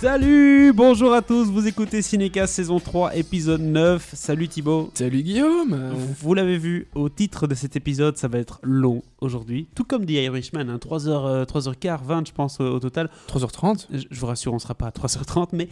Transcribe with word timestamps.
Salut, 0.00 0.72
bonjour 0.74 1.12
à 1.12 1.20
tous, 1.20 1.50
vous 1.50 1.66
écoutez 1.66 2.00
Cinéca 2.00 2.46
saison 2.46 2.80
3 2.80 3.16
épisode 3.16 3.60
9. 3.60 4.12
Salut 4.14 4.48
Thibaut. 4.48 4.90
Salut 4.94 5.22
Guillaume 5.22 5.74
Vous 6.22 6.32
l'avez 6.32 6.56
vu 6.56 6.88
au 6.94 7.10
titre 7.10 7.46
de 7.46 7.54
cet 7.54 7.76
épisode, 7.76 8.16
ça 8.16 8.26
va 8.26 8.38
être 8.38 8.60
long 8.62 9.02
aujourd'hui, 9.20 9.68
tout 9.74 9.84
comme 9.84 10.06
The 10.06 10.12
Irishman, 10.12 10.70
hein, 10.70 10.78
3h, 10.78 11.44
3h15, 11.44 12.02
20 12.04 12.26
je 12.28 12.32
pense 12.32 12.60
au, 12.60 12.64
au 12.76 12.80
total. 12.80 13.10
3h30 13.28 13.88
Je, 13.92 13.98
je 14.10 14.20
vous 14.20 14.26
rassure, 14.26 14.54
on 14.54 14.58
sera 14.58 14.74
pas 14.74 14.86
à 14.86 14.90
3h30, 14.90 15.48
mais 15.52 15.68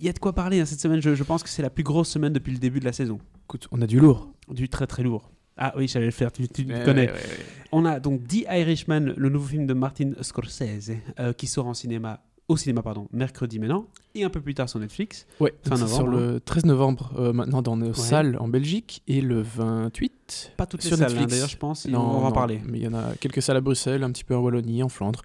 il 0.00 0.06
y 0.06 0.08
a 0.08 0.14
de 0.14 0.18
quoi 0.18 0.32
parler 0.32 0.58
hein, 0.60 0.64
cette 0.64 0.80
semaine. 0.80 1.02
Je, 1.02 1.14
je 1.14 1.22
pense 1.22 1.42
que 1.42 1.50
c'est 1.50 1.62
la 1.62 1.70
plus 1.70 1.84
grosse 1.84 2.08
semaine 2.08 2.32
depuis 2.32 2.52
le 2.54 2.58
début 2.58 2.80
de 2.80 2.86
la 2.86 2.92
saison. 2.94 3.18
Écoute, 3.44 3.68
on 3.70 3.82
a 3.82 3.86
du 3.86 4.00
lourd. 4.00 4.32
Du 4.50 4.70
très 4.70 4.86
très 4.86 5.02
lourd. 5.02 5.30
Ah 5.58 5.74
oui, 5.76 5.88
j'allais 5.88 6.06
le 6.06 6.12
faire, 6.12 6.32
tu, 6.32 6.48
tu 6.48 6.64
me 6.64 6.72
Ouais, 6.78 6.84
connais. 6.84 7.02
ouais, 7.08 7.12
ouais, 7.12 7.18
ouais. 7.18 7.44
On 7.70 7.84
a 7.84 8.00
donc 8.00 8.26
The 8.28 8.46
Irishman, 8.50 9.12
le 9.14 9.28
nouveau 9.28 9.46
film 9.48 9.66
de 9.66 9.74
Martin 9.74 10.12
Scorsese, 10.22 10.92
euh, 11.20 11.34
qui 11.34 11.46
sort 11.46 11.66
en 11.66 11.74
cinéma, 11.74 12.20
au 12.52 12.56
cinéma 12.56 12.82
pardon, 12.82 13.08
mercredi 13.12 13.58
maintenant, 13.58 13.86
et 14.14 14.24
un 14.24 14.30
peu 14.30 14.40
plus 14.40 14.54
tard 14.54 14.68
sur 14.68 14.78
Netflix. 14.78 15.26
Ouais, 15.40 15.52
Fin 15.66 15.76
c'est 15.76 15.86
sur 15.88 16.04
novembre, 16.06 16.18
le 16.18 16.40
13 16.40 16.64
novembre 16.66 17.12
euh, 17.18 17.32
maintenant 17.32 17.62
dans 17.62 17.76
nos 17.76 17.92
salles 17.94 18.36
en 18.38 18.48
Belgique 18.48 19.02
et 19.08 19.20
le 19.20 19.42
28 19.42 20.52
Pas 20.56 20.66
toutes 20.66 20.82
les 20.84 20.88
sur 20.88 20.96
salles, 20.98 21.06
hein, 21.06 21.10
Netflix. 21.10 21.32
d'ailleurs, 21.32 21.48
je 21.48 21.56
pense, 21.56 21.86
Non, 21.86 22.00
on 22.00 22.20
va 22.20 22.28
en 22.28 22.32
parler. 22.32 22.60
Mais 22.66 22.78
il 22.78 22.84
y 22.84 22.88
en 22.88 22.94
a 22.94 23.14
quelques 23.20 23.42
salles 23.42 23.56
à 23.56 23.60
Bruxelles, 23.60 24.02
un 24.02 24.10
petit 24.12 24.24
peu 24.24 24.36
en 24.36 24.40
Wallonie, 24.40 24.82
en 24.82 24.88
Flandre. 24.88 25.22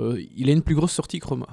Euh, 0.00 0.22
il 0.36 0.48
a 0.48 0.52
une 0.52 0.62
plus 0.62 0.74
grosse 0.74 0.92
sortie 0.92 1.18
chroma. 1.18 1.46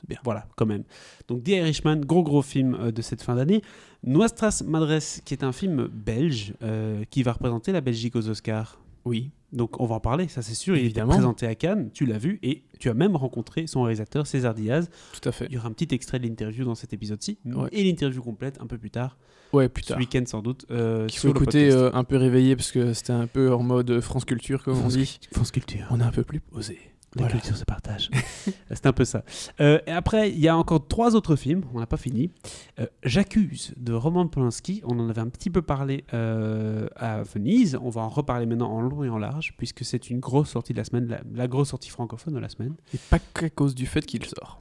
C'est 0.00 0.08
bien. 0.08 0.18
Voilà, 0.24 0.46
quand 0.56 0.66
même. 0.66 0.84
Donc 1.28 1.44
The 1.44 1.48
Irishman, 1.48 1.96
gros 2.00 2.22
gros 2.22 2.42
film 2.42 2.74
euh, 2.74 2.90
de 2.92 3.02
cette 3.02 3.22
fin 3.22 3.36
d'année. 3.36 3.62
Nuestras 4.02 4.62
Madres, 4.66 5.20
qui 5.24 5.34
est 5.34 5.44
un 5.44 5.52
film 5.52 5.88
belge 5.92 6.54
qui 7.10 7.22
va 7.22 7.32
représenter 7.32 7.70
la 7.70 7.80
Belgique 7.82 8.16
aux 8.16 8.28
Oscars. 8.28 8.80
Oui. 9.04 9.30
Donc 9.52 9.80
on 9.80 9.86
va 9.86 9.96
en 9.96 10.00
parler, 10.00 10.28
ça 10.28 10.42
c'est 10.42 10.54
sûr. 10.54 10.76
Il 10.76 10.80
est 10.82 10.84
Évidemment. 10.86 11.12
présenté 11.14 11.46
à 11.46 11.54
Cannes, 11.54 11.90
tu 11.92 12.06
l'as 12.06 12.18
vu, 12.18 12.38
et 12.42 12.62
tu 12.78 12.88
as 12.88 12.94
même 12.94 13.16
rencontré 13.16 13.66
son 13.66 13.82
réalisateur 13.82 14.26
César 14.26 14.54
Diaz. 14.54 14.90
Tout 15.20 15.28
à 15.28 15.32
fait. 15.32 15.46
Il 15.48 15.54
y 15.54 15.58
aura 15.58 15.68
un 15.68 15.72
petit 15.72 15.92
extrait 15.94 16.18
de 16.18 16.26
l'interview 16.26 16.64
dans 16.64 16.74
cet 16.76 16.92
épisode-ci, 16.92 17.38
Ouais. 17.44 17.68
et 17.72 17.82
l'interview 17.84 18.22
complète 18.22 18.58
un 18.60 18.66
peu 18.66 18.78
plus 18.78 18.90
tard, 18.90 19.16
Ouais, 19.52 19.68
plus 19.68 19.82
ce 19.82 19.88
tard. 19.88 19.98
week-end 19.98 20.22
sans 20.26 20.42
doute. 20.42 20.64
Euh, 20.70 21.06
Qu'il 21.08 21.18
faut 21.18 21.28
écouter 21.28 21.72
euh, 21.72 21.90
un 21.92 22.04
peu 22.04 22.16
réveillé 22.16 22.54
parce 22.54 22.70
que 22.70 22.92
c'était 22.92 23.12
un 23.12 23.26
peu 23.26 23.52
en 23.52 23.62
mode 23.64 24.00
France 24.00 24.24
Culture, 24.24 24.62
comme 24.62 24.78
on 24.84 24.88
dit. 24.88 25.18
France 25.32 25.50
Culture. 25.50 25.86
On 25.90 25.98
est 26.00 26.04
un 26.04 26.12
peu 26.12 26.22
plus 26.22 26.38
posé. 26.40 26.78
La 27.16 27.22
Voilà. 27.22 27.32
culture 27.40 27.56
se 27.56 27.64
partage. 27.64 28.08
C'est 28.70 28.86
un 28.86 28.92
peu 28.92 29.04
ça. 29.04 29.24
Euh, 29.60 29.80
et 29.86 29.90
après, 29.90 30.30
il 30.30 30.38
y 30.38 30.46
a 30.46 30.56
encore 30.56 30.86
trois 30.86 31.16
autres 31.16 31.34
films, 31.34 31.62
on 31.74 31.80
n'a 31.80 31.86
pas 31.86 31.96
fini. 31.96 32.30
Euh, 32.78 32.86
J'accuse 33.02 33.74
de 33.76 33.92
Roman 33.92 34.28
Polanski, 34.28 34.80
on 34.84 34.98
en 35.00 35.08
avait 35.08 35.20
un 35.20 35.28
petit 35.28 35.50
peu 35.50 35.60
parlé 35.60 36.04
euh, 36.14 36.86
à 36.94 37.22
Venise, 37.24 37.76
on 37.82 37.90
va 37.90 38.02
en 38.02 38.08
reparler 38.08 38.46
maintenant 38.46 38.70
en 38.70 38.80
long 38.80 39.02
et 39.02 39.08
en 39.08 39.18
large, 39.18 39.54
puisque 39.56 39.84
c'est 39.84 40.08
une 40.08 40.20
grosse 40.20 40.50
sortie 40.50 40.72
de 40.72 40.78
la 40.78 40.84
semaine, 40.84 41.08
la, 41.08 41.20
la 41.34 41.48
grosse 41.48 41.70
sortie 41.70 41.90
francophone 41.90 42.34
de 42.34 42.38
la 42.38 42.48
semaine. 42.48 42.74
Et 42.94 42.98
pas 43.10 43.18
qu'à 43.18 43.50
cause 43.50 43.74
du 43.74 43.86
fait 43.86 44.06
qu'il 44.06 44.24
sort. 44.24 44.60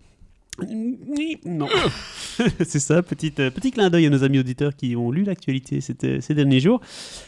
Non. 1.46 1.68
c'est 2.66 2.80
ça, 2.80 3.02
petit, 3.02 3.34
euh, 3.40 3.50
petit 3.50 3.72
clin 3.72 3.90
d'œil 3.90 4.08
à 4.08 4.10
nos 4.10 4.24
amis 4.24 4.40
auditeurs 4.40 4.76
qui 4.76 4.96
ont 4.96 5.12
lu 5.12 5.24
l'actualité 5.24 5.82
ces, 5.82 5.96
ces 6.22 6.34
derniers 6.34 6.60
jours. 6.60 6.82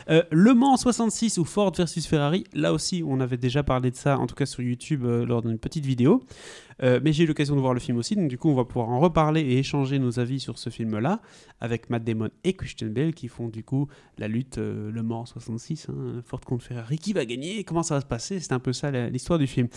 Euh, 0.10 0.24
le 0.32 0.54
Mans 0.54 0.78
66 0.78 1.38
ou 1.38 1.46
Ford 1.46 1.72
versus 1.76 2.06
Ferrari, 2.08 2.46
là 2.54 2.74
aussi 2.74 3.04
on 3.06 3.20
avait 3.20 3.38
déjà 3.38 3.64
parlé 3.64 3.92
de 3.92 3.96
ça, 3.96 4.18
en 4.18 4.28
tout 4.28 4.36
cas 4.36 4.46
sur 4.46 4.62
YouTube 4.62 5.06
euh, 5.06 5.26
lors 5.26 5.42
d'une 5.42 5.58
petite 5.58 5.86
vidéo. 5.86 6.24
Euh, 6.84 7.00
mais 7.04 7.14
j'ai 7.14 7.26
eu 7.26 7.28
l'occasion 7.28 7.56
de 7.56 7.62
voir 7.62 7.74
le 7.74 7.80
film 7.80 7.98
aussi, 7.98 8.16
donc 8.16 8.28
du 8.28 8.38
coup 8.38 8.50
on 8.50 8.56
va 8.56 8.66
pouvoir 8.66 8.90
en 8.90 9.00
reparler 9.00 9.42
et 9.42 9.60
échanger 9.60 10.00
nos 10.00 10.20
avis 10.20 10.40
sur 10.40 10.58
ce 10.58 10.70
film-là 10.70 11.22
avec 11.60 11.90
Matt 11.90 12.04
Damon 12.04 12.30
et 12.44 12.54
Christian 12.54 12.88
Bale 12.88 13.14
qui 13.14 13.28
font 13.28 13.50
du 13.50 13.64
coup 13.64 13.88
la 14.18 14.28
lutte 14.28 14.58
euh, 14.58 14.92
Le 14.92 15.04
Mans 15.04 15.26
66, 15.26 15.88
hein, 15.90 16.22
Ford 16.26 16.42
contre 16.42 16.64
Ferrari, 16.64 16.98
qui 16.98 17.14
va 17.14 17.26
gagner, 17.26 17.64
comment 17.64 17.84
ça 17.84 17.96
va 17.96 18.02
se 18.02 18.06
passer, 18.06 18.40
c'est 18.40 18.54
un 18.54 18.60
peu 18.60 18.74
ça 18.74 18.92
l'histoire 19.10 19.38
du 19.38 19.48
film. 19.48 19.68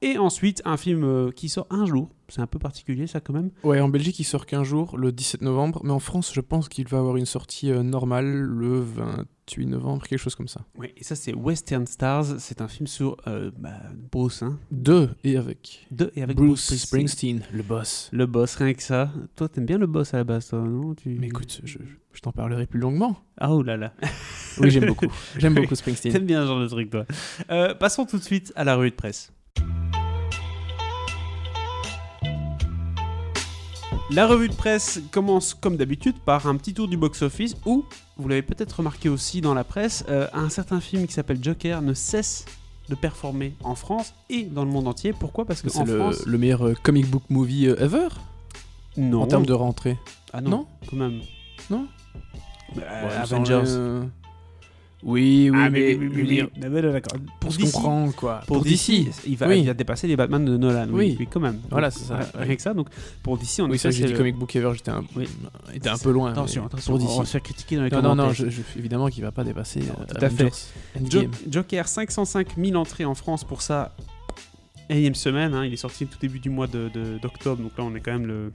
Et 0.00 0.18
ensuite 0.18 0.62
un 0.64 0.76
film 0.76 1.04
euh, 1.04 1.30
qui 1.30 1.48
sort 1.48 1.66
un 1.70 1.84
jour, 1.84 2.08
c'est 2.28 2.40
un 2.40 2.46
peu 2.46 2.58
particulier 2.58 3.06
ça 3.06 3.20
quand 3.20 3.32
même. 3.32 3.50
Ouais, 3.64 3.80
en 3.80 3.88
Belgique, 3.88 4.18
il 4.20 4.24
sort 4.24 4.46
qu'un 4.46 4.62
jour, 4.62 4.96
le 4.96 5.12
17 5.12 5.42
novembre. 5.42 5.80
Mais 5.82 5.90
en 5.90 5.98
France, 5.98 6.32
je 6.32 6.40
pense 6.40 6.68
qu'il 6.68 6.86
va 6.86 6.98
avoir 6.98 7.16
une 7.16 7.26
sortie 7.26 7.70
euh, 7.70 7.82
normale 7.82 8.26
le 8.26 8.80
28 8.80 9.66
novembre, 9.66 10.06
quelque 10.06 10.20
chose 10.20 10.34
comme 10.34 10.48
ça. 10.48 10.60
Oui, 10.76 10.92
et 10.96 11.02
ça 11.02 11.16
c'est 11.16 11.34
Western 11.34 11.86
Stars, 11.86 12.38
c'est 12.38 12.60
un 12.60 12.68
film 12.68 12.86
sur 12.86 13.16
euh, 13.26 13.50
bah, 13.58 13.74
Bruce, 14.12 14.42
hein, 14.42 14.58
Deux, 14.70 15.10
et 15.24 15.36
avec, 15.36 15.86
de 15.90 16.12
et 16.14 16.22
avec 16.22 16.36
Bruce 16.36 16.68
Bruce 16.68 16.82
Springsteen, 16.82 17.42
le 17.52 17.62
boss. 17.62 18.08
Le 18.12 18.26
boss, 18.26 18.54
rien 18.56 18.74
que 18.74 18.82
ça. 18.82 19.10
Toi, 19.34 19.48
t'aimes 19.48 19.66
bien 19.66 19.78
le 19.78 19.86
boss 19.86 20.14
à 20.14 20.18
la 20.18 20.24
base, 20.24 20.48
toi, 20.48 20.60
non? 20.60 20.94
Tu... 20.94 21.16
Mais 21.18 21.26
écoute, 21.26 21.60
je, 21.64 21.78
je 22.12 22.20
t'en 22.20 22.32
parlerai 22.32 22.66
plus 22.66 22.80
longuement. 22.80 23.16
Ah 23.38 23.52
oh 23.52 23.62
là 23.62 23.76
là. 23.76 23.92
Oui, 24.60 24.70
j'aime 24.70 24.86
beaucoup. 24.86 25.06
J'aime 25.38 25.54
beaucoup 25.54 25.74
Springsteen. 25.74 26.12
T'aimes 26.12 26.26
bien 26.26 26.42
ce 26.42 26.48
genre 26.48 26.60
de 26.60 26.66
truc, 26.66 26.90
toi. 26.90 27.06
Euh, 27.50 27.74
passons 27.74 28.06
tout 28.06 28.18
de 28.18 28.24
suite 28.24 28.52
à 28.56 28.64
la 28.64 28.74
revue 28.74 28.90
de 28.90 28.96
presse. 28.96 29.32
La 34.10 34.26
revue 34.26 34.48
de 34.48 34.54
presse 34.54 35.00
commence 35.10 35.52
comme 35.52 35.76
d'habitude 35.76 36.18
par 36.24 36.46
un 36.46 36.56
petit 36.56 36.72
tour 36.72 36.88
du 36.88 36.96
box-office 36.96 37.56
où, 37.66 37.84
vous 38.16 38.28
l'avez 38.28 38.42
peut-être 38.42 38.72
remarqué 38.78 39.10
aussi 39.10 39.42
dans 39.42 39.52
la 39.52 39.64
presse, 39.64 40.04
euh, 40.08 40.26
un 40.32 40.48
certain 40.48 40.80
film 40.80 41.06
qui 41.06 41.12
s'appelle 41.12 41.38
Joker 41.42 41.82
ne 41.82 41.92
cesse 41.92 42.46
de 42.88 42.94
performer 42.94 43.54
en 43.62 43.74
France 43.74 44.14
et 44.30 44.44
dans 44.44 44.64
le 44.64 44.70
monde 44.70 44.88
entier. 44.88 45.12
Pourquoi? 45.12 45.44
Parce 45.44 45.60
que 45.60 45.68
C'est 45.68 45.84
le, 45.84 45.98
France, 45.98 46.24
le 46.24 46.38
meilleur 46.38 46.66
euh, 46.66 46.74
comic 46.82 47.06
book 47.06 47.24
movie 47.28 47.68
euh, 47.68 47.76
ever? 47.84 48.08
Non, 48.96 49.22
en 49.22 49.26
termes 49.26 49.44
de 49.46 49.52
rentrée. 49.52 49.98
ah 50.32 50.40
non, 50.40 50.50
Non? 50.50 50.66
quand 50.88 50.96
même. 50.96 51.20
Non? 51.68 51.86
Me 52.76 52.82
Avengers. 52.82 54.06
Oui, 55.04 55.48
oui, 55.52 55.58
Ah, 55.62 55.70
mais, 55.70 55.94
oui. 55.94 56.42
Ah, 56.60 56.68
mais 56.68 56.82
d'accord. 56.82 57.18
pour 57.38 57.52
se 57.52 57.58
DC, 57.58 57.70
comprendre, 57.72 58.12
quoi. 58.16 58.40
Pour, 58.48 58.62
DC, 58.64 59.06
il 59.26 59.36
va, 59.36 59.46
Oui. 59.46 59.60
il 59.60 59.66
va 59.66 59.74
dépasser 59.74 60.08
les 60.08 60.16
Batman 60.16 60.44
de 60.44 60.56
Nolan. 60.56 60.88
Oui, 60.90 61.16
Oui. 61.20 61.28
quand 61.30 61.38
même. 61.38 61.60
Voilà, 61.70 61.92
c'est 61.92 62.04
ça. 62.04 62.18
Rien 62.34 62.56
que 62.56 62.62
ça. 62.62 62.74
Donc, 62.74 62.88
pour 63.22 63.38
DC, 63.38 63.60
on 63.60 63.70
Oui, 63.70 63.78
ça, 63.78 63.90
est 63.90 63.92
j'ai 63.92 64.06
dit 64.06 64.12
comic 64.14 64.34
book 64.36 64.56
ever, 64.56 64.72
j'étais 64.74 64.90
un, 64.90 65.04
Oui. 65.14 65.28
était 65.72 65.88
un 65.88 65.98
peu 65.98 66.10
loin. 66.10 66.32
Attention, 66.32 66.62
mais 66.62 66.66
attention. 66.66 66.98
Pour 66.98 67.02
On 67.02 67.06
va 67.06 67.14
se 67.14 67.20
DC. 67.20 67.30
faire 67.32 67.42
critiquer 67.42 67.76
dans 67.76 67.84
les 67.84 67.90
Non, 67.90 67.96
non, 67.98 68.02
commentaires. 68.10 68.26
non, 68.26 68.32
je, 68.32 68.50
je- 68.50 68.78
évidemment 68.78 69.08
qu'il 69.08 69.22
va 69.22 69.30
pas 69.30 69.44
dépasser 69.44 69.80
Non, 69.80 69.86
euh, 70.00 70.04
tout 70.18 70.24
à 70.24 70.30
fait. 70.30 70.52
Jo-. 71.08 71.30
Joker, 71.48 71.86
505 71.86 72.56
000 72.56 72.74
entrées 72.74 73.04
en 73.04 73.14
France 73.14 73.44
pour 73.44 73.62
sa 73.62 73.94
énième 74.90 75.14
semaine. 75.14 75.54
hein. 75.54 75.64
Il 75.64 75.72
est 75.72 75.76
sorti 75.76 76.06
tout 76.06 76.18
début 76.20 76.40
du 76.40 76.50
mois 76.50 76.66
de- 76.66 76.88
de- 76.92 77.18
d'octobre. 77.18 77.62
donc 77.62 77.72
là, 77.78 77.84
on 77.84 77.94
est 77.94 78.00
quand 78.00 78.12
même 78.12 78.26
le, 78.26 78.50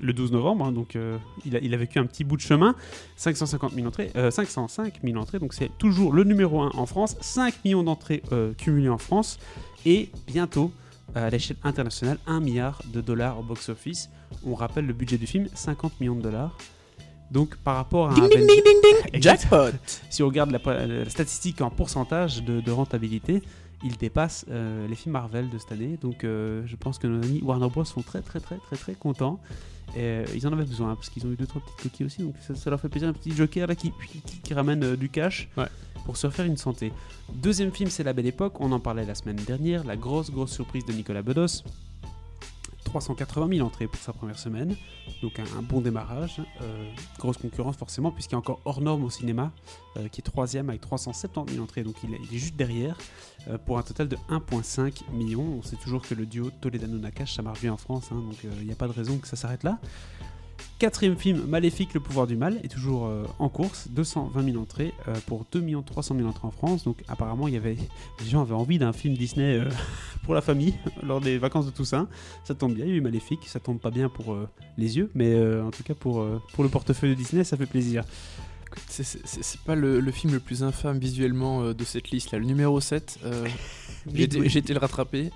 le 0.00 0.12
12 0.12 0.32
novembre. 0.32 0.64
hein. 0.66 0.72
donc 0.72 0.96
euh, 0.96 1.16
il, 1.46 1.56
a, 1.56 1.60
il 1.60 1.72
a 1.74 1.76
vécu 1.76 1.98
un 1.98 2.06
petit 2.06 2.24
bout 2.24 2.36
de 2.36 2.40
chemin. 2.42 2.74
550 3.16 3.72
000 3.74 3.86
entrées, 3.86 4.10
euh, 4.16 4.30
505 4.30 5.00
000 5.04 5.16
entrées. 5.18 5.38
Donc 5.38 5.54
c'est 5.54 5.70
toujours 5.78 6.12
le 6.12 6.24
numéro 6.24 6.60
1 6.62 6.70
en 6.74 6.86
France. 6.86 7.16
5 7.20 7.64
millions 7.64 7.82
d'entrées 7.82 8.22
euh, 8.32 8.52
cumulées 8.54 8.88
en 8.88 8.98
France. 8.98 9.38
Et 9.86 10.10
bientôt, 10.26 10.72
à 11.14 11.28
l'échelle 11.30 11.56
internationale, 11.64 12.18
1 12.26 12.40
milliard 12.40 12.80
de 12.92 13.00
dollars 13.00 13.38
au 13.38 13.42
box-office. 13.42 14.08
On 14.46 14.54
rappelle 14.54 14.86
le 14.86 14.92
budget 14.94 15.18
du 15.18 15.26
film 15.26 15.48
50 15.54 16.00
millions 16.00 16.16
de 16.16 16.22
dollars. 16.22 16.56
Donc 17.30 17.56
par 17.56 17.76
rapport 17.76 18.08
à 18.10 18.12
un 18.12 18.16
Avengers- 18.16 18.46
Exact. 19.12 19.42
Jackpot 19.50 19.76
si 20.10 20.22
on 20.22 20.26
regarde 20.26 20.50
la, 20.50 20.86
la 20.86 21.08
statistique 21.10 21.60
en 21.60 21.70
pourcentage 21.70 22.42
de, 22.42 22.60
de 22.60 22.70
rentabilité, 22.70 23.42
il 23.82 23.96
dépasse 23.96 24.44
euh, 24.50 24.86
les 24.88 24.94
films 24.94 25.12
Marvel 25.14 25.50
de 25.50 25.58
cette 25.58 25.72
année. 25.72 25.98
Donc 26.00 26.24
euh, 26.24 26.62
je 26.66 26.76
pense 26.76 26.98
que 26.98 27.06
nos 27.06 27.22
amis 27.22 27.40
Warner 27.42 27.68
Bros 27.68 27.84
sont 27.84 28.02
très 28.02 28.20
très 28.22 28.40
très 28.40 28.56
très 28.58 28.76
très 28.76 28.94
contents. 28.94 29.40
Et, 29.96 30.00
euh, 30.00 30.24
ils 30.34 30.46
en 30.46 30.52
avaient 30.52 30.64
besoin 30.64 30.90
hein, 30.90 30.94
parce 30.96 31.08
qu'ils 31.10 31.26
ont 31.26 31.30
eu 31.30 31.36
deux 31.36 31.46
trois 31.46 31.62
petites 31.62 31.82
coquilles 31.90 32.06
aussi. 32.06 32.22
Donc 32.22 32.34
ça, 32.46 32.54
ça 32.54 32.70
leur 32.70 32.80
fait 32.80 32.88
plaisir 32.88 33.08
un 33.08 33.12
petit 33.12 33.32
Joker 33.32 33.66
là 33.66 33.74
qui, 33.74 33.92
qui, 34.26 34.38
qui 34.40 34.54
ramène 34.54 34.82
euh, 34.84 34.96
du 34.96 35.08
cash 35.08 35.48
Ouais. 35.56 35.66
pour 36.04 36.16
se 36.16 36.26
refaire 36.26 36.46
une 36.46 36.56
santé. 36.56 36.92
Deuxième 37.32 37.72
film, 37.72 37.90
c'est 37.90 38.02
La 38.02 38.12
Belle 38.12 38.26
Époque. 38.26 38.60
On 38.60 38.72
en 38.72 38.80
parlait 38.80 39.04
la 39.06 39.14
semaine 39.14 39.36
dernière. 39.36 39.84
La 39.84 39.96
grosse 39.96 40.30
grosse 40.30 40.52
surprise 40.52 40.84
de 40.84 40.92
Nicolas 40.92 41.22
Bedos. 41.22 41.62
380 42.84 43.48
000 43.56 43.66
entrées 43.66 43.86
pour 43.86 44.00
sa 44.00 44.12
première 44.12 44.38
semaine, 44.38 44.76
donc 45.22 45.38
un, 45.38 45.62
bon 45.62 45.80
démarrage. 45.80 46.40
Euh, 46.62 46.90
grosse 47.18 47.38
concurrence 47.38 47.76
forcément, 47.76 48.10
puisqu'il 48.12 48.32
y 48.32 48.36
a 48.36 48.38
encore 48.38 48.60
hors 48.64 48.80
norme 48.80 49.04
au 49.04 49.10
cinéma, 49.10 49.52
euh, 49.96 50.08
qui 50.08 50.20
est 50.20 50.24
troisième 50.24 50.68
avec 50.68 50.80
370 50.80 51.54
000 51.54 51.64
entrées, 51.64 51.82
donc 51.82 51.96
il 52.04 52.14
est, 52.14 52.24
juste 52.32 52.56
derrière, 52.56 52.96
euh, 53.48 53.58
pour 53.58 53.78
un 53.78 53.82
total 53.82 54.08
de 54.08 54.16
1,5 54.28 55.10
million. 55.12 55.42
On 55.42 55.62
sait 55.62 55.76
toujours 55.76 56.02
que 56.02 56.14
le 56.14 56.26
duo 56.26 56.50
Toledano-Nakash, 56.60 57.34
ça 57.34 57.42
marche 57.42 57.60
bien 57.60 57.72
en 57.72 57.78
France, 57.78 58.08
hein, 58.12 58.16
donc 58.16 58.36
il 58.44 58.66
n'y 58.66 58.72
a 58.72 58.76
pas 58.76 58.88
de 58.88 58.92
raison 58.92 59.18
que 59.18 59.26
ça 59.26 59.36
s'arrête 59.36 59.64
là. 59.64 59.78
Quatrième 60.78 61.16
film, 61.16 61.44
Maléfique, 61.46 61.94
le 61.94 62.00
pouvoir 62.00 62.26
du 62.26 62.36
mal, 62.36 62.60
est 62.64 62.68
toujours 62.68 63.06
euh, 63.06 63.24
en 63.38 63.48
course, 63.48 63.88
220 63.90 64.44
000 64.44 64.56
entrées 64.60 64.92
euh, 65.08 65.14
pour 65.26 65.46
2 65.52 65.64
300 65.86 66.16
000 66.16 66.28
entrées 66.28 66.46
en 66.48 66.50
France. 66.50 66.84
Donc 66.84 66.98
apparemment, 67.08 67.46
il 67.48 67.54
y 67.54 67.56
avait, 67.56 67.76
les 68.20 68.26
gens 68.28 68.42
avaient 68.42 68.54
envie 68.54 68.78
d'un 68.78 68.92
film 68.92 69.16
Disney 69.16 69.56
euh, 69.58 69.70
pour 70.24 70.34
la 70.34 70.40
famille 70.40 70.74
lors 71.02 71.20
des 71.20 71.38
vacances 71.38 71.66
de 71.66 71.70
Toussaint. 71.70 72.08
Ça 72.44 72.54
tombe 72.54 72.74
bien, 72.74 72.84
il 72.84 72.90
y 72.90 72.94
a 72.94 72.96
eu 72.96 73.00
Maléfique, 73.00 73.46
ça 73.46 73.60
tombe 73.60 73.78
pas 73.78 73.90
bien 73.90 74.08
pour 74.08 74.36
les 74.76 74.96
yeux, 74.96 75.10
mais 75.14 75.34
en 75.60 75.70
tout 75.70 75.82
cas 75.84 75.94
pour, 75.94 76.26
pour 76.52 76.64
le 76.64 76.70
portefeuille 76.70 77.10
de 77.10 77.14
Disney, 77.14 77.44
ça 77.44 77.56
fait 77.56 77.66
plaisir. 77.66 78.04
C'est- 78.88 79.60
pas 79.64 79.76
le, 79.76 80.00
le 80.00 80.10
film 80.10 80.32
le 80.32 80.40
plus 80.40 80.62
infâme 80.64 80.98
visuellement 80.98 81.72
de 81.72 81.84
cette 81.84 82.10
liste 82.10 82.32
là. 82.32 82.38
Le 82.40 82.44
numéro 82.44 82.80
7, 82.80 83.20
euh, 83.24 83.46
j'ai 84.12 84.24
été- 84.24 84.40
Oui. 84.40 84.48
j'ai 84.50 84.58
été 84.58 84.74
le 84.74 84.80
rattraper. 84.80 85.30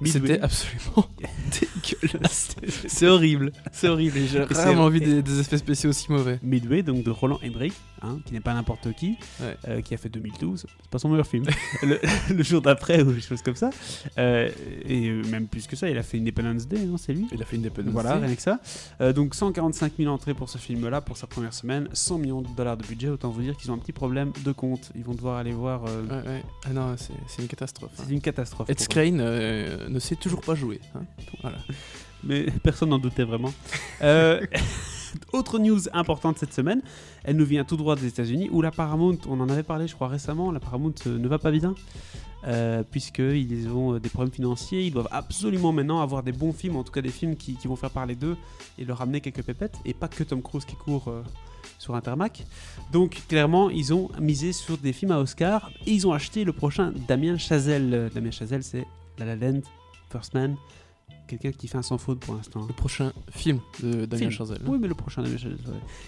Midway. 0.00 0.20
C'était 0.34 0.40
absolument 0.40 1.08
dégueulasse. 1.60 2.56
C'est 2.86 3.06
horrible. 3.08 3.52
C'est 3.72 3.88
horrible. 3.88 4.18
J'ai 4.30 4.42
rarement 4.42 4.88
vu 4.88 5.00
des, 5.00 5.22
des 5.22 5.40
effets 5.40 5.58
spéciaux 5.58 5.90
aussi 5.90 6.10
mauvais. 6.12 6.38
Midway, 6.42 6.82
donc 6.82 7.02
de 7.04 7.10
Roland 7.10 7.38
Emmerich, 7.42 7.72
hein, 8.02 8.18
qui 8.24 8.32
n'est 8.34 8.40
pas 8.40 8.54
n'importe 8.54 8.92
qui, 8.94 9.16
Ouais. 9.40 9.56
euh, 9.68 9.80
qui 9.80 9.94
a 9.94 9.96
fait 9.96 10.08
2012. 10.08 10.66
C'est 10.80 10.90
pas 10.90 10.98
son 10.98 11.08
meilleur 11.08 11.26
film. 11.26 11.44
le, 11.82 11.98
le 12.34 12.42
jour 12.42 12.60
d'après 12.62 13.02
ou 13.02 13.12
des 13.12 13.20
choses 13.20 13.42
comme 13.42 13.56
ça. 13.56 13.70
Euh, 14.18 14.48
et 14.84 15.08
euh, 15.08 15.22
même 15.30 15.46
plus 15.48 15.66
que 15.66 15.76
ça, 15.76 15.88
il 15.90 15.98
a 15.98 16.02
fait 16.02 16.18
Independence 16.18 16.66
Day, 16.68 16.78
non 16.84 16.96
C'est 16.96 17.12
lui 17.12 17.26
Il 17.32 17.42
a 17.42 17.44
fait 17.44 17.56
une 17.56 17.62
Independence 17.66 17.92
Voilà, 17.92 18.18
Day. 18.18 18.26
rien 18.26 18.34
que 18.34 18.42
ça. 18.42 18.60
Euh, 19.00 19.12
donc 19.12 19.34
145 19.34 19.92
000 19.98 20.12
entrées 20.12 20.34
pour 20.34 20.48
ce 20.48 20.58
film-là, 20.58 21.00
pour 21.00 21.16
sa 21.16 21.26
première 21.26 21.54
semaine, 21.54 21.88
100 21.92 22.18
millions 22.18 22.42
de 22.42 22.48
dollars 22.56 22.76
de 22.76 22.84
budget. 22.86 23.08
Autant 23.08 23.30
vous 23.30 23.42
dire 23.42 23.56
qu'ils 23.56 23.70
ont 23.70 23.74
un 23.74 23.78
petit 23.78 23.92
problème 23.92 24.32
de 24.44 24.52
compte. 24.52 24.90
Ils 24.94 25.04
vont 25.04 25.14
devoir 25.14 25.38
aller 25.38 25.52
voir. 25.52 25.82
Ouais, 25.84 25.90
ouais. 26.26 26.42
Ah 26.66 26.70
non, 26.72 26.94
c'est 27.26 27.42
une 27.42 27.48
catastrophe. 27.48 27.90
hein. 27.98 28.02
C'est 28.06 28.12
une 28.12 28.20
catastrophe. 28.20 28.68
Ed. 28.70 28.78
Skrein 28.80 29.18
ne 29.88 29.98
sait 29.98 30.16
toujours 30.16 30.40
pas 30.40 30.54
jouer. 30.54 30.80
hein. 30.94 31.02
Voilà. 31.42 31.58
mais 32.24 32.46
personne 32.62 32.90
n'en 32.90 32.98
doutait 32.98 33.24
vraiment. 33.24 33.52
Euh, 34.00 34.46
autre 35.32 35.58
news 35.58 35.80
importante 35.92 36.38
cette 36.38 36.52
semaine, 36.54 36.82
elle 37.24 37.34
nous 37.34 37.44
vient 37.44 37.64
tout 37.64 37.76
droit 37.76 37.96
des 37.96 38.06
États-Unis, 38.06 38.48
où 38.52 38.62
la 38.62 38.70
Paramount, 38.70 39.18
on 39.28 39.40
en 39.40 39.48
avait 39.48 39.64
parlé 39.64 39.88
je 39.88 39.94
crois 39.96 40.06
récemment, 40.06 40.52
la 40.52 40.60
Paramount 40.60 40.94
euh, 41.08 41.18
ne 41.18 41.26
va 41.26 41.38
pas 41.40 41.50
bien. 41.50 41.74
Euh, 42.46 42.84
puisqu'ils 42.88 43.68
ont 43.68 43.94
euh, 43.94 43.98
des 43.98 44.08
problèmes 44.08 44.32
financiers, 44.32 44.84
ils 44.84 44.92
doivent 44.92 45.08
absolument 45.10 45.72
maintenant 45.72 46.00
avoir 46.00 46.22
des 46.22 46.30
bons 46.30 46.52
films, 46.52 46.76
en 46.76 46.84
tout 46.84 46.92
cas 46.92 47.00
des 47.00 47.08
films 47.08 47.34
qui, 47.34 47.56
qui 47.56 47.66
vont 47.66 47.74
faire 47.74 47.90
parler 47.90 48.14
d'eux 48.14 48.36
et 48.78 48.84
leur 48.84 49.00
amener 49.02 49.20
quelques 49.20 49.42
pépettes, 49.42 49.74
et 49.84 49.92
pas 49.92 50.06
que 50.06 50.22
Tom 50.22 50.40
Cruise 50.40 50.64
qui 50.64 50.76
court 50.76 51.08
euh, 51.08 51.24
sur 51.78 51.96
Intermac. 51.96 52.44
Donc 52.92 53.22
clairement, 53.28 53.70
ils 53.70 53.92
ont 53.92 54.08
misé 54.20 54.52
sur 54.52 54.78
des 54.78 54.92
films 54.92 55.10
à 55.10 55.18
Oscar, 55.18 55.72
et 55.84 55.90
ils 55.90 56.06
ont 56.06 56.12
acheté 56.12 56.44
le 56.44 56.52
prochain 56.52 56.92
Damien 57.08 57.36
Chazelle. 57.38 58.08
Damien 58.14 58.30
Chazelle, 58.30 58.62
c'est 58.62 58.86
La 59.18 59.24
La 59.24 59.34
Land, 59.34 59.62
First 60.10 60.34
Man, 60.34 60.56
quelqu'un 61.26 61.52
qui 61.52 61.68
fait 61.68 61.76
un 61.76 61.82
sans 61.82 61.98
faute 61.98 62.20
pour 62.20 62.34
l'instant. 62.34 62.64
Le 62.66 62.72
prochain 62.72 63.12
film 63.30 63.60
de 63.82 64.06
Damien. 64.06 64.30
Chazelle. 64.30 64.58
hein. 64.62 64.66
Oui, 64.66 64.78
mais 64.80 64.88
le 64.88 64.94
prochain 64.94 65.22
Damien 65.22 65.36
Chazelle. 65.36 65.58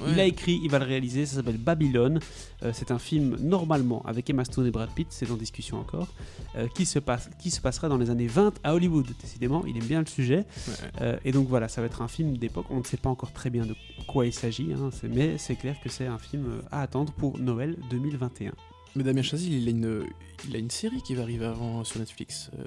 ouais. 0.00 0.08
Il 0.12 0.18
a 0.20 0.24
écrit, 0.24 0.58
il 0.62 0.70
va 0.70 0.78
le 0.78 0.86
réaliser, 0.86 1.26
ça 1.26 1.36
s'appelle 1.36 1.58
Babylone. 1.58 2.20
Euh, 2.62 2.70
c'est 2.72 2.90
un 2.90 2.98
film 2.98 3.36
normalement 3.38 4.02
avec 4.06 4.30
Emma 4.30 4.44
Stone 4.46 4.66
et 4.66 4.70
Brad 4.70 4.88
Pitt, 4.94 5.08
c'est 5.10 5.30
en 5.30 5.36
discussion 5.36 5.78
encore, 5.78 6.08
euh, 6.56 6.66
qui, 6.74 6.86
se 6.86 6.98
passe, 6.98 7.28
qui 7.38 7.50
se 7.50 7.60
passera 7.60 7.88
dans 7.90 7.98
les 7.98 8.08
années 8.08 8.28
20 8.28 8.60
à 8.64 8.74
Hollywood. 8.74 9.06
Décidément, 9.20 9.64
il 9.66 9.76
aime 9.76 9.84
bien 9.84 10.00
le 10.00 10.06
sujet. 10.06 10.38
Ouais. 10.68 10.74
Euh, 11.02 11.16
et 11.26 11.32
donc 11.32 11.48
voilà, 11.48 11.68
ça 11.68 11.82
va 11.82 11.86
être 11.86 12.00
un 12.00 12.08
film 12.08 12.38
d'époque. 12.38 12.66
On 12.70 12.78
ne 12.78 12.84
sait 12.84 12.96
pas 12.96 13.10
encore 13.10 13.32
très 13.32 13.50
bien 13.50 13.66
de 13.66 13.74
quoi 14.06 14.24
il 14.26 14.32
s'agit, 14.32 14.72
hein, 14.72 14.88
mais 15.02 15.36
c'est 15.36 15.56
clair 15.56 15.76
que 15.82 15.90
c'est 15.90 16.06
un 16.06 16.18
film 16.18 16.62
à 16.70 16.80
attendre 16.80 17.12
pour 17.12 17.38
Noël 17.38 17.76
2021. 17.90 18.52
Mais 18.96 19.04
Damien 19.04 19.22
Chazelle, 19.22 19.52
il 19.52 19.68
a 19.68 19.70
une, 19.70 20.04
il 20.48 20.56
a 20.56 20.58
une 20.58 20.70
série 20.70 21.00
qui 21.02 21.14
va 21.14 21.22
arriver 21.22 21.46
avant 21.46 21.84
sur 21.84 22.00
Netflix, 22.00 22.50
euh, 22.58 22.64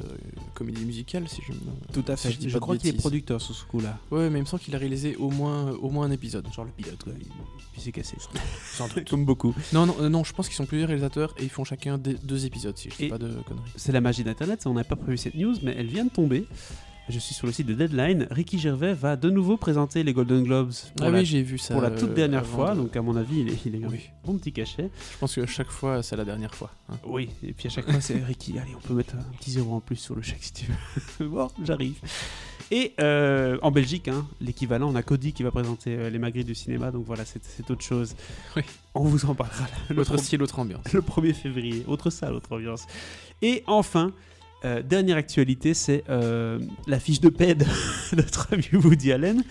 comédie 0.54 0.86
musicale, 0.86 1.28
si 1.28 1.42
je 1.46 1.52
me. 1.52 1.60
Tout 1.92 2.06
à 2.12 2.16
si 2.16 2.32
je 2.32 2.38
dis 2.38 2.52
crois 2.60 2.78
qu'il 2.78 2.90
est 2.90 2.98
producteur 2.98 3.42
sur 3.42 3.54
ce 3.54 3.66
coup-là. 3.66 4.00
Ouais, 4.10 4.30
mais 4.30 4.40
il 4.40 4.44
me 4.44 4.48
semble 4.48 4.64
qu'il 4.64 4.74
a 4.76 4.78
réalisé 4.78 5.16
au 5.18 5.30
moins, 5.30 5.72
au 5.72 5.90
moins 5.90 6.06
un 6.06 6.12
épisode. 6.12 6.48
Genre 6.54 6.66
le 6.66 6.72
pilote, 6.72 7.04
quoi. 7.04 7.14
Il, 7.76 7.82
s'est 7.82 7.92
cassé. 7.92 8.16
Sans 8.74 8.88
doute. 8.88 9.10
Comme 9.10 9.26
beaucoup. 9.26 9.54
Non, 9.74 9.86
non, 9.86 9.96
euh, 10.00 10.10
non, 10.10 10.24
je 10.24 10.34
pense 10.34 10.48
qu'ils 10.48 10.56
sont 10.56 10.66
plusieurs 10.66 10.88
réalisateurs 10.88 11.34
et 11.38 11.44
ils 11.44 11.50
font 11.50 11.66
chacun 11.66 11.98
deux 11.98 12.46
épisodes, 12.46 12.78
si 12.78 12.90
je 12.90 12.96
dis 12.96 13.06
Et- 13.06 13.10
pas 13.10 13.18
de 13.18 13.28
conneries. 13.42 13.72
C'est 13.76 13.92
la 13.92 14.02
magie 14.02 14.24
d'Internet, 14.24 14.64
on 14.66 14.74
n'a 14.74 14.84
pas 14.84 14.96
prévu 14.96 15.18
cette 15.18 15.36
news, 15.36 15.56
mais 15.64 15.76
elle 15.78 15.88
vient 15.88 16.06
de 16.06 16.12
tomber. 16.12 16.46
Je 17.10 17.20
suis 17.20 17.34
sur 17.36 17.48
le 17.48 17.52
site 17.54 17.68
de 17.68 17.74
Deadline. 17.74 18.28
Ricky 18.32 18.58
Gervais 18.58 18.94
va 18.94 19.18
de 19.18 19.30
nouveau 19.30 19.58
présenter 19.58 20.04
les 20.04 20.14
Golden 20.14 20.44
Globes 20.44 20.72
pour, 20.96 21.06
Ah 21.06 21.10
la, 21.12 21.20
oui, 21.20 21.26
j'ai 21.26 21.42
vu 21.42 21.58
ça. 21.58 21.74
pour 21.74 21.84
la 21.84 21.92
toute 21.92 22.12
euh, 22.12 22.16
dernière 22.16 22.46
fois. 22.46 22.74
de- 22.74 22.82
Donc, 22.82 22.96
à 22.96 23.02
mon 23.02 23.18
avis, 23.18 23.42
il, 23.42 23.50
est, 23.50 23.66
il 23.66 23.76
a 23.76 23.80
eu 23.80 23.86
Oui. 23.88 24.00
un 24.24 24.28
bon 24.28 24.38
petit 24.38 24.54
cachet. 24.54 24.90
Je 25.12 25.18
pense 25.18 25.36
que 25.36 25.46
chaque 25.46 25.70
fois, 25.70 26.02
c'est 26.02 26.16
la 26.16 26.24
dernière 26.24 26.56
fois. 26.56 26.72
hein. 26.90 26.96
Oui, 27.06 27.30
et 27.44 27.52
puis 27.52 27.68
à 27.68 27.70
chaque 27.70 27.92
fois, 27.92 28.00
c'est 28.00 28.24
Ricky. 28.24 28.58
Allez, 28.58 28.72
on 28.76 28.80
peut 28.88 28.94
mettre 28.94 29.16
un 29.16 29.38
petit 29.38 29.52
zéro 29.52 29.74
en 29.76 29.82
plus 29.82 29.98
sur 29.98 30.16
le 30.16 30.22
chèque 30.22 30.44
si 30.44 30.54
tu 30.54 30.66
veux. 31.20 31.28
bon, 31.28 31.50
j'arrive. 31.62 32.00
Et 32.72 32.94
euh, 33.02 33.58
en 33.62 33.70
Belgique, 33.72 34.08
hein, 34.08 34.26
l'équivalent, 34.40 34.90
on 34.90 34.96
a 34.96 35.04
Cody 35.04 35.34
qui 35.34 35.44
va 35.44 35.52
présenter 35.52 35.96
euh, 35.98 36.10
les 36.10 36.20
Magritte 36.20 36.48
du 36.48 36.56
cinéma. 36.56 36.90
Donc 36.92 37.06
voilà, 37.06 37.26
c'est 37.26 37.44
c'est 37.44 37.70
autre 37.70 37.84
chose. 37.84 38.16
Oui. 38.56 38.64
On 38.96 39.04
vous 39.04 39.26
en 39.26 39.36
parlera 39.36 39.66
pro- 40.06 40.18
style, 40.18 40.40
l'autre 40.40 40.58
ambiance. 40.58 40.92
le 40.94 41.02
1er 41.02 41.34
février. 41.34 41.84
Autre 41.86 42.10
salle, 42.10 42.34
autre 42.34 42.56
ambiance. 42.56 42.86
Et 43.42 43.62
enfin, 43.68 44.14
euh, 44.66 44.82
dernière 44.82 45.18
actualité, 45.18 45.74
c'est 45.74 46.04
euh, 46.10 46.60
la 46.88 47.00
fiche 47.00 47.20
de 47.22 47.30
paix 47.30 47.56
de 47.56 47.66
notre 48.16 48.54
ami 48.54 48.66
Woody 48.74 49.12
Allen. 49.12 49.44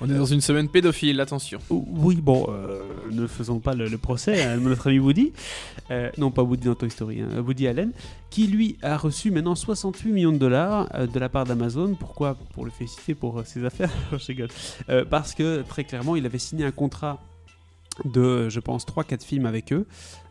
On 0.00 0.08
est 0.08 0.14
dans 0.14 0.26
une 0.26 0.40
semaine 0.40 0.68
pédophile, 0.68 1.20
attention. 1.20 1.58
Ou- 1.70 1.84
Oui, 1.88 2.16
bon, 2.16 2.46
euh, 2.50 2.82
ne 3.10 3.26
faisons 3.26 3.58
pas 3.58 3.74
le, 3.74 3.88
le 3.88 3.98
procès 3.98 4.42
à 4.42 4.56
notre 4.58 4.88
ami 4.88 4.98
Woody. 4.98 5.32
Euh, 5.90 6.10
non, 6.18 6.30
pas 6.30 6.42
Woody 6.42 6.66
dans 6.66 6.74
Toy 6.74 6.90
Story, 6.90 7.20
hein, 7.20 7.40
Woody 7.40 7.66
Allen, 7.66 7.92
qui 8.30 8.46
lui 8.46 8.76
a 8.82 8.96
reçu 8.96 9.30
maintenant 9.30 9.54
68 9.54 10.12
millions 10.12 10.32
de 10.32 10.38
dollars 10.38 10.88
de 11.12 11.18
la 11.18 11.28
part 11.28 11.44
d'Amazon. 11.44 11.94
Pourquoi? 11.98 12.36
Pour 12.54 12.64
le 12.64 12.70
féliciter 12.70 13.14
pour 13.14 13.42
ses 13.44 13.64
affaires. 13.64 13.90
je 14.12 14.26
rigole. 14.26 14.48
Parce 15.10 15.34
que 15.34 15.62
très 15.62 15.84
clairement, 15.84 16.14
il 16.16 16.24
avait 16.26 16.38
signé 16.38 16.64
un 16.64 16.70
contrat 16.70 17.20
de, 18.04 18.48
je 18.48 18.60
pense, 18.60 18.86
3-4 18.86 19.22
films 19.24 19.46
avec 19.46 19.72
eux. 19.72 19.86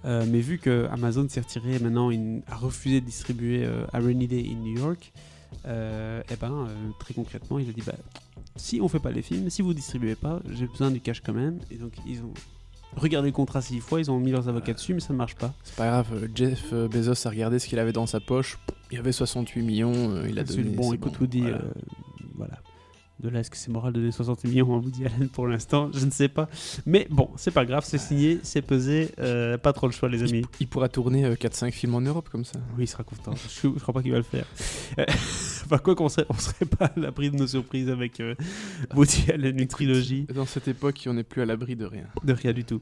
Euh, 0.05 0.25
mais 0.29 0.39
vu 0.39 0.57
que 0.57 0.87
Amazon 0.91 1.27
s'est 1.29 1.41
retiré 1.41 1.79
maintenant, 1.79 2.11
il 2.11 2.41
a 2.47 2.55
refusé 2.55 3.01
de 3.01 3.05
distribuer 3.05 3.65
euh, 3.65 3.85
A 3.93 3.99
Rainy 3.99 4.27
Day 4.27 4.45
in 4.49 4.55
New 4.55 4.77
York, 4.77 5.11
euh, 5.65 6.21
et 6.29 6.35
ben, 6.35 6.67
euh, 6.67 6.89
très 6.99 7.13
concrètement, 7.13 7.59
il 7.59 7.69
a 7.69 7.73
dit 7.73 7.83
bah, 7.85 7.95
si 8.55 8.79
on 8.81 8.87
fait 8.87 8.99
pas 8.99 9.11
les 9.11 9.21
films, 9.21 9.49
si 9.49 9.61
vous 9.61 9.73
distribuez 9.73 10.15
pas, 10.15 10.39
j'ai 10.51 10.67
besoin 10.67 10.91
du 10.91 11.01
cash 11.01 11.21
quand 11.21 11.33
même. 11.33 11.59
Et 11.71 11.75
donc, 11.75 11.93
ils 12.05 12.21
ont 12.21 12.33
regardé 12.95 13.29
le 13.29 13.33
contrat 13.33 13.61
six 13.61 13.79
fois, 13.79 13.99
ils 13.99 14.09
ont 14.09 14.19
mis 14.19 14.31
leurs 14.31 14.47
avocats 14.47 14.73
dessus, 14.73 14.93
mais 14.93 14.99
ça 14.99 15.13
ne 15.13 15.17
marche 15.17 15.35
pas. 15.35 15.53
C'est 15.63 15.75
pas 15.75 15.87
grave, 15.87 16.29
Jeff 16.33 16.73
Bezos 16.73 17.27
a 17.27 17.29
regardé 17.29 17.59
ce 17.59 17.67
qu'il 17.67 17.79
avait 17.79 17.93
dans 17.93 18.07
sa 18.07 18.19
poche. 18.19 18.57
Il 18.91 18.95
y 18.95 18.99
avait 18.99 19.11
68 19.11 19.61
millions, 19.63 19.93
euh, 19.93 20.27
il 20.29 20.39
a 20.39 20.43
donné. 20.43 20.63
bon, 20.63 20.93
écoute, 20.93 21.19
Woody, 21.19 21.41
voilà. 21.41 21.57
euh, 21.57 21.71
voilà. 22.35 22.59
De 23.19 23.29
là, 23.29 23.39
est-ce 23.39 23.49
que 23.49 23.57
c'est 23.57 23.71
moral 23.71 23.93
de 23.93 23.99
donner 23.99 24.11
60 24.11 24.43
millions 24.43 24.75
à 24.75 24.77
Woody 24.77 25.05
Allen 25.05 25.27
pour 25.29 25.47
l'instant? 25.47 25.89
Je 25.91 26.05
ne 26.05 26.11
sais 26.11 26.27
pas. 26.27 26.47
Mais 26.85 27.07
bon, 27.09 27.29
c'est 27.35 27.49
pas 27.51 27.65
grave, 27.65 27.83
c'est 27.83 27.97
signé, 27.97 28.39
c'est 28.43 28.61
pesé, 28.61 29.09
euh, 29.17 29.57
pas 29.57 29.73
trop 29.73 29.87
le 29.87 29.91
choix, 29.93 30.07
les 30.07 30.21
amis. 30.21 30.43
Il 30.59 30.67
pourra 30.67 30.87
tourner 30.87 31.25
euh, 31.25 31.33
4-5 31.33 31.71
films 31.71 31.95
en 31.95 32.01
Europe 32.01 32.29
comme 32.29 32.45
ça. 32.45 32.59
Oui, 32.77 32.83
il 32.83 32.87
sera 32.87 33.03
content. 33.03 33.33
Je, 33.35 33.69
je 33.75 33.79
crois 33.79 33.93
pas 33.93 34.03
qu'il 34.03 34.11
va 34.11 34.17
le 34.17 34.23
faire. 34.23 34.45
Enfin, 35.65 35.79
quoi 35.79 35.95
qu'on 35.95 36.09
serait, 36.09 36.25
on 36.29 36.37
serait 36.37 36.65
pas 36.65 36.85
à 36.85 36.99
l'abri 36.99 37.29
de 37.31 37.35
nos 37.35 37.47
surprises 37.47 37.89
avec 37.89 38.19
euh, 38.19 38.35
Woody 38.95 39.31
Allen, 39.31 39.59
une 39.59 39.67
trilogie, 39.67 40.27
Dans 40.33 40.45
cette 40.45 40.67
époque, 40.67 41.03
on 41.07 41.13
n'est 41.13 41.23
plus 41.23 41.41
à 41.41 41.45
l'abri 41.45 41.75
de 41.75 41.85
rien. 41.85 42.05
de 42.23 42.33
rien 42.33 42.53
du 42.53 42.63
tout. 42.63 42.81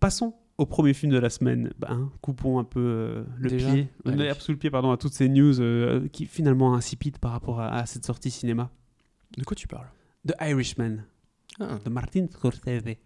Passons 0.00 0.34
au 0.58 0.66
premier 0.66 0.94
film 0.94 1.12
de 1.12 1.18
la 1.18 1.30
semaine. 1.30 1.72
Hein, 1.86 2.10
coupons 2.20 2.58
un 2.58 2.64
peu 2.64 2.80
euh, 2.80 3.24
le 3.38 3.50
Déjà 3.50 3.72
pied, 3.72 3.88
l'herbe 4.04 4.40
sous 4.40 4.52
le 4.52 4.58
pied, 4.58 4.70
pardon, 4.70 4.90
à 4.90 4.96
toutes 4.96 5.12
ces 5.12 5.28
news 5.28 5.60
euh, 5.60 6.08
qui 6.08 6.26
finalement 6.26 6.74
insipides 6.74 7.18
par 7.18 7.32
rapport 7.32 7.60
à, 7.60 7.68
à 7.74 7.86
cette 7.86 8.04
sortie 8.04 8.30
cinéma. 8.30 8.70
De 9.36 9.44
quoi 9.44 9.54
tu 9.54 9.66
parles? 9.68 9.88
The 10.26 10.34
Irishman, 10.40 11.04
Ah. 11.60 11.78
de 11.84 11.90
Martin 11.90 12.26
Scorsese, 12.30 12.96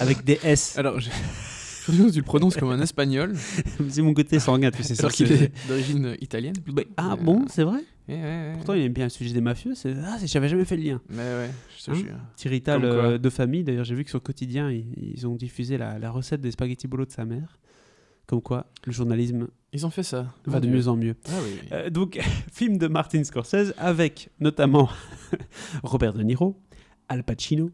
avec 0.00 0.24
des 0.24 0.38
S. 0.42 0.76
Alors, 0.78 1.00
je 1.00 1.10
tu 1.86 1.92
le 2.18 2.22
prononces 2.22 2.56
comme 2.56 2.70
un 2.70 2.80
espagnol, 2.80 3.34
c'est 3.88 4.02
mon 4.02 4.14
côté 4.14 4.38
sanguin, 4.38 4.70
tu 4.70 4.82
sais 4.82 4.98
alors 5.00 5.10
qu'il 5.12 5.32
est 5.32 5.50
d'origine 5.66 6.04
euh, 6.06 6.16
italienne. 6.20 6.54
Bah, 6.66 6.82
ah 6.96 7.12
Euh, 7.12 7.16
bon, 7.16 7.46
c'est 7.48 7.64
vrai? 7.64 7.80
Ouais, 8.08 8.14
ouais, 8.16 8.22
ouais. 8.22 8.52
Pourtant, 8.54 8.74
il 8.74 8.82
aime 8.82 8.92
bien 8.92 9.04
le 9.04 9.10
sujet 9.10 9.32
des 9.32 9.40
mafieux. 9.40 9.74
C'est... 9.74 9.94
Ah, 10.04 10.18
j'avais 10.24 10.48
jamais 10.48 10.64
fait 10.64 10.76
le 10.76 10.82
lien. 10.82 11.00
Mais 11.08 11.18
ouais, 11.22 11.50
je 11.78 11.84
te 11.84 11.90
Hein 11.90 11.94
jure. 11.94 12.16
Quoi. 12.80 12.88
euh, 12.88 13.18
de 13.18 13.30
famille. 13.30 13.64
D'ailleurs, 13.64 13.84
j'ai 13.84 13.94
vu 13.94 14.04
que 14.04 14.10
sur 14.10 14.22
Quotidien, 14.22 14.70
ils, 14.70 14.86
ils 14.96 15.26
ont 15.26 15.36
diffusé 15.36 15.78
la, 15.78 15.98
la 15.98 16.10
recette 16.10 16.40
des 16.40 16.50
spaghettis 16.50 16.86
bolo 16.88 17.06
de 17.06 17.12
sa 17.12 17.24
mère. 17.24 17.58
Comme 18.26 18.42
quoi, 18.42 18.66
le 18.84 18.92
journalisme 18.92 19.48
Ils 19.72 19.86
ont 19.86 19.90
fait 19.90 20.02
ça. 20.02 20.26
va 20.46 20.58
de 20.60 20.66
mieux 20.68 20.88
en 20.88 20.96
mieux. 20.96 21.14
Ah 21.28 21.32
oui. 21.44 21.68
Euh, 21.72 21.90
donc, 21.90 22.18
film 22.52 22.76
de 22.78 22.88
Martin 22.88 23.22
Scorsese 23.24 23.72
avec 23.78 24.30
notamment 24.40 24.88
Robert 25.82 26.12
De 26.12 26.22
Niro, 26.22 26.56
Al 27.08 27.22
Pacino, 27.22 27.70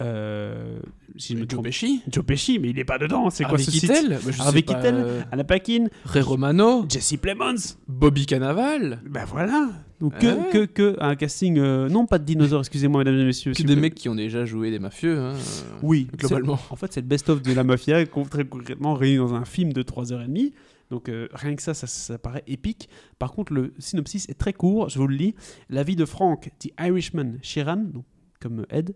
euh, 0.00 0.78
si 1.16 1.34
je 1.34 1.38
me 1.38 1.42
Joe 1.42 1.48
trompe, 1.50 1.64
Pesci 1.66 2.02
Joe 2.10 2.24
Pesci, 2.24 2.58
mais 2.58 2.70
il 2.70 2.78
est 2.80 2.84
pas 2.84 2.98
dedans. 2.98 3.30
C'est 3.30 3.44
quoi 3.44 3.58
ce 3.58 3.70
site 3.70 3.88
Keitel? 3.88 4.18
Bah, 4.24 4.32
Harvey 4.40 4.62
Keitel, 4.62 4.94
euh, 4.96 5.22
Anna 5.30 5.44
Paquin, 5.44 5.86
Ray 6.04 6.20
Romano 6.22 6.84
Jesse 6.88 7.16
Plemons. 7.16 7.76
Bobby 7.86 8.26
Cannavale 8.26 9.00
Ben 9.08 9.24
voilà. 9.24 9.68
Donc 10.00 10.12
Ah 10.16 10.20
que, 10.20 10.26
ouais. 10.26 10.50
que, 10.50 10.64
que 10.66 10.96
un 10.98 11.14
casting, 11.14 11.58
euh, 11.58 11.88
non 11.88 12.06
pas 12.06 12.18
de 12.18 12.24
dinosaures, 12.24 12.60
excusez-moi 12.60 13.04
mesdames 13.04 13.20
et 13.20 13.24
messieurs. 13.24 13.52
Que 13.52 13.62
des 13.62 13.76
mecs 13.76 13.94
qui 13.94 14.08
ont 14.08 14.16
déjà 14.16 14.44
joué 14.44 14.72
des 14.72 14.80
mafieux. 14.80 15.16
hein, 15.20 15.34
Oui, 15.82 16.08
globalement. 16.18 16.58
En 16.70 16.76
fait, 16.76 16.92
c'est 16.92 17.00
le 17.00 17.06
best-of 17.06 17.40
de 17.40 17.52
la 17.52 17.62
mafia, 17.62 18.04
très 18.28 18.44
concrètement 18.44 18.94
réuni 18.94 19.18
dans 19.18 19.34
un 19.34 19.44
film 19.44 19.72
de 19.72 19.82
3h30. 19.82 20.52
Donc 20.94 21.08
euh, 21.08 21.26
rien 21.32 21.56
que 21.56 21.62
ça, 21.62 21.74
ça, 21.74 21.88
ça 21.88 22.18
paraît 22.18 22.44
épique. 22.46 22.88
Par 23.18 23.32
contre, 23.32 23.52
le 23.52 23.74
synopsis 23.80 24.28
est 24.28 24.38
très 24.38 24.52
court, 24.52 24.88
je 24.88 25.00
vous 25.00 25.08
le 25.08 25.16
lis. 25.16 25.34
La 25.68 25.82
vie 25.82 25.96
de 25.96 26.04
Frank, 26.04 26.52
The 26.60 26.68
Irishman 26.78 27.38
Sheeran, 27.42 27.78
donc, 27.78 28.04
comme 28.40 28.64
Ed, 28.70 28.94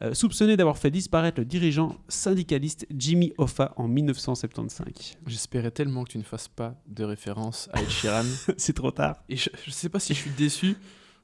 euh, 0.00 0.14
soupçonné 0.14 0.56
d'avoir 0.56 0.78
fait 0.78 0.92
disparaître 0.92 1.40
le 1.40 1.44
dirigeant 1.44 1.96
syndicaliste 2.06 2.86
Jimmy 2.96 3.32
Hoffa 3.36 3.74
en 3.76 3.88
1975. 3.88 5.18
J'espérais 5.26 5.72
tellement 5.72 6.04
que 6.04 6.12
tu 6.12 6.18
ne 6.18 6.22
fasses 6.22 6.46
pas 6.46 6.80
de 6.86 7.02
référence 7.02 7.68
à 7.72 7.82
Ed 7.82 7.90
Sheeran. 7.90 8.22
c'est 8.56 8.74
trop 8.74 8.92
tard. 8.92 9.16
Et 9.28 9.34
je, 9.34 9.50
je 9.66 9.72
sais 9.72 9.88
pas 9.88 9.98
si 9.98 10.14
je 10.14 10.20
suis 10.20 10.30
déçu 10.30 10.76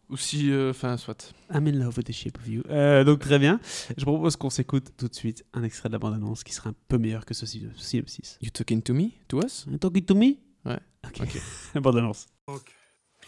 ou 0.09 0.17
si. 0.17 0.51
euh, 0.51 0.71
Enfin, 0.71 0.97
soit. 0.97 1.33
I'm 1.53 1.67
in 1.67 1.73
love 1.73 1.97
with 1.97 2.07
the 2.07 2.13
shape 2.13 2.39
of 2.39 2.47
you. 2.49 2.63
Euh, 2.69 3.05
donc 3.05 3.21
très 3.21 3.39
bien. 3.39 3.61
Je 3.97 4.05
propose 4.05 4.37
qu'on 4.37 4.51
s'écoute 4.51 4.93
tout 4.97 5.09
de 5.09 5.15
suite 5.15 5.45
un 5.53 5.63
extrait 5.63 5.89
de 5.89 5.95
la 5.95 5.99
bande-annonce 5.99 6.45
qui 6.45 6.53
sera 6.53 6.71
un 6.71 6.75
peu 6.89 6.99
meilleur 6.99 7.25
que 7.25 7.35
ce 7.35 7.47
sy- 7.47 7.69
synopsis. 7.77 8.39
You 8.43 8.51
talking 8.51 8.83
to 8.83 8.95
me? 8.95 9.11
To 9.29 9.41
us? 9.45 9.67
Talking 9.81 10.05
to 10.05 10.15
me? 10.15 10.37
Ouais. 10.65 10.79
Ok. 11.05 11.21
Ok. 11.23 11.41
la 11.75 11.81
bande-annonce. 11.83 12.27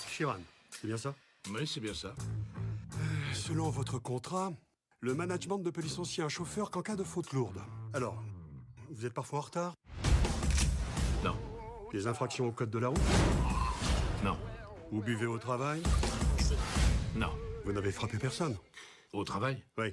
Chiran, 0.09 0.35
c'est 0.71 0.87
bien 0.87 0.97
ça? 0.97 1.15
Oui, 1.51 1.67
c'est 1.67 1.81
bien 1.81 1.95
ça. 1.95 2.15
Selon 3.33 3.71
votre 3.71 3.99
contrat, 3.99 4.53
le 5.01 5.15
management 5.15 5.59
ne 5.59 5.71
peut 5.71 5.81
licencier 5.83 6.23
un 6.23 6.29
chauffeur 6.29 6.71
qu'en 6.71 6.83
cas 6.83 6.97
de 6.97 7.05
faute 7.05 7.33
lourde. 7.33 7.59
Alors, 7.95 8.23
vous 8.91 9.07
êtes 9.07 9.15
parfois 9.15 9.39
en 9.39 9.43
retard? 9.43 9.75
Non. 11.25 11.35
Des 11.93 12.07
infractions 12.07 12.47
au 12.47 12.53
code 12.53 12.71
de 12.71 12.79
la 12.79 12.89
route? 12.89 12.99
Non. 14.25 14.37
Vous 14.93 15.01
buvez 15.03 15.27
au 15.27 15.39
travail? 15.39 15.83
Non. 17.19 17.31
Vous 17.65 17.73
n'avez 17.73 17.91
frappé 17.91 18.17
personne 18.17 18.57
Au 19.13 19.25
travail 19.25 19.61
Oui. 19.77 19.93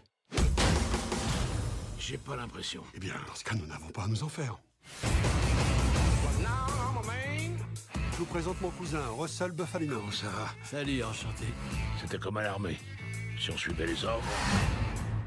J'ai 1.97 2.19
pas 2.19 2.35
l'impression. 2.35 2.83
Eh 2.93 2.99
bien, 2.99 3.13
dans 3.27 3.33
ce 3.33 3.43
cas, 3.43 3.55
nous 3.55 3.65
n'avons 3.65 3.89
pas 3.89 4.03
à 4.03 4.07
nous 4.07 4.23
en 4.23 4.29
faire. 4.29 4.59
Je 8.11 8.17
vous 8.19 8.25
présente 8.25 8.61
mon 8.61 8.69
cousin, 8.69 9.01
Russell 9.17 9.51
Buffalino. 9.53 9.95
Comment 9.97 10.11
ça 10.11 10.27
va 10.27 10.49
Salut, 10.63 11.03
enchanté. 11.03 11.45
C'était 11.99 12.19
comme 12.19 12.37
à 12.37 12.43
l'armée. 12.43 12.77
Si 13.39 13.49
on 13.49 13.57
suivait 13.57 13.87
les 13.87 14.05
ordres, 14.05 14.23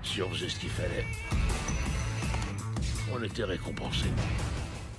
si 0.04 0.22
on 0.22 0.30
faisait 0.30 0.48
ce 0.48 0.60
qu'il 0.60 0.70
fallait, 0.70 1.04
on 3.12 3.20
était 3.24 3.44
récompensé. 3.44 4.06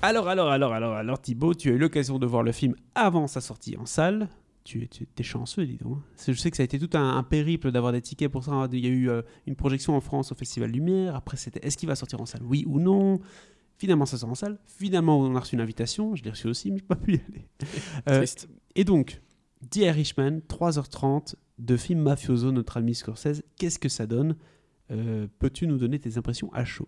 Alors, 0.02 0.28
alors, 0.28 0.50
alors, 0.50 0.74
alors, 0.74 0.96
alors, 0.96 1.22
Thibaut, 1.22 1.54
tu 1.54 1.70
as 1.70 1.74
eu 1.74 1.78
l'occasion 1.78 2.20
de 2.20 2.26
voir 2.26 2.44
le 2.44 2.52
film 2.52 2.76
avant 2.94 3.28
sa 3.28 3.40
sortie 3.40 3.78
en 3.78 3.86
salle. 3.86 4.28
Tu, 4.66 4.88
tu 4.88 5.08
es 5.18 5.24
chanceux, 5.24 5.66
dis 5.66 5.78
donc. 5.78 5.98
Je 6.28 6.34
sais 6.34 6.52
que 6.52 6.58
ça 6.58 6.62
a 6.62 6.66
été 6.66 6.78
tout 6.78 6.96
un, 6.96 7.18
un 7.18 7.24
périple 7.24 7.72
d'avoir 7.72 7.92
des 7.92 8.02
tickets 8.02 8.32
pour 8.32 8.44
ça. 8.44 8.68
Il 8.72 8.80
y 8.80 8.86
a 8.86 8.90
eu 8.90 9.10
euh, 9.10 9.22
une 9.48 9.56
projection 9.56 9.96
en 9.96 10.02
France 10.02 10.32
au 10.32 10.36
Festival 10.36 10.70
Lumière. 10.70 11.16
Après, 11.16 11.38
c'était 11.38 11.66
est-ce 11.66 11.78
qu'il 11.78 11.88
va 11.90 11.96
sortir 11.96 12.22
en 12.22 12.26
salle 12.26 12.44
Oui 12.44 12.66
ou 12.68 12.80
non? 12.80 13.20
Finalement, 13.78 14.06
ça 14.06 14.18
sort 14.18 14.30
en 14.30 14.36
salle. 14.36 14.60
Finalement, 14.68 15.20
on 15.20 15.36
a 15.36 15.40
reçu 15.40 15.56
une 15.56 15.62
invitation. 15.62 16.14
Je 16.16 16.24
l'ai 16.24 16.30
reçu 16.30 16.48
aussi, 16.48 16.70
mais 16.72 16.78
je 16.80 16.84
n'ai 16.84 16.88
pas 16.88 16.96
pu 16.98 17.14
y 17.14 17.16
aller. 17.16 17.48
Euh, 18.10 18.18
Triste. 18.18 18.48
et 18.76 18.84
donc, 18.84 19.22
The 19.72 19.78
Irishman, 19.78 20.40
3h30 20.50 21.36
de 21.58 21.78
film 21.78 22.02
mafioso, 22.02 22.52
notre 22.52 22.78
ami 22.78 22.94
Scorsese. 22.94 23.42
Qu'est-ce 23.58 23.80
que 23.80 23.90
ça 23.90 24.06
donne? 24.06 24.36
Euh, 24.92 25.28
Peux-tu 25.40 25.66
nous 25.68 25.78
donner 25.78 25.98
tes 26.00 26.18
impressions 26.18 26.52
à 26.54 26.64
chaud? 26.66 26.88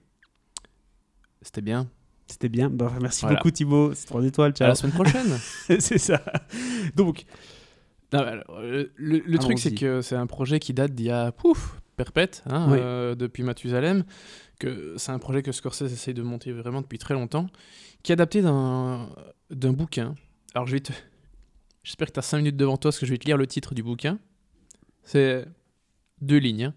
C'était 1.42 1.62
bien. 1.62 1.90
C'était 2.28 2.50
bien. 2.50 2.70
Bah, 2.70 2.94
merci 3.02 3.22
Voilà. 3.22 3.38
beaucoup, 3.38 3.52
Thibaut. 3.52 3.94
C'est 3.94 4.06
3 4.06 4.24
étoiles. 4.26 4.52
À 4.52 4.56
Ciao. 4.56 4.68
la 4.68 4.76
semaine 4.76 4.94
prochaine. 4.94 5.38
c'est 5.80 5.98
ça. 5.98 6.22
Donc, 6.96 7.26
Non, 8.14 8.20
euh, 8.50 8.86
le 8.96 9.20
le 9.20 9.38
truc, 9.40 9.58
c'est 9.60 9.74
que 9.74 10.02
c'est 10.02 10.16
un 10.16 10.28
projet 10.28 10.60
qui 10.60 10.74
date 10.74 10.94
d'il 10.94 11.06
y 11.08 11.12
a 11.12 11.32
pouf, 11.32 11.80
perpète, 11.96 12.44
hein, 12.48 12.68
Oui. 12.70 12.78
euh, 12.82 13.16
depuis 13.16 13.44
Mathusalem. 13.44 14.04
Que 14.60 14.94
c'est 14.98 15.12
un 15.12 15.18
projet 15.18 15.42
que 15.42 15.52
Scorsese 15.52 15.92
essaye 15.92 16.14
de 16.14 16.22
monter 16.22 16.52
vraiment 16.52 16.82
depuis 16.82 17.00
très 17.00 17.14
longtemps, 17.16 17.48
qui 18.04 18.12
est 18.12 18.14
adapté 18.14 18.42
d'un 18.42 19.10
d'un 19.50 19.74
bouquin. 19.74 20.14
Alors, 20.54 20.68
je 20.68 20.74
vais 20.74 20.80
te. 20.82 20.94
J'espère 21.84 22.08
que 22.10 22.14
tu 22.14 22.20
as 22.20 22.24
5 22.24 22.38
minutes 22.40 22.58
devant 22.58 22.78
toi, 22.78 22.90
parce 22.92 23.00
que 23.00 23.06
je 23.08 23.12
vais 23.12 23.18
te 23.18 23.26
lire 23.26 23.38
le 23.38 23.48
titre 23.48 23.74
du 23.74 23.82
bouquin. 23.82 24.20
C'est 25.04 25.46
deux 26.22 26.38
lignes. 26.38 26.66
hein. 26.66 26.74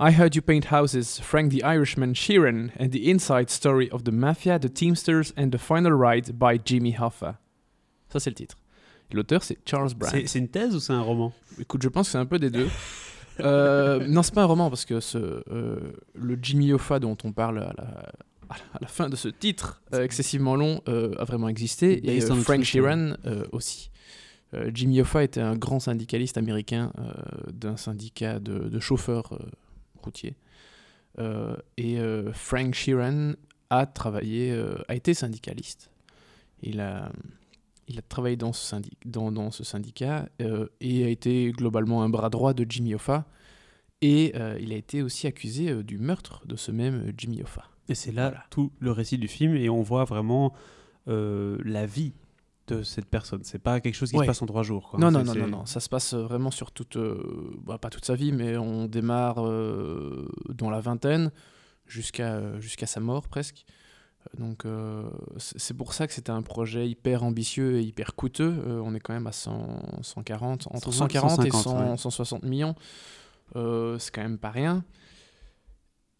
I 0.00 0.12
heard 0.16 0.36
you 0.36 0.42
paint 0.42 0.70
houses, 0.70 1.18
Frank 1.20 1.50
the 1.50 1.60
Irishman 1.64 2.12
Sheeran, 2.14 2.68
and 2.78 2.90
the 2.90 3.08
inside 3.08 3.50
story 3.50 3.88
of 3.90 4.04
the 4.04 4.12
mafia, 4.12 4.60
the 4.60 4.72
Teamsters, 4.72 5.32
and 5.36 5.50
the 5.50 5.58
final 5.58 5.90
ride 5.92 6.30
by 6.38 6.56
Jimmy 6.64 6.94
Hoffa. 6.96 7.40
Ça, 8.08 8.20
c'est 8.20 8.30
le 8.30 8.34
titre. 8.36 8.57
Et 9.10 9.14
L'auteur, 9.14 9.42
c'est 9.42 9.58
Charles 9.64 9.94
Brand. 9.94 10.12
c'est 10.26 10.38
une 10.38 10.48
thèse 10.48 10.74
ou 10.74 10.80
c'est 10.80 10.92
un 10.92 11.00
roman? 11.00 11.32
Écoute, 11.58 11.82
je 11.82 11.88
pense 11.88 12.08
que 12.08 12.12
c'est 12.12 12.18
un 12.18 12.26
peu 12.26 12.38
des 12.38 12.50
deux. 12.50 12.68
Euh, 13.40 14.06
non, 14.08 14.22
c'est 14.22 14.34
pas 14.34 14.42
un 14.42 14.46
roman 14.46 14.68
parce 14.68 14.84
que 14.84 15.00
ce, 15.00 15.18
euh, 15.18 15.92
le 16.14 16.38
Jimmy 16.42 16.72
Hoffa 16.72 16.98
dont 16.98 17.16
on 17.24 17.32
parle 17.32 17.58
à 17.58 17.72
la, 17.76 18.12
à 18.50 18.78
la 18.80 18.88
fin 18.88 19.08
de 19.08 19.16
ce 19.16 19.28
titre 19.28 19.80
euh, 19.94 20.02
excessivement 20.02 20.56
long 20.56 20.80
euh, 20.88 21.14
a 21.18 21.24
vraiment 21.24 21.48
existé 21.48 22.04
et 22.04 22.22
a 22.22 22.34
Frank. 22.36 22.64
Sheeran 22.64 23.14
aussi. 23.52 23.90
Jimmy 24.72 25.02
Hoffa 25.02 25.22
était 25.24 25.42
un 25.42 25.56
grand 25.56 25.78
syndicaliste 25.78 26.38
américain 26.38 26.90
d'un 27.52 27.76
syndicat 27.76 28.40
de, 28.40 28.58
de 28.58 28.80
chauffeurs 28.80 29.38
routiers. 30.02 30.36
Et 31.76 31.98
Frank 32.32 32.74
Sheeran 32.74 33.34
a 33.68 33.84
travaillé, 33.84 34.58
a 34.88 34.94
été 34.94 35.12
syndicaliste. 35.12 35.90
Il 36.62 36.80
a, 36.80 37.12
il 37.88 37.98
a 37.98 38.02
travaillé 38.02 38.36
dans 38.36 38.52
ce, 38.52 38.76
syndi- 38.76 38.92
dans, 39.04 39.32
dans 39.32 39.50
ce 39.50 39.64
syndicat 39.64 40.28
euh, 40.42 40.66
et 40.80 41.04
a 41.04 41.08
été 41.08 41.50
globalement 41.52 42.02
un 42.02 42.08
bras 42.08 42.30
droit 42.30 42.52
de 42.54 42.66
Jimmy 42.68 42.94
Hoffa. 42.94 43.24
Et 44.00 44.32
euh, 44.36 44.56
il 44.60 44.72
a 44.72 44.76
été 44.76 45.02
aussi 45.02 45.26
accusé 45.26 45.70
euh, 45.70 45.82
du 45.82 45.98
meurtre 45.98 46.46
de 46.46 46.54
ce 46.56 46.70
même 46.70 47.12
Jimmy 47.16 47.42
Hoffa. 47.42 47.64
Et 47.88 47.94
c'est 47.94 48.12
là 48.12 48.28
Voilà. 48.28 48.44
tout 48.50 48.70
le 48.78 48.92
récit 48.92 49.18
du 49.18 49.26
film 49.28 49.56
et 49.56 49.68
on 49.70 49.82
voit 49.82 50.04
vraiment 50.04 50.52
la 51.06 51.86
vie 51.86 52.12
de 52.66 52.82
cette 52.82 53.06
personne. 53.06 53.40
C'est 53.44 53.58
pas 53.58 53.80
quelque 53.80 53.94
chose 53.94 54.10
qui 54.10 54.16
Ouais. 54.18 54.24
se 54.24 54.28
passe 54.28 54.42
en 54.42 54.46
trois 54.46 54.62
jours. 54.62 54.90
quoi. 54.90 55.00
Non, 55.00 55.10
non, 55.10 55.24
non, 55.24 55.34
non, 55.34 55.46
non, 55.46 55.64
ça 55.66 55.80
se 55.80 55.88
passe 55.88 56.12
vraiment 56.12 56.50
sur 56.50 56.70
toute, 56.70 56.98
bah, 57.64 57.78
pas 57.78 57.88
toute 57.88 58.04
sa 58.04 58.14
vie, 58.14 58.30
mais 58.30 58.58
on 58.58 58.84
démarre 58.86 59.36
dans 59.36 60.68
la 60.70 60.80
vingtaine 60.80 61.30
jusqu'à 61.86 62.60
jusqu'à 62.60 62.84
sa 62.86 63.00
mort 63.00 63.26
presque. 63.28 63.64
Donc 64.36 64.64
euh, 64.64 65.04
c'est 65.36 65.74
pour 65.74 65.94
ça 65.94 66.06
que 66.06 66.12
c'était 66.12 66.30
un 66.30 66.42
projet 66.42 66.88
hyper 66.88 67.22
ambitieux 67.22 67.78
et 67.78 67.82
hyper 67.82 68.14
coûteux. 68.14 68.54
Euh, 68.66 68.80
on 68.84 68.94
est 68.94 69.00
quand 69.00 69.14
même 69.14 69.26
à 69.26 69.32
100, 69.32 70.02
140, 70.02 70.68
entre 70.70 70.92
100, 70.92 71.08
140 71.08 71.44
et 71.46 71.50
150, 71.50 71.62
100, 71.62 71.90
ouais. 71.90 71.96
160 71.96 72.42
millions. 72.44 72.74
Euh, 73.56 73.98
c'est 73.98 74.14
quand 74.14 74.22
même 74.22 74.38
pas 74.38 74.50
rien. 74.50 74.84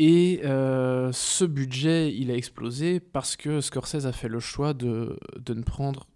Et 0.00 0.40
ce 0.44 1.44
budget, 1.44 2.14
il 2.14 2.30
a 2.30 2.36
explosé 2.36 3.00
parce 3.00 3.34
que 3.34 3.60
Scorsese 3.60 4.06
a 4.06 4.12
fait 4.12 4.28
le 4.28 4.38
choix 4.38 4.72
de, 4.72 5.18
de 5.40 5.54
ne 5.54 5.62
prendre 5.62 6.06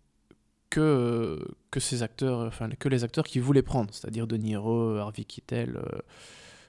que, 0.70 1.44
que 1.72 1.80
ces 1.80 2.04
acteurs, 2.04 2.46
enfin 2.46 2.70
que 2.70 2.88
les 2.88 3.02
acteurs 3.02 3.24
qu'il 3.24 3.42
voulait 3.42 3.62
prendre, 3.62 3.92
c'est-à-dire 3.92 4.28
De 4.28 4.36
Niro, 4.36 4.94
Harvey 4.98 5.24
Keitel, 5.24 5.82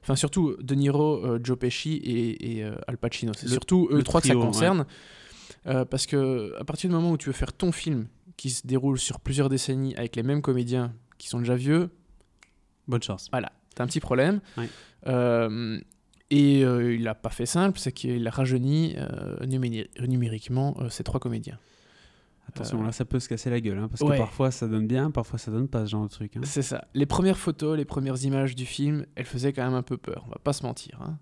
enfin 0.03 0.15
surtout 0.15 0.55
De 0.62 0.75
Niro, 0.75 1.25
euh, 1.25 1.39
Joe 1.43 1.57
Pesci 1.57 1.93
et, 1.95 2.57
et, 2.57 2.63
euh, 2.63 2.75
Al 2.88 2.98
Pacino. 2.98 3.31
C'est 3.36 3.48
surtout 3.48 3.88
eux 3.91 4.03
trois 4.03 4.22
que 4.22 4.27
ça 4.27 4.36
ouais. 4.36 4.41
concerne, 4.45 4.86
euh, 5.65 5.83
parce 5.86 6.05
que 6.05 6.53
à 6.60 6.63
partir 6.63 6.89
du 6.89 6.95
moment 6.95 7.12
où 7.12 7.17
tu 7.17 7.27
veux 7.27 7.33
faire 7.33 7.53
ton 7.53 7.72
film 7.72 8.07
qui 8.38 8.50
se 8.51 8.67
déroule 8.67 9.00
sur 9.00 9.19
plusieurs 9.19 9.50
décennies 9.50 9.95
avec 9.95 10.15
les 10.15 10.24
mêmes 10.24 10.41
comédiens 10.41 10.93
qui 11.17 11.27
sont 11.29 11.39
déjà 11.39 11.55
vieux, 11.55 11.89
Bonne 12.88 13.01
chance. 13.01 13.27
voilà, 13.31 13.51
t'as 13.75 13.83
un 13.83 13.88
petit 13.88 14.00
problème. 14.01 14.41
Euh, 15.07 15.79
et 16.29 16.63
euh, 16.65 16.93
il 16.95 17.03
n'a 17.03 17.13
pas 17.15 17.29
fait 17.29 17.45
simple, 17.45 17.77
c'est 17.79 17.91
qu'il 17.91 18.25
a 18.27 18.31
rajeuni 18.31 18.95
euh, 18.98 19.45
numéri- 19.45 19.89
numériquement 20.00 20.75
euh, 20.79 20.89
ces 20.89 21.03
trois 21.03 21.19
comédiens. 21.19 21.60
Attention, 22.50 22.84
là 22.84 22.92
ça 22.92 23.06
peut 23.06 23.20
se 23.20 23.28
casser 23.30 23.50
la 23.50 23.60
gueule 23.62 23.80
hein, 23.80 23.88
parce 23.90 24.02
ouais. 24.02 24.16
que 24.16 24.22
parfois 24.22 24.52
ça 24.52 24.68
donne 24.68 24.86
bien, 24.86 25.10
parfois 25.12 25.40
ça 25.40 25.50
donne 25.50 25.68
pas 25.68 25.86
ce 25.86 25.92
genre 25.92 26.04
de 26.04 26.10
truc. 26.10 26.38
hein. 26.38 26.42
C'est 26.44 26.62
ça. 26.62 26.86
Les 26.94 27.06
premières 27.06 27.38
photos, 27.38 27.76
les 27.78 27.86
premières 27.86 28.22
images 28.24 28.56
du 28.56 28.66
film, 28.66 29.06
elles 29.16 29.26
faisaient 29.26 29.54
quand 29.54 29.64
même 29.64 29.74
un 29.74 29.82
peu 29.82 29.98
peur, 29.98 30.24
on 30.28 30.30
va 30.30 30.38
pas 30.44 30.54
se 30.54 30.64
mentir. 30.64 31.02
Hein. 31.02 31.18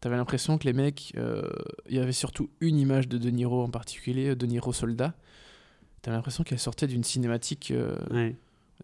T'avais 0.00 0.16
l'impression 0.16 0.58
que 0.58 0.64
les 0.64 0.72
mecs, 0.72 1.12
euh, 1.16 1.42
il 1.88 1.96
y 1.96 2.00
avait 2.00 2.12
surtout 2.12 2.50
une 2.60 2.78
image 2.78 3.06
de 3.08 3.18
De 3.18 3.30
Niro 3.30 3.62
en 3.62 3.68
particulier, 3.68 4.34
De 4.34 4.46
Niro 4.46 4.72
soldat. 4.72 5.14
T'avais 6.00 6.16
l'impression 6.16 6.42
qu'elle 6.42 6.58
sortait 6.58 6.86
d'une 6.88 7.04
cinématique 7.04 7.70
euh, 7.70 7.96
Ouais. 8.10 8.34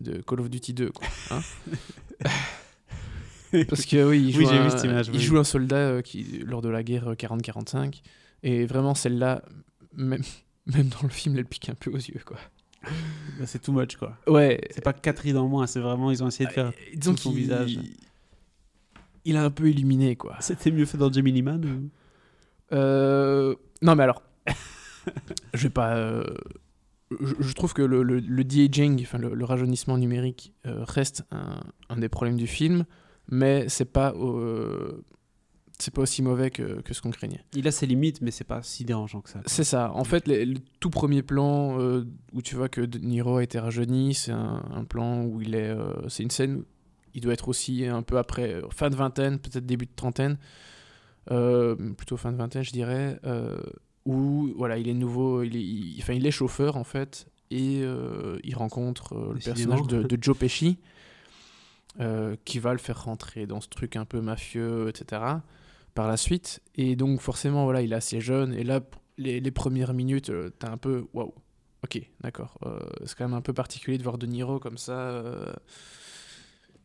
de 0.01 0.21
Call 0.21 0.41
of 0.41 0.51
Duty 0.51 0.75
2, 0.75 0.91
quoi. 0.93 1.09
Parce 3.69 3.87
que 3.87 4.07
oui, 4.09 4.25
il 4.29 4.33
joue, 4.33 4.41
Oui, 4.41 4.49
un, 4.55 4.65
vu 4.65 4.71
cette 4.71 4.85
image, 4.85 5.09
il 5.09 5.15
oui. 5.15 5.21
joue 5.21 5.39
un 5.39 5.45
soldat 5.45 5.77
euh, 5.77 6.03
qui, 6.03 6.41
lors 6.45 6.61
de 6.61 6.69
la 6.69 6.83
guerre 6.83 7.09
euh, 7.09 7.15
40-45. 7.15 8.03
Et 8.43 8.67
vraiment, 8.67 8.95
celle-là, 8.95 9.43
même, 9.95 10.23
même 10.69 10.89
dans 10.89 11.03
le 11.03 11.09
film, 11.09 11.37
elle 11.39 11.45
pique 11.45 11.69
un 11.69 11.75
peu 11.75 11.91
aux 11.91 11.97
yeux, 11.97 12.21
quoi. 12.25 12.39
Bah, 13.39 13.47
c'est 13.47 13.61
too 13.61 13.73
much 13.73 13.97
quoi. 13.97 14.17
Ouais. 14.29 14.61
C'est 14.71 14.85
pas 14.85 14.93
Catherine 14.93 15.37
en 15.37 15.49
moins, 15.49 15.67
c'est 15.67 15.81
vraiment 15.81 16.11
ils 16.13 16.23
ont 16.23 16.29
essayé 16.29 16.47
de 16.49 16.53
faire. 16.53 16.67
Euh, 16.67 16.71
disons 16.95 17.13
tout 17.15 17.23
son 17.23 17.33
visage. 17.33 17.79
Il 19.25 19.37
a 19.37 19.45
un 19.45 19.51
peu 19.51 19.69
illuminé, 19.69 20.17
quoi. 20.17 20.37
C'était 20.41 20.71
mieux 20.71 20.87
fait 20.87 20.97
dans 20.97 21.13
Jamie 21.13 21.43
Man 21.43 21.65
ou... 21.65 22.75
Euh, 22.75 23.55
Non, 23.83 23.95
mais 23.97 24.05
alors, 24.05 24.23
je 25.55 25.65
vais 25.65 25.71
pas. 25.71 25.97
euh, 25.97 26.25
Je, 27.21 27.35
je 27.41 27.53
trouve 27.55 27.75
que 27.75 27.83
le, 27.83 28.03
le, 28.03 28.21
le 28.21 28.45
de-aging, 28.45 29.03
enfin 29.03 29.19
le, 29.19 29.35
le 29.35 29.45
rajeunissement 29.45 29.99
numérique, 29.99 30.53
euh, 30.67 30.85
reste 30.85 31.25
un, 31.31 31.61
un 31.89 31.97
des 31.97 32.09
problèmes 32.09 32.37
du 32.37 32.47
film, 32.47 32.85
mais 33.31 33.69
c'est 33.69 33.87
pas, 33.93 34.15
euh, 34.15 35.03
c'est 35.79 35.95
pas 35.95 36.03
aussi 36.03 36.23
mauvais 36.23 36.51
que, 36.51 36.81
que 36.81 36.93
ce 36.93 37.01
qu'on 37.01 37.11
craignait. 37.13 37.45
Il 37.55 37.69
a 37.69 37.71
ses 37.71 37.87
limites, 37.87 38.21
mais 38.21 38.31
c'est 38.33 38.45
pas 38.45 38.63
si 38.63 38.85
dérangeant 38.85 39.21
que 39.21 39.31
ça. 39.31 39.41
C'est 39.47 39.63
ça. 39.65 39.93
En 39.93 40.05
fait, 40.05 40.27
les- 40.27 40.45
le 40.45 40.59
tout 40.81 40.91
premier 40.91 41.23
plan 41.23 41.79
euh, 41.81 42.05
où 42.33 42.43
tu 42.43 42.57
vois 42.57 42.69
que 42.69 42.81
De 42.81 42.99
Niro 42.99 43.37
a 43.37 43.43
été 43.45 43.59
rajeuni, 43.61 44.15
c'est 44.15 44.33
un, 44.33 44.63
un 44.75 44.85
plan 44.85 45.23
où 45.25 45.41
il 45.41 45.55
est. 45.55 45.69
euh, 45.71 45.95
c'est 46.09 46.23
une 46.25 46.31
scène 46.31 46.57
où 46.57 46.65
il 47.15 47.21
doit 47.21 47.33
être 47.33 47.49
aussi 47.49 47.87
un 47.87 48.03
peu 48.03 48.19
après, 48.19 48.55
euh, 48.55 48.63
fin 48.71 48.91
de 48.91 48.97
vingtaine, 48.97 49.39
peut-être 49.39 49.67
début 49.67 49.87
de 49.87 49.93
trentaine, 49.95 50.37
euh, 51.31 51.75
plutôt 51.95 52.17
fin 52.17 52.33
de 52.33 52.37
vingtaine, 52.37 52.63
je 52.65 52.73
dirais, 52.73 53.21
où 54.05 54.49
voilà, 54.57 54.79
il 54.79 54.89
est 54.89 54.95
nouveau, 54.95 55.43
il 55.43 55.55
est, 55.57 55.61
il- 55.63 55.97
enfin, 56.01 56.15
il 56.15 56.27
est 56.27 56.31
chauffeur 56.33 56.77
en 56.77 56.85
fait, 56.85 57.27
et 57.51 57.83
il 58.45 58.55
rencontre 58.57 59.15
le 59.35 59.39
personnage 59.41 59.83
de, 59.87 60.03
de 60.03 60.19
Joe 60.23 60.37
Pesci. 60.37 60.79
qui 62.45 62.59
va 62.59 62.73
le 62.73 62.79
faire 62.79 63.03
rentrer 63.05 63.47
dans 63.47 63.61
ce 63.61 63.69
truc 63.69 63.97
un 63.97 64.05
peu 64.05 64.21
mafieux, 64.21 64.89
etc. 64.89 65.23
par 65.99 66.07
la 66.07 66.17
suite. 66.17 66.61
Et 66.77 66.95
donc, 66.95 67.21
forcément, 67.21 67.65
voilà, 67.65 67.83
il 67.83 67.93
est 67.93 67.97
assez 67.97 68.21
jeune. 68.21 68.55
Et 68.55 68.63
là, 68.63 68.81
les, 69.17 69.41
les 69.41 69.51
premières 69.51 69.95
minutes, 69.95 70.31
euh, 70.31 70.51
t'as 70.61 70.71
un 70.71 70.77
peu. 70.77 71.07
Waouh! 71.13 71.35
Ok, 71.85 72.01
d'accord. 72.21 72.57
Euh, 72.67 72.79
c'est 73.05 73.17
quand 73.19 73.25
même 73.29 73.37
un 73.37 73.41
peu 73.41 73.53
particulier 73.53 73.99
de 73.99 74.05
voir 74.05 74.17
De 74.17 74.27
Niro 74.27 74.61
comme 74.61 74.79
ça. 74.79 74.93
euh, 74.93 75.53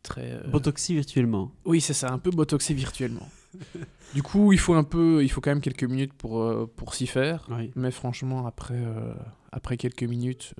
très. 0.02 0.32
euh, 0.32 0.48
Botoxy 0.48 0.94
virtuellement. 0.94 1.52
Oui, 1.64 1.80
c'est 1.80 1.94
ça, 1.94 2.10
un 2.12 2.18
peu 2.18 2.30
botoxé 2.32 2.74
virtuellement. 2.74 3.28
du 4.14 4.22
coup, 4.24 4.52
il 4.52 4.58
faut 4.58 4.74
un 4.74 4.82
peu, 4.82 5.22
il 5.22 5.28
faut 5.30 5.40
quand 5.40 5.50
même 5.52 5.60
quelques 5.60 5.84
minutes 5.84 6.12
pour, 6.14 6.68
pour 6.74 6.94
s'y 6.94 7.06
faire. 7.06 7.46
Oui. 7.50 7.70
Mais 7.76 7.92
franchement, 7.92 8.46
après, 8.48 8.82
après 9.52 9.76
quelques 9.76 10.02
minutes, 10.02 10.54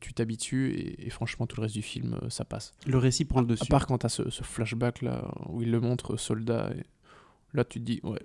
tu 0.00 0.14
t'habitues 0.14 0.72
et, 0.72 1.06
et 1.06 1.10
franchement, 1.10 1.46
tout 1.46 1.56
le 1.56 1.62
reste 1.64 1.74
du 1.74 1.82
film, 1.82 2.18
ça 2.30 2.44
passe. 2.46 2.72
Le 2.86 2.96
récit 2.96 3.26
prend 3.26 3.40
le 3.42 3.46
dessus. 3.46 3.64
À 3.64 3.66
part 3.66 3.86
quand 3.86 3.98
tu 3.98 4.06
as 4.06 4.08
ce, 4.08 4.30
ce 4.30 4.42
flashback 4.42 5.02
là 5.02 5.30
où 5.50 5.60
il 5.62 5.70
le 5.70 5.80
montre 5.80 6.16
soldat, 6.16 6.70
et 6.74 6.84
là 7.54 7.64
tu 7.64 7.80
te 7.80 7.84
dis, 7.84 8.00
ouais, 8.02 8.18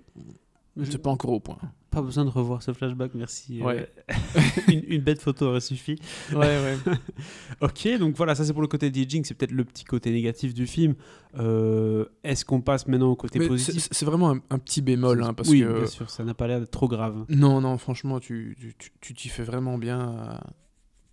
Je- 0.76 0.90
c'est 0.90 0.98
pas 0.98 1.10
encore 1.10 1.32
au 1.32 1.40
point. 1.40 1.58
Pas 1.90 2.02
besoin 2.02 2.24
de 2.26 2.30
revoir 2.30 2.62
ce 2.62 2.72
flashback, 2.74 3.14
merci. 3.14 3.62
Ouais. 3.62 3.90
Euh, 4.10 4.14
une, 4.68 4.84
une 4.86 5.00
bête 5.00 5.20
photo 5.22 5.46
aurait 5.46 5.60
suffi. 5.60 5.96
Ouais, 6.32 6.36
ouais. 6.38 6.76
Ok, 7.62 7.88
donc 7.98 8.14
voilà, 8.14 8.34
ça 8.34 8.44
c'est 8.44 8.52
pour 8.52 8.60
le 8.62 8.68
côté 8.68 8.90
d'aging, 8.90 9.24
c'est 9.24 9.32
peut-être 9.34 9.52
le 9.52 9.64
petit 9.64 9.84
côté 9.84 10.10
négatif 10.12 10.52
du 10.54 10.66
film. 10.66 10.94
Euh, 11.38 12.04
Est-ce 12.22 12.44
qu'on 12.44 12.60
passe 12.60 12.86
maintenant 12.86 13.08
au 13.10 13.16
côté 13.16 13.38
Mais 13.38 13.48
positif 13.48 13.88
c'est 13.90 14.04
vraiment 14.04 14.32
un, 14.32 14.40
un 14.50 14.58
petit 14.58 14.82
bémol, 14.82 15.22
hein, 15.22 15.32
parce 15.34 15.48
Oui, 15.48 15.60
que 15.62 15.78
bien 15.78 15.86
sûr, 15.86 16.10
ça 16.10 16.24
n'a 16.24 16.34
pas 16.34 16.46
l'air 16.46 16.60
d'être 16.60 16.70
trop 16.70 16.88
grave. 16.88 17.24
non, 17.30 17.60
non, 17.62 17.78
franchement, 17.78 18.20
tu 18.20 18.54
tu- 18.60 18.74
tu 18.78 18.90
tu 19.00 19.14
t'y 19.14 19.28
fais 19.30 19.42
vraiment 19.44 19.78
bien 19.78 19.98
à, 20.00 20.40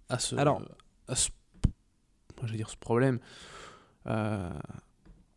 à 0.10 0.19
ce, 0.19 0.36
Alors- 0.36 0.62
à 1.07 1.15
ce, 1.15 1.29
je 2.43 2.51
vais 2.51 2.57
dire 2.57 2.69
ce 2.69 2.77
problème, 2.77 3.19
euh, 4.07 4.50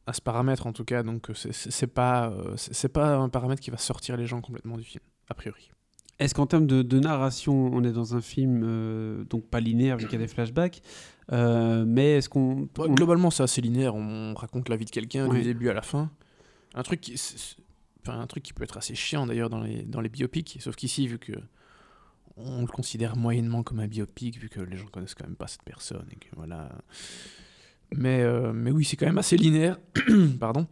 à 0.08 0.12
ce 0.12 0.20
paramètre 0.20 0.66
en 0.66 0.72
tout 0.72 0.84
cas. 0.84 1.02
Donc 1.02 1.30
c'est- 1.34 1.52
c'est 1.52 1.86
pas 1.86 2.30
euh, 2.30 2.54
c'est 2.56 2.88
pas 2.92 3.16
un 3.16 3.28
paramètre 3.28 3.60
qui 3.62 3.70
va 3.70 3.76
sortir 3.78 4.16
les 4.16 4.26
gens 4.26 4.40
complètement 4.40 4.76
du 4.76 4.84
film, 4.84 5.02
a 5.28 5.34
priori. 5.34 5.70
Est-ce 6.18 6.34
qu'en 6.34 6.46
termes 6.46 6.66
de, 6.66 6.82
de 6.82 6.98
narration, 6.98 7.54
on 7.72 7.84
est 7.84 7.92
dans 7.92 8.16
un 8.16 8.20
film 8.20 8.62
euh, 8.64 9.22
donc 9.24 9.46
pas 9.46 9.60
linéaire 9.60 9.96
vu 9.98 10.06
qu'il 10.06 10.14
y 10.18 10.22
a 10.22 10.26
des 10.26 10.32
flashbacks, 10.32 10.82
euh, 11.30 11.84
mais 11.86 12.16
est-ce 12.16 12.28
qu'on 12.28 12.68
Ouais, 12.76 12.88
Globalement, 12.88 13.30
c'est 13.30 13.44
assez 13.44 13.60
linéaire. 13.60 13.94
On 13.94 14.34
raconte 14.34 14.68
la 14.68 14.74
vie 14.76 14.84
de 14.84 14.90
quelqu'un 14.90 15.28
Ouais. 15.28 15.38
du 15.38 15.44
début 15.44 15.68
à 15.68 15.74
la 15.74 15.82
fin. 15.82 16.10
Un 16.74 16.82
truc 16.82 17.00
qui, 17.00 17.14
enfin, 18.02 18.18
un 18.18 18.26
truc 18.26 18.42
qui 18.42 18.52
peut 18.52 18.64
être 18.64 18.76
assez 18.78 18.96
chiant 18.96 19.26
d'ailleurs 19.28 19.48
dans 19.48 19.60
les, 19.60 19.84
dans 19.84 20.00
les 20.00 20.08
biopics. 20.08 20.58
Sauf 20.60 20.74
qu'ici, 20.74 21.06
vu 21.06 21.18
que 21.20 21.32
on 22.36 22.62
le 22.62 22.66
considère 22.68 23.16
moyennement 23.16 23.62
comme 23.62 23.78
un 23.80 23.86
biopic, 23.88 24.38
vu 24.38 24.48
que 24.48 24.60
les 24.60 24.76
gens 24.76 24.86
connaissent 24.86 25.14
quand 25.14 25.24
même 25.26 25.36
pas 25.36 25.46
cette 25.48 25.62
personne. 25.64 26.06
Et 26.12 26.16
que, 26.16 26.28
voilà. 26.36 26.68
Mais, 27.96 28.20
euh, 28.22 28.52
mais 28.52 28.70
oui, 28.70 28.84
c'est 28.84 28.96
quand 28.96 29.06
même 29.06 29.18
assez 29.18 29.36
linéaire. 29.36 29.78
Pardon. 30.40 30.66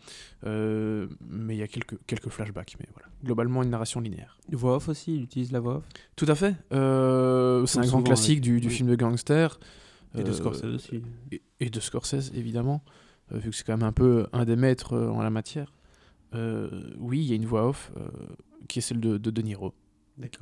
Euh, 0.44 1.06
mais 1.28 1.56
il 1.56 1.58
y 1.58 1.62
a 1.62 1.68
quelques, 1.68 1.96
quelques 2.06 2.28
flashbacks. 2.28 2.76
Mais 2.78 2.86
voilà. 2.92 3.08
Globalement, 3.24 3.62
une 3.62 3.70
narration 3.70 4.00
linéaire. 4.00 4.38
voix 4.52 4.76
off 4.76 4.88
aussi, 4.88 5.16
il 5.16 5.22
utilise 5.22 5.52
la 5.52 5.60
voix 5.60 5.76
off? 5.76 5.84
Tout 6.14 6.26
à 6.28 6.34
fait. 6.34 6.54
Euh, 6.72 7.64
c'est 7.66 7.78
un 7.78 7.86
grand 7.86 8.02
classique 8.02 8.40
du, 8.40 8.60
du 8.60 8.68
oui. 8.68 8.74
film 8.74 8.88
de 8.90 8.96
gangster. 8.96 9.58
et 10.16 10.22
de 10.22 10.32
Scorsese 10.32 10.64
aussi. 10.64 11.02
et, 11.32 11.42
et 11.60 11.70
de 11.70 11.80
Scorsese 11.80 12.32
évidemment, 12.34 12.82
vu 13.30 13.50
que 13.50 13.56
c'est 13.56 13.64
quand 13.64 13.76
même 13.76 13.88
un 13.88 13.92
peu 13.92 14.26
un 14.32 14.44
des 14.44 14.56
maîtres 14.56 14.96
en 14.96 15.22
la 15.22 15.30
matière. 15.30 15.72
Oui, 16.98 17.20
il 17.20 17.26
y 17.26 17.32
a 17.32 17.36
une 17.36 17.46
voix 17.46 17.66
off 17.66 17.90
qui 18.68 18.80
est 18.80 18.82
celle 18.82 19.00
de, 19.00 19.16
de 19.16 19.30
De 19.30 19.42
Niro, 19.42 19.72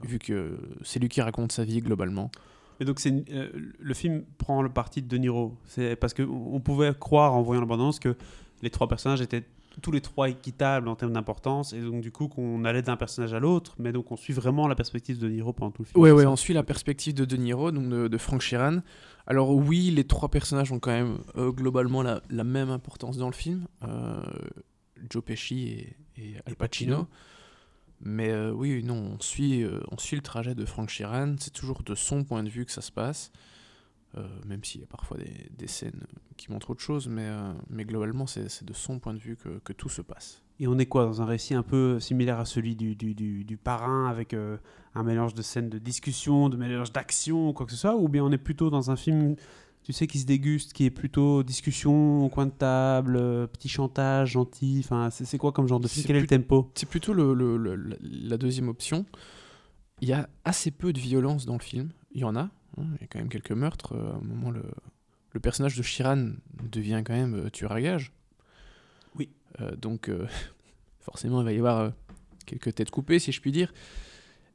vu 0.02 0.19
que 0.19 0.59
c'est 0.83 0.99
lui 0.99 1.09
qui 1.09 1.21
raconte 1.21 1.52
sa 1.52 1.64
vie 1.64 1.81
globalement. 1.81 2.33
Et 2.81 2.85
donc 2.85 3.00
c'est 3.00 3.12
euh, 3.31 3.50
le 3.78 3.95
film 3.95 4.25
prend 4.38 4.62
le 4.62 4.69
parti 4.69 5.02
de 5.02 5.09
De 5.09 5.16
Niro. 5.16 5.57
C'est 5.66 5.97
parce 5.97 6.14
que 6.14 6.23
on 6.23 6.61
pouvait 6.61 6.93
croire 6.99 7.35
en 7.35 7.43
voyant 7.43 7.61
la 7.61 7.66
bande-annonce 7.66 8.00
que 8.00 8.16
les 8.62 8.71
trois 8.71 8.88
personnages 8.88 9.21
étaient 9.21 9.45
tous 9.83 9.90
les 9.90 10.00
trois 10.00 10.28
équitables 10.28 10.87
en 10.87 10.95
termes 10.95 11.12
d'importance 11.12 11.73
et 11.73 11.81
donc 11.81 12.00
du 12.00 12.12
coup 12.12 12.28
qu'on 12.28 12.64
allait 12.64 12.83
d'un 12.83 12.97
personnage 12.97 13.35
à 13.35 13.40
l'autre, 13.40 13.75
mais 13.81 13.90
donc 13.93 14.12
on 14.12 14.16
suit 14.16 14.33
vraiment 14.33 14.69
la 14.69 14.76
perspective 14.76 15.19
de 15.19 15.26
De 15.26 15.33
Niro 15.33 15.52
pendant 15.52 15.73
tout 15.73 15.83
le 15.83 15.87
film. 15.87 16.04
C'est 16.04 16.12
ouais, 16.12 16.26
on 16.26 16.37
suit 16.37 16.54
la 16.54 16.62
perspective 16.62 17.12
de 17.14 17.25
De 17.25 17.37
Niro, 17.37 17.73
donc 17.73 17.88
de, 17.88 18.07
de 18.07 18.19
Frank 18.19 18.40
Sheeran. 18.40 18.83
Alors 19.26 19.50
oui, 19.54 19.90
les 19.90 20.04
trois 20.04 20.28
personnages 20.28 20.71
ont 20.71 20.78
quand 20.78 20.93
même 20.93 21.19
euh, 21.37 21.50
globalement 21.50 22.02
la, 22.02 22.23
la 22.31 22.45
même 22.45 22.71
importance 22.71 23.16
dans 23.16 23.26
le 23.26 23.35
film. 23.35 23.66
Euh, 23.83 24.23
Joe 25.11 25.25
Pesci 25.25 25.69
et, 25.69 25.97
et 26.19 26.35
Al 26.47 26.54
Pacino. 26.54 27.09
Mais 28.05 28.31
euh, 28.31 28.53
oui, 28.53 28.83
non, 28.85 29.17
on 29.17 29.21
suit, 29.21 29.62
euh, 29.62 29.81
on 29.90 29.97
suit 29.97 30.17
le 30.17 30.23
trajet 30.23 30.55
de 30.55 30.64
Frank 30.67 30.90
Sheeran. 30.90 31.37
C'est 31.40 31.53
toujours 31.53 31.83
de 31.83 31.95
son 31.95 32.23
point 32.23 32.43
de 32.43 32.51
vue 32.51 32.67
que 32.67 32.73
ça 32.73 32.83
se 32.83 32.93
passe. 32.93 33.33
Euh, 34.17 34.29
même 34.47 34.62
s'il 34.62 34.83
y 34.83 34.85
a 34.85 34.87
parfois 34.87 35.17
des, 35.17 35.51
des 35.57 35.67
scènes 35.67 36.05
qui 36.37 36.53
montrent 36.53 36.71
autre 36.71 36.83
chose, 36.83 37.09
mais, 37.09 37.29
mais 37.69 37.85
globalement, 37.85 38.29
c'est 38.29 38.62
de 38.62 38.73
son 38.73 39.01
point 39.01 39.12
de 39.12 39.19
vue 39.19 39.37
que, 39.37 39.59
que 39.64 39.73
tout 39.73 39.88
se 39.88 40.03
passe. 40.03 40.43
Et 40.61 40.69
on 40.69 40.79
est 40.79 40.87
quoi 40.87 41.05
dans 41.05 41.21
un 41.21 41.25
récit 41.25 41.55
un 41.55 41.64
peu 41.64 41.99
similaire 41.99 42.38
à 42.38 42.45
celui 42.45 42.77
du, 42.77 42.95
du, 42.95 43.14
du, 43.14 43.43
du 43.45 43.57
parrain 43.57 44.07
avec 44.07 44.35
un 44.35 45.03
mélange 45.03 45.35
de 45.35 45.43
scènes 45.43 45.69
de 45.69 45.79
discussion, 45.79 46.49
de 46.49 46.57
mélange 46.57 46.93
d'action, 46.93 47.53
quoi 47.53 47.67
que 47.67 47.73
ce 47.73 47.79
soit, 47.79 47.97
ou 47.97 48.09
bien 48.09 48.23
on 48.23 48.31
est 48.31 48.38
plutôt 48.38 48.71
dans 48.71 48.93
un 48.93 48.97
film, 48.97 49.35
tu 49.85 49.92
sais, 49.92 50.07
qui 50.09 50.18
se 50.18 50.27
déguste, 50.27 50.73
qui 50.73 50.85
est 50.87 50.90
plutôt 50.90 51.42
discussion 51.44 52.25
au 52.25 52.29
coin 52.29 52.47
de 52.47 52.51
table, 52.51 53.16
euh, 53.16 53.47
petit 53.47 53.68
chantage 53.68 54.33
gentil, 54.33 54.81
enfin 54.83 55.11
c'est 55.11 55.38
quoi 55.38 55.53
comme 55.53 55.68
genre 55.68 55.79
de 55.79 55.87
film? 55.88 56.03
C'est 56.03 56.07
Quel 56.09 56.16
est 56.16 56.20
le 56.23 56.27
tempo? 56.27 56.70
C'est 56.75 56.88
plutôt 56.88 57.12
le, 57.12 57.35
le- 57.35 57.57
le- 57.59 57.97
la- 58.01 58.37
deuxième 58.38 58.68
option. 58.68 59.05
Il 60.01 60.09
y 60.09 60.12
a 60.12 60.29
assez 60.44 60.70
peu 60.73 60.92
de 60.92 60.99
violence 60.99 61.47
dans 61.47 61.53
le 61.55 61.61
film. 61.62 61.90
Il 62.12 62.23
y 62.23 62.25
en 62.25 62.35
a. 62.35 62.40
hein, 62.42 62.51
Il 62.97 63.01
y 63.03 63.05
a 63.05 63.07
quand 63.07 63.18
même 63.20 63.29
quelques 63.29 63.53
meurtres. 63.53 63.94
euh, 63.94 64.12
À 64.12 64.16
un 64.16 64.20
moment, 64.20 64.51
le, 64.51 64.62
le 65.33 65.40
personnage 65.40 65.77
de 65.77 65.83
Shiran 65.83 66.31
devient 66.73 67.03
quand 67.07 67.12
même 67.14 67.35
euh, 67.47 67.51
tueur 67.51 67.73
à 67.73 67.81
gage. 67.81 68.12
Oui. 69.16 69.29
Euh, 69.61 69.77
donc, 69.77 70.11
forcément, 71.01 71.40
il 71.42 71.44
va 71.44 71.53
y 71.53 71.59
avoir 71.59 71.92
quelques 72.47 72.75
têtes 72.75 72.90
coupées, 72.90 73.18
si 73.18 73.33
je 73.33 73.40
puis 73.40 73.53
dire. 73.53 73.73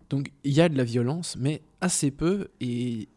Donc, 0.09 0.31
il 0.43 0.53
y 0.53 0.59
a 0.61 0.69
de 0.69 0.75
la 0.77 0.83
violence, 0.83 1.37
mais 1.39 1.61
assez 1.81 2.09
peu. 2.11 2.47
Et, 2.59 3.07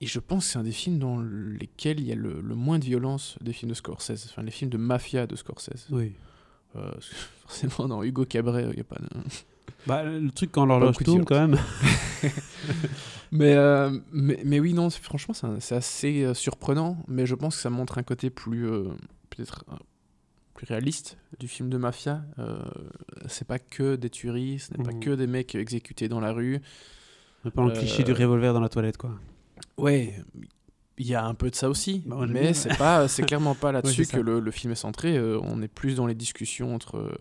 et 0.00 0.06
je 0.06 0.18
pense 0.20 0.46
que 0.46 0.52
c'est 0.52 0.58
un 0.58 0.62
des 0.64 0.72
films 0.72 0.98
dans 0.98 1.18
lesquels 1.20 2.00
il 2.00 2.06
y 2.06 2.12
a 2.12 2.14
le, 2.14 2.40
le 2.40 2.54
moins 2.54 2.78
de 2.78 2.84
violence 2.84 3.36
des 3.40 3.52
films 3.52 3.70
de 3.70 3.74
Scorsese. 3.74 4.26
Enfin, 4.30 4.42
les 4.42 4.50
films 4.50 4.70
de 4.70 4.78
mafia 4.78 5.26
de 5.26 5.34
Scorsese. 5.36 5.86
Oui. 5.90 6.12
Euh, 6.76 6.92
forcément, 7.46 7.88
dans 7.88 8.02
Hugo 8.02 8.24
Cabret, 8.24 8.64
il 8.70 8.74
n'y 8.74 8.80
a 8.80 8.84
pas 8.84 8.96
de... 9.00 9.08
Bah, 9.86 10.02
le 10.02 10.30
truc 10.30 10.50
quand 10.52 10.66
l'horloge 10.66 10.96
tourne 10.98 11.24
quand 11.24 11.38
même. 11.48 11.58
Mais, 13.32 13.54
euh, 13.54 13.90
mais, 14.10 14.40
mais 14.44 14.58
oui, 14.58 14.72
non, 14.72 14.88
franchement, 14.90 15.34
c'est 15.60 15.74
assez 15.74 16.24
euh, 16.24 16.32
surprenant, 16.34 16.96
mais 17.08 17.26
je 17.26 17.34
pense 17.34 17.56
que 17.56 17.62
ça 17.62 17.68
montre 17.70 17.98
un 17.98 18.02
côté 18.02 18.30
plus, 18.30 18.66
euh, 18.66 18.84
peut-être, 19.28 19.64
euh, 19.70 19.76
plus 20.54 20.66
réaliste 20.66 21.18
du 21.38 21.46
film 21.46 21.68
de 21.68 21.76
mafia. 21.76 22.22
C'est 23.28 23.46
pas 23.46 23.58
que 23.58 23.96
des 23.96 24.08
tueries, 24.10 24.58
ce 24.60 24.72
n'est 24.76 24.82
pas 24.82 24.92
Mhm. 24.92 25.00
que 25.00 25.10
des 25.10 25.26
mecs 25.26 25.54
exécutés 25.54 26.08
dans 26.08 26.20
la 26.20 26.32
rue. 26.32 26.60
Pas 27.54 27.64
le 27.64 27.70
cliché 27.72 28.02
du 28.02 28.12
revolver 28.12 28.52
dans 28.54 28.60
la 28.60 28.68
toilette 28.70 28.96
quoi. 28.96 29.12
Ouais, 29.76 30.14
il 30.98 31.06
y 31.06 31.14
a 31.14 31.24
un 31.24 31.34
peu 31.34 31.50
de 31.50 31.54
ça 31.54 31.68
aussi, 31.68 32.02
Bah, 32.06 32.26
mais 32.28 32.54
c'est 32.54 32.76
pas, 32.76 33.06
c'est 33.08 33.22
clairement 33.22 33.54
pas 33.54 33.70
là-dessus 33.72 34.06
que 34.06 34.18
le, 34.18 34.40
le 34.40 34.50
film 34.50 34.72
est 34.72 34.76
centré. 34.76 35.16
euh, 35.16 35.38
on 35.42 35.62
est 35.62 35.68
plus 35.68 35.96
dans 35.96 36.06
les 36.06 36.14
discussions 36.14 36.74
entre 36.74 37.18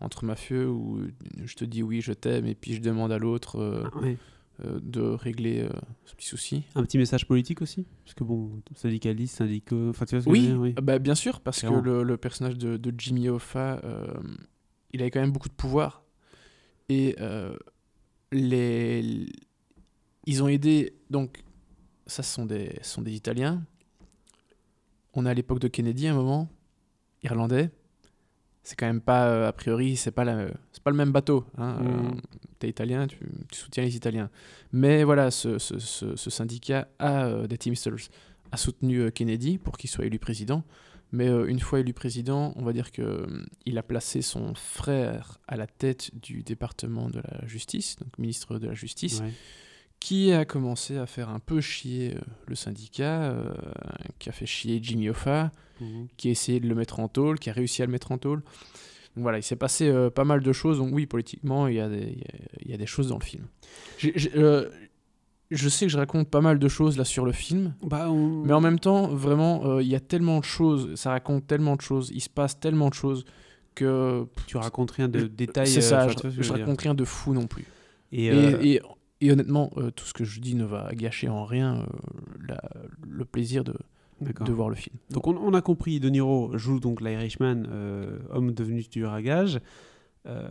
entre 0.00 0.24
mafieux 0.24 0.68
où 0.68 1.00
je 1.44 1.54
te 1.54 1.64
dis 1.64 1.82
oui, 1.82 2.00
je 2.02 2.12
t'aime, 2.12 2.46
et 2.46 2.54
puis 2.54 2.74
je 2.74 2.80
demande 2.80 3.10
à 3.12 3.18
l'autre 3.18 3.58
euh, 3.60 3.84
Ouais. 4.02 4.18
euh, 4.64 4.78
de 4.82 5.00
régler 5.00 5.60
euh, 5.62 5.68
ce 6.04 6.14
petit 6.14 6.26
souci. 6.26 6.62
Un 6.74 6.82
petit 6.82 6.98
message 6.98 7.26
politique 7.26 7.62
aussi 7.62 7.86
Parce 8.04 8.12
que 8.14 8.22
bon, 8.24 8.50
syndicaliste, 8.74 9.36
syndicaux, 9.36 9.88
enfin 9.90 10.04
tu 10.04 10.16
vois 10.16 10.22
ce 10.22 10.26
que 10.28 10.34
je 10.34 10.40
Oui, 10.40 10.46
veux 10.46 10.52
dire, 10.52 10.60
oui. 10.60 10.74
euh, 10.78 10.82
bah, 10.82 10.98
bien 10.98 11.14
sûr, 11.14 11.40
parce 11.40 11.60
Clairement. 11.60 11.80
que 11.80 11.86
le, 11.86 12.02
le 12.02 12.16
personnage 12.18 12.58
de, 12.58 12.76
de 12.76 12.92
Jimmy 12.98 13.28
Hoffa, 13.30 13.80
euh, 13.84 14.06
il 14.92 15.00
avait 15.00 15.10
quand 15.10 15.20
même 15.20 15.32
beaucoup 15.32 15.48
de 15.48 15.54
pouvoir. 15.54 16.02
Et 16.90 17.16
euh, 17.20 17.56
les... 18.32 19.26
ils 20.26 20.42
ont 20.42 20.48
aidé. 20.48 20.92
Donc, 21.08 21.42
ça, 22.06 22.22
ce 22.22 22.34
sont 22.34 22.46
des, 22.46 22.78
ce 22.82 22.90
sont 22.90 23.02
des 23.02 23.12
Italiens. 23.14 23.62
On 25.14 25.26
est 25.26 25.30
à 25.30 25.34
l'époque 25.34 25.60
de 25.60 25.68
Kennedy 25.68 26.06
à 26.08 26.12
un 26.12 26.16
moment, 26.16 26.48
irlandais. 27.22 27.70
C'est 28.62 28.76
quand 28.76 28.86
même 28.86 29.00
pas, 29.02 29.26
euh, 29.28 29.48
a 29.48 29.52
priori, 29.52 29.96
c'est 29.96 30.10
pas, 30.10 30.24
la- 30.24 30.48
c'est 30.72 30.82
pas 30.82 30.90
le 30.90 30.96
même 30.96 31.12
bateau. 31.12 31.44
Hein. 31.58 31.74
Mm. 31.80 31.86
Euh, 31.86 32.20
T'es 32.58 32.68
italien, 32.68 33.06
tu, 33.06 33.18
tu 33.50 33.58
soutiens 33.58 33.84
les 33.84 33.94
Italiens. 33.94 34.30
Mais 34.72 35.04
voilà, 35.04 35.30
ce, 35.30 35.58
ce- 35.58 35.78
ce- 35.78 36.16
ce 36.16 36.30
syndicat 36.30 36.88
a 36.98 37.26
euh, 37.26 37.46
des 37.46 37.58
Teamsters 37.58 38.08
a 38.52 38.56
soutenu 38.56 39.10
Kennedy 39.12 39.58
pour 39.58 39.76
qu'il 39.76 39.90
soit 39.90 40.06
élu 40.06 40.18
président. 40.18 40.64
Mais 41.12 41.28
une 41.28 41.60
fois 41.60 41.78
élu 41.80 41.92
président, 41.92 42.52
on 42.56 42.64
va 42.64 42.72
dire 42.72 42.90
que 42.90 43.02
euh, 43.02 43.26
il 43.66 43.78
a 43.78 43.82
placé 43.84 44.20
son 44.22 44.54
frère 44.54 45.38
à 45.46 45.56
la 45.56 45.66
tête 45.66 46.10
du 46.20 46.42
département 46.42 47.08
de 47.10 47.20
la 47.20 47.46
justice, 47.46 47.96
donc 47.96 48.16
ministre 48.18 48.58
de 48.58 48.66
la 48.66 48.74
justice, 48.74 49.20
Ouais. 49.20 49.32
Qui 50.00 50.32
a 50.32 50.44
commencé 50.44 50.96
à 50.98 51.06
faire 51.06 51.30
un 51.30 51.38
peu 51.38 51.60
chier 51.60 52.14
euh, 52.14 52.20
le 52.46 52.54
syndicat, 52.54 53.22
euh, 53.22 53.54
qui 54.18 54.28
a 54.28 54.32
fait 54.32 54.46
chier 54.46 54.78
Jimmy 54.82 55.08
Hoffa, 55.08 55.50
Mhm. 55.80 56.06
qui 56.16 56.28
a 56.28 56.30
essayé 56.30 56.60
de 56.60 56.68
le 56.68 56.74
mettre 56.74 57.00
en 57.00 57.08
tôle, 57.08 57.38
qui 57.38 57.50
a 57.50 57.52
réussi 57.52 57.82
à 57.82 57.86
le 57.86 57.92
mettre 57.92 58.12
en 58.12 58.18
tôle. 58.18 58.40
Donc 59.16 59.22
voilà, 59.22 59.38
il 59.38 59.42
s'est 59.42 59.56
passé 59.56 59.88
euh, 59.88 60.10
pas 60.10 60.24
mal 60.24 60.40
de 60.42 60.52
choses. 60.52 60.78
Donc 60.78 60.90
oui, 60.92 61.06
politiquement, 61.06 61.66
il 61.68 61.74
y 61.76 61.80
a 61.80 61.88
des, 61.88 62.02
il 62.02 62.18
y 62.18 62.22
a- 62.22 62.48
il 62.64 62.70
y 62.70 62.74
a 62.74 62.76
des 62.76 62.86
choses 62.86 63.08
dans 63.08 63.18
le 63.18 63.24
film. 63.24 63.44
Euh, 64.36 64.68
je 65.50 65.68
sais 65.68 65.86
que 65.86 65.92
je 65.92 65.96
raconte 65.98 66.28
pas 66.28 66.40
mal 66.40 66.58
de 66.58 66.68
choses 66.68 66.96
là 66.98 67.04
sur 67.04 67.24
le 67.24 67.32
film, 67.32 67.74
Bah, 67.82 68.10
on- 68.10 68.44
mais 68.44 68.52
en 68.52 68.60
même 68.60 68.78
temps, 68.80 69.06
vraiment, 69.08 69.64
euh, 69.66 69.82
il 69.82 69.88
y 69.88 69.94
a 69.94 70.00
tellement 70.00 70.40
de 70.40 70.44
choses, 70.44 70.94
ça 70.96 71.10
raconte 71.10 71.46
tellement 71.46 71.76
de 71.76 71.80
choses, 71.80 72.10
il 72.14 72.20
se 72.20 72.28
passe 72.30 72.58
tellement 72.58 72.88
de 72.88 72.94
choses 72.94 73.24
que 73.74 74.26
tu 74.46 74.56
racontes 74.56 74.92
rien 74.92 75.08
de 75.08 75.26
détails. 75.26 75.66
c'est 75.68 75.80
ça, 75.80 76.08
je, 76.08 76.42
je 76.42 76.52
raconte 76.52 76.80
rien 76.82 76.94
de 76.94 77.04
fou 77.04 77.34
non 77.34 77.46
plus. 77.46 77.64
Et, 78.12 78.26
Et, 78.26 78.74
et- 78.74 78.80
Et 79.24 79.32
honnêtement, 79.32 79.70
euh, 79.76 79.90
tout 79.90 80.04
ce 80.04 80.12
que 80.12 80.24
je 80.24 80.40
dis 80.40 80.54
ne 80.54 80.64
va 80.64 80.90
gâcher 80.94 81.28
en 81.28 81.44
rien 81.44 81.76
euh, 81.80 81.86
la- 82.48 82.70
le 83.08 83.24
plaisir 83.24 83.64
de, 83.64 83.74
de 84.20 84.52
voir 84.52 84.68
le 84.68 84.74
film. 84.74 84.96
Donc 85.10 85.26
on, 85.26 85.36
on 85.36 85.54
a 85.54 85.60
compris, 85.62 85.98
De 86.00 86.08
Niro 86.10 86.56
joue 86.58 86.78
donc 86.80 87.00
l'Irishman, 87.00 87.62
euh, 87.68 88.18
homme 88.30 88.52
devenu 88.52 88.84
gages. 89.22 89.60
Euh, 90.26 90.48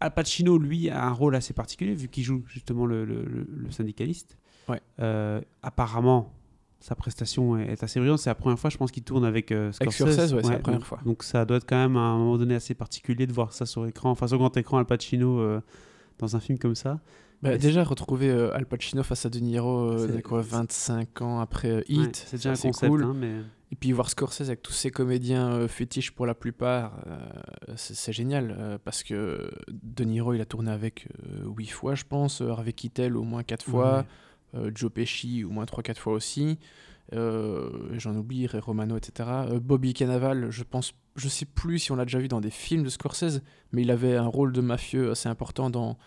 Al 0.00 0.12
Pacino, 0.12 0.58
lui, 0.58 0.90
a 0.90 1.04
un 1.06 1.12
rôle 1.12 1.34
assez 1.34 1.54
particulier 1.54 1.94
vu 1.94 2.08
qu'il 2.08 2.22
joue 2.22 2.42
justement 2.48 2.84
le, 2.84 3.04
le- 3.04 3.70
syndicaliste. 3.70 4.36
Ouais. 4.68 4.80
Euh, 5.00 5.40
apparemment, 5.62 6.32
sa 6.80 6.94
prestation 6.94 7.56
est, 7.56 7.72
est 7.72 7.82
assez 7.82 7.98
brillante. 7.98 8.18
C'est 8.18 8.28
la 8.30 8.34
première 8.34 8.58
fois, 8.58 8.68
je 8.70 8.76
pense, 8.76 8.90
qu'il 8.90 9.02
tourne 9.04 9.24
avec 9.24 9.52
euh, 9.52 9.72
Avec 9.80 9.92
Scorsese. 9.92 10.14
Scorsese, 10.14 10.32
ouais, 10.34 10.42
c'est 10.42 10.48
la 10.50 10.54
donc- 10.56 10.62
première 10.64 10.86
fois. 10.86 11.00
Donc 11.04 11.22
ça 11.22 11.44
doit 11.44 11.56
être 11.56 11.66
quand 11.66 11.76
même 11.78 11.96
à 11.96 12.00
un 12.00 12.18
moment 12.18 12.36
donné 12.38 12.54
assez 12.54 12.74
particulier 12.74 13.26
de 13.26 13.32
voir 13.32 13.52
ça 13.52 13.64
sur 13.66 13.86
écran, 13.86 14.10
enfin 14.10 14.26
sur 14.26 14.36
grand 14.38 14.54
écran, 14.56 14.78
Al 14.78 14.84
Pacino 14.86 15.60
dans 16.18 16.36
un 16.36 16.40
film 16.40 16.58
comme 16.58 16.74
ça. 16.74 17.00
Bah, 17.42 17.58
déjà, 17.58 17.84
retrouver 17.84 18.30
euh, 18.30 18.54
Al 18.54 18.66
Pacino 18.66 19.02
face 19.02 19.26
à 19.26 19.30
De 19.30 19.38
Niro, 19.38 19.92
euh, 19.92 20.20
quoi, 20.22 20.40
25 20.40 21.22
ans 21.22 21.40
après 21.40 21.70
euh, 21.70 21.82
Ouais, 21.88 22.10
c'est 22.12 22.36
déjà 22.36 22.52
un 22.52 22.56
concept, 22.56 22.90
cool. 22.90 23.04
hein, 23.04 23.14
mais 23.14 23.32
Et 23.72 23.76
puis 23.76 23.92
voir 23.92 24.08
Scorsese 24.08 24.42
avec 24.42 24.62
tous 24.62 24.72
ces 24.72 24.90
comédiens 24.90 25.50
euh, 25.52 25.68
fétiches 25.68 26.12
pour 26.12 26.24
la 26.26 26.34
plupart, 26.34 26.98
euh, 27.06 27.72
c'est 27.76 28.12
génial 28.12 28.78
parce 28.84 29.02
que 29.02 29.50
De 29.68 30.04
Niro 30.04 30.34
il 30.34 30.40
a 30.40 30.46
tourné 30.46 30.70
avec 30.70 31.08
euh, 31.28 31.48
8 31.56 31.66
fois 31.66 31.94
je 31.94 32.04
pense, 32.04 32.40
Harvey 32.40 32.72
Keitel 32.72 33.16
au 33.16 33.22
moins 33.22 33.42
4 33.42 33.64
fois, 33.64 34.04
Joe 34.74 34.90
Pesci 34.90 35.44
au 35.44 35.50
moins 35.50 35.64
3-4 35.66 35.96
fois 35.96 36.12
aussi, 36.14 36.58
j'en 37.12 38.16
oublie, 38.16 38.46
Ray 38.46 38.60
Romano 38.60 38.96
etc. 38.96 39.28
Bobby 39.60 39.92
Cannavale 39.94 40.50
je 40.50 40.62
pense, 40.62 40.94
je 41.16 41.28
sais 41.28 41.44
plus 41.46 41.78
si 41.80 41.92
on 41.92 41.96
l'a 41.96 42.04
déjà 42.04 42.18
vu 42.18 42.28
dans 42.28 42.40
des 42.40 42.50
films 42.50 42.82
de 42.82 42.88
Scorsese, 42.88 43.42
mais 43.72 43.82
il 43.82 43.90
avait 43.90 44.16
un 44.16 44.26
rôle 44.26 44.52
de 44.52 44.60
mafieux 44.60 45.10
assez 45.10 45.28
important 45.28 45.70
dans 45.70 45.98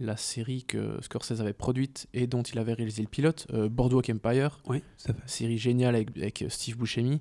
la 0.00 0.16
série 0.16 0.64
que 0.64 0.98
Scorsese 1.02 1.40
avait 1.40 1.52
produite 1.52 2.08
et 2.14 2.26
dont 2.26 2.42
il 2.42 2.58
avait 2.58 2.72
réalisé 2.72 3.02
le 3.02 3.08
pilote, 3.08 3.46
euh, 3.52 3.68
Boardwalk 3.68 4.10
Empire 4.10 4.60
oui, 4.66 4.82
ça 4.96 5.12
fait. 5.12 5.20
série 5.26 5.58
géniale 5.58 5.94
avec, 5.94 6.16
avec 6.16 6.44
Steve 6.48 6.76
Buscemi. 6.78 7.20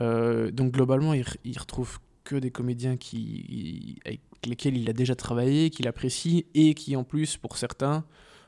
Euh, 0.00 0.50
donc 0.50 0.72
globalement, 0.72 1.14
il, 1.14 1.24
il 1.44 1.58
retrouve 1.58 1.98
que 2.24 2.36
des 2.36 2.50
comédiens 2.50 2.96
qui, 2.96 3.96
avec 4.04 4.20
lesquels 4.44 4.76
il 4.76 4.90
a 4.90 4.92
déjà 4.92 5.14
travaillé, 5.14 5.70
qu'il 5.70 5.86
apprécie 5.88 6.44
et 6.54 6.74
qui 6.74 6.96
en 6.96 7.04
plus, 7.04 7.36
pour 7.36 7.56
certains, 7.56 8.04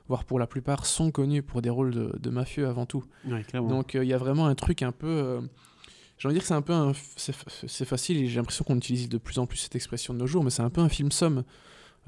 voire 0.08 0.24
pour 0.24 0.38
la 0.38 0.46
plupart, 0.46 0.84
sont 0.84 1.10
connus 1.10 1.42
pour 1.42 1.62
des 1.62 1.70
rôles 1.70 1.94
de, 1.94 2.12
de 2.18 2.30
mafieux 2.30 2.66
avant 2.66 2.86
tout. 2.86 3.04
Ouais. 3.24 3.44
Donc 3.54 3.94
euh, 3.94 4.04
il 4.04 4.08
y 4.08 4.12
a 4.14 4.18
vraiment 4.18 4.46
un 4.46 4.54
truc 4.54 4.82
un 4.82 4.92
peu... 4.92 5.06
euh, 5.06 5.40
j'ai 6.18 6.26
envie 6.26 6.34
de 6.34 6.40
dire 6.40 6.42
que 6.42 6.48
c'est 6.48 6.54
un 6.54 6.62
peu 6.62 6.72
un 6.72 6.92
c'est 7.14 7.32
fa- 7.32 7.48
c'est 7.68 7.84
facile 7.84 8.16
et 8.18 8.26
j'ai 8.26 8.36
l'impression 8.36 8.64
qu'on 8.64 8.76
utilise 8.76 9.08
de 9.08 9.18
plus 9.18 9.38
en 9.38 9.46
plus 9.46 9.58
cette 9.58 9.76
expression 9.76 10.12
de 10.12 10.18
nos 10.18 10.26
jours, 10.26 10.42
mais 10.42 10.50
c'est 10.50 10.62
un 10.62 10.70
peu 10.70 10.80
un 10.80 10.88
film 10.88 11.12
somme 11.12 11.44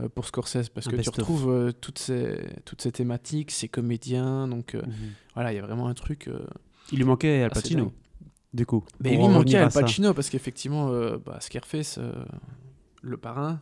pour 0.08 0.26
Scorsese 0.26 0.68
parce 0.68 0.86
Un 0.86 0.90
que 0.90 0.96
tu 0.96 1.10
retrouves 1.10 1.50
euh, 1.50 1.72
toutes, 1.72 1.98
ces, 1.98 2.38
toutes 2.64 2.80
ces 2.82 2.92
thématiques, 2.92 3.50
ces 3.50 3.68
comédiens, 3.68 4.48
donc 4.48 4.74
euh, 4.74 4.82
Mhm. 4.82 4.92
voilà, 5.34 5.52
il 5.52 5.56
y 5.56 5.58
a 5.58 5.62
vraiment 5.62 5.88
un 5.88 5.94
truc... 5.94 6.28
euh, 6.28 6.38
Il 6.92 6.98
lui 6.98 7.04
manquait 7.04 7.42
Al 7.42 7.50
Pacino, 7.50 7.92
du 8.54 8.66
coup. 8.66 8.84
Mais 9.00 9.16
en 9.16 9.28
manquait 9.28 9.58
Al. 9.58 9.70
Pacino 9.72 10.14
parce 10.14 10.30
qu'effectivement, 10.30 10.90
euh, 10.90 11.18
bah, 11.24 11.38
Scarface, 11.40 11.98
euh, 11.98 12.12
le 13.02 13.16
parrain, 13.16 13.60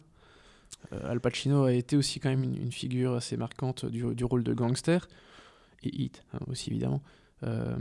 euh, 0.92 1.10
Al 1.10 1.20
Pacino 1.20 1.64
a 1.64 1.72
été 1.72 1.96
aussi 1.96 2.20
quand 2.20 2.28
même 2.30 2.44
une, 2.44 2.56
une 2.56 2.72
figure 2.72 3.14
assez 3.14 3.36
marquante 3.36 3.84
du, 3.86 4.14
du 4.14 4.24
rôle 4.24 4.44
de 4.44 4.54
gangster 4.54 5.08
et 5.82 5.88
Hit 6.02 6.24
hein, 6.34 6.38
aussi 6.48 6.70
évidemment. 6.70 7.02
Euh, 7.44 7.76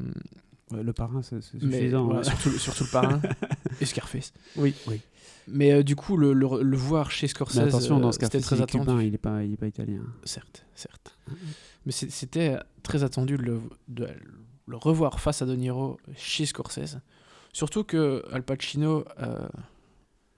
Ouais, 0.70 0.84
le 0.84 0.92
parrain, 0.92 1.22
c'est 1.22 1.36
mais 1.36 1.42
suffisant. 1.72 2.08
ouais. 2.14 2.24
surtout 2.26 2.84
le 2.84 2.92
parrain 2.92 3.22
et 3.82 3.86
Scarface. 3.86 4.34
Oui, 4.56 4.74
oui. 4.88 5.02
Mais 5.50 5.72
euh, 5.72 5.84
du 5.84 5.96
coup, 5.96 6.18
le, 6.18 6.34
le- 6.34 6.62
le 6.62 6.78
voir 6.78 7.10
chez 7.10 7.28
Scorsese, 7.28 7.58
Mais 7.58 7.64
attention, 7.70 8.00
dans 8.00 8.10
euh, 8.10 8.12
ce 8.12 8.20
cas, 8.20 8.26
c'était 8.26 8.42
très 8.42 8.58
il 8.58 8.60
est 8.60 8.64
attendu. 8.64 8.84
cubain, 8.86 9.02
il 9.02 9.12
n'est 9.12 9.18
pas, 9.18 9.44
il 9.44 9.54
est 9.54 9.58
pas 9.58 9.68
italien. 9.68 10.02
Certes, 10.26 10.66
certes. 10.76 11.18
Mais 11.86 11.92
c'était 11.94 12.58
très 12.84 13.04
attendu 13.04 13.38
de 13.38 13.44
le, 13.44 13.62
de 13.88 14.08
le 14.66 14.76
revoir 14.76 15.22
face 15.22 15.42
à 15.42 15.46
De 15.46 15.56
Niro 15.56 15.98
chez 16.18 16.46
Scorsese. 16.46 16.98
Surtout 17.54 17.86
que 17.86 18.24
Al 18.34 18.44
Pacino, 18.44 19.06
euh, 19.22 19.48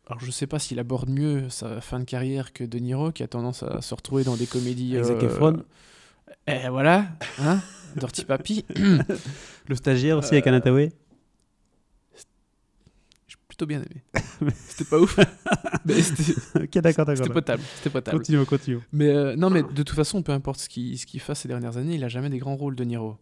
alors 0.05 0.19
je 0.19 0.29
sais 0.29 0.45
pas 0.45 0.59
s'il 0.59 0.77
aborde 0.79 1.09
mieux 1.09 1.49
sa 1.49 1.81
fin 1.81 1.99
de 1.99 2.05
carrière 2.05 2.53
que 2.53 2.63
De 2.63 2.77
Niro, 2.77 3.11
qui 3.11 3.23
a 3.23 3.27
tendance 3.27 3.63
à 3.63 3.81
se 3.81 3.95
retrouver 3.95 4.23
dans 4.23 4.35
des 4.35 4.45
comédies. 4.45 4.95
Zac 5.03 5.23
euh, 5.23 5.25
Efron. 5.27 5.63
Et 6.45 6.69
voilà, 6.69 7.07
hein, 7.39 7.59
Dirty 7.95 8.25
Papi. 8.25 8.63
Le 9.67 9.75
stagiaire 9.75 10.17
aussi 10.19 10.29
Euh, 10.29 10.33
avec 10.33 10.45
Anataway. 10.47 10.91
Plutôt 13.59 13.67
bien 13.67 13.81
aimé. 13.81 14.51
C'était 14.69 14.89
pas 14.89 14.99
ouf, 14.99 15.19
mais 15.85 16.01
c'était 16.01 16.31
ok, 16.63 16.71
d'accord, 16.81 17.05
d'accord. 17.05 17.17
c'était 17.25 17.33
potable. 17.33 17.61
C'était 17.75 17.89
potable. 17.89 18.17
Continue, 18.17 18.45
continue. 18.45 18.79
Mais 18.93 19.09
euh, 19.09 19.35
non, 19.35 19.49
mais 19.49 19.63
de 19.63 19.83
toute 19.83 19.89
façon, 19.89 20.21
peu 20.23 20.31
importe 20.31 20.61
ce 20.61 20.69
qu'il 20.69 20.97
ce 20.97 21.05
qu'il 21.05 21.19
fasse 21.19 21.41
ces 21.41 21.49
dernières 21.49 21.75
années, 21.75 21.95
il 21.95 22.03
a 22.05 22.07
jamais 22.07 22.29
des 22.29 22.37
grands 22.37 22.55
rôles 22.55 22.75
de 22.75 22.83
Niro. 22.85 23.17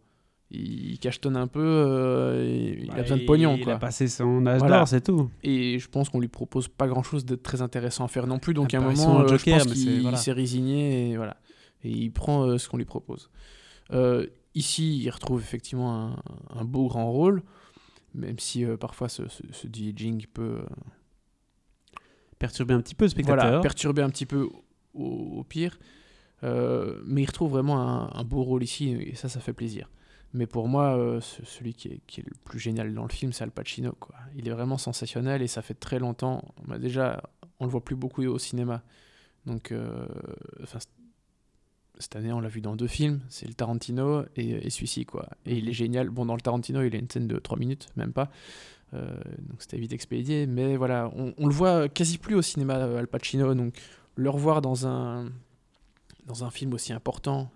Il 0.52 1.00
cachetonne 1.00 1.36
un 1.36 1.48
peu, 1.48 1.60
euh, 1.64 2.76
il 2.80 2.92
a 2.92 3.02
besoin 3.02 3.18
de 3.18 3.26
pognon, 3.26 3.54
Bah, 3.54 3.58
Il 3.58 3.64
quoi. 3.64 3.74
a 3.74 3.78
passé 3.80 4.08
son 4.08 4.46
âge 4.46 4.60
Voilà. 4.60 4.78
d'or, 4.78 4.88
c'est 4.88 5.02
tout. 5.02 5.30
Et 5.44 5.80
je 5.80 5.90
pense 5.90 6.08
qu'on 6.10 6.20
lui 6.20 6.28
propose 6.30 6.68
pas 6.68 6.88
grand 6.88 7.02
chose 7.04 7.26
de 7.26 7.36
très 7.36 7.62
intéressant 7.64 8.06
à 8.06 8.08
faire 8.08 8.28
non 8.28 8.38
plus. 8.38 8.54
Donc 8.54 8.74
à 8.76 8.78
un 8.78 8.82
moment, 8.82 9.16
en 9.18 9.22
euh, 9.24 9.38
je 9.38 9.44
pense 9.52 9.66
qu'il 9.66 10.02
voilà. 10.04 10.18
s'est 10.18 10.32
résigné 10.34 11.10
et 11.12 11.18
voilà. 11.18 11.38
Et 11.84 11.90
il 11.90 12.12
prend 12.12 12.44
euh, 12.44 12.58
ce 12.60 12.70
qu'on 12.70 12.78
lui 12.78 12.86
propose. 12.86 13.30
Ici, 14.56 15.00
il 15.04 15.10
retrouve 15.10 15.40
effectivement 15.42 15.94
un, 15.96 16.16
un 16.60 16.64
beau 16.64 16.88
grand 16.88 17.12
rôle, 17.12 17.44
même 18.18 18.40
si 18.40 18.66
euh, 18.66 18.76
parfois 18.78 19.08
ce, 19.10 19.28
ce, 19.28 19.44
ce 19.52 19.68
de-aging 19.68 20.26
peut 20.34 20.60
euh, 20.62 20.66
Perturber 22.40 22.74
un 22.76 22.82
petit 22.82 22.94
peu 22.96 23.06
le 23.06 23.10
spectateur. 23.10 23.44
voilà, 23.46 23.60
perturber 23.62 24.02
un 24.04 24.10
petit 24.10 24.26
peu 24.28 24.48
au, 24.94 25.04
au 25.40 25.44
pire. 25.44 25.80
Euh, 26.44 27.02
mais 27.04 27.24
il 27.24 27.26
retrouve 27.26 27.52
vraiment 27.52 27.82
un, 27.82 28.12
un 28.14 28.24
beau 28.24 28.44
rôle 28.44 28.62
ici 28.64 28.92
et 28.92 29.16
ça, 29.16 29.28
ça 29.28 29.40
fait 29.40 29.54
plaisir. 29.54 29.90
Mais 30.34 30.46
pour 30.46 30.68
moi, 30.68 31.18
ce- 31.22 31.44
celui 31.46 31.74
qui 31.74 31.88
est, 31.88 32.02
qui 32.06 32.20
est 32.22 32.26
le 32.28 32.36
plus 32.46 32.60
génial 32.60 32.94
dans 32.94 33.04
le 33.04 33.10
film, 33.12 33.32
c'est 33.34 33.44
Al 33.44 33.50
Pacino. 33.52 33.94
Quoi. 34.00 34.16
Il 34.36 34.48
est 34.48 34.52
vraiment 34.52 34.78
sensationnel 34.78 35.42
et 35.42 35.48
ça 35.48 35.64
fait 35.64 35.74
très 35.74 35.98
longtemps. 35.98 36.44
Bah, 36.68 36.78
déjà, 36.78 37.24
on 37.60 37.66
le 37.66 37.72
voit 37.72 37.84
plus 37.84 37.96
beaucoup 37.96 38.24
au 38.24 38.38
cinéma. 38.38 38.84
Donc, 39.48 39.74
enfin, 40.62 40.78
cette 42.00 42.16
année, 42.16 42.32
on 42.32 42.40
l'a 42.40 42.50
vu 42.50 42.62
dans 42.62 42.76
deux 42.76 42.88
films, 42.88 43.20
c'est 43.30 43.48
le 43.48 43.54
Tarantino 43.54 44.24
et, 44.36 44.66
et 44.66 44.70
celui-ci. 44.70 45.06
Quoi. 45.06 45.28
Et 45.46 45.58
il 45.58 45.68
est 45.70 45.74
génial. 45.74 46.10
Bon, 46.10 46.26
dans 46.26 46.36
le 46.36 46.42
Tarantino, 46.42 46.82
il 46.84 46.96
a 46.96 47.00
une 47.00 47.10
scène 47.10 47.28
de 47.28 47.38
3 47.40 47.58
minutes, 47.58 47.90
même 47.96 48.14
pas. 48.14 48.30
Euh, 48.94 49.16
donc 49.50 49.62
c'était 49.62 49.78
vite 49.78 49.94
expédié. 49.94 50.46
Mais 50.48 50.76
voilà, 50.78 51.12
on, 51.16 51.34
on 51.38 51.48
le 51.48 51.54
voit 51.54 51.90
quasi 51.90 52.18
plus 52.18 52.36
au 52.36 52.42
cinéma, 52.42 52.76
euh, 52.76 53.00
Al 53.00 53.08
Pacino. 53.08 53.54
Donc 53.54 53.74
le 54.16 54.30
revoir 54.30 54.62
dans 54.62 54.88
un, 54.88 55.26
dans 56.26 56.44
un 56.44 56.50
film 56.50 56.74
aussi 56.74 56.94
important, 56.94 57.52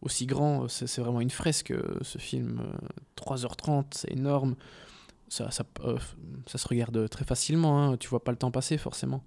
aussi 0.00 0.26
grand, 0.26 0.68
c'est 0.68 0.86
c'est 0.86 1.00
vraiment 1.00 1.20
une 1.20 1.30
fresque, 1.30 1.70
euh, 1.70 1.82
ce 2.02 2.18
film. 2.18 2.60
euh, 2.60 2.72
3h30, 3.16 3.84
c'est 3.92 4.10
énorme. 4.12 4.56
Ça, 5.28 5.50
ça, 5.50 5.64
euh, 5.84 5.96
ça 6.46 6.58
se 6.58 6.68
regarde 6.68 7.08
très 7.08 7.24
facilement, 7.24 7.82
hein, 7.92 7.96
tu 7.96 8.08
vois 8.08 8.22
pas 8.22 8.32
le 8.32 8.36
temps 8.36 8.50
passer 8.50 8.76
forcément. 8.76 9.24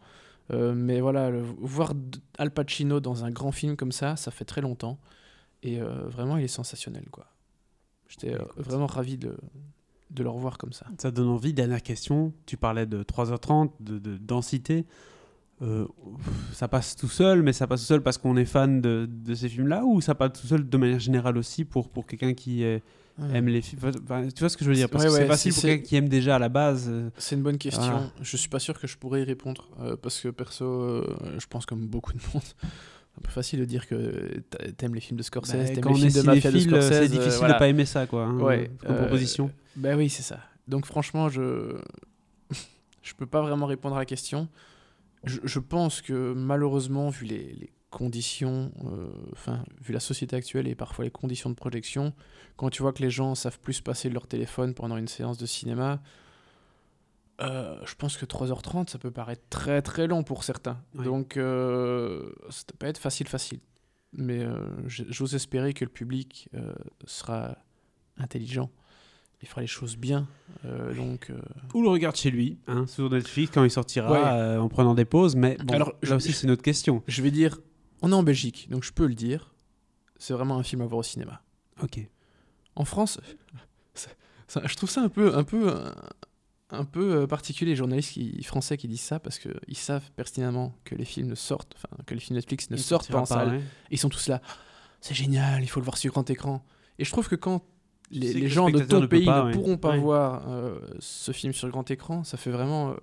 Euh, 0.52 0.74
mais 0.76 1.02
voilà, 1.02 1.30
le- 1.32 1.42
voir 1.42 1.94
Al 2.38 2.52
Pacino 2.52 3.00
dans 3.00 3.24
un 3.26 3.32
grand 3.32 3.52
film 3.52 3.76
comme 3.76 3.92
ça, 3.92 4.16
ça 4.16 4.32
fait 4.32 4.46
très 4.46 4.62
longtemps. 4.62 5.00
Et 5.64 5.82
euh, 5.82 6.08
vraiment, 6.08 6.38
il 6.38 6.44
est 6.44 6.48
sensationnel. 6.48 7.06
quoi. 7.12 7.26
J'étais 8.08 8.34
euh, 8.36 8.44
vraiment 8.58 8.86
ravi 8.86 9.18
de, 9.18 9.36
de 10.12 10.24
le 10.24 10.30
revoir 10.30 10.58
comme 10.60 10.74
ça. 10.74 10.86
Ça 11.00 11.10
donne 11.10 11.30
envie. 11.30 11.54
Dernière 11.54 11.82
question. 11.82 12.34
Tu 12.46 12.58
parlais 12.58 12.86
de 12.86 13.02
3h30, 13.04 13.72
de, 13.80 13.98
de 13.98 14.18
densité. 14.18 14.86
Euh, 15.62 15.86
ça 16.52 16.68
passe 16.68 16.96
tout 16.96 17.08
seul, 17.08 17.42
mais 17.42 17.54
ça 17.54 17.66
passe 17.68 17.82
tout 17.82 17.88
seul 17.88 18.02
parce 18.04 18.18
qu'on 18.18 18.36
est 18.36 18.46
fan 18.46 18.82
de, 18.82 19.08
de 19.10 19.34
ces 19.36 19.48
films-là 19.50 19.84
ou 19.86 20.02
ça 20.02 20.14
passe 20.16 20.34
tout 20.42 20.48
seul 20.48 20.68
de 20.68 20.78
manière 20.78 21.00
générale 21.00 21.38
aussi 21.38 21.64
pour, 21.64 21.90
pour 21.90 22.06
quelqu'un 22.06 22.34
qui 22.34 22.64
aime 22.64 23.48
les 23.48 23.62
films 23.62 23.82
Enfin, 24.04 24.28
Tu 24.36 24.40
vois 24.42 24.50
ce 24.50 24.58
que 24.58 24.66
je 24.66 24.70
veux 24.70 24.76
dire? 24.76 24.90
Parce 24.90 25.06
Ouais, 25.06 25.10
que 25.10 25.16
c'est 25.16 25.22
ouais, 25.22 25.28
facile 25.28 25.54
pour 25.54 25.62
quelqu'un 25.64 25.84
qui 25.86 25.96
aime 25.96 26.10
déjà 26.10 26.36
à 26.36 26.40
la 26.40 26.50
base. 26.50 26.88
euh, 26.90 27.10
C'est 27.18 27.36
une 27.36 27.42
bonne 27.44 27.58
question. 27.58 27.82
Voilà. 27.84 28.12
Je 28.22 28.36
suis 28.36 28.50
pas 28.50 28.60
sûr 28.60 28.78
que 28.78 28.86
je 28.86 28.98
pourrais 28.98 29.22
y 29.22 29.24
répondre 29.24 29.70
euh, 29.80 29.96
parce 29.96 30.20
que 30.20 30.28
perso, 30.28 30.66
euh, 30.66 31.16
je 31.38 31.46
pense 31.48 31.66
comme 31.66 31.88
beaucoup 31.88 32.12
de 32.12 32.20
monde, 32.34 32.44
c'est 32.44 32.68
un 33.18 33.22
peu 33.24 33.32
facile 33.32 33.62
de 33.62 33.66
dire 33.66 33.88
que 33.88 34.42
t'a- 34.50 34.72
t'aimes 34.74 34.94
les 34.96 35.00
films 35.00 35.18
de 35.18 35.24
Scorsese, 35.24 35.54
bah, 35.54 35.64
t'aimes 35.70 35.88
les 35.88 36.10
films 36.10 36.22
de 36.22 36.22
mafia 36.24 36.52
de 36.52 36.60
Scorsese. 36.60 36.90
c'est 36.90 37.08
difficile 37.08 37.38
voilà. 37.40 37.54
de 37.54 37.60
pas 37.60 37.70
aimer 37.70 37.86
ça, 37.86 38.06
quoi. 38.08 38.26
hein, 38.26 38.38
Ouais, 38.42 38.70
comme 38.86 38.98
proposition. 38.98 39.50
Bah 39.78 39.96
oui, 39.96 40.10
c'est 40.10 40.24
ça. 40.24 40.40
Donc 40.68 40.86
franchement, 40.86 41.30
je 41.30 41.78
je 43.02 43.14
peux 43.14 43.26
pas 43.26 43.42
vraiment 43.42 43.68
répondre 43.68 43.96
à 43.96 44.00
la 44.00 44.06
question. 44.06 44.50
Je, 45.26 45.40
je 45.44 45.60
pense 45.60 46.02
que 46.02 46.34
malheureusement, 46.34 47.10
vu 47.10 47.26
les, 47.26 47.54
les 47.54 47.74
conditions, 47.96 48.72
euh, 48.86 49.08
enfin, 49.32 49.64
vu 49.82 49.94
la 49.94 50.02
société 50.02 50.36
actuelle 50.36 50.68
et 50.68 50.76
parfois 50.76 51.06
les 51.06 51.12
conditions 51.12 51.50
de 51.50 51.56
projection, 51.56 52.14
quand 52.58 52.70
tu 52.70 52.82
vois 52.82 52.92
que 52.92 53.02
les 53.02 53.10
gens 53.10 53.36
savent 53.36 53.60
plus 53.60 53.80
passer 53.80 54.10
de 54.10 54.14
leur 54.14 54.28
téléphone 54.28 54.74
pendant 54.74 54.98
une 54.98 55.08
séance 55.08 55.38
de 55.38 55.46
cinéma, 55.46 56.02
euh, 57.42 57.78
je 57.86 57.96
pense 57.96 58.18
que 58.18 58.26
3h30, 58.26 58.90
ça 58.90 58.98
peut 58.98 59.12
paraître 59.12 59.44
très 59.50 59.82
très 59.82 60.08
long 60.08 60.24
pour 60.24 60.44
certains. 60.44 60.82
Donc, 60.94 61.38
euh, 61.38 62.32
ça 62.50 62.64
peut 62.68 62.78
pas 62.78 62.88
être 62.88 62.98
facile 62.98 63.28
facile. 63.28 63.60
Mais 64.14 64.44
euh, 64.44 64.56
j'ose 64.88 65.36
espérer 65.36 65.74
que 65.74 65.84
le 65.84 65.92
public 65.92 66.50
sera 67.06 67.58
intelligent 68.18 68.70
il 69.46 69.48
fera 69.48 69.62
les 69.62 69.68
choses 69.68 69.96
bien. 69.98 70.28
Euh, 70.66 70.94
donc, 70.96 71.30
euh, 71.30 71.40
Ou 71.74 71.82
le 71.84 71.90
regarde 71.90 72.16
chez 72.16 72.32
lui, 72.32 72.58
hein, 72.68 72.88
sur 72.88 73.10
Netflix, 73.10 73.52
quand 73.54 73.64
il 73.64 73.70
sortira, 73.72 74.12
Ouais. 74.12 74.20
euh, 74.24 74.60
en 74.60 74.68
prenant 74.70 74.96
des 74.96 75.06
pauses. 75.06 75.36
Mais 75.36 75.56
bon, 75.64 75.74
Alors, 75.74 75.94
là 76.02 76.16
aussi, 76.16 76.34
c'est 76.34 76.46
une 76.48 76.52
autre 76.52 76.64
question. 76.64 77.04
je 77.08 77.22
vais 77.22 77.32
dire, 77.32 77.60
on 78.02 78.12
est 78.12 78.16
en 78.16 78.24
Belgique, 78.24 78.68
donc 78.70 78.84
je 78.84 78.92
peux 78.92 79.06
le 79.08 79.16
dire. 79.16 79.54
c'est 80.18 80.34
vraiment 80.34 80.58
un 80.58 80.64
film 80.64 80.82
à 80.82 80.86
voir 80.86 81.00
au 81.00 81.04
cinéma. 81.04 81.42
Ok. 81.84 82.00
En 82.76 82.86
France, 82.86 83.20
ça- 83.94 84.10
ça- 84.48 84.62
je 84.66 84.74
trouve 84.76 84.90
ça 84.90 85.02
un 85.02 85.10
peu, 85.10 85.36
un 85.36 85.44
peu, 85.44 85.74
un, 86.70 86.86
peu 86.86 87.28
particulier 87.28 87.72
les 87.72 87.76
journalistes 87.76 88.14
qui, 88.14 88.42
français 88.44 88.78
qui 88.78 88.88
disent 88.88 89.02
ça 89.02 89.20
parce 89.20 89.40
qu'ils 89.40 89.76
savent 89.78 90.10
pertinemment 90.16 90.74
que 90.86 90.96
les 90.96 91.04
films 91.06 91.28
ne 91.28 91.36
sortent, 91.36 91.74
enfin 91.76 91.90
que 92.06 92.14
les 92.14 92.22
films 92.22 92.38
Netflix 92.38 92.70
ne 92.70 92.78
sortent 92.78 93.12
pas 93.12 93.20
en 93.20 93.26
salle. 93.26 93.62
Ils 93.92 94.00
sont 94.00 94.10
tous 94.10 94.28
là. 94.30 94.42
C'est 95.02 95.14
génial, 95.14 95.62
il 95.64 95.68
faut 95.68 95.80
le 95.82 95.86
voir 95.86 95.98
sur 95.98 96.12
grand 96.14 96.28
écran. 96.30 96.66
Et 96.98 97.04
je 97.06 97.12
trouve 97.12 97.28
que 97.28 97.36
quand 97.36 97.62
les, 98.12 98.48
gens 98.48 98.70
de 98.70 98.80
ton 98.80 99.02
ne 99.02 99.06
pays 99.08 99.26
pas, 99.26 99.42
ne 99.42 99.46
ouais. 99.48 99.52
pourront 99.54 99.78
pas 99.78 99.92
Ouais. 99.92 99.98
voir 100.00 100.44
euh, 100.50 100.80
ce 101.00 101.32
film 101.32 101.54
sur 101.54 101.70
grand 101.70 101.90
écran, 101.90 102.24
ça 102.24 102.38
fait 102.38 102.52
vraiment, 102.52 102.90
euh, 102.92 102.94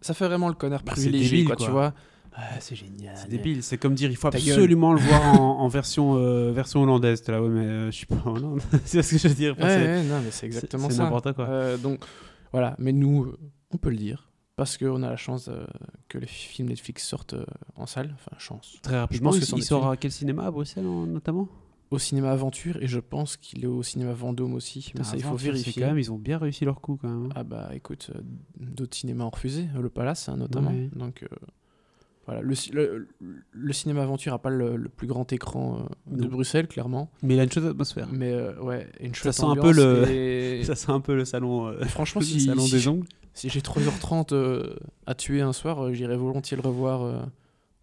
ça 0.00 0.14
fait 0.14 0.26
vraiment 0.26 0.48
le 0.48 0.54
connard 0.54 0.82
Bah, 0.82 0.92
c'est 0.96 1.02
privilégié, 1.02 1.30
débile, 1.38 1.46
quoi, 1.46 1.56
quoi. 1.56 1.66
tu 1.66 1.72
vois. 1.72 1.94
Ah, 2.32 2.60
c'est 2.60 2.76
génial. 2.76 3.16
C'est 3.16 3.28
débile. 3.28 3.62
C'est 3.62 3.76
comme 3.76 3.94
dire 3.94 4.08
il 4.10 4.16
faut 4.16 4.28
absolument 4.28 4.92
le 4.92 5.00
voir 5.00 5.40
en, 5.40 5.58
en 5.60 5.68
version, 5.68 6.16
euh, 6.16 6.52
version 6.52 6.82
hollandaise. 6.82 7.22
T'es 7.22 7.32
là, 7.32 7.42
ouais, 7.42 7.48
mais 7.48 7.64
euh, 7.64 7.86
je 7.86 7.96
suis 7.96 8.06
pas 8.06 8.22
en 8.24 8.36
Hollande. 8.36 8.60
c'est 8.84 9.02
ce 9.02 9.12
que 9.12 9.18
je 9.18 9.28
veux 9.28 9.34
dire. 9.34 9.54
Enfin, 9.58 9.66
Ouais, 9.66 9.74
c'est- 9.74 9.84
ouais, 9.84 10.02
non, 10.04 10.20
mais 10.24 10.30
c'est 10.30 10.46
exactement 10.46 10.88
c'est 10.88 10.96
ça. 10.96 11.04
n'importe 11.04 11.32
quoi. 11.32 11.46
Euh, 11.48 11.76
donc 11.76 12.00
voilà, 12.52 12.76
mais 12.78 12.92
nous, 12.92 13.32
on 13.72 13.76
peut 13.78 13.90
le 13.90 13.96
dire 13.96 14.30
parce 14.56 14.76
qu'on 14.78 15.02
a 15.02 15.10
la 15.10 15.16
chance 15.16 15.48
que 16.08 16.18
les 16.18 16.26
films 16.26 16.68
Netflix 16.68 17.06
sortent 17.06 17.34
en 17.76 17.86
salle. 17.86 18.14
Enfin, 18.14 18.36
chance. 18.38 18.76
Très 18.82 18.98
rapidement, 18.98 19.30
pense 19.30 19.40
que 19.40 19.56
il, 19.56 19.62
sort 19.64 19.88
à 19.90 19.96
quel 19.96 20.12
cinéma 20.12 20.44
à 20.44 20.50
Bruxelles 20.50 20.86
en- 20.86 21.06
notamment? 21.06 21.48
Au 21.90 21.98
cinéma 21.98 22.30
Aventure 22.30 22.76
et 22.80 22.86
je 22.86 23.00
pense 23.00 23.36
qu'il 23.36 23.64
est 23.64 23.66
au 23.66 23.82
cinéma 23.82 24.12
Vendôme 24.12 24.54
aussi. 24.54 24.92
Mais 24.96 25.02
ça, 25.04 25.16
il 25.16 25.22
faut 25.24 25.34
vérifier. 25.36 25.82
Quand 25.82 25.88
même, 25.88 25.98
ils 25.98 26.12
ont 26.12 26.18
bien 26.18 26.38
réussi 26.38 26.64
leur 26.64 26.80
coup 26.80 26.96
quand 27.00 27.08
même. 27.08 27.26
hein. 27.26 27.28
Ah 27.34 27.42
bah 27.42 27.70
écoute, 27.74 28.10
euh, 28.14 28.20
d'autres 28.60 28.96
cinémas 28.96 29.24
ont 29.24 29.30
refusé, 29.30 29.66
euh, 29.76 29.80
le 29.82 29.88
Palace 29.88 30.28
hein, 30.28 30.36
notamment. 30.36 30.70
Ouais. 30.70 30.88
Donc 30.94 31.24
euh, 31.24 31.26
voilà, 32.26 32.42
le, 32.42 32.54
le, 32.72 33.08
le 33.50 33.72
cinéma 33.72 34.02
Aventure 34.02 34.32
a 34.34 34.38
pas 34.38 34.50
le, 34.50 34.76
le 34.76 34.88
plus 34.88 35.08
grand 35.08 35.32
écran 35.32 35.80
euh, 36.12 36.16
de. 36.16 36.26
Bruxelles 36.28 36.68
clairement, 36.68 37.10
Mais 37.22 37.34
il 37.34 37.40
a 37.40 37.42
une 37.42 37.50
chaude 37.50 37.64
atmosphère. 37.64 38.08
mais 38.12 38.30
euh, 38.30 38.56
ouais, 38.60 38.86
une 39.00 39.12
chouette 39.14 39.34
sent 39.34 39.42
un 39.46 39.56
peu 39.56 39.72
le- 39.72 40.08
et- 40.08 40.62
Ça 40.64 40.76
sent 40.76 40.92
un 40.92 41.00
peu 41.00 41.16
le 41.16 41.24
salon, 41.24 41.74
franchement, 41.88 42.20
si, 42.24 42.40
salon 42.40 42.62
si 42.62 42.70
des 42.72 42.86
ongles. 42.86 43.08
si 43.34 43.48
j'ai 43.48 43.60
3h30 43.60 44.32
euh, 44.32 44.76
à 45.06 45.16
tuer 45.16 45.40
un 45.40 45.52
soir, 45.52 45.92
j'irai 45.92 46.16
volontiers 46.16 46.56
le 46.56 46.62
revoir 46.62 47.26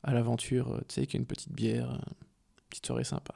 à 0.03 0.13
l'aventure, 0.13 0.79
tu 0.87 0.93
sais, 0.95 1.01
avec 1.01 1.13
une 1.15 1.25
petite 1.25 1.51
bière, 1.51 1.91
euh, 1.91 2.11
petite 2.69 2.85
soirée 2.85 3.03
sympa. 3.03 3.33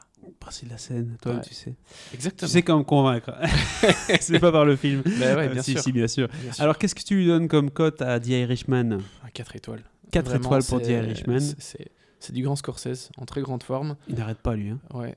C'est 0.49 0.65
de 0.65 0.71
la 0.71 0.77
scène, 0.77 1.17
toi 1.21 1.35
Ouais. 1.35 1.41
tu 1.41 1.53
sais. 1.53 1.75
Exactement. 2.13 2.47
Tu 2.47 2.53
sais 2.53 2.61
comment 2.61 2.79
me 2.79 2.83
convaincre. 2.83 3.31
c'est 4.19 4.39
pas 4.39 4.51
par 4.51 4.65
le 4.65 4.75
film. 4.75 5.01
Bah 5.05 5.35
ouais, 5.35 5.47
Euh, 5.47 5.53
bien 5.53 5.61
si, 5.61 5.71
sûr. 5.71 5.81
si, 5.81 5.91
bien 5.93 6.07
sûr. 6.07 6.27
Bien 6.41 6.51
sûr. 6.51 6.61
Alors, 6.63 6.77
qu'est-ce 6.77 6.93
que 6.95 7.03
tu 7.03 7.15
lui 7.15 7.25
donnes 7.27 7.47
comme 7.47 7.71
cote 7.71 8.01
à 8.01 8.19
The 8.19 8.27
Irishman? 8.27 8.99
À 9.23 9.29
4 9.31 9.55
étoiles. 9.55 9.83
4 10.11 10.25
Vraiment, 10.25 10.43
étoiles 10.45 10.63
pour 10.65 10.81
The 10.81 10.89
Irishman. 10.89 11.39
c'est- 11.39 11.89
du 12.33 12.43
grand 12.43 12.55
Scorsese, 12.57 13.09
en 13.17 13.25
très 13.25 13.41
grande 13.41 13.63
forme. 13.63 13.95
Il 14.09 14.15
n'arrête 14.15 14.39
pas, 14.39 14.55
lui. 14.55 14.69
Hein. 14.71 14.79
Ouais. 14.93 15.15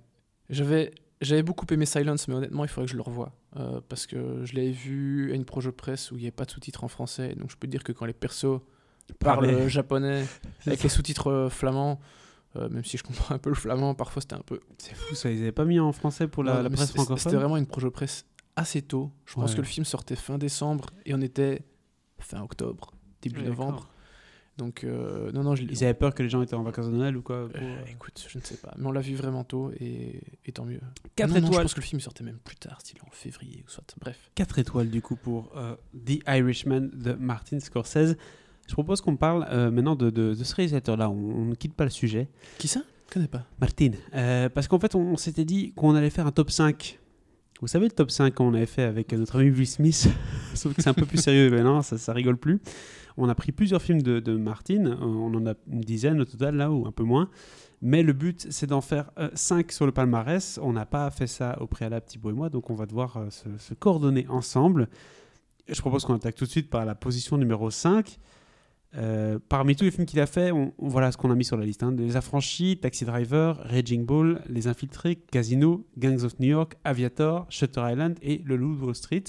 J'avais, 0.50 0.92
j'avais 1.20 1.42
beaucoup 1.42 1.66
aimé 1.70 1.84
Silence, 1.86 2.28
mais 2.28 2.34
honnêtement, 2.34 2.64
il 2.64 2.68
faudrait 2.68 2.86
que 2.86 2.92
je 2.92 2.96
le 2.96 3.02
revoie. 3.02 3.32
euh, 3.56 3.80
parce 3.88 4.06
que 4.08 4.40
je 4.44 4.54
l'avais 4.56 4.72
vu 4.72 5.30
à 5.32 5.34
une 5.36 5.44
projet 5.44 5.70
presse 5.70 6.10
où 6.10 6.16
il 6.16 6.20
n'y 6.20 6.24
avait 6.24 6.30
pas 6.32 6.44
de 6.44 6.50
sous-titres 6.50 6.82
en 6.82 6.88
français. 6.88 7.34
Donc 7.36 7.50
je 7.52 7.56
peux 7.56 7.66
te 7.68 7.70
dire 7.70 7.84
que 7.84 7.92
quand 7.92 8.04
les 8.04 8.12
persos 8.12 8.60
parlent 9.20 9.44
euh, 9.46 9.68
japonais 9.68 10.24
avec 10.66 10.82
les 10.82 10.88
sous-titres 10.88 11.28
euh, 11.30 11.48
flamands, 11.50 12.00
euh, 12.56 12.68
même 12.68 12.84
si 12.84 12.96
je 12.96 13.02
comprends 13.02 13.34
un 13.34 13.38
peu 13.38 13.50
le 13.50 13.56
flamand, 13.56 13.94
parfois 13.94 14.22
c'était 14.22 14.34
un 14.36 14.42
peu. 14.44 14.60
C'est 14.78 14.94
fou, 14.94 15.14
ça. 15.14 15.30
Ils 15.30 15.38
n'avaient 15.38 15.52
pas 15.52 15.64
mis 15.64 15.80
en 15.80 15.92
français 15.92 16.28
pour 16.28 16.44
la, 16.44 16.54
Non, 16.56 16.62
la 16.62 16.68
mais 16.68 16.76
presse 16.76 16.88
c'était- 16.88 17.00
C'était 17.00 17.06
francophone. 17.16 17.34
vraiment 17.40 17.56
une 17.56 17.66
projet 17.66 17.90
presse 17.90 18.26
assez 18.56 18.82
tôt. 18.82 19.10
Je 19.26 19.34
pense 19.34 19.50
Ouais. 19.50 19.56
que 19.56 19.60
le 19.62 19.66
film 19.66 19.84
sortait 19.84 20.16
fin 20.16 20.38
décembre 20.38 20.86
et 21.06 21.14
on 21.14 21.20
était 21.20 21.62
fin 22.18 22.40
octobre, 22.42 22.92
début 23.22 23.40
Ouais, 23.40 23.46
novembre. 23.48 23.88
Donc, 24.56 24.84
euh, 24.84 25.32
non, 25.32 25.42
non, 25.42 25.56
je 25.56 25.64
Ils 25.64 25.82
avaient 25.82 25.94
peur 25.94 26.14
que 26.14 26.22
les 26.22 26.28
gens 26.28 26.40
étaient 26.40 26.54
en 26.54 26.62
vacances 26.62 26.86
de 26.86 26.92
Noël 26.92 27.16
ou 27.16 27.22
quoi 27.22 27.48
pour, 27.48 27.60
Euh, 27.60 27.64
euh, 27.64 27.84
écoute, 27.90 28.24
je 28.28 28.38
ne 28.38 28.42
sais 28.44 28.56
pas. 28.56 28.72
Mais 28.78 28.86
on 28.86 28.92
l'a 28.92 29.00
vu 29.00 29.16
vraiment 29.16 29.42
tôt 29.42 29.72
et, 29.80 30.20
et 30.46 30.52
tant 30.52 30.64
mieux. 30.64 30.78
Quatre 31.16 31.30
Non, 31.30 31.34
non, 31.34 31.40
je 31.40 31.46
étoiles. 31.48 31.62
pense 31.64 31.74
que 31.74 31.80
le 31.80 31.86
film 31.86 32.00
sortait 32.00 32.22
même 32.22 32.38
plus 32.38 32.54
tard, 32.54 32.80
style 32.80 32.98
en 33.04 33.10
février 33.10 33.64
ou 33.66 33.68
soit. 33.68 33.82
Bref. 34.00 34.30
4 34.36 34.60
étoiles 34.60 34.90
du 34.90 35.02
coup 35.02 35.16
pour 35.16 35.50
euh, 35.56 35.74
The 36.06 36.20
Irishman 36.28 36.82
de 36.92 37.14
Martin 37.14 37.58
Scorsese. 37.58 38.14
Je 38.66 38.72
propose 38.72 39.00
qu'on 39.00 39.16
parle 39.16 39.46
euh, 39.50 39.70
maintenant 39.70 39.94
de, 39.96 40.10
de- 40.10 40.34
de 40.34 40.44
ce 40.44 40.54
réalisateur-là. 40.54 41.10
On, 41.10 41.14
on 41.14 41.44
ne 41.44 41.54
quitte 41.54 41.74
pas 41.74 41.84
le 41.84 41.90
sujet. 41.90 42.28
Qui 42.58 42.68
ça? 42.68 42.80
Je 43.08 43.14
connais 43.14 43.28
pas. 43.28 43.44
Martin. 43.60 43.90
Euh, 44.14 44.48
parce 44.48 44.68
qu'en 44.68 44.78
fait, 44.78 44.94
on, 44.94 45.00
on 45.00 45.16
s'était 45.16 45.44
dit 45.44 45.72
qu'on 45.74 45.94
allait 45.94 46.10
faire 46.10 46.26
un 46.26 46.32
top 46.32 46.50
5. 46.50 46.98
Vous 47.60 47.68
savez, 47.68 47.86
le 47.86 47.92
top 47.92 48.10
5 48.10 48.34
qu'on 48.34 48.52
avait 48.54 48.66
fait 48.66 48.82
avec 48.82 49.12
notre 49.12 49.38
ami 49.38 49.50
Will 49.50 49.66
Smith, 49.66 50.08
sauf 50.54 50.74
que 50.74 50.82
c'est 50.82 50.88
un 50.90 50.94
peu 50.94 51.06
plus 51.06 51.18
sérieux 51.22 51.50
maintenant, 51.50 51.82
ça, 51.82 51.98
ça 51.98 52.12
rigole 52.12 52.36
plus. 52.36 52.60
On 53.16 53.28
a 53.28 53.34
pris 53.34 53.52
plusieurs 53.52 53.80
films 53.80 54.02
de, 54.02 54.18
de 54.18 54.36
Martin, 54.36 54.86
euh, 54.86 54.96
on 55.00 55.32
en 55.34 55.46
a 55.46 55.54
une 55.70 55.80
dizaine 55.80 56.20
au 56.20 56.24
total 56.24 56.56
là, 56.56 56.70
ou 56.72 56.86
un 56.86 56.90
peu 56.92 57.04
moins. 57.04 57.30
Mais 57.80 58.02
le 58.02 58.12
but, 58.12 58.46
c'est 58.50 58.66
d'en 58.66 58.80
faire 58.80 59.10
5 59.34 59.70
sur 59.70 59.84
le 59.86 59.92
palmarès. 59.92 60.58
On 60.62 60.72
n'a 60.72 60.86
pas 60.86 61.10
fait 61.10 61.26
ça 61.26 61.56
au 61.60 61.66
préalable, 61.66 62.06
Thibaut 62.06 62.30
et 62.30 62.32
moi, 62.32 62.48
donc 62.48 62.70
on 62.70 62.74
va 62.74 62.86
devoir 62.86 63.16
euh, 63.18 63.30
se, 63.30 63.44
se 63.58 63.74
coordonner 63.74 64.26
ensemble. 64.28 64.88
Je 65.68 65.80
propose 65.80 66.04
qu'on 66.04 66.14
attaque 66.14 66.34
tout 66.34 66.44
de 66.46 66.50
suite 66.50 66.70
par 66.70 66.84
la 66.84 66.94
position 66.94 67.36
numéro 67.38 67.70
5. 67.70 68.18
Euh, 68.96 69.38
parmi 69.48 69.74
tous 69.74 69.84
les 69.84 69.90
films 69.90 70.06
qu'il 70.06 70.20
a 70.20 70.26
fait, 70.26 70.52
on, 70.52 70.72
on- 70.78 70.88
voilà 70.88 71.10
ce 71.10 71.16
qu'on 71.16 71.30
a 71.30 71.34
mis 71.34 71.44
sur 71.44 71.56
la 71.56 71.64
liste. 71.64 71.82
hein. 71.82 71.94
Les 71.98 72.16
Affranchis, 72.16 72.78
Taxi 72.78 73.04
Driver, 73.04 73.56
Raging 73.64 74.04
Bull, 74.06 74.40
Les 74.48 74.68
Infiltrés, 74.68 75.16
Casino, 75.16 75.84
Gangs 75.98 76.22
of 76.24 76.38
New 76.38 76.48
York, 76.48 76.74
Aviator, 76.84 77.46
Shutter 77.50 77.82
Island 77.90 78.16
et 78.22 78.42
Le 78.44 78.56
Loup 78.56 78.76
de 78.76 78.84
Wall 78.84 78.94
Street. 78.94 79.24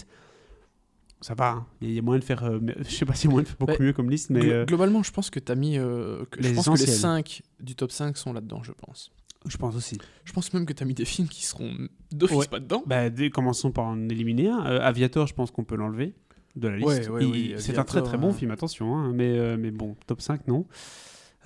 Ça 1.22 1.34
va, 1.34 1.50
hein. 1.52 1.66
il 1.82 1.92
y 1.92 1.98
a 1.98 2.02
moyen 2.04 2.20
de 2.20 2.24
faire, 2.24 2.44
euh, 2.44 2.60
je 2.80 2.90
sais 2.90 3.06
pas 3.06 3.16
s'il 3.16 3.30
y 3.30 3.32
a 3.32 3.32
moyen 3.32 3.44
de 3.44 3.48
faire 3.48 3.58
beaucoup 3.58 3.82
mieux 3.82 3.94
comme 3.94 4.10
liste, 4.12 4.30
mais 4.30 4.48
euh, 4.52 4.66
Globalement, 4.66 5.02
je 5.02 5.12
pense 5.12 5.30
que 5.32 5.40
tu 5.40 5.52
as 5.52 5.56
mis. 5.56 5.78
euh, 5.80 6.26
que- 6.30 6.44
je 6.44 6.50
Les 6.50 6.54
pense 6.54 6.66
que 6.66 6.72
les 6.72 6.84
essentiels. 6.84 7.00
5 7.00 7.42
du 7.62 7.76
top 7.76 7.92
5 7.92 8.16
sont 8.18 8.34
là-dedans, 8.34 8.62
je 8.62 8.74
pense. 8.74 9.12
je 9.48 9.58
pense 9.58 9.76
aussi. 9.76 9.98
Je 10.26 10.34
pense 10.34 10.54
même 10.54 10.66
que 10.68 10.74
tu 10.74 10.84
as 10.84 10.86
mis 10.86 10.94
des 10.94 11.06
films 11.06 11.28
qui 11.28 11.44
seront 11.46 11.72
d'office 12.12 12.38
Ouais. 12.38 12.48
pas 12.48 12.60
dedans. 12.60 12.84
Bah, 12.86 13.10
dès- 13.10 13.30
commençons 13.32 13.72
par 13.72 13.86
en 13.86 14.10
éliminer 14.10 14.50
un. 14.50 14.60
Aviator, 14.64 15.26
je 15.26 15.34
pense 15.34 15.50
qu'on 15.52 15.64
peut 15.64 15.76
l'enlever 15.76 16.14
de 16.56 16.68
la 16.68 16.78
liste. 16.78 16.88
Ouais, 16.88 17.10
ouais, 17.10 17.24
Il- 17.24 17.32
oui, 17.32 17.54
c'est 17.58 17.78
un 17.78 17.84
très 17.84 18.02
très 18.02 18.18
bon 18.18 18.30
hein. 18.30 18.34
film, 18.34 18.52
attention, 18.52 18.96
hein, 18.96 19.12
mais, 19.14 19.38
euh, 19.38 19.58
mais 19.60 19.72
bon, 19.72 19.96
top 20.08 20.22
5, 20.22 20.48
non. 20.48 20.66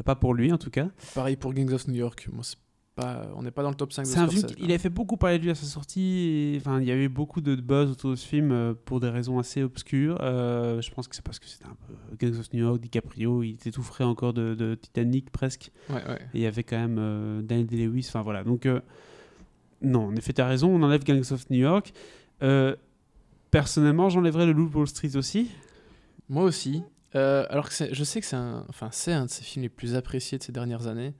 Pas 0.06 0.16
pour 0.16 0.34
lui 0.34 0.52
en 0.54 0.58
tout 0.58 0.70
cas. 0.70 0.88
Pareil 1.14 1.36
pour 1.36 1.54
Gangs 1.54 1.74
of 1.74 1.88
New 1.90 1.96
York. 1.96 2.30
Moi, 2.32 2.42
c'est 2.44 2.56
pas, 2.96 3.28
on 3.36 3.44
n'est 3.44 3.52
pas 3.52 3.64
dans 3.64 3.70
le 3.70 3.76
top 3.76 3.92
5 3.92 4.04
de 4.04 4.08
un 4.10 4.12
film 4.14 4.30
Scorsese, 4.30 4.56
qu'il 4.56 4.66
là. 4.68 4.70
avait 4.74 4.78
fait 4.78 4.90
beaucoup 4.90 5.18
parler 5.18 5.40
de 5.40 5.44
lui 5.44 5.52
à 5.52 5.56
sa 5.56 5.66
sortie. 5.66 6.56
Enfin, 6.58 6.80
il 6.80 6.88
y 6.88 6.92
a 6.92 6.96
eu 6.96 7.10
beaucoup 7.10 7.42
de 7.42 7.56
buzz 7.56 7.92
autour 7.92 8.12
de 8.12 8.16
ce 8.16 8.26
film 8.26 8.52
euh, 8.52 8.74
pour 8.86 9.02
des 9.02 9.10
raisons 9.10 9.40
assez 9.40 9.62
obscures. 9.62 10.18
Euh, 10.22 10.82
je 10.82 10.90
pense 10.92 11.10
que 11.10 11.16
c'est 11.16 11.22
parce 11.22 11.38
que 11.40 11.48
c'était 11.48 11.66
un 11.66 11.76
peu 11.86 11.94
Gangs 12.18 12.40
of 12.40 12.54
New 12.54 12.60
York, 12.64 12.80
DiCaprio, 12.80 13.44
il 13.44 13.52
était 13.56 13.72
tout 13.72 13.84
frais 13.84 14.06
encore 14.06 14.34
de, 14.34 14.54
de 14.56 14.76
Titanic 14.76 15.30
presque. 15.32 15.72
Ouais, 15.90 15.96
ouais. 15.96 16.20
Et 16.34 16.40
il 16.40 16.42
y 16.42 16.46
avait 16.46 16.64
quand 16.64 16.78
même 16.78 16.98
euh, 16.98 17.42
Daniel 17.42 17.68
Day-Lewis. 17.68 18.06
Enfin 18.08 18.22
voilà. 18.22 18.46
Donc 18.46 18.66
euh, 18.66 18.80
non, 19.82 20.08
en 20.08 20.16
effet, 20.16 20.32
tu 20.32 20.40
as 20.42 20.48
raison. 20.48 20.70
On 20.74 20.82
enlève 20.82 21.04
Gangs 21.04 21.32
of 21.32 21.50
New 21.50 21.60
York. 21.60 21.92
Personnellement, 23.52 24.10
j'enlèverais 24.10 24.46
le 24.46 24.52
Loup 24.54 24.70
Wall 24.74 24.88
Street 24.88 25.16
aussi. 25.16 25.50
Moi 26.28 26.44
aussi. 26.44 26.84
Euh, 27.16 27.46
alors 27.50 27.70
que 27.70 27.74
je 27.92 28.04
sais 28.04 28.22
que 28.22 28.28
c'est 28.28 28.36
un, 28.36 28.66
enfin, 28.70 28.90
c'est 28.92 29.14
un 29.14 29.26
de 29.26 29.30
ses 29.32 29.44
films 29.44 29.64
les 29.64 29.70
plus 29.70 29.96
appréciés 29.96 30.38
de 30.38 30.44
ces 30.44 30.52
dernières 30.52 30.86
années. 30.88 31.16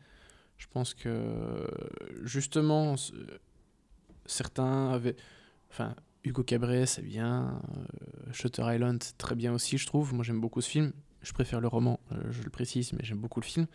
Je 0.58 0.68
pense 0.72 0.94
que 0.94 1.68
justement, 2.24 2.96
ce- 2.98 3.14
certains 4.26 4.92
avaient. 4.92 5.16
Enfin, 5.72 5.96
Hugo 6.24 6.44
Cabret, 6.44 6.86
c'est 6.86 7.02
bien. 7.02 7.60
euh, 7.78 8.32
Shutter 8.34 8.64
Island, 8.66 9.02
très 9.18 9.36
bien 9.36 9.54
aussi, 9.54 9.78
je 9.78 9.88
trouve. 9.88 10.14
Moi, 10.14 10.24
j'aime 10.24 10.42
beaucoup 10.42 10.62
ce 10.62 10.70
film. 10.70 10.92
Je 11.22 11.34
préfère 11.34 11.60
le 11.62 11.68
roman, 11.68 12.00
euh, 12.12 12.16
je 12.32 12.44
le 12.44 12.50
précise, 12.50 12.94
mais 12.94 13.00
j'aime 13.04 13.18
beaucoup 13.20 13.40
le 13.40 13.46
film. 13.46 13.66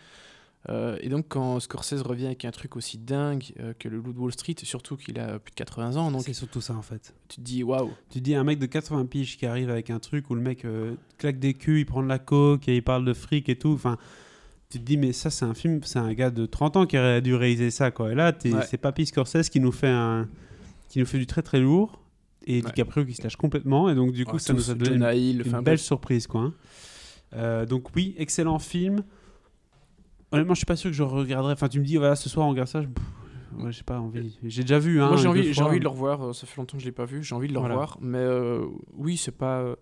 Euh, 0.71 0.97
et 1.03 1.11
donc, 1.11 1.27
quand 1.29 1.61
Scorsese 1.61 2.01
revient 2.03 2.25
avec 2.27 2.45
un 2.47 2.51
truc 2.51 2.75
aussi 2.77 2.97
dingue 2.97 3.45
euh, 3.61 3.75
que 3.79 3.87
le 3.89 3.99
Loup 3.99 4.15
de 4.15 4.19
Wall 4.19 4.33
Street, 4.33 4.55
surtout 4.63 4.97
qu'il 4.97 5.19
a 5.21 5.39
plus 5.39 5.51
de 5.51 5.57
80 5.57 5.97
ans, 5.97 6.11
donc 6.11 6.23
C'est 6.23 6.33
surtout 6.33 6.63
ça 6.63 6.75
en 6.75 6.81
fait. 6.81 7.15
tu 7.29 7.37
te 7.37 7.41
dis 7.43 7.63
waouh. 7.63 7.91
Tu 8.09 8.23
dis 8.23 8.35
un 8.35 8.45
mec 8.45 8.59
de 8.59 8.65
80 8.67 9.05
piges 9.07 9.37
qui 9.37 9.45
arrive 9.45 9.69
avec 9.69 9.91
un 9.91 9.99
truc 9.99 10.31
où 10.31 10.35
le 10.35 10.41
mec 10.41 10.65
euh, 10.65 10.95
claque 11.19 11.39
des 11.39 11.53
culs, 11.53 11.81
il 11.81 11.85
prend 11.85 12.03
de 12.03 12.09
la 12.09 12.19
coke 12.19 12.67
et 12.69 12.77
il 12.77 12.83
parle 12.83 13.05
de 13.05 13.13
fric 13.13 13.49
et 13.51 13.57
tout. 13.57 13.73
Enfin, 13.73 13.99
tu 14.71 14.79
te 14.81 14.85
dis, 14.85 14.97
mais 14.97 15.13
ça, 15.13 15.29
c'est 15.29 15.45
un 15.45 15.53
film, 15.53 15.81
c'est 15.85 15.99
un 15.99 16.15
gars 16.15 16.31
de 16.31 16.47
30 16.47 16.77
ans 16.79 16.87
qui 16.87 16.97
aurait 16.99 17.21
dû 17.21 17.35
réaliser 17.35 17.71
ça, 17.71 17.91
quoi. 17.91 18.11
Et 18.13 18.15
là, 18.15 18.33
Ouais. 18.45 18.63
c'est 18.67 18.79
Papy 18.79 19.05
Scorsese 19.05 19.51
qui 19.51 19.61
nous 19.61 19.71
fait 19.73 19.89
un, 19.89 20.29
qui 20.89 20.99
nous 20.99 21.07
fait 21.07 21.19
du 21.19 21.27
très 21.27 21.43
très 21.43 21.61
lourd 21.61 22.01
et 22.47 22.57
Ouais. 22.57 22.63
DiCaprio 22.63 23.05
qui 23.05 23.13
se 23.15 23.23
lâche 23.23 23.37
complètement. 23.37 23.91
Et 23.91 23.95
donc, 23.95 24.13
du 24.13 24.25
coup, 24.25 24.35
Ouais, 24.35 24.39
ça 24.39 24.55
nous 24.55 24.71
a 24.71 24.75
donné 24.75 24.97
une, 25.31 25.61
belle 25.63 25.79
surprise, 25.79 26.27
quoi. 26.27 26.53
hein. 27.37 27.67
Donc, 27.67 27.95
oui, 27.95 28.15
excellent 28.17 28.59
film. 28.59 29.03
Honnêtement, 30.35 30.55
je 30.55 30.59
suis 30.59 30.67
pas 30.67 30.77
sûr 30.77 30.91
que 30.91 30.97
je 30.97 31.03
regarderai. 31.03 31.53
Enfin, 31.55 31.69
tu 31.69 31.81
me 31.81 31.85
dis, 31.85 31.97
voilà, 31.97 32.17
ce 32.17 32.29
soir, 32.29 32.47
on 32.47 32.51
regarde 32.51 32.69
ça. 32.69 32.83
Je... 32.83 32.89
ouais, 33.65 33.73
j'ai 33.73 33.83
pas 33.83 33.99
envie. 34.01 34.39
J'ai 34.43 34.63
déjà 34.63 34.79
vu. 34.79 35.01
Hein, 35.01 35.09
Moi 35.09 35.17
j'ai 35.17 35.29
envie, 35.29 35.53
j'ai 35.53 35.63
envie 35.63 35.79
de 35.79 35.85
le 35.85 35.89
revoir, 35.91 36.23
euh, 36.29 36.33
ça 36.33 36.47
fait 36.47 36.57
longtemps 36.61 36.77
que 36.77 36.83
je 36.83 36.87
l'ai 36.87 36.93
pas 36.93 37.05
vu, 37.07 37.23
j'ai 37.25 37.35
envie 37.35 37.49
de 37.49 37.53
le 37.55 37.59
Voilà. 37.61 37.75
revoir, 37.75 37.99
mais 38.01 38.19
euh, 38.19 38.67
oui, 38.95 39.17
c'est 39.17 39.33
pas 39.37 39.61
euh, 39.61 39.77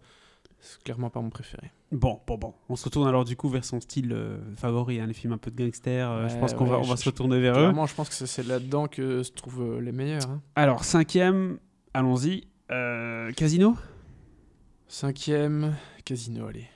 c'est 0.61 0.81
clairement 0.83 1.11
pas 1.11 1.21
mon 1.21 1.31
préféré. 1.31 1.71
Bon, 1.91 2.21
bon, 2.27 2.39
bon. 2.39 2.55
On 2.69 2.77
se 2.77 2.85
retourne 2.85 3.07
alors 3.09 3.25
du 3.25 3.37
coup 3.37 3.49
vers 3.49 3.65
son 3.65 3.81
style 3.81 4.13
euh, 4.13 4.39
favori, 4.57 5.01
hein, 5.01 5.07
les 5.07 5.13
films 5.13 5.33
un 5.35 5.39
peu 5.39 5.51
de 5.51 5.57
gangsters. 5.57 6.11
euh, 6.11 6.29
je 6.29 6.39
pense 6.39 6.55
qu'on 6.55 6.65
va, 6.65 6.79
on 6.79 6.83
va 6.83 6.95
je- 6.97 7.01
se 7.01 7.05
retourner 7.07 7.39
vers 7.41 7.55
eux. 7.55 7.59
Clairement, 7.61 7.87
je 7.87 7.95
pense 7.95 8.09
que 8.09 8.15
c'est- 8.15 8.43
là-dedans 8.47 8.87
que 8.89 9.23
se 9.23 9.33
trouvent 9.33 9.79
les 9.81 9.93
meilleurs. 9.93 10.29
hein. 10.31 10.41
Alors, 10.55 10.85
cinquième, 10.85 11.59
allons-y. 11.95 12.45
Casino? 13.37 13.75
Cinquième, 14.89 15.75
Casino, 16.05 16.47
allez. 16.47 16.67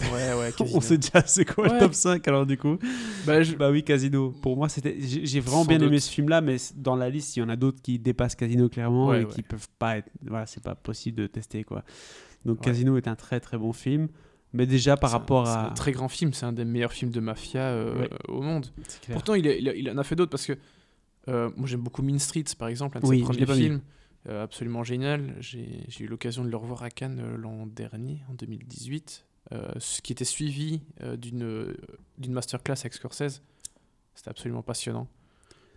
Ouais, 0.00 0.34
ouais, 0.34 0.52
Casino. 0.56 0.76
On 0.78 0.80
sait 0.80 0.98
déjà 0.98 1.26
c'est 1.26 1.44
quoi 1.44 1.66
Ouais. 1.66 1.72
le 1.74 1.80
top 1.80 1.94
5 1.94 2.26
alors 2.28 2.44
du 2.46 2.58
coup? 2.58 2.78
Bah, 3.26 3.42
je- 3.42 3.54
Bah 3.56 3.70
oui, 3.70 3.82
Casino. 3.82 4.30
Pour 4.42 4.56
moi, 4.56 4.68
c'était. 4.68 4.96
J'ai 5.00 5.40
vraiment 5.40 5.62
Sans 5.62 5.68
bien 5.68 5.80
aimé 5.80 5.98
ce 6.00 6.10
film-là, 6.10 6.40
mais 6.40 6.58
c- 6.58 6.74
dans 6.76 6.96
la 6.96 7.08
liste, 7.08 7.36
il 7.36 7.40
y 7.40 7.42
en 7.42 7.48
a 7.48 7.56
d'autres 7.56 7.80
qui 7.80 7.98
dépassent 7.98 8.34
Casino 8.36 8.68
clairement 8.68 9.08
Ouais, 9.08 9.22
et 9.22 9.24
ouais. 9.24 9.30
qui 9.32 9.42
peuvent 9.42 9.68
pas 9.78 9.98
être. 9.98 10.10
Voilà, 10.22 10.46
c'est 10.46 10.62
pas 10.62 10.74
possible 10.74 11.16
de 11.18 11.26
tester 11.26 11.64
quoi. 11.64 11.82
Donc 12.44 12.58
Ouais. 12.60 12.64
Casino 12.66 12.96
est 12.96 13.08
un 13.08 13.16
très 13.16 13.40
très 13.40 13.56
bon 13.58 13.72
film, 13.72 14.08
mais 14.52 14.66
déjà 14.66 14.96
par 14.98 15.10
c'est 15.10 15.16
un- 15.16 15.18
rapport 15.20 15.46
c'est 15.46 15.52
à. 15.54 15.66
un 15.68 15.70
très 15.70 15.92
grand 15.92 16.08
film, 16.08 16.32
c'est 16.34 16.44
un 16.46 16.52
des 16.52 16.64
meilleurs 16.66 16.92
films 16.92 17.10
de 17.10 17.20
mafia 17.20 17.60
euh, 17.62 17.98
Ouais. 18.00 18.10
au 18.28 18.42
monde. 18.42 18.66
C'est. 18.88 19.12
Pourtant, 19.12 19.34
il, 19.34 19.46
est- 19.46 19.58
il, 19.60 19.68
a- 19.68 19.74
il 19.74 19.90
en 19.90 19.96
a 19.98 20.04
fait 20.04 20.14
d'autres 20.14 20.30
parce 20.30 20.46
que 20.46 20.56
euh, 21.28 21.50
moi 21.56 21.66
j'aime 21.66 21.80
beaucoup 21.80 22.02
Mean 22.02 22.18
Streets 22.18 22.54
par 22.58 22.68
exemple, 22.68 22.98
un 22.98 23.00
de 23.00 23.06
Oui, 23.06 23.18
ses 23.18 23.24
premiers 23.24 23.46
films. 23.46 23.80
euh, 24.28 24.44
absolument 24.44 24.84
génial. 24.84 25.34
J'ai 25.40 25.84
j'ai 25.88 26.04
eu 26.04 26.06
l'occasion 26.06 26.44
de 26.44 26.50
le 26.50 26.56
revoir 26.56 26.82
à 26.82 26.90
Cannes 26.90 27.22
l'an 27.38 27.66
dernier, 27.66 28.20
en 28.30 28.34
2018, 28.34 29.24
euh, 29.24 29.24
ce 29.34 29.35
qui 30.02 30.12
était 30.12 30.24
suivi 30.24 30.80
euh, 31.02 31.16
d'une 31.16 31.42
euh, 31.44 31.76
d'une 32.18 32.32
masterclass 32.32 32.74
avec 32.80 32.94
Scorsese. 32.94 33.42
C'était 34.14 34.30
absolument 34.30 34.62
passionnant. 34.62 35.06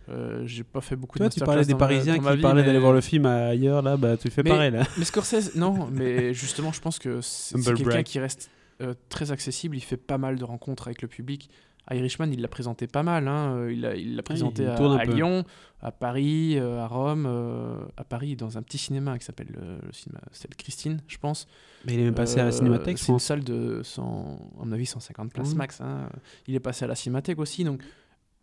Euh, 0.08 0.44
J'ai 0.46 0.64
pas 0.64 0.80
fait 0.80 0.96
beaucoup 0.96 1.18
Toi, 1.18 1.28
de 1.28 1.34
tu 1.34 1.40
parlais 1.40 1.64
des 1.64 1.74
ma- 1.74 1.78
Parisiens 1.78 2.16
ma 2.18 2.30
qui 2.32 2.36
vie, 2.36 2.42
parlaient 2.42 2.64
d'aller 2.64 2.78
voir 2.78 2.92
le 2.92 3.00
film 3.00 3.26
ailleurs, 3.26 3.82
là, 3.82 3.96
bah 3.96 4.16
tu 4.16 4.28
fais 4.30 4.42
Mais- 4.42 4.50
pareil 4.50 4.70
là. 4.72 4.82
mais 4.98 5.04
Scorsese, 5.04 5.54
non, 5.54 5.86
mais 5.92 6.34
justement, 6.34 6.72
je 6.72 6.80
pense 6.80 6.98
que 6.98 7.20
c'est 7.20 7.60
quelqu'un 7.62 8.02
qui 8.02 8.18
reste 8.18 8.50
euh, 8.80 8.94
très 9.10 9.30
accessible. 9.30 9.76
Il 9.76 9.82
fait 9.82 9.98
pas 9.98 10.16
mal 10.18 10.36
de 10.38 10.44
rencontres 10.44 10.88
avec 10.88 11.02
le 11.02 11.08
public. 11.08 11.50
Irishman, 11.94 12.30
il 12.32 12.40
l'a 12.40 12.48
présenté 12.48 12.86
pas 12.86 13.02
mal. 13.02 13.26
hein, 13.28 13.56
euh, 13.56 13.72
Il 13.72 13.80
l'a 13.80 13.96
il 13.96 14.22
présenté 14.22 14.62
il 14.62 14.68
à. 14.68 15.04
Lyon, 15.04 15.44
à 15.80 15.90
Paris, 15.90 16.56
euh, 16.58 16.80
à 16.80 16.86
Rome, 16.86 17.26
euh, 17.26 17.78
à 17.96 18.04
Paris, 18.04 18.36
dans 18.36 18.58
un 18.58 18.62
petit 18.62 18.78
cinéma 18.78 19.18
qui 19.18 19.24
s'appelle 19.24 19.48
le 19.50 19.92
cinéma 19.92 20.20
Christine, 20.56 21.02
je 21.08 21.18
pense. 21.18 21.46
Mais 21.84 21.94
il 21.94 22.00
est 22.00 22.04
même 22.04 22.14
passé 22.14 22.38
à 22.40 22.44
la 22.44 22.52
Cinémathèque, 22.52 22.98
C'est 22.98 23.12
une 23.12 23.18
salle 23.18 23.42
de, 23.42 23.82
100, 23.82 24.52
à 24.60 24.64
mon 24.64 24.72
avis, 24.72 24.86
150 24.86 25.32
places 25.32 25.54
max. 25.54 25.80
hein. 25.80 26.08
Il 26.46 26.54
est 26.54 26.60
passé 26.60 26.84
à 26.84 26.88
la 26.88 26.94
Cinémathèque 26.94 27.38
aussi. 27.38 27.64
Donc, 27.64 27.82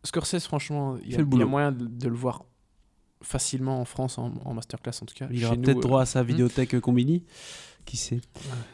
Scorsese, 0.03 0.45
franchement, 0.45 0.97
il 1.03 1.11
y, 1.11 1.15
a, 1.15 1.17
il 1.17 1.19
y 1.19 1.21
a 1.21 1.25
boulot. 1.25 1.47
moyen 1.47 1.71
de, 1.71 1.85
de 1.85 2.07
le 2.07 2.15
voir 2.15 2.43
facilement 3.21 3.79
en 3.81 3.85
France, 3.85 4.17
en, 4.17 4.33
en 4.45 4.53
masterclass 4.53 4.99
en 5.01 5.05
tout 5.05 5.15
cas. 5.15 5.27
Il 5.31 5.43
aura 5.45 5.55
peut-être 5.55 5.79
droit 5.81 6.01
à 6.01 6.05
sa 6.05 6.23
hmm. 6.23 6.27
vidéothèque 6.27 6.75
euh, 6.75 6.79
Combini. 6.79 7.23
Qui 7.85 7.95
sait 7.97 8.19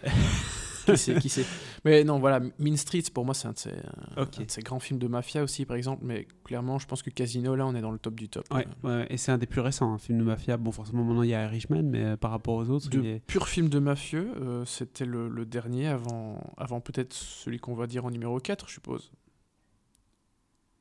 qui 0.91 0.98
sait, 0.98 1.15
qui 1.15 1.30
sait. 1.30 1.46
Mais 1.86 2.04
non, 2.04 2.19
voilà, 2.19 2.39
Mean 2.60 2.76
Streets, 2.78 3.10
pour 3.13 3.26
moi, 3.26 3.34
c'est 3.34 3.48
un, 3.48 3.52
de 3.54 3.58
ses- 3.58 3.72
un 4.17 4.26
de 4.26 4.52
ces 4.52 4.62
grands 4.62 4.80
films 4.80 5.00
de 5.00 5.08
mafia 5.08 5.43
aussi, 5.43 5.65
par 5.65 5.78
exemple. 5.78 6.04
Mais 6.06 6.28
clairement, 6.43 6.80
je 6.80 6.88
pense 6.88 7.02
que 7.04 7.10
Casino, 7.10 7.56
là, 7.56 7.65
on 7.65 7.76
est 7.76 7.82
dans 7.82 7.91
le 7.91 8.00
top 8.00 8.15
du 8.15 8.30
top. 8.30 8.46
Ouais, 8.54 8.65
ouais, 8.84 9.06
et 9.10 9.17
c'est 9.17 9.32
un 9.32 9.38
des 9.38 9.46
plus 9.48 9.62
récents, 9.62 9.93
un 9.93 9.98
film 9.98 10.19
de 10.19 10.24
mafia. 10.24 10.58
Bon, 10.58 10.72
forcément, 10.72 11.04
maintenant 11.04 11.24
il 11.24 11.30
y 11.30 11.34
a 11.36 11.43
Irishman, 11.46 11.84
mais 11.84 12.04
euh, 12.04 12.17
par 12.17 12.32
rapport 12.32 12.56
aux 12.56 12.69
autres, 12.69 12.89
De 12.89 13.00
il 13.00 13.06
est- 13.06 13.19
pur 13.26 13.48
film 13.48 13.69
de 13.69 13.80
mafieux, 13.80 14.32
euh, 14.41 14.65
c'était 14.65 15.06
le, 15.06 15.30
le 15.30 15.46
dernier 15.46 15.88
avant, 15.88 16.41
avant 16.58 16.80
peut-être 16.82 17.13
celui 17.13 17.60
qu'on 17.60 17.76
va 17.76 17.88
dire 17.88 18.06
en 18.06 18.12
numéro 18.12 18.39
4, 18.39 18.67
je 18.67 18.74
suppose. 18.74 19.12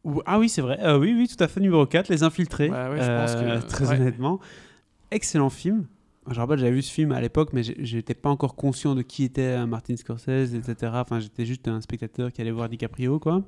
Ou- 0.04 0.20
Ah 0.26 0.38
oui, 0.38 0.48
c'est 0.48 0.62
vrai. 0.62 0.78
Euh, 0.80 0.98
oui, 0.98 1.14
oui, 1.16 1.28
tout 1.28 1.42
à 1.42 1.46
fait. 1.48 1.60
Numéro 1.60 1.86
4, 1.86 2.08
Les 2.08 2.22
Infiltrés. 2.24 2.68
Ouais, 2.70 2.88
ouais, 2.88 3.00
je 3.02 3.06
pense 3.06 3.34
que- 3.34 3.40
Euh, 3.40 3.60
Très 3.60 3.90
honnêtement. 3.92 4.40
Excellent 5.12 5.50
film. 5.50 5.86
Je 6.30 6.38
rappelle, 6.38 6.58
j'avais 6.58 6.72
vu 6.72 6.82
ce 6.82 6.92
film 6.92 7.10
à 7.12 7.20
l'époque, 7.20 7.50
mais 7.52 7.62
j'étais 7.64 8.14
pas 8.14 8.30
encore 8.30 8.54
conscient 8.54 8.94
de 8.94 9.02
qui 9.02 9.24
était 9.24 9.40
euh, 9.58 9.66
Martin 9.66 9.96
Scorsese, 9.96 10.54
etc. 10.54 10.92
Enfin, 10.94 11.18
j'étais 11.18 11.44
juste 11.44 11.66
un 11.66 11.80
spectateur 11.80 12.30
qui 12.32 12.40
allait 12.40 12.52
voir 12.52 12.68
DiCaprio, 12.68 13.18
quoi. 13.18 13.42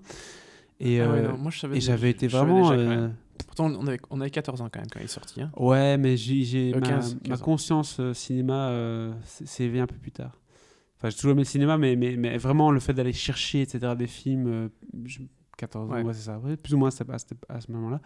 Et, 0.81 1.01
Ah 1.01 1.09
ouais, 1.11 1.19
euh, 1.19 1.29
non, 1.33 1.39
moi, 1.39 1.51
je 1.53 1.67
et 1.69 1.81
j'avais 1.81 2.11
été 2.11 2.27
vraiment. 2.27 2.71
déjà 2.71 2.83
euh. 2.83 3.09
Pourtant, 3.47 3.67
on 3.67 3.87
avait, 3.87 4.01
on 4.11 4.21
avait 4.21 4.31
14 4.31 4.61
ans 4.61 4.69
quand 4.73 4.81
même 4.81 4.89
quand 4.91 4.99
il 4.99 5.05
est 5.05 5.09
sorti. 5.09 5.41
hein. 5.41 5.53
Ouais, 5.57 5.97
mais 5.99 6.17
j'ai, 6.17 6.73
ma, 6.75 6.81
15, 6.81 7.15
ma 7.15 7.21
15 7.29 7.41
ans. 7.41 7.45
conscience 7.45 8.01
cinéma 8.13 9.13
s'est 9.25 9.65
éveillée 9.65 9.83
un 9.83 9.87
peu 9.87 9.97
plus 9.97 10.11
tard. 10.13 10.41
Enfin, 10.97 11.11
j'ai 11.11 11.17
toujours 11.17 11.31
aimé 11.33 11.43
le 11.43 11.47
cinéma, 11.49 11.79
mais, 11.79 11.95
mais, 11.95 12.17
mais 12.17 12.37
vraiment 12.39 12.73
le 12.73 12.81
fait 12.81 12.93
d'aller 12.95 13.13
chercher, 13.13 13.63
etc., 13.63 13.95
des 13.97 14.07
films, 14.09 14.71
je- 15.05 15.21
14 15.57 15.89
ans, 15.91 15.95
Ouais. 15.95 16.03
ouais, 16.03 16.13
c'est 16.15 16.23
ça. 16.23 16.39
Ouais, 16.41 16.57
plus 16.57 16.75
ou 16.75 16.79
moins 16.79 16.91
à, 16.91 17.55
à 17.55 17.61
ce 17.61 17.71
moment-là. 17.71 18.01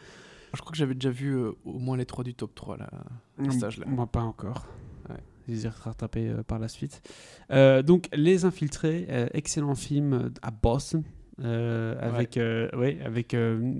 Je 0.54 0.60
crois 0.60 0.72
que 0.72 0.78
j'avais 0.78 0.94
déjà 0.94 1.10
vu 1.10 1.36
euh, 1.36 1.52
au 1.64 1.78
moins 1.78 1.96
les 1.96 2.06
trois 2.06 2.24
du 2.24 2.34
top 2.34 2.54
3 2.54 2.76
là. 2.76 2.90
À 3.38 3.50
cet 3.50 3.64
âge-là. 3.64 3.86
Moi, 3.86 4.06
pas 4.06 4.22
encore. 4.22 4.66
Ouais. 5.08 5.16
Je 5.46 5.52
les 5.52 5.66
ai 5.66 5.68
rattrapés 5.68 6.28
euh, 6.28 6.42
par 6.42 6.58
la 6.58 6.68
suite. 6.68 7.02
Euh, 7.50 7.82
donc, 7.82 8.08
Les 8.12 8.44
Infiltrés, 8.44 9.06
euh, 9.08 9.28
excellent 9.32 9.74
film 9.74 10.32
à 10.42 10.50
Boston. 10.50 11.02
avec 11.38 12.36
ouais, 12.36 12.98
avec 13.04 13.36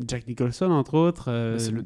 Jack 0.07 0.27
Nicholson 0.27 0.71
entre 0.71 0.95
autres 0.95 1.57
C'est 1.59 1.73
le 1.73 1.85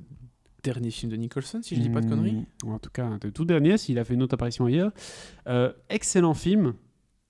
dernier 0.63 0.91
film 0.91 1.11
de 1.11 1.17
Nicholson, 1.17 1.61
si 1.63 1.75
je 1.75 1.81
dis 1.81 1.91
pas 1.91 2.01
de 2.01 2.09
conneries. 2.09 2.35
Mm, 2.35 2.47
ou 2.65 2.73
en 2.73 2.79
tout 2.79 2.91
cas, 2.91 3.19
des 3.19 3.33
tout 3.33 3.45
dernier, 3.45 3.79
s'il 3.79 3.99
a 3.99 4.05
fait 4.05 4.15
une 4.15 4.23
autre 4.23 4.35
apparition 4.35 4.67
ailleurs. 4.67 4.93
Excellent 5.89 6.35
film. 6.35 6.75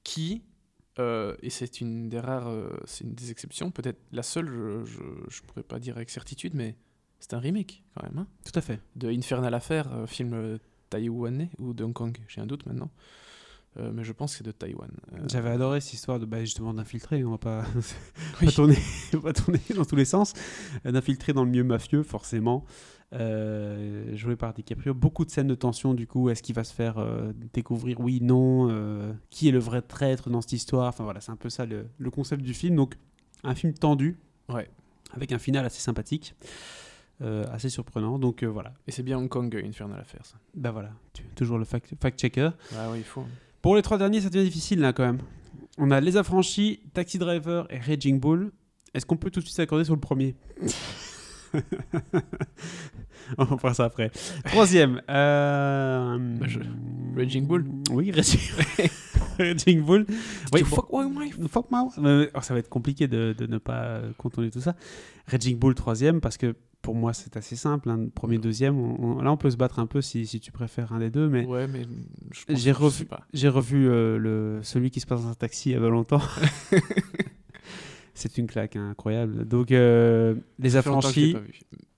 Qui, 0.04 0.42
euh, 0.98 1.36
et 1.42 1.50
c'est 1.50 1.80
une 1.80 2.08
des 2.08 2.20
rares, 2.20 2.48
euh, 2.48 2.70
c'est 2.84 3.04
une 3.04 3.14
des 3.14 3.30
exceptions, 3.30 3.70
peut-être 3.70 4.00
la 4.12 4.22
seule, 4.22 4.48
je, 4.48 4.84
je, 4.84 5.00
je 5.28 5.42
pourrais 5.42 5.62
pas 5.62 5.78
dire 5.78 5.96
avec 5.96 6.10
certitude, 6.10 6.52
mais 6.54 6.76
c'est 7.22 7.34
un 7.34 7.38
remake 7.38 7.82
quand 7.96 8.02
même, 8.04 8.18
hein, 8.18 8.26
Tout 8.44 8.58
à 8.58 8.60
fait. 8.60 8.80
de 8.96 9.08
Infernal 9.08 9.54
Affair, 9.54 9.90
euh, 9.92 10.06
film 10.06 10.32
euh, 10.34 10.58
taïwanais 10.90 11.50
ou 11.58 11.72
de 11.72 11.84
Hong 11.84 11.92
Kong, 11.92 12.18
j'ai 12.28 12.40
un 12.40 12.46
doute 12.46 12.66
maintenant. 12.66 12.90
Euh, 13.78 13.90
mais 13.94 14.04
je 14.04 14.12
pense 14.12 14.32
que 14.32 14.38
c'est 14.38 14.44
de 14.44 14.50
Taïwan. 14.52 14.90
Euh, 15.14 15.20
J'avais 15.30 15.48
adoré 15.48 15.80
cette 15.80 15.94
histoire 15.94 16.20
de 16.20 16.26
bah, 16.26 16.40
justement 16.40 16.74
d'infiltrer. 16.74 17.24
On 17.24 17.30
va 17.30 17.38
pas, 17.38 17.64
Oui. 18.42 18.46
pas 18.48 18.52
tourner, 18.52 18.76
on 19.14 19.16
va 19.20 19.32
pas 19.32 19.32
tourner 19.32 19.60
dans 19.74 19.86
tous 19.86 19.96
les 19.96 20.04
sens. 20.04 20.34
D'infiltrer 20.84 21.32
dans 21.32 21.42
le 21.44 21.50
milieu 21.50 21.64
mafieux, 21.64 22.02
forcément. 22.02 22.66
Euh, 23.14 24.14
joué 24.14 24.36
par 24.36 24.52
DiCaprio. 24.52 24.92
Beaucoup 24.92 25.24
de 25.24 25.30
scènes 25.30 25.46
de 25.46 25.54
tension, 25.54 25.94
du 25.94 26.06
coup. 26.06 26.28
Est-ce 26.28 26.42
qu'il 26.42 26.54
va 26.54 26.64
se 26.64 26.74
faire 26.74 27.02
découvrir 27.54 27.98
Oui, 28.00 28.20
non. 28.20 29.14
qui 29.30 29.48
est 29.48 29.52
le 29.52 29.58
vrai 29.58 29.80
traître 29.80 30.28
dans 30.28 30.42
cette 30.42 30.52
histoire? 30.52 30.88
Enfin 30.88 31.04
voilà, 31.04 31.22
c'est 31.22 31.32
un 31.32 31.36
peu 31.36 31.48
ça 31.48 31.64
le, 31.64 31.86
le 31.98 32.10
concept 32.10 32.42
du 32.42 32.52
film. 32.52 32.76
Donc, 32.76 32.96
un 33.42 33.54
film 33.54 33.72
tendu. 33.72 34.18
Ouais. 34.50 34.68
Avec 35.14 35.32
un 35.32 35.38
final 35.38 35.64
assez 35.64 35.80
sympathique. 35.80 36.34
Euh, 37.22 37.44
assez 37.52 37.68
surprenant. 37.68 38.18
Donc 38.18 38.42
euh, 38.42 38.46
voilà. 38.46 38.74
Et 38.86 38.90
c'est 38.92 39.02
bien 39.02 39.18
Hong 39.18 39.28
Kong, 39.28 39.54
euh, 39.54 39.62
Infernal 39.66 40.00
Affair, 40.00 40.20
ça. 40.24 40.36
Bah 40.54 40.70
voilà. 40.72 40.90
Tu- 41.12 41.22
toujours 41.36 41.58
le 41.58 41.64
fact- 41.64 41.94
fact-checker. 42.00 42.50
Ah 42.76 42.88
oui, 42.90 42.98
il 42.98 43.04
faut. 43.04 43.24
Pour 43.62 43.76
les 43.76 43.82
trois 43.82 43.98
derniers, 43.98 44.20
ça 44.20 44.28
devient 44.30 44.44
difficile 44.44 44.80
là 44.80 44.92
quand 44.92 45.04
même. 45.04 45.18
On 45.78 45.90
a 45.90 46.00
Les 46.00 46.16
Affranchis, 46.16 46.80
Taxi 46.92 47.18
Driver 47.18 47.66
et 47.70 47.78
Raging 47.78 48.18
Bull. 48.20 48.52
Est-ce 48.92 49.06
qu'on 49.06 49.16
peut 49.16 49.30
tout 49.30 49.40
de 49.40 49.44
suite 49.46 49.56
s'accorder 49.56 49.84
sur 49.84 49.94
le 49.94 50.00
premier 50.00 50.34
On 53.38 53.44
va 53.44 53.56
faire 53.58 53.74
ça 53.76 53.84
après. 53.84 54.10
Troisième. 54.44 55.00
euh, 55.08 56.18
Bah, 56.40 56.46
je- 56.48 56.58
Raging 57.16 57.46
Bull 57.46 57.66
Oui, 57.90 58.10
Raging, 58.10 58.40
Raging 59.38 59.82
Bull. 59.82 60.06
Oui, 60.52 60.62
fuck 60.64 60.88
my 60.92 61.04
wife. 61.04 61.38
Fuck 61.48 61.66
my- 61.70 61.86
oh, 62.34 62.40
ça 62.42 62.54
va 62.54 62.60
être 62.60 62.68
compliqué 62.68 63.06
de, 63.06 63.34
de 63.36 63.46
ne 63.46 63.58
pas 63.58 64.00
contourner 64.18 64.50
tout 64.50 64.60
ça. 64.60 64.74
Raging 65.26 65.58
Bull, 65.58 65.74
troisième, 65.74 66.20
parce 66.20 66.36
que 66.36 66.54
pour 66.82 66.94
moi, 66.94 67.12
c'est 67.12 67.36
assez 67.36 67.56
simple. 67.56 67.88
hein. 67.90 68.08
Premier, 68.14 68.38
deuxième. 68.38 68.78
on- 68.78 69.18
on- 69.18 69.22
là, 69.22 69.30
on 69.32 69.36
peut 69.36 69.50
se 69.50 69.56
battre 69.56 69.78
un 69.78 69.86
peu 69.86 70.00
si, 70.02 70.26
si 70.26 70.40
tu 70.40 70.50
préfères 70.52 70.92
un 70.92 70.98
des 70.98 71.10
deux, 71.10 71.28
mais 71.28 71.44
Ouais, 71.46 71.66
mais 71.68 71.82
J'ai 72.48 72.72
revu- 72.72 73.06
j'ai 73.32 73.48
revu 73.48 73.88
euh, 73.88 74.18
le, 74.18 74.60
celui 74.62 74.90
qui 74.90 75.00
se 75.00 75.06
passe 75.06 75.22
dans 75.22 75.28
un 75.28 75.34
taxi 75.34 75.70
il 75.70 75.72
y 75.72 75.76
a 75.76 75.80
pas 75.80 75.88
longtemps. 75.88 76.20
c'est 78.14 78.38
une 78.38 78.46
claque 78.46 78.76
hein, 78.76 78.90
incroyable. 78.90 79.44
Donc, 79.46 79.70
euh, 79.72 80.34
Les 80.58 80.76
Affranchis 80.76 81.36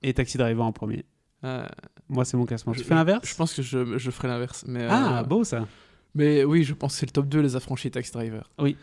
et 0.02 0.14
Taxi 0.14 0.38
Driver 0.38 0.64
en 0.64 0.72
premier. 0.72 1.04
Ah, 1.42 1.70
Moi, 2.08 2.24
c'est 2.24 2.36
mon 2.36 2.44
classement. 2.46 2.72
je- 2.72 2.80
tu 2.80 2.84
fais 2.84 2.94
l'inverse? 2.94 3.26
Je 3.28 3.34
pense 3.34 3.52
que 3.54 3.62
je, 3.62 3.98
je 3.98 4.10
ferai 4.10 4.28
l'inverse. 4.28 4.64
Mais, 4.68 4.86
Ah, 4.88 5.20
euh, 5.20 5.22
beau 5.24 5.44
ça. 5.44 5.66
Mais 6.14 6.44
oui, 6.44 6.62
je 6.62 6.74
pense 6.74 6.92
que 6.94 6.98
c'est 7.00 7.06
le 7.06 7.12
top 7.12 7.28
2, 7.28 7.40
les 7.40 7.56
affranchis 7.56 7.88
et 7.88 7.90
Taxi 7.90 8.12
Driver. 8.12 8.50
Oui. 8.58 8.76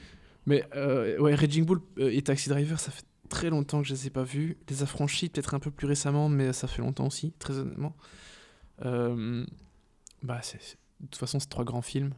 Mais 0.46 0.64
ouais, 1.20 1.36
Raging 1.36 1.66
Bull 1.66 1.80
et 1.98 2.22
Taxi 2.24 2.50
Driver, 2.50 2.80
ça 2.80 2.92
fait 2.92 3.04
très 3.32 3.50
longtemps 3.50 3.82
que 3.82 3.88
je 3.88 3.94
les 3.94 4.08
ai 4.08 4.10
pas 4.10 4.24
vus. 4.24 4.58
Les 4.70 4.84
affranchis, 4.84 5.30
peut-être 5.30 5.54
un 5.56 5.60
peu 5.60 5.72
plus 5.72 5.88
récemment, 5.88 6.30
mais 6.30 6.54
ça 6.54 6.68
fait 6.68 6.82
longtemps 6.82 7.08
aussi, 7.08 7.32
très 7.40 7.58
honnêtement. 7.58 7.96
Euh, 8.86 9.46
bah, 10.22 10.40
c'est, 10.44 10.58
de 11.00 11.06
toute 11.08 11.16
façon, 11.16 11.40
c'est 11.40 11.50
trois 11.50 11.64
grands 11.66 11.82
films. 11.82 12.14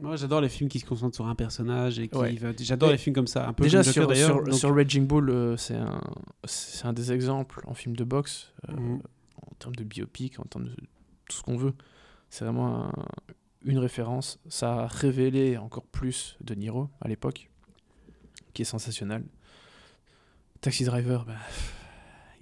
Moi, 0.00 0.14
j'adore 0.16 0.40
les 0.40 0.48
films 0.48 0.68
qui 0.70 0.78
se 0.78 0.84
concentrent 0.86 1.16
sur 1.16 1.26
un 1.26 1.34
personnage 1.34 1.98
et 1.98 2.08
qui. 2.08 2.16
Ouais. 2.16 2.32
va- 2.36 2.52
J'adore 2.58 2.90
les 2.90 2.98
films 2.98 3.14
comme 3.14 3.26
ça. 3.26 3.48
Un 3.48 3.52
peu 3.52 3.64
Déjà, 3.64 3.82
Joker, 3.82 4.14
sur, 4.14 4.26
sur, 4.26 4.42
donc- 4.44 4.54
sur 4.54 4.74
Raging 4.74 5.06
Bull, 5.08 5.28
euh, 5.30 5.56
c'est, 5.56 5.74
un, 5.74 6.00
c'est 6.44 6.86
un 6.86 6.92
des 6.92 7.10
exemples 7.12 7.60
en 7.66 7.74
film 7.74 7.96
de 7.96 8.04
boxe, 8.04 8.52
euh, 8.68 8.74
Mhm. 8.74 9.02
en 9.42 9.54
termes 9.58 9.74
de 9.74 9.82
biopic, 9.84 10.38
en 10.38 10.44
termes 10.44 10.66
de 10.66 10.76
tout 11.28 11.36
ce 11.36 11.42
qu'on 11.42 11.56
veut. 11.56 11.74
C'est 12.30 12.44
vraiment 12.44 12.84
un- 12.86 12.92
une 13.64 13.78
référence. 13.78 14.38
Ça 14.48 14.82
a 14.82 14.86
révélé 14.86 15.56
encore 15.56 15.84
plus 15.86 16.36
de 16.42 16.54
Niro 16.54 16.88
à 17.00 17.08
l'époque, 17.08 17.50
qui 18.54 18.62
est 18.62 18.66
sensationnel. 18.66 19.24
Taxi 20.60 20.84
Driver, 20.84 21.24
bah, 21.24 21.34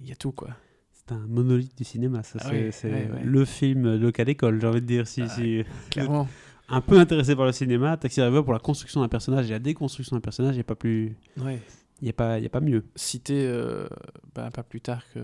il 0.01 0.07
y 0.07 0.11
a 0.11 0.15
tout 0.15 0.31
quoi. 0.31 0.49
C'est 0.91 1.11
un 1.13 1.19
monolithe 1.27 1.77
du 1.77 1.83
cinéma. 1.83 2.23
Ça, 2.23 2.39
Ah 2.41 2.49
c'est 2.71 2.91
oui, 2.91 3.19
le 3.23 3.45
film 3.45 3.95
local 3.95 4.27
école, 4.29 4.59
j'ai 4.59 4.67
envie 4.67 4.81
de 4.81 4.85
dire. 4.85 5.07
Si, 5.07 5.21
Ah, 5.21 5.29
si- 5.29 5.63
Clairement. 5.89 6.27
Un 6.69 6.81
peu 6.81 6.99
intéressé 6.99 7.33
par 7.33 7.45
le 7.45 7.53
cinéma, 7.53 7.95
Taxi 7.95 8.19
Driver 8.19 8.43
pour 8.43 8.51
la 8.51 8.59
construction 8.59 8.99
d'un 8.99 9.07
personnage 9.07 9.45
et 9.49 9.53
la 9.53 9.59
déconstruction 9.59 10.17
d'un 10.17 10.21
personnage, 10.21 10.55
il 10.55 10.57
n'y 10.57 10.61
a 10.61 10.65
pas 10.65 10.75
plus. 10.75 11.15
Ouais. 11.37 11.61
Il 12.01 12.03
n'y 12.03 12.09
a, 12.09 12.13
pas- 12.13 12.39
y 12.39 12.45
a 12.45 12.49
pas 12.49 12.59
mieux. 12.59 12.83
Cité 12.95 13.45
euh, 13.47 13.87
bah, 14.35 14.49
pas 14.51 14.63
plus 14.63 14.81
tard 14.81 15.01
que, 15.13 15.19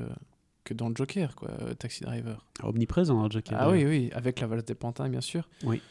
que 0.63 0.73
dans 0.73 0.87
le 0.87 0.95
Joker, 0.95 1.35
quoi, 1.35 1.49
euh, 1.61 1.73
Taxi 1.73 2.01
Driver. 2.05 2.45
Omniprésent 2.63 3.15
dans 3.15 3.25
le 3.25 3.31
Joker. 3.31 3.57
Ah 3.59 3.69
oui, 3.69 3.83
oui, 3.85 4.09
avec 4.13 4.39
la 4.39 4.47
valse 4.47 4.63
des 4.63 4.73
pantins, 4.73 5.09
bien 5.09 5.19
sûr. 5.19 5.49
Oui. 5.65 5.81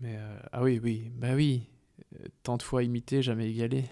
Mais 0.00 0.16
euh, 0.18 0.38
ah 0.52 0.62
oui, 0.64 0.80
oui, 0.82 1.12
bah 1.16 1.34
oui. 1.36 1.62
euh, 2.20 2.26
tant 2.42 2.56
de 2.56 2.62
fois 2.64 2.82
imité, 2.82 3.22
jamais 3.22 3.48
égalé. 3.48 3.84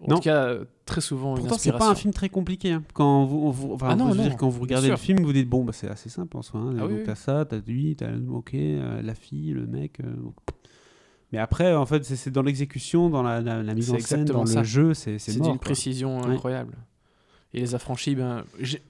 En 0.00 0.10
Non. 0.10 0.16
tout 0.16 0.22
cas, 0.22 0.54
très 0.84 1.00
souvent 1.00 1.34
Pourtant, 1.34 1.58
c'est 1.58 1.72
pas 1.72 1.90
un 1.90 1.94
film 1.96 2.12
très 2.14 2.28
compliqué. 2.28 2.70
hein. 2.72 2.84
Quand 2.94 3.24
vous, 3.24 3.50
vous- 3.50 3.72
enfin, 3.74 3.88
Ah 3.90 3.96
non, 3.96 4.14
non, 4.14 4.22
dire, 4.22 4.36
quand 4.36 4.48
vous 4.48 4.60
regardez 4.60 4.88
le 4.88 4.96
film, 4.96 5.22
vous 5.24 5.32
dites 5.32 5.48
bon, 5.48 5.64
bah, 5.64 5.72
c'est 5.72 5.88
assez 5.88 6.08
simple 6.08 6.36
en 6.36 6.42
soi. 6.42 6.60
hein. 6.60 6.74
Ah 6.76 6.80
Donc, 6.82 6.90
oui, 6.90 6.96
oui. 6.98 7.02
t'as 7.04 7.16
ça, 7.16 7.44
t'as 7.44 7.58
lui, 7.66 7.96
t'as 7.96 8.10
ok, 8.30 8.54
euh, 8.54 9.02
la 9.02 9.14
fille, 9.14 9.50
le 9.52 9.66
mec. 9.66 9.98
euh, 10.00 10.14
donc. 10.16 10.34
Mais 11.32 11.38
après, 11.38 11.74
en 11.74 11.84
fait, 11.84 12.04
c'est- 12.04 12.30
dans 12.30 12.42
l'exécution, 12.42 13.10
dans 13.10 13.22
la, 13.22 13.40
la- 13.40 13.62
la 13.62 13.74
mise 13.74 13.90
en 13.90 13.98
scène, 13.98 14.24
dans 14.24 14.46
ça. 14.46 14.60
le 14.60 14.64
jeu, 14.64 14.94
c'est 14.94 15.18
c'est 15.18 15.38
d'une 15.40 15.58
précision 15.58 16.22
incroyable. 16.24 16.76
Et 17.54 17.60
les 17.60 17.74
affranchis, 17.74 18.14
ben, 18.14 18.44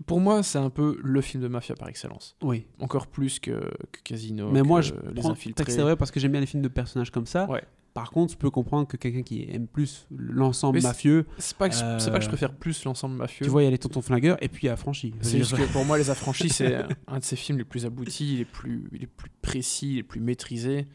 pour 0.07 0.21
moi, 0.21 0.43
c'est 0.43 0.59
un 0.59 0.71
peu 0.71 0.99
le 1.03 1.21
film 1.21 1.43
de 1.43 1.49
mafia 1.49 1.77
par 1.77 1.89
excellence. 1.89 2.37
Oui. 2.43 2.67
Encore 2.81 3.07
plus 3.07 3.39
que, 3.39 3.53
que 3.93 4.01
Casino, 4.03 4.51
Mais 4.51 4.63
que 4.63 4.67
moi, 4.67 4.81
je 4.81 4.95
les 5.15 5.21
prends 5.21 5.31
infiltrés. 5.31 5.65
Taxi 5.65 5.77
Driver 5.79 5.97
parce 5.97 6.11
que 6.11 6.19
j'aime 6.19 6.33
bien 6.33 6.41
les 6.41 6.47
films 6.47 6.63
de 6.63 6.69
personnages 6.69 7.11
comme 7.13 7.27
ça. 7.27 7.49
Ouais. 7.49 7.63
Par 7.95 8.11
contre, 8.11 8.33
je 8.33 8.37
peux 8.39 8.51
comprendre 8.51 8.87
que 8.89 8.97
quelqu'un 8.97 9.23
qui 9.23 9.49
aime 9.51 9.67
plus 9.69 10.07
l'ensemble 10.11 10.81
c'est- 10.81 10.87
mafieux, 10.89 11.27
C'est 11.39 11.57
pas, 11.57 11.69
que, 11.69 11.75
c'est 11.75 12.11
pas 12.11 12.19
que 12.19 12.21
je 12.21 12.27
Euh, 12.27 12.29
préfère 12.29 12.53
plus 12.53 12.85
l'ensemble 12.85 13.15
mafieux. 13.17 13.45
tu 13.45 13.51
vois, 13.51 13.63
il 13.63 13.65
y 13.67 13.69
a 13.69 13.71
les 13.71 13.79
tontons 13.79 14.03
flingueurs 14.03 14.37
et 14.43 14.49
puis 14.49 14.65
il 14.65 14.67
y 14.67 14.69
a 14.71 14.73
Affranchi. 14.75 15.11
Je 15.11 15.17
veux 15.17 15.23
C'est 15.31 15.39
juste 15.39 15.57
que 15.57 15.73
pour 15.73 15.85
moi, 15.85 15.97
Les 15.99 16.11
Affranchis, 16.11 16.49
c'est 16.51 16.77
un 17.07 17.19
de 17.19 17.25
ses 17.25 17.37
films 17.37 17.59
les 17.59 17.65
plus 17.65 17.87
aboutis, 17.87 18.37
les 18.39 18.45
plus, 18.45 18.89
les 18.93 19.07
plus 19.07 19.31
précis, 19.41 19.95
les 19.95 20.03
plus 20.03 20.21
maîtrisés. 20.21 20.87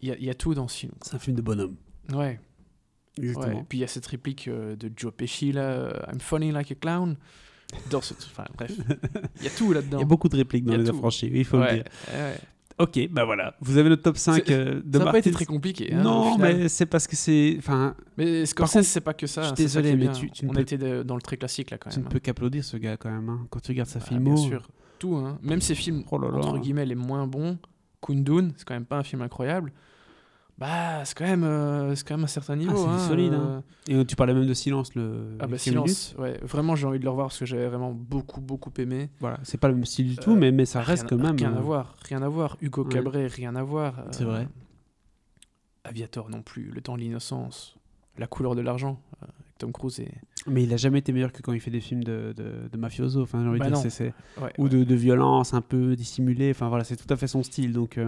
Il 0.00 0.08
y 0.08 0.12
a, 0.12 0.16
il 0.16 0.24
y 0.24 0.30
a 0.30 0.34
tout 0.34 0.54
dans 0.54 0.68
ce 0.68 0.78
film. 0.78 0.92
C'est 1.02 1.14
un 1.14 1.18
film 1.18 1.36
de 1.36 1.42
bonhomme. 1.42 1.76
Ouais. 2.12 2.40
Ouais. 3.18 3.26
Et 3.28 3.62
puis 3.68 3.78
il 3.78 3.80
y 3.80 3.84
a 3.84 3.88
cette 3.88 4.06
réplique 4.06 4.48
euh, 4.48 4.74
de 4.76 4.90
Joe 4.96 5.12
Pesci, 5.16 5.52
là, 5.52 5.62
euh, 5.62 5.92
I'm 6.12 6.20
funny 6.20 6.50
like 6.50 6.70
a 6.72 6.74
clown. 6.74 7.16
Dans 7.90 8.00
ce... 8.00 8.14
Enfin, 8.14 8.44
bref. 8.56 8.72
Il 9.40 9.44
y 9.44 9.46
a 9.46 9.50
tout 9.50 9.72
là-dedans. 9.72 9.98
Il 9.98 10.00
y 10.00 10.04
a 10.04 10.06
beaucoup 10.06 10.28
de 10.28 10.36
répliques 10.36 10.64
dans 10.64 10.76
les. 10.76 10.88
Affranchis, 10.90 11.30
il 11.32 11.44
faut 11.44 11.58
le 11.58 11.72
dire. 11.74 11.84
ouais. 12.12 12.34
Ok, 12.78 13.08
bah 13.10 13.24
voilà. 13.24 13.54
Vous 13.60 13.78
avez 13.78 13.88
le 13.88 13.96
top 13.96 14.16
5 14.16 14.42
C'est- 14.46 14.52
euh, 14.52 14.82
de 14.84 14.98
Ça 14.98 15.04
n'a 15.04 15.12
pas 15.12 15.18
été 15.20 15.30
très 15.30 15.44
compliqué. 15.44 15.92
hein, 15.94 16.02
non, 16.02 16.36
mais 16.38 16.68
c'est 16.68 16.86
parce 16.86 17.06
que 17.06 17.14
c'est. 17.14 17.54
Enfin, 17.58 17.94
Mais 18.18 18.44
Scorsese, 18.46 18.82
c'est 18.82 19.00
pas 19.00 19.14
que 19.14 19.28
ça. 19.28 19.42
je 19.42 19.46
suis 19.46 19.54
désolé, 19.54 19.94
mais 19.96 20.10
tu- 20.12 20.28
tu 20.30 20.44
ne 20.44 20.50
On 20.50 20.54
peux- 20.54 20.60
était 20.60 21.04
dans 21.04 21.14
le 21.14 21.22
très 21.22 21.36
classique 21.36 21.70
là 21.70 21.78
quand 21.78 21.90
tu 21.90 21.96
même. 21.98 22.04
ne 22.04 22.08
hein. 22.08 22.12
peux 22.12 22.18
qu'applaudir 22.18 22.64
ce 22.64 22.76
gars 22.76 22.96
quand 22.96 23.10
même. 23.10 23.28
hein. 23.28 23.46
Quand 23.50 23.60
tu 23.60 23.70
regardes 23.70 23.88
sa 23.88 24.00
Ah, 24.02 24.06
filmo. 24.06 24.34
bien 24.34 24.42
sûr. 24.48 24.68
Tout, 24.98 25.14
hein. 25.16 25.38
Même 25.42 25.60
ses 25.60 25.76
films, 25.76 26.02
Oh 26.10 26.18
là 26.18 26.28
là. 26.30 26.38
entre 26.38 26.58
guillemets, 26.58 26.84
les 26.86 26.94
moins 26.96 27.26
bons, 27.28 27.58
Kundun, 28.04 28.50
c'est 28.56 28.66
quand 28.66 28.74
même 28.74 28.84
pas 28.86 28.98
un 28.98 29.04
film 29.04 29.22
incroyable. 29.22 29.72
Bah, 30.56 31.04
c'est 31.04 31.18
quand 31.18 31.24
même, 31.24 31.42
euh, 31.42 31.94
c'est 31.96 32.06
quand 32.06 32.14
même 32.16 32.24
un 32.24 32.28
certain 32.28 32.54
niveau. 32.54 32.76
c'est 32.76 32.84
du 32.84 32.90
hein, 32.90 32.98
solide, 33.08 33.32
euh. 33.32 33.56
hein. 33.58 33.62
Et 33.88 33.94
euh, 33.96 34.04
tu 34.04 34.14
parlais 34.14 34.34
même 34.34 34.46
de 34.46 34.54
Silence, 34.54 34.94
le. 34.94 35.36
Ah 35.40 35.48
bah 35.48 35.58
silence, 35.58 36.14
ouais. 36.16 36.38
Vraiment, 36.42 36.76
j'ai 36.76 36.86
envie 36.86 37.00
de 37.00 37.04
le 37.04 37.10
revoir 37.10 37.26
parce 37.26 37.40
que 37.40 37.44
j'avais 37.46 37.66
vraiment 37.66 37.90
beaucoup, 37.92 38.40
beaucoup 38.40 38.70
aimé. 38.78 39.10
Voilà, 39.18 39.40
c'est 39.42 39.58
pas 39.58 39.66
le 39.68 39.74
même 39.74 39.84
style 39.84 40.10
du 40.10 40.16
tout, 40.16 40.30
Euh, 40.30 40.36
mais, 40.36 40.52
mais 40.52 40.64
ça 40.64 40.78
Rien- 40.78 40.86
reste 40.86 41.08
quand 41.08 41.16
même. 41.16 41.36
Rien 41.36 41.52
euh, 41.54 41.58
à 41.58 41.60
voir, 41.60 41.96
rien 42.08 42.22
à 42.22 42.28
voir. 42.28 42.56
Hugo 42.60 42.84
Ouais. 42.84 42.88
Cabret, 42.88 43.26
rien 43.26 43.56
à 43.56 43.64
voir. 43.64 43.98
euh, 43.98 44.02
C'est 44.12 44.22
vrai. 44.24 44.46
Aviator 45.82 46.30
non 46.30 46.42
plus. 46.42 46.70
Le 46.70 46.80
temps 46.80 46.96
de 46.96 47.02
l'innocence. 47.02 47.76
La 48.16 48.26
couleur 48.28 48.54
de 48.54 48.60
l'argent. 48.60 49.00
euh, 49.22 49.26
avec 49.26 49.58
Tom 49.58 49.72
Cruise 49.72 49.98
et. 50.00 50.12
Mais 50.46 50.62
il 50.62 50.72
a 50.72 50.76
jamais 50.76 50.98
été 51.00 51.12
meilleur 51.12 51.32
que 51.32 51.42
quand 51.42 51.52
il 51.52 51.60
fait 51.60 51.70
des 51.72 51.80
films 51.80 52.04
de, 52.04 52.32
de, 52.36 52.68
de 52.72 52.78
mafioso. 52.78 53.22
Enfin, 53.22 53.42
j'ai 53.42 53.48
envie 53.48 53.58
de 53.58 53.64
Bah 53.64 53.70
dire, 53.70 53.78
c'est- 53.78 53.90
c'est- 53.90 54.14
Ouais, 54.40 54.52
Ou 54.58 54.64
ouais. 54.64 54.68
de, 54.68 54.84
de 54.84 54.94
violence 54.94 55.52
un 55.52 55.62
peu 55.62 55.96
dissimulée. 55.96 56.50
Enfin 56.52 56.68
voilà, 56.68 56.84
c'est 56.84 56.96
tout 56.96 57.12
à 57.12 57.16
fait 57.16 57.26
son 57.26 57.42
style. 57.42 57.72
Donc. 57.72 57.98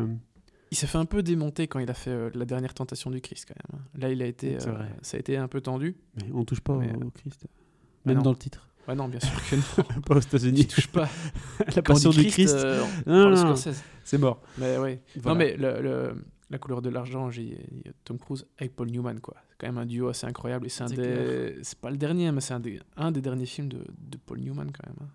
Euh, 0.66 0.68
Il 0.72 0.76
s'est 0.76 0.86
fait 0.86 0.98
un 0.98 1.04
peu 1.04 1.22
démonter 1.22 1.66
quand 1.68 1.78
il 1.78 1.90
a 1.90 1.94
fait 1.94 2.10
euh, 2.10 2.30
la 2.34 2.44
dernière 2.44 2.74
tentation 2.74 3.10
du 3.10 3.20
Christ 3.20 3.46
quand 3.48 3.54
même. 3.72 3.80
hein. 3.80 3.88
Là, 3.98 4.10
il 4.10 4.20
a 4.22 4.26
été, 4.26 4.56
euh, 4.56 4.70
vrai. 4.72 4.88
ça 5.02 5.16
a 5.16 5.20
été 5.20 5.36
un 5.36 5.48
peu 5.48 5.60
tendu. 5.60 5.96
mais 6.16 6.24
on 6.34 6.44
touche 6.44 6.60
pas 6.60 6.76
Mais, 6.76 6.92
au 6.94 7.10
Christ. 7.10 7.46
bah 8.04 8.12
Même 8.14 8.22
dans 8.22 8.30
le 8.32 8.36
titre. 8.36 8.68
Ouais, 8.88 8.94
non, 8.94 9.08
bien 9.08 9.18
sûr 9.20 9.32
que 9.50 9.56
non. 9.56 10.00
pas 10.06 10.14
aux 10.16 10.20
Il 10.20 10.24
États-Unis. 10.26 10.66
touche 10.66 10.88
pas. 10.88 11.08
La 11.74 11.82
passion 11.82 12.10
du 12.10 12.26
Christ. 12.26 12.54
euh, 12.54 12.84
on 13.06 13.10
Non, 13.10 13.30
non, 13.30 13.54
c'est 14.04 14.18
mort. 14.18 14.40
Mais 14.58 14.78
ouais. 14.78 15.00
Voilà. 15.16 15.32
Non, 15.38 15.44
mais 15.44 15.56
le, 15.56 15.82
le- 15.82 16.24
la 16.48 16.58
couleur 16.58 16.80
de 16.80 16.88
l'argent, 16.90 17.28
Tom 18.04 18.18
Cruise 18.20 18.46
avec 18.58 18.76
Paul 18.76 18.88
Newman, 18.88 19.18
quoi. 19.20 19.34
C'est 19.50 19.56
quand 19.58 19.66
même 19.66 19.78
un 19.78 19.86
duo 19.86 20.06
assez 20.10 20.26
incroyable. 20.28 20.66
Et 20.66 20.68
c'est 20.68 20.84
un 20.84 20.86
des. 20.86 21.58
C'est 21.62 21.78
pas 21.80 21.90
le 21.90 21.96
dernier, 21.96 22.30
mais 22.30 22.40
c'est 22.40 22.54
un 22.54 22.60
des, 22.60 22.78
un 22.96 23.10
des 23.10 23.20
derniers 23.20 23.46
films 23.46 23.68
de, 23.68 23.78
de 23.98 24.16
Paul 24.16 24.38
Newman, 24.38 24.66
quand 24.70 24.86
même. 24.86 24.96
hein. 25.00 25.08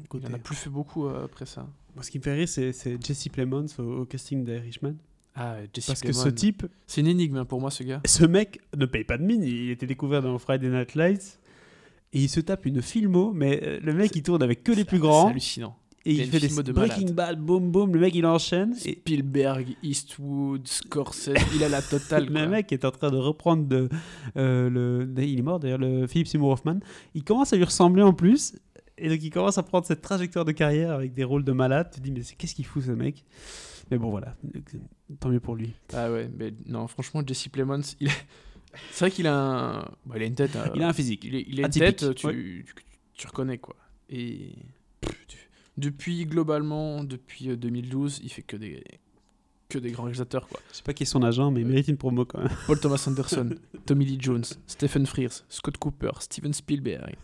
Il 0.00 0.08
Côté- 0.08 0.26
en 0.28 0.34
a 0.34 0.38
plus 0.38 0.56
fait 0.56 0.70
beaucoup 0.70 1.06
euh, 1.06 1.24
après 1.24 1.46
ça. 1.46 1.66
Moi, 1.94 2.02
ce 2.02 2.10
qui 2.10 2.18
me 2.18 2.22
fait 2.24 2.34
rire, 2.34 2.48
c'est 2.48 2.72
c'est 2.72 3.02
Jesse 3.04 3.28
Plemons 3.28 3.66
au, 3.78 3.82
au 3.82 4.04
casting 4.04 4.44
d'Irishman. 4.44 4.94
Ah, 5.36 5.56
Jesse 5.72 5.86
Parce 5.86 6.00
que 6.00 6.12
ce 6.12 6.22
Plemons. 6.22 6.34
type, 6.34 6.66
C'est 6.86 7.00
une 7.00 7.06
énigme 7.08 7.36
hein, 7.36 7.44
pour 7.44 7.60
moi, 7.60 7.70
ce 7.70 7.82
gars. 7.84 8.00
ce 8.06 8.24
mec 8.24 8.60
ne 8.76 8.86
paye 8.86 9.04
pas 9.04 9.18
de 9.18 9.22
mine. 9.24 9.42
Il 9.42 9.70
était 9.70 9.86
découvert 9.86 10.22
dans 10.22 10.36
Friday 10.38 10.68
Night 10.68 10.94
Lights. 10.94 11.38
Et 12.12 12.20
il 12.22 12.28
se 12.28 12.38
tape 12.40 12.66
une 12.66 12.80
filmo, 12.80 13.32
mais 13.34 13.60
euh, 13.64 13.80
le 13.82 13.92
mec 13.92 14.10
C'est- 14.12 14.18
il 14.20 14.22
tourne 14.22 14.42
avec 14.42 14.62
que 14.62 14.70
les 14.72 14.78
C'est- 14.78 14.84
plus 14.84 14.96
C'est 14.98 15.02
grands. 15.02 15.28
hallucinant. 15.28 15.76
Et 16.06 16.12
il 16.12 16.20
il 16.20 16.26
fait 16.26 16.38
des 16.38 16.62
de 16.62 16.72
Breaking. 16.72 17.12
Bad, 17.12 17.40
boum 17.40 17.70
boum. 17.72 17.92
Le 17.94 17.98
mec 17.98 18.14
il 18.14 18.26
enchaîne. 18.26 18.74
Et 18.84 18.92
Spielberg, 18.92 19.74
Eastwood, 19.82 20.68
Scorsese, 20.68 21.32
il 21.54 21.64
a 21.64 21.68
la 21.70 21.80
totale. 21.80 22.26
le 22.30 22.46
mec 22.46 22.70
est 22.72 22.84
en 22.84 22.90
train 22.90 23.10
de 23.10 23.16
reprendre 23.16 23.64
de, 23.66 23.88
euh, 24.36 24.68
le. 24.68 25.08
Il 25.22 25.38
est 25.38 25.42
mort 25.42 25.58
d'ailleurs, 25.60 25.78
le 25.78 26.06
Philip 26.06 26.26
Seymour 26.28 26.50
Hoffman. 26.50 26.78
Il 27.14 27.24
commence 27.24 27.52
à 27.52 27.56
lui 27.56 27.64
ressembler 27.64 28.02
en 28.02 28.12
plus. 28.12 28.54
Et 28.98 29.08
donc 29.08 29.22
il 29.22 29.30
commence 29.30 29.58
à 29.58 29.62
prendre 29.62 29.86
cette 29.86 30.02
trajectoire 30.02 30.44
de 30.44 30.52
carrière 30.52 30.92
avec 30.92 31.12
des 31.12 31.24
rôles 31.24 31.44
de 31.44 31.52
malade. 31.52 31.90
Tu 31.92 32.00
te 32.00 32.04
dis, 32.04 32.12
mais 32.12 32.22
c'est- 32.22 32.36
qu'est-ce 32.36 32.54
qu'il 32.54 32.64
fout 32.66 32.82
ce 32.84 32.92
mec? 32.92 33.24
Mais 33.90 33.98
bon, 33.98 34.10
voilà. 34.10 34.36
Tant 35.20 35.28
mieux 35.28 35.40
pour 35.40 35.56
lui. 35.56 35.72
Ah 35.92 36.10
ouais, 36.10 36.30
mais 36.36 36.54
non, 36.66 36.86
franchement, 36.86 37.22
Jesse 37.26 37.48
Plemons, 37.48 37.80
il... 38.00 38.08
c'est 38.92 39.00
vrai 39.00 39.10
qu'il 39.10 39.26
a, 39.26 39.34
un... 39.36 39.80
bah, 40.06 40.14
il 40.16 40.22
a 40.22 40.26
une 40.26 40.34
tête. 40.34 40.56
euh, 40.56 40.68
Il 40.74 40.82
a 40.82 40.88
un 40.88 40.92
physique. 40.92 41.24
il, 41.24 41.34
est- 41.34 41.44
il 41.48 41.62
a 41.62 41.66
une 41.66 41.72
tête, 41.72 42.14
tu, 42.14 42.26
ouais. 42.26 42.32
tu, 42.34 42.64
tu 43.14 43.26
reconnais 43.26 43.58
quoi. 43.58 43.76
Et 44.08 44.52
depuis, 45.76 46.24
globalement, 46.26 47.02
depuis 47.04 47.50
euh, 47.50 47.56
2012, 47.56 48.20
il 48.22 48.30
fait 48.30 48.42
que 48.42 48.56
des, 48.56 48.82
que 49.68 49.78
des 49.78 49.90
grands 49.90 50.04
réalisateurs 50.04 50.46
quoi. 50.48 50.60
Je 50.70 50.76
sais 50.76 50.82
pas 50.82 50.94
qui 50.94 51.02
est 51.02 51.06
son 51.06 51.22
agent, 51.22 51.50
mais 51.50 51.60
il 51.62 51.66
mérite 51.66 51.88
une 51.88 51.96
promo 51.96 52.24
quand 52.24 52.38
même. 52.38 52.48
Paul 52.66 52.78
Thomas 52.78 53.02
Anderson, 53.08 53.50
Tommy 53.86 54.04
Lee 54.04 54.18
Jones, 54.20 54.44
Stephen 54.66 55.04
Frears, 55.06 55.44
Scott 55.48 55.76
Cooper, 55.78 56.12
Steven 56.20 56.52
Spielberg, 56.52 57.16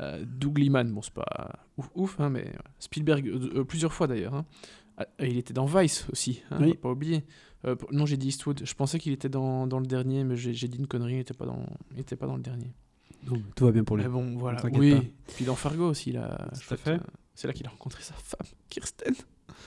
euh, 0.00 0.24
Doug 0.26 0.58
Liman, 0.58 0.84
bon 0.92 1.02
c'est 1.02 1.12
pas 1.14 1.58
ouf, 1.76 1.90
ouf 1.94 2.20
hein, 2.20 2.30
mais 2.30 2.44
ouais. 2.44 2.52
Spielberg 2.78 3.26
euh, 3.28 3.50
euh, 3.60 3.64
plusieurs 3.64 3.92
fois 3.92 4.06
d'ailleurs. 4.06 4.34
hein. 4.34 4.44
Ah, 4.98 5.06
il 5.20 5.38
était 5.38 5.54
dans 5.54 5.64
Vice 5.64 6.06
aussi, 6.12 6.42
hein, 6.50 6.58
Oui. 6.60 6.74
pas 6.74 6.90
oublier. 6.90 7.24
Euh, 7.64 7.76
non 7.92 8.04
j'ai 8.06 8.16
dit 8.16 8.28
Eastwood, 8.28 8.62
je 8.64 8.74
pensais 8.74 8.98
qu'il 8.98 9.12
était 9.12 9.28
dans, 9.28 9.66
dans 9.66 9.78
le 9.80 9.86
dernier, 9.86 10.24
mais 10.24 10.36
j'ai 10.36 10.52
dit 10.68 10.78
une 10.78 10.86
connerie, 10.86 11.14
il 11.14 11.20
était 11.20 11.34
pas 11.34 11.46
dans, 11.46 11.64
il 11.94 12.00
était 12.00 12.16
pas 12.16 12.26
dans 12.26 12.36
le 12.36 12.42
dernier. 12.42 12.72
Tout 13.54 13.64
va 13.66 13.70
bien 13.72 13.84
pour 13.84 13.96
lui. 13.96 14.02
Mais 14.02 14.10
bon 14.10 14.36
voilà, 14.36 14.60
oui. 14.72 14.94
pas. 14.96 15.00
Puis 15.36 15.44
dans 15.44 15.54
Fargo 15.54 15.88
aussi 15.88 16.10
là, 16.12 16.48
Tout 16.66 16.74
à 16.74 16.76
fait. 16.76 16.90
euh, 16.92 16.98
c'est 17.34 17.46
là 17.46 17.52
qu'il 17.52 17.66
a 17.66 17.70
rencontré 17.70 18.02
sa 18.02 18.14
femme, 18.14 18.46
Kirsten. 18.68 19.14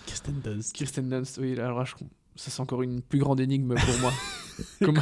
Kirsten 0.06 0.42
Dunst. 0.44 0.74
Kirsten 0.76 1.10
Dunst, 1.10 1.38
oui, 1.42 1.58
alors 1.60 1.86
je- 1.86 1.96
ça 2.36 2.52
c'est 2.52 2.60
encore 2.62 2.82
une 2.84 3.02
plus 3.02 3.20
grande 3.20 3.40
énigme 3.40 3.76
pour 3.76 4.00
moi. 4.02 4.12
Comment- 4.84 5.02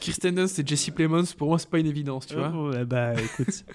Kirsten 0.00 0.34
Dunst 0.34 0.58
et 0.58 0.66
Jesse 0.66 0.90
Plemons, 0.90 1.24
pour 1.38 1.48
moi, 1.48 1.58
c'est 1.58 1.70
pas 1.70 1.78
une 1.78 1.86
évidence, 1.86 2.26
tu 2.26 2.34
vois. 2.34 2.84
Bah 2.84 3.14
écoute. 3.20 3.64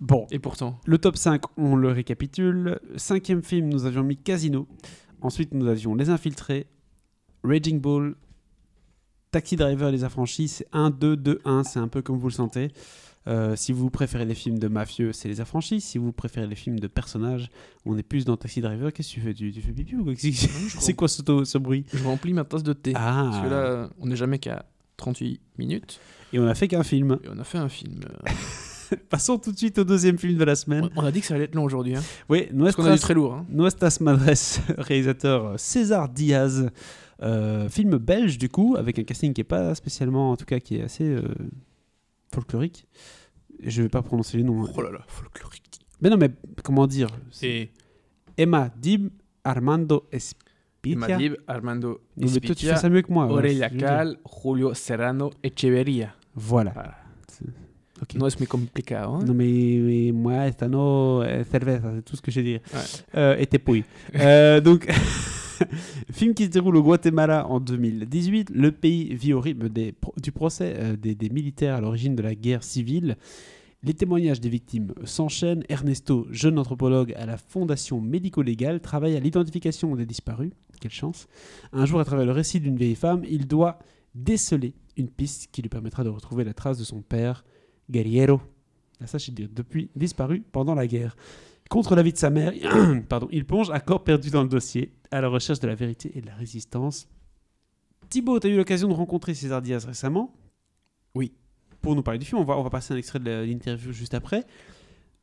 bon, 0.00 0.26
Et 0.30 0.38
pourtant, 0.38 0.80
le 0.86 0.98
top 0.98 1.16
5, 1.16 1.42
on 1.56 1.76
le 1.76 1.88
récapitule. 1.88 2.78
Cinquième 2.96 3.42
film, 3.42 3.68
nous 3.68 3.86
avions 3.86 4.02
mis 4.02 4.16
Casino. 4.16 4.66
Ensuite, 5.22 5.52
nous 5.52 5.66
avions 5.66 5.94
Les 5.94 6.10
Infiltrés, 6.10 6.66
Raging 7.44 7.80
Bull, 7.80 8.16
Taxi 9.30 9.56
Driver 9.56 9.90
Les 9.90 10.04
Affranchis. 10.04 10.48
C'est 10.48 10.66
1, 10.72 10.90
2, 10.90 11.16
2, 11.16 11.40
1. 11.44 11.64
C'est 11.64 11.78
un 11.78 11.88
peu 11.88 12.02
comme 12.02 12.18
vous 12.18 12.28
le 12.28 12.32
sentez. 12.34 12.68
Euh, 13.28 13.54
si 13.54 13.72
vous 13.72 13.90
préférez 13.90 14.24
les 14.24 14.34
films 14.34 14.58
de 14.58 14.66
mafieux, 14.66 15.12
c'est 15.12 15.28
Les 15.28 15.40
Affranchis. 15.40 15.80
Si 15.80 15.98
vous 15.98 16.12
préférez 16.12 16.46
les 16.46 16.56
films 16.56 16.80
de 16.80 16.86
personnages, 16.86 17.50
on 17.84 17.96
est 17.98 18.02
plus 18.02 18.24
dans 18.24 18.36
Taxi 18.36 18.60
Driver. 18.60 18.92
Qu'est-ce 18.92 19.10
que 19.10 19.14
tu 19.14 19.20
fais? 19.20 19.34
Tu, 19.34 19.52
tu 19.52 19.60
fais 19.60 19.72
pipi 19.72 19.94
ou 19.96 20.04
quoi? 20.04 20.14
C'est 20.16 20.32
c'est 20.32 20.94
quoi 20.94 21.08
ce, 21.08 21.22
ce 21.44 21.58
bruit? 21.58 21.84
Je 21.92 22.02
remplis 22.02 22.32
ma 22.32 22.44
tasse 22.44 22.62
de 22.62 22.72
thé. 22.72 22.92
Ah 22.96 23.28
Parce 23.30 23.44
que 23.44 23.50
là, 23.50 23.90
on 24.00 24.06
n'est 24.06 24.16
jamais 24.16 24.38
qu'à 24.38 24.64
38 24.96 25.40
minutes. 25.58 26.00
Et 26.32 26.38
on 26.38 26.46
a 26.46 26.54
fait 26.54 26.68
qu'un 26.68 26.82
film. 26.82 27.18
Et 27.22 27.28
on 27.28 27.38
a 27.38 27.44
fait 27.44 27.58
un 27.58 27.68
film. 27.68 28.00
euh, 28.92 28.96
Passons 29.10 29.38
tout 29.38 29.52
de 29.52 29.56
suite 29.58 29.78
au 29.78 29.84
deuxième 29.84 30.18
film 30.18 30.36
de 30.38 30.44
la 30.44 30.54
semaine. 30.56 30.88
on- 30.96 31.04
a 31.04 31.10
dit 31.10 31.20
que 31.20 31.26
ça 31.26 31.34
allait 31.34 31.44
être 31.44 31.54
long 31.54 31.64
aujourd'hui. 31.64 31.96
Hein, 31.96 32.02
Oui, 32.28 32.42
parce 32.42 32.52
a 32.52 32.54
Nuestras, 32.82 32.98
très 32.98 33.14
lourd. 33.14 33.34
Hein. 33.34 33.46
Nuestras 33.50 33.98
Madres, 34.00 34.30
réalisateur 34.78 35.58
César 35.58 36.08
Diaz. 36.08 36.70
Euh, 37.22 37.68
film 37.68 37.98
belge 37.98 38.38
du 38.38 38.48
coup, 38.48 38.76
avec 38.78 38.98
un 38.98 39.02
casting 39.02 39.34
qui 39.34 39.42
est 39.42 39.44
pas 39.44 39.74
spécialement, 39.74 40.30
en 40.30 40.36
tout 40.36 40.46
cas 40.46 40.58
qui 40.58 40.76
est 40.76 40.82
assez 40.82 41.04
euh, 41.04 41.22
folklorique. 42.34 42.86
Je 43.62 43.82
vais 43.82 43.88
pas 43.90 44.02
prononcer 44.02 44.38
les 44.38 44.42
noms. 44.44 44.64
hein. 44.64 44.70
Oh 44.74 44.80
là 44.82 44.90
là, 44.90 45.00
folklorique. 45.06 45.80
Mais 46.00 46.08
non, 46.08 46.16
mais 46.16 46.30
comment 46.64 46.86
dire? 46.86 47.08
C'est 47.30 47.48
Et 47.48 47.70
Emma 48.38 48.70
Dib, 48.80 49.08
Armando 49.44 50.06
Espitia. 50.10 50.96
Madib, 50.96 51.34
Armando 51.46 51.88
Non, 51.88 51.98
mais 52.16 52.26
toi, 52.26 52.40
tu 52.40 52.46
Espitia, 52.52 52.74
fais 52.76 52.80
ça 52.80 52.88
mieux 52.88 53.02
que 53.02 53.12
moi. 53.12 53.26
Aurelia. 53.26 53.68
Cal, 53.68 54.16
Julio 54.42 54.72
Serrano 54.72 55.30
Echeverria. 55.42 56.14
Voilà. 56.34 56.70
Voilà. 56.72 56.94
Ok. 58.02 58.14
No 58.14 58.26
es 58.26 58.38
muy 58.38 58.46
complicado. 58.46 59.20
Non, 59.20 59.34
mais, 59.34 59.78
mais 59.78 60.12
moi, 60.12 60.46
esta 60.46 60.68
no 60.68 61.22
eh, 61.22 61.44
cerveza, 61.44 61.92
c'est 61.96 62.02
tout 62.02 62.16
ce 62.16 62.22
que 62.22 62.30
j'ai 62.30 62.42
dit. 62.42 62.54
Ouais. 62.54 62.60
Euh, 63.14 63.36
et 63.38 63.46
Tepuy. 63.46 63.84
Euh, 64.14 64.60
donc, 64.68 64.88
film 66.12 66.34
qui 66.34 66.44
se 66.44 66.50
déroule 66.50 66.76
au 66.76 66.82
Guatemala 66.82 67.46
en 67.46 67.60
2018. 67.60 68.50
Le 68.54 68.72
pays 68.72 69.14
vit 69.14 69.32
au 69.32 69.40
rythme 69.40 69.68
des 69.68 69.94
du 70.16 70.32
procès 70.32 70.74
euh, 70.78 70.96
des, 70.96 71.14
des 71.14 71.28
militaires 71.28 71.74
à 71.74 71.80
l'origine 71.80 72.16
de 72.16 72.22
la 72.22 72.34
guerre 72.34 72.62
civile. 72.62 73.16
Les 73.82 73.94
témoignages 73.94 74.40
des 74.40 74.50
victimes 74.50 74.92
s'enchaînent. 75.04 75.64
Ernesto, 75.68 76.26
jeune 76.30 76.58
anthropologue 76.58 77.14
à 77.16 77.24
la 77.24 77.38
Fondation 77.38 78.00
médico-légale, 78.00 78.80
travaille 78.80 79.16
à 79.16 79.20
l'identification 79.20 79.96
des 79.96 80.04
disparus. 80.04 80.52
Quelle 80.80 80.90
chance. 80.90 81.28
Un 81.72 81.86
jour, 81.86 82.00
à 82.00 82.04
travers 82.04 82.26
le 82.26 82.32
récit 82.32 82.60
d'une 82.60 82.76
vieille 82.76 82.94
femme, 82.94 83.22
il 83.28 83.46
doit 83.46 83.78
déceler 84.14 84.74
une 84.96 85.08
piste 85.08 85.50
qui 85.50 85.62
lui 85.62 85.68
permettra 85.68 86.04
de 86.04 86.08
retrouver 86.08 86.44
la 86.44 86.52
trace 86.52 86.78
de 86.78 86.84
son 86.84 87.00
père, 87.00 87.44
Guerriero. 87.90 88.40
Dire, 89.30 89.48
depuis 89.50 89.90
disparu 89.96 90.42
pendant 90.52 90.74
la 90.74 90.86
guerre. 90.86 91.16
Contre 91.70 91.94
l'avis 91.96 92.12
de 92.12 92.18
sa 92.18 92.28
mère, 92.30 92.52
pardon, 93.08 93.28
il 93.30 93.46
plonge 93.46 93.70
à 93.70 93.80
corps 93.80 94.04
perdu 94.04 94.30
dans 94.30 94.42
le 94.42 94.48
dossier, 94.48 94.92
à 95.10 95.20
la 95.20 95.28
recherche 95.28 95.60
de 95.60 95.66
la 95.68 95.74
vérité 95.74 96.12
et 96.14 96.20
de 96.20 96.26
la 96.26 96.34
résistance. 96.34 97.08
Thibaut, 98.10 98.40
tu 98.40 98.48
as 98.48 98.50
eu 98.50 98.56
l'occasion 98.56 98.88
de 98.88 98.92
rencontrer 98.94 99.34
César 99.34 99.62
Diaz 99.62 99.84
récemment? 99.84 100.34
Oui. 101.14 101.32
Pour 101.80 101.94
nous 101.96 102.02
parler 102.02 102.18
du 102.18 102.26
film, 102.26 102.40
on 102.40 102.44
va, 102.44 102.58
on 102.58 102.62
va 102.62 102.70
passer 102.70 102.92
un 102.92 102.96
extrait 102.96 103.20
de 103.20 103.30
l'interview 103.44 103.92
juste 103.92 104.14
après. 104.14 104.44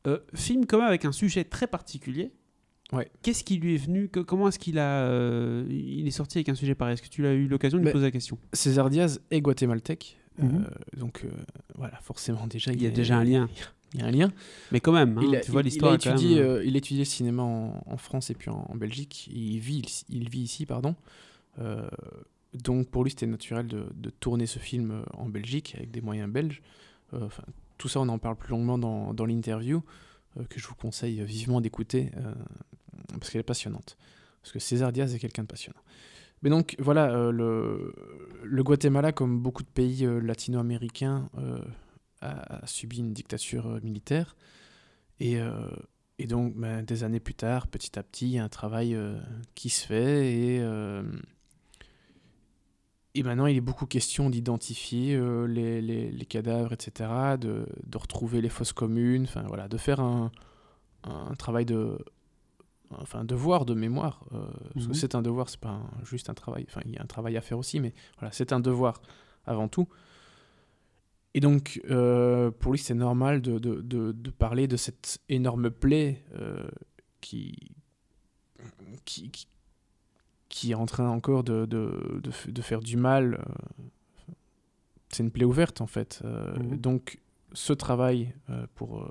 Euh, 0.06 0.18
film 0.34 0.66
quand 0.66 0.78
même 0.78 0.88
avec 0.88 1.04
un 1.04 1.12
sujet 1.12 1.44
très 1.44 1.66
particulier. 1.66 2.32
Ouais. 2.92 3.10
Qu'est-ce 3.22 3.44
qui 3.44 3.58
lui 3.58 3.74
est 3.74 3.78
venu? 3.84 4.08
Que- 4.08 4.20
Comment 4.20 4.48
est-ce 4.48 4.58
qu'il 4.58 4.78
a 4.78 5.02
euh, 5.04 5.66
il 5.68 6.06
est 6.08 6.10
sorti 6.10 6.38
avec 6.38 6.48
un 6.48 6.54
sujet 6.54 6.74
pareil? 6.74 6.94
Est-ce 6.94 7.02
que 7.02 7.08
tu 7.08 7.26
as 7.26 7.32
eu 7.34 7.46
l'occasion 7.46 7.78
de 7.78 7.84
lui 7.84 7.92
poser 7.92 8.06
la 8.06 8.10
question? 8.10 8.38
César 8.54 8.88
Diaz 8.90 9.20
est 9.30 9.40
guatémaltèque. 9.42 10.17
Mhm. 10.38 10.64
euh, 10.64 10.98
donc 10.98 11.22
euh, 11.24 11.30
voilà, 11.76 11.96
forcément 12.00 12.46
déjà 12.46 12.72
Il 12.72 12.82
y 12.82 12.86
a 12.86 12.90
déjà 12.90 13.18
un 13.18 13.24
lien. 13.24 13.48
Il 13.94 14.00
y 14.00 14.02
a 14.02 14.06
un 14.06 14.10
lien. 14.10 14.30
Mais 14.70 14.80
quand 14.80 14.92
même, 14.92 15.16
hein, 15.16 15.22
il 15.24 15.34
a, 15.34 15.40
tu 15.40 15.50
vois 15.50 15.62
l'histoire. 15.62 15.94
Il 15.94 15.96
étudié, 15.96 16.36
même, 16.36 16.44
euh, 16.44 16.64
il 16.64 16.74
a 16.74 16.78
étudié 16.78 16.98
le 16.98 17.04
cinéma 17.06 17.42
en, 17.42 17.82
en 17.86 17.96
France 17.96 18.28
et 18.28 18.34
puis 18.34 18.50
en, 18.50 18.66
en 18.68 18.74
Belgique. 18.74 19.30
Il 19.32 19.60
vit, 19.60 20.04
il 20.10 20.28
vit 20.28 20.40
ici, 20.40 20.66
pardon. 20.66 20.94
Euh, 21.58 21.88
donc 22.52 22.88
pour 22.90 23.02
lui, 23.02 23.10
c'était 23.10 23.26
naturel 23.26 23.66
de, 23.66 23.86
de 23.94 24.10
tourner 24.10 24.44
ce 24.44 24.58
film 24.58 25.04
en 25.14 25.26
Belgique 25.30 25.74
avec 25.78 25.90
des 25.90 26.02
moyens 26.02 26.30
belges. 26.30 26.60
Euh, 27.14 27.24
enfin, 27.26 27.44
tout 27.78 27.88
ça, 27.88 28.00
on 28.00 28.08
en 28.08 28.18
parle 28.18 28.36
plus 28.36 28.50
longuement 28.50 28.78
dans, 28.78 29.14
dans 29.14 29.24
l'interview 29.24 29.82
euh, 30.38 30.44
que 30.44 30.60
je 30.60 30.66
vous 30.66 30.74
conseille 30.74 31.22
vivement 31.24 31.60
d'écouter 31.60 32.10
euh, 32.16 32.34
parce 33.12 33.30
qu'elle 33.30 33.40
est 33.40 33.44
passionnante. 33.44 33.96
Parce 34.42 34.52
que 34.52 34.58
César 34.58 34.92
Diaz 34.92 35.14
est 35.14 35.18
quelqu'un 35.18 35.42
de 35.42 35.48
passionnant. 35.48 35.80
Mais 36.42 36.50
donc 36.50 36.76
voilà, 36.78 37.10
euh, 37.10 37.32
le, 38.44 38.62
Guatemala, 38.62 39.12
comme 39.12 39.40
beaucoup 39.40 39.62
de 39.62 39.68
pays 39.68 40.04
euh, 40.04 40.20
latino-américains, 40.20 41.28
euh, 41.38 41.58
a, 42.20 42.66
subi 42.66 42.98
une 42.98 43.12
dictature 43.12 43.80
militaire. 43.82 44.36
Et, 45.20 45.38
donc, 46.26 46.54
ben, 46.56 46.84
des 46.84 47.04
années 47.04 47.20
plus 47.20 47.34
tard, 47.34 47.66
petit 47.68 47.98
à 47.98 48.02
petit, 48.02 48.26
il 48.26 48.32
y 48.32 48.38
a 48.38 48.44
un 48.44 48.48
travail 48.48 48.96
qui 49.54 49.68
se 49.68 49.86
fait. 49.86 50.32
Et, 53.14 53.22
maintenant, 53.22 53.46
il 53.46 53.56
est 53.56 53.60
beaucoup 53.60 53.86
question 53.86 54.30
d'identifier 54.30 55.16
les, 55.46 56.26
cadavres, 56.28 56.72
etc., 56.72 57.36
de, 57.40 57.66
retrouver 57.94 58.40
les 58.40 58.48
fosses 58.48 58.72
communes, 58.72 59.26
voilà, 59.46 59.68
de 59.68 59.76
faire 59.76 60.00
un 60.00 60.30
travail 61.36 61.64
de. 61.66 61.98
Enfin, 62.90 63.20
un 63.20 63.24
devoir 63.24 63.64
de 63.66 63.74
mémoire. 63.74 64.24
euh, 64.32 64.46
Parce 64.74 64.86
Mhm. 64.86 64.92
que 64.92 64.96
c'est 64.98 65.14
un 65.14 65.22
devoir, 65.22 65.48
c'est 65.50 65.60
pas 65.60 65.70
un- 65.70 66.04
juste 66.04 66.30
un 66.30 66.34
travail. 66.34 66.64
Enfin, 66.68 66.80
il 66.86 66.92
y 66.92 66.96
a 66.96 67.02
un 67.02 67.06
travail 67.06 67.36
à 67.36 67.40
faire 67.42 67.58
aussi, 67.58 67.80
mais 67.80 67.92
voilà, 68.18 68.32
c'est 68.32 68.52
un 68.52 68.60
devoir 68.60 69.02
avant 69.44 69.68
tout. 69.68 69.88
Et 71.34 71.40
donc, 71.40 71.80
euh, 71.90 72.50
pour 72.50 72.72
lui, 72.72 72.78
c'est 72.78 72.94
normal 72.94 73.42
de, 73.42 73.58
de, 73.58 73.80
de, 73.82 74.12
de 74.12 74.30
parler 74.30 74.66
de 74.66 74.76
cette 74.76 75.18
énorme 75.28 75.70
plaie 75.70 76.24
euh, 76.34 76.66
qui, 77.20 77.54
qui, 79.04 79.30
qui, 80.48 80.70
est 80.70 80.74
en 80.74 80.86
train 80.86 81.08
encore 81.10 81.44
de, 81.44 81.68
faire 82.62 82.80
du 82.80 82.96
mal. 82.96 83.44
C'est 85.10 85.22
une 85.22 85.30
plaie 85.30 85.44
ouverte, 85.44 85.80
en 85.82 85.86
fait. 85.86 86.22
Mhm. 86.24 86.76
Donc, 86.78 87.20
ce 87.52 87.72
travail 87.74 88.34
pour, 88.74 89.10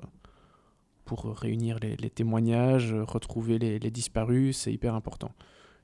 pour 1.08 1.24
réunir 1.38 1.78
les, 1.80 1.96
les 1.96 2.10
témoignages, 2.10 2.92
retrouver 2.92 3.58
les, 3.58 3.78
les 3.78 3.90
disparus, 3.90 4.58
c'est 4.58 4.72
hyper 4.72 4.94
important. 4.94 5.32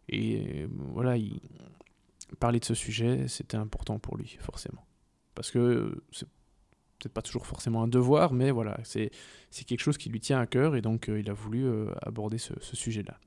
Et 0.08 0.66
voilà, 0.92 1.16
il... 1.16 1.40
parler 2.38 2.60
de 2.60 2.64
ce 2.66 2.74
sujet, 2.74 3.26
c'était 3.26 3.56
important 3.56 3.98
pour 3.98 4.18
lui, 4.18 4.36
forcément. 4.38 4.84
Parce 5.34 5.50
que 5.50 6.02
c'est 6.12 6.28
peut-être 6.98 7.14
pas 7.14 7.22
toujours 7.22 7.46
forcément 7.46 7.82
un 7.82 7.88
devoir, 7.88 8.34
mais 8.34 8.50
voilà, 8.50 8.78
c'est 8.84 9.10
quelque 9.66 9.80
chose 9.80 9.96
qui 9.96 10.10
lui 10.10 10.20
tient 10.20 10.38
à 10.40 10.46
cœur 10.46 10.76
et 10.76 10.82
donc 10.82 11.08
euh, 11.08 11.20
il 11.20 11.30
a 11.30 11.32
voulu 11.32 11.64
euh, 11.64 11.90
aborder 12.02 12.38
ce, 12.38 12.52
ce 12.60 12.76
sujet-là. 12.76 13.18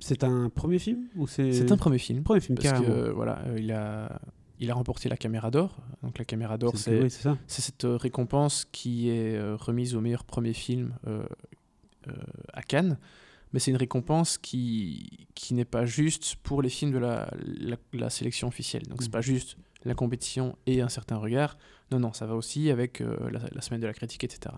C'est 0.00 0.24
un 0.24 0.48
premier 0.50 0.78
film 0.78 1.08
ou 1.16 1.26
c'est 1.26 1.70
un 1.70 1.76
premier 1.76 1.98
film. 1.98 2.22
premier 2.22 2.40
film 2.40 2.56
Parce 2.56 2.72
carrément. 2.72 2.94
que 2.94 3.10
voilà, 3.10 3.42
euh, 3.46 3.58
il, 3.60 3.72
a, 3.72 4.20
il 4.60 4.70
a 4.70 4.74
remporté 4.74 5.08
la 5.08 5.16
Caméra 5.16 5.50
d'Or. 5.50 5.76
Donc 6.02 6.18
la 6.18 6.24
Caméra 6.24 6.58
d'Or, 6.58 6.76
C'est- 6.76 7.02
oui, 7.02 7.10
cette 7.46 7.84
euh, 7.84 7.96
récompense 7.96 8.64
qui 8.70 9.08
est 9.10 9.36
euh, 9.36 9.56
remise 9.56 9.94
au 9.94 10.00
meilleur 10.00 10.24
premier 10.24 10.52
film 10.52 10.94
euh, 11.06 11.24
à 12.52 12.62
Cannes. 12.62 12.98
Mais 13.52 13.60
c'est 13.60 13.70
une 13.70 13.76
récompense 13.76 14.36
qui, 14.36 15.28
qui 15.34 15.54
n'est 15.54 15.64
pas 15.64 15.84
juste 15.86 16.36
pour 16.42 16.60
les 16.60 16.68
films 16.68 16.90
de 16.92 16.98
la, 16.98 17.30
la, 17.44 17.76
la 17.92 18.10
sélection 18.10 18.48
officielle. 18.48 18.82
Donc 18.88 19.00
c'est 19.00 19.08
Mhm. 19.08 19.12
pas 19.12 19.20
juste 19.20 19.56
la 19.84 19.94
compétition 19.94 20.56
et 20.66 20.80
un 20.80 20.88
certain 20.88 21.16
regard. 21.16 21.56
Non, 21.92 22.00
non, 22.00 22.12
ça 22.12 22.26
va 22.26 22.34
aussi 22.34 22.70
avec 22.70 23.00
euh, 23.00 23.16
la, 23.30 23.40
la 23.52 23.60
semaine 23.60 23.80
de 23.80 23.86
la 23.86 23.92
critique, 23.94 24.24
etc. 24.24 24.54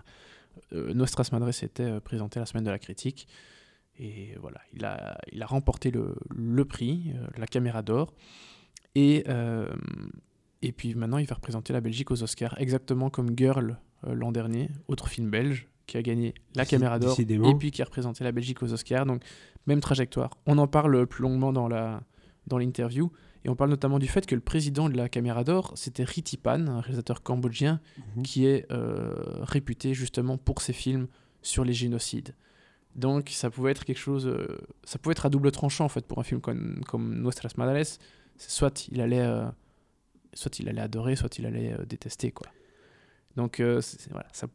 Euh, 0.73 0.95
Nostras 0.95 1.29
Madres 1.33 1.63
était 1.63 2.01
présenté 2.01 2.41
la 2.41 2.47
semaine 2.47 2.65
de 2.65 2.71
la 2.71 2.79
critique. 2.79 3.29
Et 3.99 4.35
voilà, 4.41 4.61
il 4.73 4.85
a, 4.85 5.19
il 5.33 5.43
a 5.43 5.47
remporté 5.47 5.91
le, 5.91 6.15
le 6.31 6.65
prix, 6.65 7.13
euh, 7.15 7.27
la 7.39 7.47
caméra 7.47 7.83
d'or. 7.83 8.15
Et, 8.97 9.25
euh, 9.29 9.69
et 10.63 10.73
puis 10.73 10.95
maintenant, 10.95 11.19
il 11.19 11.27
va 11.27 11.35
représenter 11.35 11.73
la 11.73 11.81
Belgique 11.81 12.11
aux 12.11 12.23
Oscars, 12.23 12.55
exactement 12.59 13.11
comme 13.11 13.37
Girl 13.37 13.79
euh, 14.07 14.15
l'an 14.15 14.33
dernier, 14.33 14.71
autre 14.89 15.09
film 15.09 15.31
belge 15.31 15.69
qui 15.87 15.97
a 15.99 16.03
gagné 16.03 16.35
la 16.55 16.65
caméra 16.65 16.99
d'or 16.99 17.15
et 17.51 17.55
puis 17.55 17.71
qui 17.71 17.83
a 17.83 17.85
représenté 17.85 18.25
la 18.25 18.33
Belgique 18.33 18.63
aux 18.63 18.73
Oscars. 18.73 19.05
Donc, 19.07 19.23
même 19.67 19.81
trajectoire. 19.81 20.31
On 20.47 20.57
en 20.59 20.67
parle 20.67 21.07
plus 21.07 21.23
longuement 21.23 21.53
dans 21.53 21.69
la 21.69 22.03
dans 22.47 22.59
l'interview 22.59 23.11
et 23.45 23.49
on 23.49 23.57
parle 23.57 23.71
notamment 23.71 23.99
du 23.99 24.07
fait 24.07 24.25
que 24.25 24.35
le 24.37 24.41
président 24.41 24.89
de 24.89 24.97
la 24.97 25.09
caméra 25.09 25.43
d'or, 25.45 25.73
c'était 25.75 26.05
Ritipan, 26.05 26.67
un 26.69 26.81
réalisateur 26.81 27.23
cambodgien 27.23 27.81
Mhm. 28.17 28.23
qui 28.23 28.47
est 28.47 28.67
euh, 28.73 29.15
réputé 29.43 29.95
justement 29.95 30.39
pour 30.39 30.63
ses 30.63 30.73
films 30.73 31.09
sur 31.43 31.65
les 31.65 31.73
génocides. 31.73 32.35
Donc 32.95 33.29
ça 33.31 33.51
pouvait 33.51 33.73
être 33.73 33.85
quelque 33.85 33.99
chose, 33.99 34.27
euh, 34.27 34.59
ça 34.85 34.99
pouvait 34.99 35.13
être 35.13 35.27
à 35.27 35.29
double 35.31 35.51
tranchant 35.51 35.85
en 35.85 35.89
fait 35.89 36.07
pour 36.07 36.19
un 36.19 36.23
film 36.25 36.41
comme, 36.41 36.81
comme 36.87 37.21
Nuestras 37.21 37.53
Madres. 37.59 37.99
Soit 38.39 38.89
il 38.89 39.01
allait, 39.01 39.21
euh, 39.21 39.47
soit 40.35 40.59
il 40.59 40.69
allait 40.69 40.81
adorer, 40.83 41.17
soit 41.17 41.39
il 41.39 41.47
allait 41.47 41.73
euh, 41.73 41.85
détester 41.87 42.31
quoi. 42.33 42.47
Donc 43.37 43.61
euh, 43.61 43.81
voilà, 44.11 44.29
ça, 44.33 44.47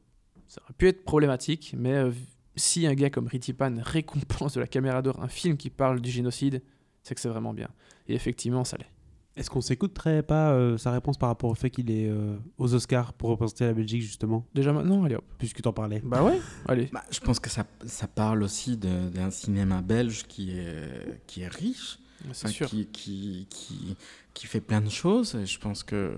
ça 0.47 0.61
aurait 0.63 0.73
pu 0.77 0.87
être 0.87 1.03
problématique, 1.03 1.73
mais 1.77 1.93
euh, 1.93 2.11
si 2.55 2.85
un 2.87 2.93
gars 2.93 3.09
comme 3.09 3.27
Ritipan 3.27 3.75
récompense 3.81 4.53
de 4.53 4.59
la 4.59 4.67
caméra 4.67 5.01
d'or 5.01 5.21
un 5.21 5.27
film 5.27 5.57
qui 5.57 5.69
parle 5.69 6.01
du 6.01 6.09
génocide, 6.11 6.61
c'est 7.03 7.15
que 7.15 7.21
c'est 7.21 7.29
vraiment 7.29 7.53
bien. 7.53 7.69
Et 8.07 8.13
effectivement, 8.15 8.63
ça 8.63 8.77
l'est. 8.77 8.89
Est-ce 9.37 9.49
qu'on 9.49 9.61
s'écouterait 9.61 10.23
pas 10.23 10.51
euh, 10.51 10.77
sa 10.77 10.91
réponse 10.91 11.17
par 11.17 11.29
rapport 11.29 11.49
au 11.49 11.55
fait 11.55 11.69
qu'il 11.69 11.89
est 11.89 12.09
euh, 12.09 12.35
aux 12.57 12.73
Oscars 12.73 13.13
pour 13.13 13.29
représenter 13.29 13.63
la 13.65 13.73
Belgique 13.73 14.01
justement, 14.01 14.45
Déjà 14.53 14.73
maintenant, 14.73 15.05
allez 15.05 15.15
hop. 15.15 15.23
puisque 15.37 15.61
t'en 15.61 15.71
parlais 15.71 16.01
Bah 16.03 16.21
ouais, 16.21 16.37
allez. 16.67 16.89
Bah, 16.91 17.01
je 17.11 17.19
pense 17.21 17.39
que 17.39 17.49
ça, 17.49 17.65
ça 17.85 18.07
parle 18.09 18.43
aussi 18.43 18.75
de- 18.75 19.07
d'un 19.07 19.31
cinéma 19.31 19.81
belge 19.81 20.23
qui 20.27 20.51
est, 20.57 21.23
qui 21.27 21.43
est 21.43 21.47
riche, 21.47 21.97
enfin, 22.29 22.49
sûr. 22.49 22.67
qui, 22.67 22.85
qui, 22.87 23.47
qui, 23.49 23.95
qui 24.33 24.47
fait 24.47 24.61
plein 24.61 24.81
de 24.81 24.89
choses. 24.89 25.35
Et 25.35 25.45
je 25.45 25.59
pense 25.59 25.83
que 25.83 26.13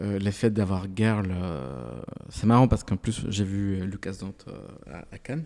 euh, 0.00 0.18
le 0.18 0.30
fait 0.30 0.50
d'avoir 0.50 0.86
Girl, 0.94 1.28
euh, 1.30 2.00
c'est 2.30 2.46
marrant 2.46 2.66
parce 2.68 2.82
qu'en 2.84 2.96
plus 2.96 3.22
j'ai 3.28 3.44
vu 3.44 3.80
euh, 3.80 3.84
Lucas 3.86 4.14
Dante 4.20 4.46
euh, 4.48 4.58
à, 4.92 5.04
à 5.14 5.18
Cannes. 5.18 5.44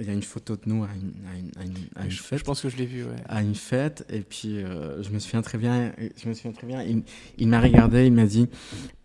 Il 0.00 0.06
y 0.06 0.10
a 0.10 0.12
une 0.12 0.24
photo 0.24 0.56
de 0.56 0.62
nous 0.66 0.82
à 0.82 0.88
une, 0.88 1.12
à 1.30 1.36
une, 1.38 1.50
à 1.56 1.64
une, 1.64 1.76
à 1.94 2.04
une 2.06 2.10
je, 2.10 2.20
fête. 2.20 2.40
je 2.40 2.44
pense 2.44 2.60
que 2.62 2.68
je 2.68 2.76
l'ai 2.76 2.86
vu, 2.86 3.04
ouais. 3.04 3.14
à 3.28 3.42
une 3.42 3.54
fête 3.54 4.04
et 4.10 4.22
puis 4.22 4.56
euh, 4.58 5.00
je 5.04 5.10
me 5.10 5.20
souviens 5.20 5.40
très 5.40 5.56
bien 5.56 5.92
je 6.20 6.28
me 6.28 6.34
souviens 6.34 6.50
très 6.50 6.66
bien 6.66 6.82
il, 6.82 7.04
il 7.38 7.46
m'a 7.46 7.60
regardé 7.60 8.04
il 8.04 8.12
m'a 8.12 8.24
dit 8.26 8.48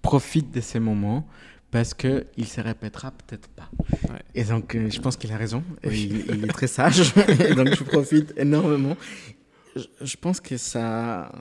profite 0.01 0.49
de 0.51 0.61
ces 0.61 0.79
moments 0.79 1.27
parce 1.69 1.93
que 1.93 2.25
il 2.37 2.47
se 2.47 2.59
répétera 2.59 3.11
peut-être 3.11 3.49
pas 3.49 3.69
Ouais. 4.09 4.17
et 4.33 4.43
donc 4.45 4.73
euh, 4.73 4.89
je 4.89 4.99
pense 4.99 5.15
qu'il 5.15 5.31
a 5.31 5.37
raison 5.37 5.63
Oui. 5.85 6.23
il, 6.27 6.37
il 6.37 6.43
est 6.45 6.47
très 6.47 6.65
sage 6.65 7.13
et 7.47 7.53
donc 7.53 7.67
je 7.75 7.83
profite 7.83 8.33
énormément 8.35 8.97
je, 10.01 10.15
pense 10.17 10.39
que 10.41 10.57
ça 10.57 11.31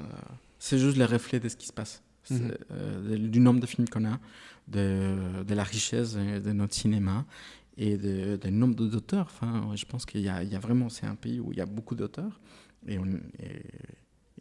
c'est 0.58 0.78
juste 0.78 0.96
le 0.96 1.04
reflet 1.04 1.40
de 1.40 1.48
ce 1.48 1.56
qui 1.56 1.66
se 1.66 1.72
passe 1.72 2.02
Mhm. 2.30 2.52
euh, 2.72 3.16
du 3.28 3.40
nombre 3.40 3.58
de 3.60 3.64
films 3.66 3.88
qu'on 3.88 4.04
a 4.04 4.18
de, 4.66 5.42
de 5.44 5.54
la 5.54 5.62
richesse 5.62 6.14
de 6.14 6.52
notre 6.52 6.74
cinéma 6.74 7.24
et 7.78 7.96
de, 7.96 8.36
de 8.36 8.48
nombre 8.50 8.74
d'auteurs. 8.74 9.24
Enfin, 9.30 9.70
je 9.74 9.86
pense 9.86 10.04
qu'il 10.04 10.20
y, 10.20 10.28
a- 10.28 10.42
il 10.42 10.52
y 10.52 10.54
a 10.56 10.58
vraiment, 10.58 10.90
c'est 10.90 11.06
un 11.06 11.14
pays 11.14 11.40
où 11.40 11.52
il 11.52 11.58
y 11.58 11.62
a 11.62 11.66
beaucoup 11.66 11.94
d'auteurs 11.94 12.38
et 12.86 12.98
on, 12.98 13.06
et, 13.38 13.62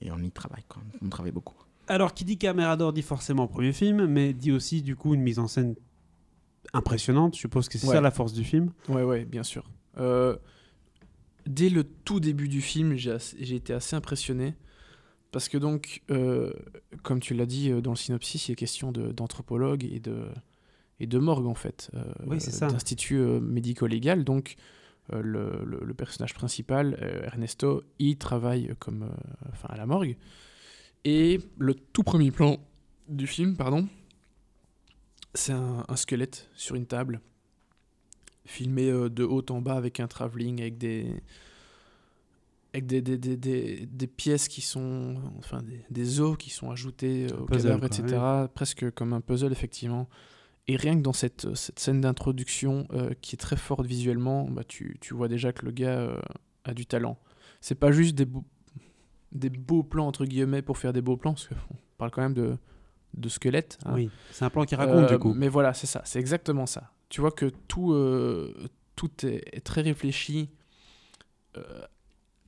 et 0.02 0.12
on 0.12 0.18
y 0.18 0.30
travaille, 0.32 0.64
quoi. 0.68 0.82
on 1.02 1.08
travaille 1.08 1.32
beaucoup. 1.32 1.56
Alors, 1.88 2.14
qui 2.14 2.26
dit 2.26 2.38
caméra 2.38 2.76
d'or 2.76 2.92
dit 2.92 3.04
forcément 3.04 3.48
premier 3.48 3.72
film, 3.72 4.06
mais 4.06 4.34
dit 4.34 4.52
aussi 4.52 4.82
du 4.82 4.98
coup 4.98 5.14
une 5.14 5.22
mise 5.22 5.40
en 5.40 5.48
scène 5.48 5.76
impressionnante. 6.74 7.36
Je 7.36 7.40
suppose 7.40 7.70
que 7.70 7.78
c'est 7.78 7.88
Ouais. 7.88 7.96
ça 7.96 8.02
la 8.02 8.12
force 8.12 8.34
du 8.34 8.44
film. 8.44 8.72
Ouais, 8.90 9.04
ouais, 9.04 9.24
bien 9.24 9.44
sûr. 9.44 9.64
Euh, 9.98 10.36
dès 11.48 11.70
le 11.70 11.84
tout 11.84 12.20
début 12.20 12.48
du 12.48 12.62
film, 12.62 12.96
j'ai 12.96 13.56
été 13.56 13.74
assez 13.74 13.96
impressionné. 13.96 14.54
Parce 15.32 15.50
que 15.50 15.58
donc, 15.58 16.02
euh, 16.10 16.54
comme 17.04 17.20
tu 17.20 17.34
l'as 17.34 17.46
dit 17.46 17.70
euh, 17.72 17.82
dans 17.82 17.92
le 17.92 17.98
synopsis, 17.98 18.48
il 18.48 18.54
est 18.54 18.56
question 18.56 18.92
d'anthropologue 18.94 19.84
et 19.84 20.00
de, 20.00 20.26
et 21.02 21.06
de 21.08 21.20
morgue 21.20 21.46
en 21.48 21.54
fait, 21.54 21.92
euh, 21.96 22.04
Oui, 22.26 22.40
c'est 22.40 22.52
ça. 22.52 22.68
d'institut 22.68 23.18
médico-légal. 23.18 24.24
Donc 24.24 24.56
euh, 25.14 25.22
le, 25.22 25.64
le- 25.66 25.84
le 25.86 25.94
personnage 25.94 26.34
principal, 26.34 26.98
Ernesto, 27.26 27.84
il 28.00 28.18
travaille 28.18 28.74
comme, 28.80 29.10
enfin 29.52 29.68
à 29.70 29.76
la 29.78 29.86
morgue. 29.86 30.16
Et 31.04 31.40
le 31.58 31.74
tout 31.76 32.04
premier 32.04 32.32
plan 32.32 32.58
du 33.10 33.28
film, 33.28 33.56
pardon, 33.58 33.88
c'est 35.34 35.54
un, 35.54 35.86
un 35.88 35.96
squelette 35.96 36.50
sur 36.56 36.76
une 36.76 36.86
table, 36.88 37.20
filmé 38.48 38.90
euh, 38.90 39.10
de 39.10 39.24
haut 39.24 39.46
en 39.50 39.62
bas 39.62 39.76
avec 39.76 40.00
un 40.00 40.08
travelling, 40.08 40.62
avec 40.62 40.78
des 40.78 41.06
avec 42.74 42.86
des, 42.86 43.02
des, 43.02 43.18
des, 43.18 43.86
des, 43.86 44.08
pièces 44.08 44.48
qui 44.48 44.62
sont, 44.62 45.16
enfin 45.40 45.64
des, 45.64 45.84
des 45.90 46.20
os 46.20 46.38
qui 46.38 46.50
sont 46.50 46.70
ajoutés 46.70 47.28
euh, 47.32 47.38
au 47.38 47.46
puzzle, 47.46 47.72
cadavre, 47.72 47.90
quoi, 47.90 47.98
etc. 48.00 48.22
Presque 48.54 48.92
comme 48.92 49.14
un 49.14 49.22
puzzle, 49.22 49.52
effectivement. 49.52 50.08
Et 50.68 50.76
rien 50.76 50.96
que 50.98 51.02
dans 51.02 51.14
cette, 51.14 51.56
cette 51.56 51.80
scène 51.80 52.02
d'introduction 52.02 52.88
euh, 52.92 53.12
qui 53.22 53.36
est 53.36 53.40
très 53.40 53.56
forte 53.56 53.86
visuellement, 53.86 54.48
bah, 54.50 54.64
tu, 54.68 54.98
tu 55.00 55.14
vois 55.14 55.28
déjà 55.30 55.54
que 55.54 55.66
le 55.66 55.72
gars 55.72 55.98
euh, 55.98 56.20
a 56.66 56.74
du 56.74 56.86
talent. 56.86 57.18
C'est 57.62 57.76
pas 57.80 57.92
juste 57.92 58.16
des, 58.16 58.26
beaux- 58.26 58.44
des 59.32 59.50
beaux 59.50 59.82
plans, 59.84 60.06
entre 60.06 60.26
guillemets, 60.26 60.62
pour 60.62 60.78
faire 60.78 60.94
des 60.94 61.02
beaux 61.02 61.18
plans, 61.18 61.34
parce 61.34 61.48
qu'on 61.48 61.76
parle 61.98 62.12
quand 62.12 62.22
même 62.22 62.34
de, 62.34 62.58
de 63.16 63.30
squelette. 63.30 63.80
hein. 63.86 63.94
Oui, 63.96 64.10
c'est 64.32 64.44
un 64.46 64.50
plan 64.50 64.66
qui 64.66 64.76
raconte 64.76 65.06
Euh, 65.06 65.08
du 65.08 65.18
coup. 65.18 65.34
Mais 65.34 65.48
voilà, 65.48 65.74
c'est 65.74 65.88
ça, 65.88 66.02
c'est 66.06 66.20
exactement 66.20 66.66
ça. 66.66 66.92
Tu 67.10 67.22
vois 67.22 67.32
que 67.32 67.46
tout, 67.68 67.94
euh, 67.94 68.54
tout 68.96 69.12
est, 69.26 69.64
très 69.64 69.82
réfléchi, 69.82 70.50
euh, 71.56 71.86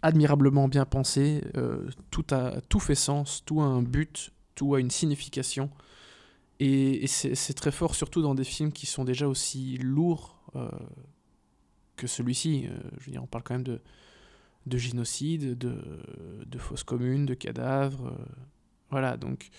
admirablement 0.01 0.68
bien 0.68 0.86
pensé, 0.86 1.43
euh, 1.55 1.89
tout, 2.12 2.26
a, 2.32 2.60
tout 2.62 2.80
fait 2.80 2.95
sens, 2.95 3.43
tout 3.45 3.62
a 3.62 3.66
un 3.66 3.82
but, 3.82 4.32
tout 4.55 4.76
a 4.76 4.80
une 4.80 4.91
signification. 4.91 5.70
Et, 6.60 7.07
c'est 7.07 7.53
très 7.53 7.72
fort, 7.72 7.95
surtout 7.95 8.22
dans 8.22 8.36
des 8.36 8.43
films 8.43 8.74
qui 8.74 8.86
sont 8.86 9.05
déjà 9.05 9.30
aussi 9.30 9.78
lourds 9.78 10.36
que 11.95 12.05
celui-ci. 12.05 12.68
Je 12.99 13.05
veux 13.05 13.12
dire, 13.14 13.24
on 13.24 13.28
parle 13.28 13.45
quand 13.45 13.53
même 13.53 13.64
de, 13.64 13.80
de 14.66 14.78
génocide, 14.78 15.57
de, 15.57 15.82
de 16.45 16.57
fausses 16.57 16.84
communes, 16.84 17.26
de 17.26 17.34
cadavres. 17.34 18.14
voilà, 18.89 19.16
donc 19.16 19.51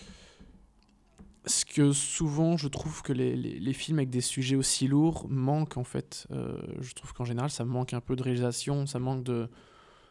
ce 1.47 1.65
que 1.65 1.91
souvent 1.91 2.57
je 2.57 2.67
trouve 2.67 3.01
que 3.01 3.13
les, 3.13 3.35
les- 3.35 3.59
les 3.59 3.73
films 3.73 3.99
avec 3.99 4.09
des 4.11 4.21
sujets 4.21 4.55
aussi 4.55 4.87
lourds 4.87 5.27
manquent 5.29 5.77
en 5.77 5.83
fait. 5.83 6.27
Euh, 6.31 6.57
je 6.81 6.93
trouve 6.93 7.13
qu'en 7.13 7.25
général 7.25 7.49
ça 7.49 7.65
manque 7.65 7.93
un 7.93 8.01
peu 8.01 8.15
de 8.15 8.23
réalisation, 8.23 8.85
ça 8.85 8.99
manque 8.99 9.23
de, 9.23 9.49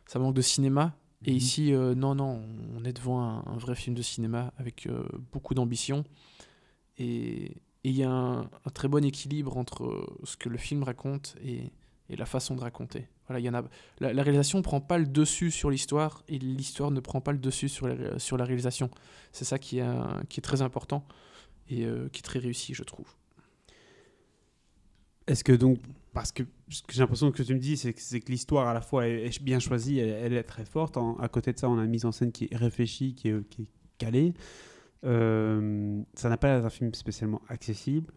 ça 0.07 0.19
manque 0.19 0.35
de 0.35 0.43
cinéma. 0.43 0.97
Et 1.27 1.33
Mhm. 1.33 1.37
ici, 1.37 1.75
euh, 1.75 1.95
non, 1.95 2.15
non, 2.15 2.43
on 2.77 2.85
est 2.85 2.93
devant 2.95 3.21
un, 3.23 3.45
un 3.47 3.59
vrai 3.59 3.75
film 3.77 3.95
de 3.97 4.03
cinéma 4.03 4.53
avec 4.59 4.87
euh, 4.87 5.05
beaucoup 5.33 5.55
d'ambition. 5.55 6.05
Et 6.99 7.63
il 7.85 7.93
y 7.93 8.03
a 8.03 8.11
un, 8.11 8.41
un 8.43 8.71
très 8.75 8.89
bon 8.89 9.05
équilibre 9.05 9.57
entre 9.57 10.07
ce 10.25 10.37
que 10.37 10.49
le 10.49 10.59
film 10.59 10.83
raconte 10.83 11.37
et, 11.43 11.73
et 12.09 12.17
la 12.17 12.27
façon 12.27 12.55
de 12.57 12.61
raconter. 12.61 13.09
La, 13.33 14.23
réalisation 14.23 14.59
ne 14.59 14.63
prend 14.63 14.81
pas 14.81 14.99
le 14.99 15.07
dessus 15.07 15.51
sur 15.51 15.71
l'histoire 15.71 16.23
et 16.29 16.39
l'histoire 16.39 16.91
ne 16.91 17.01
prend 17.01 17.21
pas 17.21 17.33
le 17.33 17.39
dessus 17.39 17.69
sur 17.69 17.89
la, 17.89 18.19
sur 18.19 18.37
la 18.37 18.45
réalisation. 18.45 18.91
C'est 19.33 19.45
ça 19.45 19.59
qui 19.59 19.79
est, 19.79 19.89
qui 20.29 20.41
est 20.41 20.43
très 20.43 20.63
important 20.63 21.05
et 21.69 21.85
euh, 21.85 22.09
qui 22.09 22.19
est 22.19 22.23
très 22.23 22.39
réussi, 22.39 22.75
je 22.75 22.83
trouve. 22.83 23.07
Est-ce 25.27 25.45
que 25.45 25.53
donc, 25.53 25.79
parce 26.13 26.33
que 26.33 26.43
j'ai 26.89 27.01
l'impression 27.01 27.31
que 27.31 27.43
tu 27.43 27.55
me 27.55 27.61
dis, 27.61 27.77
c'est 27.77 27.93
que, 27.93 28.31
l'histoire 28.31 28.67
à 28.67 28.75
la 28.75 28.81
fois 28.81 29.07
est, 29.07 29.27
est 29.27 29.43
bien 29.43 29.61
choisie, 29.61 29.99
elle, 29.99 30.33
est 30.33 30.43
très 30.43 30.65
forte. 30.65 30.97
À 30.97 31.29
côté 31.29 31.53
de 31.53 31.59
ça, 31.59 31.69
on 31.69 31.79
a 31.79 31.85
une 31.85 31.91
mise 31.91 32.05
en 32.05 32.13
scène 32.13 32.33
qui 32.33 32.49
est 32.51 32.57
réfléchie, 32.57 33.15
qui 33.15 33.29
est, 33.29 33.49
qui 33.49 33.63
est 33.63 33.69
calée. 33.99 34.35
Euh, 35.05 36.03
ça 36.15 36.29
n'a 36.29 36.37
pas 36.37 36.49
l'air 36.49 36.63
d'un 36.63 36.71
film 36.71 36.93
spécialement 36.95 37.41
accessible. 37.49 38.13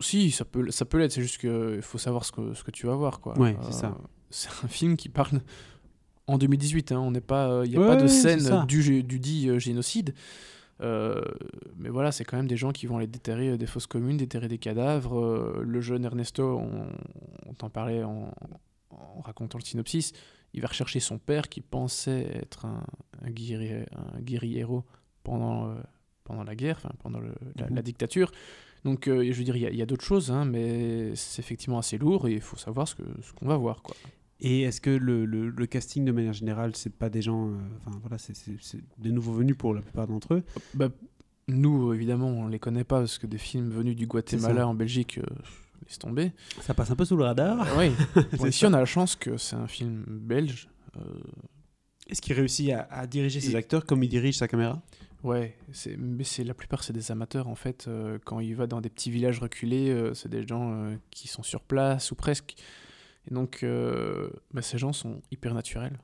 Si, 0.00 0.30
ça 0.30 0.44
peut, 0.44 0.70
ça 0.70 0.84
peut 0.84 0.98
l'être, 0.98 1.12
c'est 1.12 1.22
juste 1.22 1.38
qu'il 1.38 1.82
faut 1.82 1.98
savoir 1.98 2.24
ce 2.24 2.32
que, 2.32 2.54
ce 2.54 2.64
que 2.64 2.70
tu 2.70 2.86
vas 2.86 2.94
voir. 2.94 3.20
Quoi. 3.20 3.38
Ouais, 3.38 3.56
c'est 3.62 3.72
ça. 3.72 3.96
C'est 4.30 4.48
un 4.64 4.68
film 4.68 4.96
qui 4.96 5.08
parle 5.08 5.40
en 6.26 6.38
2018, 6.38 6.92
hein, 6.92 7.00
on 7.00 7.10
n'est 7.10 7.20
pas, 7.20 7.62
il 7.64 7.70
n'y 7.70 7.76
a 7.76 7.80
Ouais, 7.80 7.86
pas 7.86 7.96
de 7.96 8.06
scène 8.06 8.64
du, 8.66 9.02
du 9.02 9.18
dit 9.18 9.48
euh, 9.48 9.58
génocide. 9.58 10.14
Euh, 10.80 11.20
mais 11.76 11.90
voilà, 11.90 12.10
c'est 12.12 12.24
quand 12.24 12.36
même 12.38 12.46
des 12.46 12.56
gens 12.56 12.70
qui 12.72 12.86
vont 12.86 12.96
aller 12.96 13.06
déterrer 13.06 13.50
euh, 13.50 13.56
des 13.58 13.66
fausses 13.66 13.86
communes, 13.86 14.16
déterrer 14.16 14.48
des 14.48 14.56
cadavres. 14.58 15.18
Euh, 15.18 15.62
le 15.62 15.80
jeune 15.82 16.04
Ernesto, 16.04 16.58
on, 16.58 16.86
on 17.46 17.52
t'en 17.54 17.68
parlait 17.68 18.02
en, 18.02 18.32
en 18.90 19.20
racontant 19.20 19.58
le 19.58 19.64
synopsis, 19.64 20.12
il 20.54 20.62
va 20.62 20.68
rechercher 20.68 21.00
son 21.00 21.18
père 21.18 21.48
qui 21.50 21.60
pensait 21.60 22.30
être 22.34 22.64
un, 22.64 22.82
un, 23.22 23.30
guerrier, 23.30 23.84
un 24.16 24.20
guerriero 24.20 24.84
pendant, 25.22 25.68
euh, 25.68 25.74
pendant 26.24 26.44
la 26.44 26.54
guerre, 26.54 26.80
pendant 27.02 27.18
le- 27.20 27.34
la, 27.56 27.66
Mhm. 27.68 27.74
la 27.76 27.82
dictature. 27.82 28.30
Donc, 28.84 29.08
euh, 29.08 29.24
je 29.30 29.36
veux 29.38 29.44
dire, 29.44 29.56
il 29.56 29.76
y 29.76 29.82
a, 29.82 29.86
d'autres 29.86 30.04
choses, 30.04 30.30
hein, 30.30 30.44
mais 30.44 31.14
c'est 31.14 31.40
effectivement 31.42 31.78
assez 31.78 31.98
lourd 31.98 32.28
et 32.28 32.32
il 32.34 32.40
faut 32.40 32.56
savoir 32.56 32.88
ce 32.88 32.94
qu'on 32.94 33.46
va 33.46 33.56
voir. 33.56 33.82
Quoi. 33.82 33.94
Et 34.40 34.62
est-ce 34.62 34.80
que 34.80 34.88
le, 34.90 35.26
le- 35.26 35.50
le 35.50 35.66
casting, 35.66 36.04
de 36.04 36.12
manière 36.12 36.32
générale, 36.32 36.74
c'est 36.74 36.94
pas 36.94 37.10
des 37.10 37.20
gens. 37.20 37.48
euh, 37.48 37.56
Enfin, 37.84 37.98
voilà, 38.00 38.16
c'est- 38.16 38.32
des 38.98 39.12
nouveaux 39.12 39.34
venus 39.34 39.56
pour 39.56 39.74
la 39.74 39.82
plupart 39.82 40.06
d'entre 40.06 40.34
eux? 40.34 40.42
Bah, 40.72 40.88
nous, 41.48 41.92
évidemment, 41.92 42.28
on 42.28 42.48
les 42.48 42.58
connaît 42.58 42.84
pas 42.84 43.00
parce 43.00 43.18
que 43.18 43.26
des 43.26 43.36
films 43.38 43.68
venus 43.70 43.96
du. 43.96 44.06
Guatemala 44.06 44.66
en 44.66 44.72
Belgique, 44.74 45.18
euh, 45.18 45.26
laisse 45.86 45.98
tomber. 45.98 46.32
Ça 46.62 46.72
passe 46.72 46.90
un 46.90 46.96
peu 46.96 47.04
sous 47.04 47.16
le 47.16 47.24
radar. 47.24 47.66
oui. 47.76 47.90
Bon, 48.38 48.46
ici, 48.46 48.60
ça. 48.60 48.68
on 48.68 48.72
a 48.72 48.78
la 48.78 48.86
chance 48.86 49.14
que 49.14 49.36
c'est 49.36 49.56
un 49.56 49.66
film 49.66 50.04
belge. 50.08 50.68
euh, 50.96 51.00
Est-ce 52.08 52.22
qu'il 52.22 52.32
réussit 52.32 52.70
à, 52.70 52.88
à 52.90 53.06
diriger 53.06 53.40
ses 53.40 53.54
acteurs 53.56 53.84
comme 53.84 54.02
il 54.02 54.08
dirige 54.08 54.38
sa 54.38 54.48
caméra? 54.48 54.80
Ouais, 55.22 55.56
c'est, 55.72 55.96
mais 55.96 56.24
c'est 56.24 56.44
la 56.44 56.54
plupart 56.54 56.82
c'est 56.84 56.92
des 56.92 57.10
amateurs 57.10 57.48
en 57.48 57.54
fait. 57.54 57.86
euh, 57.88 58.18
quand 58.24 58.40
il 58.40 58.54
va 58.54 58.66
dans 58.66 58.80
des 58.80 58.90
petits 58.90 59.10
villages 59.10 59.38
reculés, 59.40 59.90
euh, 59.90 60.14
c'est 60.14 60.28
des 60.28 60.46
gens 60.46 60.72
euh, 60.72 60.96
qui 61.10 61.28
sont 61.28 61.42
sur 61.42 61.62
place 61.62 62.10
ou 62.10 62.14
presque. 62.14 62.54
Et 63.30 63.34
donc, 63.34 63.64
bah, 64.52 64.62
ces 64.62 64.78
gens 64.78 64.92
sont 64.94 65.20
hyper 65.30 65.52
naturels 65.54 65.98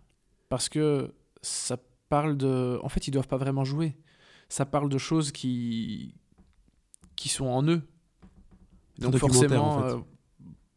parce 0.50 0.68
que 0.68 1.14
ça 1.42 1.78
parle 2.10 2.36
de. 2.36 2.78
En 2.82 2.88
fait, 2.90 3.08
ils 3.08 3.10
doivent 3.10 3.26
pas 3.28 3.38
vraiment 3.38 3.64
jouer. 3.64 3.96
Ça 4.48 4.66
parle 4.66 4.88
de 4.90 4.98
choses 4.98 5.32
qui 5.32 6.14
qui 7.16 7.28
sont 7.30 7.46
en 7.46 7.66
eux. 7.66 7.82
Donc 8.98 9.16
forcément, 9.16 9.76
en 9.76 9.88
fait. 9.88 9.96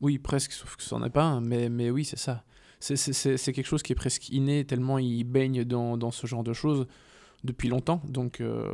oui, 0.01 0.17
presque, 0.17 0.53
sauf 0.53 0.75
que 0.77 0.83
ça 0.83 0.97
n'en 0.97 1.05
est 1.05 1.09
pas 1.09 1.23
un, 1.23 1.41
mais, 1.41 1.67
mais 1.69 1.89
oui, 1.91 2.05
c'est 2.05 2.17
ça. 2.17 2.43
C'est- 2.79 2.95
C'est 2.95 3.37
c'est- 3.37 3.51
quelque 3.53 3.65
chose 3.67 3.83
qui 3.83 3.91
est 3.91 3.95
presque 3.95 4.29
inné, 4.29 4.63
tellement 4.65 4.97
il 4.99 5.25
baigne 5.25 5.65
dans, 5.65 5.97
dans 5.97 6.11
ce 6.11 6.25
genre 6.27 6.43
de 6.45 6.53
choses 6.53 6.87
depuis 7.43 7.69
longtemps. 7.69 8.01
Donc, 8.07 8.41
euh, 8.41 8.71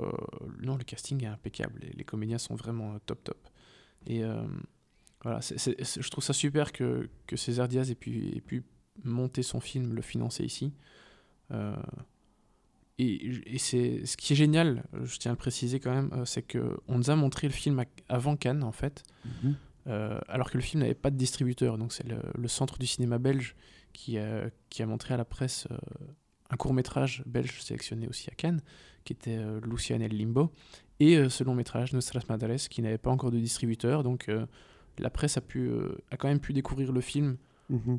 non, 0.61 0.75
le 0.77 0.83
casting 0.83 1.23
est 1.23 1.27
impeccable. 1.27 1.79
Les, 1.81 1.91
les 1.91 2.03
comédiens 2.03 2.37
sont 2.37 2.55
vraiment 2.55 2.93
euh, 2.93 2.97
top, 3.05 3.23
top. 3.23 3.47
Et 4.07 4.23
euh, 4.23 4.43
voilà, 5.23 5.39
je 5.41 6.09
trouve 6.09 6.23
ça 6.23 6.33
super 6.33 6.71
que, 6.71 7.09
que 7.27 7.35
César 7.35 7.67
Diaz 7.67 7.89
ait 7.89 7.95
pu, 7.95 8.35
ait 8.35 8.41
pu 8.41 8.63
monter 9.03 9.43
son 9.43 9.59
film, 9.59 9.93
le 9.93 10.01
financer 10.01 10.43
ici. 10.43 10.73
Euh, 11.51 11.75
et 12.97 13.55
et 13.55 13.57
c'est 13.57 14.05
ce 14.05 14.15
qui 14.15 14.33
est 14.33 14.35
génial, 14.35 14.83
je 15.03 15.17
tiens 15.17 15.31
à 15.31 15.33
le 15.33 15.37
préciser 15.37 15.79
quand 15.79 15.93
même, 15.93 16.25
c'est 16.25 16.43
que 16.43 16.77
on 16.87 16.97
nous 16.97 17.09
a 17.09 17.15
montré 17.15 17.47
le 17.47 17.53
film 17.53 17.83
avant 18.07 18.37
Cannes 18.37 18.63
en 18.63 18.71
fait, 18.71 19.03
euh, 19.87 20.19
alors 20.29 20.49
que 20.49 20.57
le 20.57 20.63
film 20.63 20.81
n'avait 20.81 20.93
pas 20.93 21.11
de 21.11 21.17
distributeur. 21.17 21.77
Donc 21.77 21.91
c'est 21.91 22.07
le, 22.07 22.21
le 22.33 22.47
centre 22.47 22.77
du 22.77 22.87
cinéma 22.87 23.17
belge 23.17 23.55
qui 23.91 24.17
a, 24.17 24.49
qui 24.69 24.81
a 24.81 24.85
montré 24.85 25.13
à 25.13 25.17
la 25.17 25.25
presse 25.25 25.67
un 26.49 26.55
court 26.57 26.73
métrage 26.73 27.23
belge 27.25 27.61
sélectionné 27.61 28.07
aussi 28.07 28.29
à 28.29 28.33
Cannes, 28.35 28.61
qui 29.03 29.13
était 29.13 29.37
euh, 29.37 29.59
Lucian 29.63 29.99
et 29.99 30.07
le 30.07 30.17
Limbo, 30.17 30.51
et 30.99 31.17
euh, 31.17 31.29
ce 31.29 31.43
long 31.43 31.55
métrage 31.55 31.93
Nostras 31.93 32.23
Madres 32.29 32.55
qui 32.69 32.81
n'avait 32.81 32.97
pas 32.97 33.11
encore 33.11 33.31
de 33.31 33.37
distributeur. 33.39 34.03
Donc 34.03 34.29
euh, 34.29 34.45
la 34.99 35.09
presse 35.09 35.37
a, 35.37 35.41
pu, 35.41 35.67
euh, 35.67 35.97
a 36.11 36.17
quand 36.17 36.27
même 36.27 36.39
pu 36.39 36.53
découvrir 36.53 36.91
le 36.91 37.01
film 37.01 37.37
Mhm. 37.69 37.97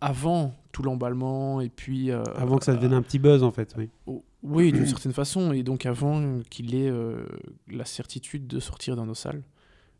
avant 0.00 0.54
tout 0.70 0.84
l'emballement 0.84 1.60
et 1.60 1.68
puis 1.68 2.12
Avant 2.12 2.58
que 2.58 2.64
ça 2.64 2.72
devienne 2.74 2.92
un 2.92 3.02
petit 3.02 3.18
buzz, 3.18 3.42
en 3.42 3.50
fait. 3.50 3.74
Oui. 3.76 3.88
Oh, 4.06 4.24
Oui, 4.44 4.70
d'une 4.70 4.86
certaine 4.94 5.12
façon, 5.12 5.52
et 5.52 5.64
donc 5.64 5.86
avant 5.86 6.38
qu'il 6.50 6.76
ait 6.76 6.92
la 7.68 7.84
certitude 7.84 8.46
de 8.46 8.60
sortir 8.60 8.94
dans 8.94 9.06
nos 9.06 9.14
salles. 9.14 9.42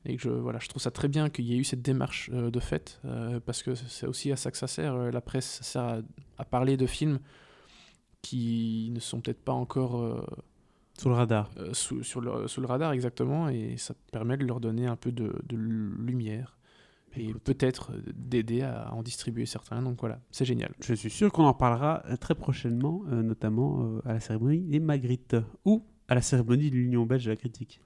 Et 0.04 0.14
que 0.14 0.22
je, 0.22 0.30
voilà, 0.30 0.60
je 0.60 0.68
trouve 0.68 0.80
ça 0.80 0.92
très 0.92 1.08
bien 1.08 1.28
qu'il 1.30 1.46
y 1.46 1.54
ait 1.54 1.56
eu 1.58 1.64
cette 1.64 1.82
démarche 1.82 2.30
de 2.30 2.60
fait, 2.60 3.00
parce 3.44 3.64
que 3.64 3.74
c'est 3.74 4.06
aussi 4.06 4.30
à 4.30 4.36
ça 4.36 4.52
que 4.52 4.56
ça 4.56 4.68
sert. 4.68 4.94
la 5.10 5.20
presse, 5.20 5.56
ça 5.56 5.62
sert 5.64 5.82
à, 5.82 5.98
à 6.38 6.44
parler 6.44 6.76
de 6.76 6.86
films 6.86 7.18
qui 8.22 8.90
ne 8.92 9.00
sont 9.00 9.20
peut-être 9.20 9.42
pas 9.44 9.52
encore 9.52 10.00
euh, 10.00 10.20
Sous 10.98 11.08
le 11.08 11.14
radar. 11.14 11.50
euh, 11.58 11.72
sous, 11.72 12.02
sur 12.02 12.20
le, 12.20 12.48
sous 12.48 12.60
le 12.60 12.66
radar 12.66 12.92
exactement, 12.92 13.48
et 13.48 13.76
ça 13.76 13.94
permet 14.12 14.36
de 14.36 14.44
leur 14.44 14.60
donner 14.60 14.86
un 14.86 14.96
peu 14.96 15.12
de, 15.12 15.34
de 15.48 15.56
lumière, 15.56 16.58
et 17.16 17.32
peut-être 17.32 17.92
d'aider 18.14 18.62
à 18.62 18.92
en 18.92 19.02
distribuer 19.02 19.46
certains. 19.46 19.80
Donc 19.82 20.00
voilà, 20.00 20.20
c'est 20.30 20.44
génial. 20.44 20.72
Je 20.80 20.94
suis 20.94 21.10
sûr 21.10 21.32
qu'on 21.32 21.44
en 21.44 21.54
parlera 21.54 22.02
euh, 22.06 22.16
très 22.16 22.34
prochainement, 22.34 23.02
euh, 23.10 23.22
notamment 23.22 23.98
à 24.04 24.12
la 24.14 24.20
cérémonie 24.20 24.60
des 24.60 24.80
Magritte 24.80 25.36
ou 25.64 25.84
à 26.08 26.14
la 26.14 26.22
cérémonie 26.22 26.70
de 26.70 26.76
l'Union 26.76 27.06
belge 27.06 27.24
de 27.24 27.30
la 27.30 27.36
critique. 27.36 27.80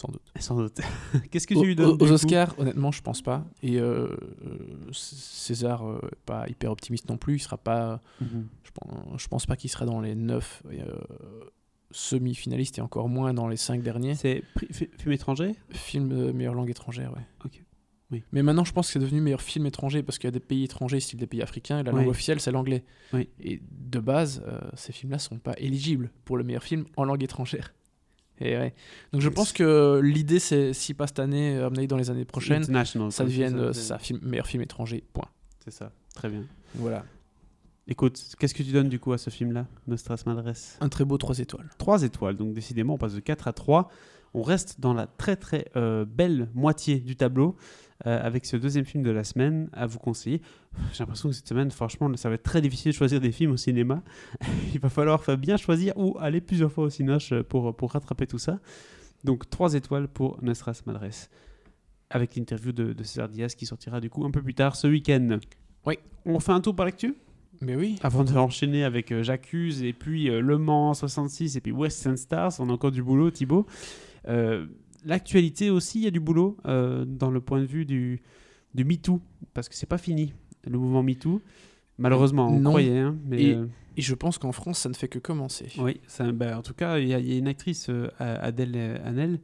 Sans 0.00 0.08
doute. 0.10 0.22
Sans 0.38 0.56
doute. 0.56 0.80
Qu'est-ce 1.30 1.46
que 1.46 1.52
tu 1.54 1.66
lui 1.66 1.76
donnes 1.76 1.98
aux- 2.00 2.12
Oscars, 2.12 2.54
honnêtement, 2.58 2.90
je 2.90 3.02
pense 3.02 3.20
pas. 3.20 3.44
Et 3.62 3.78
euh, 3.78 4.06
euh, 4.46 4.92
César, 4.92 5.86
euh, 5.86 6.00
pas 6.24 6.48
hyper 6.48 6.70
optimiste 6.72 7.08
non 7.10 7.18
plus. 7.18 7.34
Il 7.36 7.40
sera 7.40 7.58
pas. 7.58 8.00
Mhm. 8.20 8.46
Je 8.64 8.70
pense, 8.72 9.20
je 9.22 9.28
pense 9.28 9.46
pas 9.46 9.56
qu'il 9.56 9.68
sera 9.68 9.84
dans 9.84 10.00
les 10.00 10.14
9. 10.14 10.62
semi-finaliste 11.92 12.78
et 12.78 12.80
encore 12.82 13.08
moins 13.08 13.34
dans 13.34 13.48
les 13.48 13.56
cinq 13.56 13.82
derniers. 13.82 14.14
C'est 14.14 14.42
film 14.98 15.12
étranger? 15.12 15.54
Film 15.70 16.08
de 16.08 16.30
meilleure 16.32 16.54
langue 16.54 16.70
étrangère, 16.70 17.12
ouais. 17.12 17.26
Ok. 17.44 17.62
Oui. 18.12 18.22
Mais 18.32 18.42
maintenant, 18.42 18.64
je 18.64 18.72
pense 18.72 18.86
que 18.88 18.92
c'est 18.94 18.98
devenu 18.98 19.20
meilleur 19.20 19.42
film 19.42 19.66
étranger 19.66 20.02
parce 20.02 20.18
qu'il 20.18 20.26
y 20.26 20.28
a 20.28 20.32
des 20.32 20.40
pays 20.40 20.64
étrangers, 20.64 20.98
style 21.00 21.18
des 21.18 21.26
pays 21.26 21.42
africains, 21.42 21.80
et 21.80 21.82
la 21.82 21.92
Oui. 21.92 22.00
langue 22.00 22.08
officielle, 22.10 22.40
c'est 22.40 22.50
l'anglais. 22.52 22.84
Oui. 23.12 23.28
Et 23.40 23.60
de 23.70 23.98
base, 24.00 24.42
euh, 24.46 24.58
ces 24.74 24.92
films-là 24.92 25.18
sont 25.18 25.38
pas 25.38 25.54
éligibles 25.58 26.10
pour 26.24 26.36
le 26.36 26.44
meilleur 26.44 26.62
film 26.64 26.84
en 26.96 27.04
langue 27.04 27.22
étrangère. 27.22 27.72
Et 28.40 28.56
ouais. 28.56 28.74
Donc 29.12 29.20
je 29.20 29.28
pense 29.28 29.52
que 29.52 30.00
l'idée, 30.02 30.38
c'est, 30.38 30.72
si 30.72 30.94
pas 30.94 31.06
cette 31.06 31.18
année, 31.18 31.56
euh, 31.56 31.66
à 31.66 31.70
mon 31.70 31.76
avis, 31.76 31.86
dans 31.86 31.96
les 31.96 32.10
années 32.10 32.24
prochaines, 32.24 32.64
ça 32.64 33.24
devienne 33.24 33.52
c'est 33.52 33.58
euh, 33.58 33.72
ça, 33.72 33.98
film, 33.98 34.20
meilleur 34.22 34.46
film 34.46 34.62
étranger. 34.62 35.04
Point. 35.12 35.28
C'est 35.64 35.72
ça, 35.72 35.92
très 36.14 36.28
bien. 36.28 36.44
Voilà. 36.74 37.04
Écoute, 37.86 38.22
qu'est-ce 38.38 38.54
que 38.54 38.62
tu 38.62 38.70
donnes 38.72 38.88
du 38.88 38.98
coup 38.98 39.12
à 39.12 39.18
ce 39.18 39.30
film-là, 39.30 39.66
Nostras 39.88 40.22
Madresse 40.24 40.78
Un 40.80 40.88
très 40.88 41.04
beau 41.04 41.18
3 41.18 41.40
étoiles. 41.40 41.68
3 41.78 42.04
étoiles, 42.04 42.36
donc 42.36 42.54
décidément 42.54 42.94
on 42.94 42.98
passe 42.98 43.14
de 43.14 43.20
4 43.20 43.48
à 43.48 43.52
3. 43.52 43.90
On 44.34 44.42
reste 44.42 44.80
dans 44.80 44.94
la 44.94 45.06
très 45.06 45.36
très 45.36 45.66
euh, 45.76 46.04
belle 46.04 46.48
moitié 46.54 47.00
du 47.00 47.16
tableau 47.16 47.56
euh, 48.06 48.20
avec 48.22 48.46
ce 48.46 48.56
deuxième 48.56 48.84
film 48.84 49.02
de 49.02 49.10
la 49.10 49.24
semaine 49.24 49.68
à 49.72 49.86
vous 49.86 49.98
conseiller. 49.98 50.40
J'ai 50.92 51.00
l'impression 51.00 51.28
que 51.28 51.34
cette 51.34 51.48
semaine, 51.48 51.70
franchement, 51.70 52.10
ça 52.16 52.28
va 52.28 52.36
être 52.36 52.42
très 52.42 52.60
difficile 52.60 52.92
de 52.92 52.96
choisir 52.96 53.20
des 53.20 53.32
films 53.32 53.52
au 53.52 53.56
cinéma. 53.56 54.02
Il 54.74 54.80
va 54.80 54.88
falloir 54.88 55.36
bien 55.36 55.56
choisir 55.56 55.96
ou 55.96 56.16
aller 56.20 56.40
plusieurs 56.40 56.72
fois 56.72 56.84
au 56.84 56.90
Cinoche 56.90 57.34
pour, 57.48 57.74
pour 57.76 57.92
rattraper 57.92 58.26
tout 58.26 58.38
ça. 58.38 58.60
Donc 59.24 59.50
3 59.50 59.74
étoiles 59.74 60.08
pour 60.08 60.42
Nostras 60.42 60.82
Madresse 60.86 61.28
avec 62.10 62.34
l'interview 62.34 62.72
de, 62.72 62.92
de 62.92 63.02
César 63.04 63.28
Diaz 63.28 63.54
qui 63.54 63.66
sortira 63.66 64.00
du 64.00 64.10
coup 64.10 64.24
un 64.24 64.30
peu 64.30 64.42
plus 64.42 64.54
tard 64.54 64.76
ce 64.76 64.86
week-end. 64.86 65.38
Oui. 65.86 65.98
On 66.26 66.40
fait 66.40 66.52
un 66.52 66.60
tour 66.60 66.74
par 66.74 66.84
l'actu 66.84 67.14
Mais 67.60 67.76
oui. 67.76 67.96
avant 68.02 68.24
de 68.24 68.36
enchaîner 68.36 68.84
avec 68.84 69.12
euh, 69.12 69.22
J'accuse 69.22 69.82
et 69.82 69.92
puis 69.92 70.28
euh, 70.28 70.40
Le 70.40 70.58
Mans 70.58 70.92
66 70.92 71.56
et 71.56 71.60
puis 71.60 71.72
Western 71.72 72.16
Stars, 72.16 72.54
on 72.58 72.68
a 72.68 72.72
encore 72.72 72.90
du 72.90 73.02
boulot 73.02 73.30
Thibaut? 73.30 73.66
Euh, 74.28 74.66
L'actualité 75.02 75.70
aussi, 75.70 76.00
il 76.00 76.04
y 76.04 76.06
a 76.06 76.10
du 76.10 76.20
boulot 76.20 76.58
euh, 76.66 77.06
dans 77.06 77.30
le 77.30 77.40
point 77.40 77.58
de 77.58 77.64
vue 77.64 77.86
du, 77.86 78.20
du 78.74 78.84
MeToo, 78.84 79.22
parce 79.54 79.66
que 79.70 79.74
c'est 79.74 79.86
pas 79.86 79.96
fini, 79.96 80.34
le 80.66 80.78
mouvement 80.78 81.02
MeToo. 81.02 81.40
Malheureusement, 81.96 82.48
on 82.48 82.60
Non. 82.60 82.70
croyait, 82.70 82.98
hein, 82.98 83.16
mais 83.24 83.42
Et- 83.42 83.54
euh, 83.54 83.66
Et 83.96 84.02
je 84.02 84.14
pense 84.14 84.36
qu'en 84.36 84.52
France, 84.52 84.78
ça 84.80 84.88
ne 84.90 84.94
fait 84.94 85.08
que 85.08 85.18
commencer. 85.18 85.68
oui, 85.78 86.00
ça, 86.06 86.30
bah, 86.32 86.58
en 86.58 86.62
tout 86.62 86.74
cas, 86.74 86.98
il 86.98 87.08
y, 87.08 87.14
a- 87.14 87.18
il 87.18 87.32
y 87.32 87.34
a 87.34 87.38
une 87.38 87.48
actrice, 87.48 87.88
euh, 87.88 88.08
Adèle 88.18 89.00
Hanel, 89.04 89.40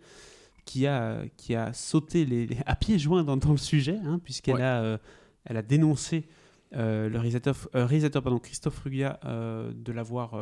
qui 0.66 0.86
a, 0.86 1.22
qui 1.38 1.54
a 1.54 1.72
sauté 1.72 2.26
les, 2.26 2.46
les- 2.46 2.58
à 2.66 2.76
pieds 2.76 2.98
joints 2.98 3.24
dans, 3.24 3.36
dans 3.38 3.52
le 3.52 3.56
sujet, 3.56 3.98
hein, 4.04 4.20
puisqu'elle 4.22 4.56
Ouais. 4.56 4.62
a, 4.62 4.82
euh, 4.82 4.98
elle 5.46 5.56
a 5.56 5.62
dénoncé 5.62 6.26
le 6.72 7.08
réalisateur, 7.14 7.56
réalisateur 7.72 8.22
pardon, 8.22 8.38
Christophe 8.38 8.78
Rugia 8.80 9.18
de 9.24 9.92
l'avoir 9.92 10.34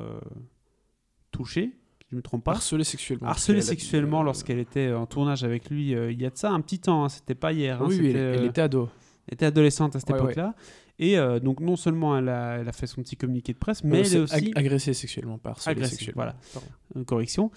touché, 1.30 1.70
je 2.14 2.16
ne 2.16 2.18
me 2.18 2.22
trompe 2.22 2.44
pas. 2.44 2.52
Harcelé 2.52 2.84
sexuellement. 2.84 3.26
Harcelé 3.28 3.58
parce 3.58 3.66
qu'elle 3.66 3.76
a- 3.76 3.80
sexuellement 3.80 4.20
euh, 4.20 4.24
lorsqu'elle 4.24 4.58
était 4.60 4.92
en 4.92 5.06
tournage 5.06 5.42
avec 5.42 5.68
lui 5.68 5.94
euh, 5.94 6.12
il 6.12 6.20
y 6.22 6.26
a 6.26 6.30
de 6.30 6.36
ça 6.38 6.50
un 6.50 6.60
petit 6.60 6.78
temps, 6.78 7.04
hein, 7.04 7.08
c'était 7.08 7.34
pas 7.34 7.52
hier. 7.52 7.82
hein, 7.82 7.86
Oui, 7.88 7.98
elle, 8.10 8.16
euh, 8.16 8.48
était 8.48 8.60
ado. 8.60 8.88
elle 9.28 9.34
était 9.34 9.46
adolescente 9.46 9.96
à 9.96 10.00
cette 10.00 10.08
Ouais, 10.10 10.14
ouais. 10.16 10.20
époque-là. 10.20 10.54
Et 11.00 11.18
euh, 11.18 11.40
donc, 11.40 11.58
non 11.58 11.74
seulement 11.74 12.16
elle 12.16 12.28
a, 12.28 12.58
elle 12.58 12.68
a 12.68 12.72
fait 12.72 12.86
son 12.86 13.02
petit 13.02 13.16
communiqué 13.16 13.52
de 13.52 13.58
presse, 13.58 13.82
mais 13.82 13.98
elle 14.00 14.14
est 14.14 14.18
aussi. 14.20 14.34
ag- 14.34 14.52
agressé 14.54 14.94
sexuellement, 14.94 15.38
pas 15.38 15.50
harcelé 15.50 15.72
Agressé, 15.72 15.90
sexuellement. 15.96 16.22
voilà. 16.22 16.36
Pardon. 16.52 16.68
une 16.94 17.04
correction. 17.04 17.50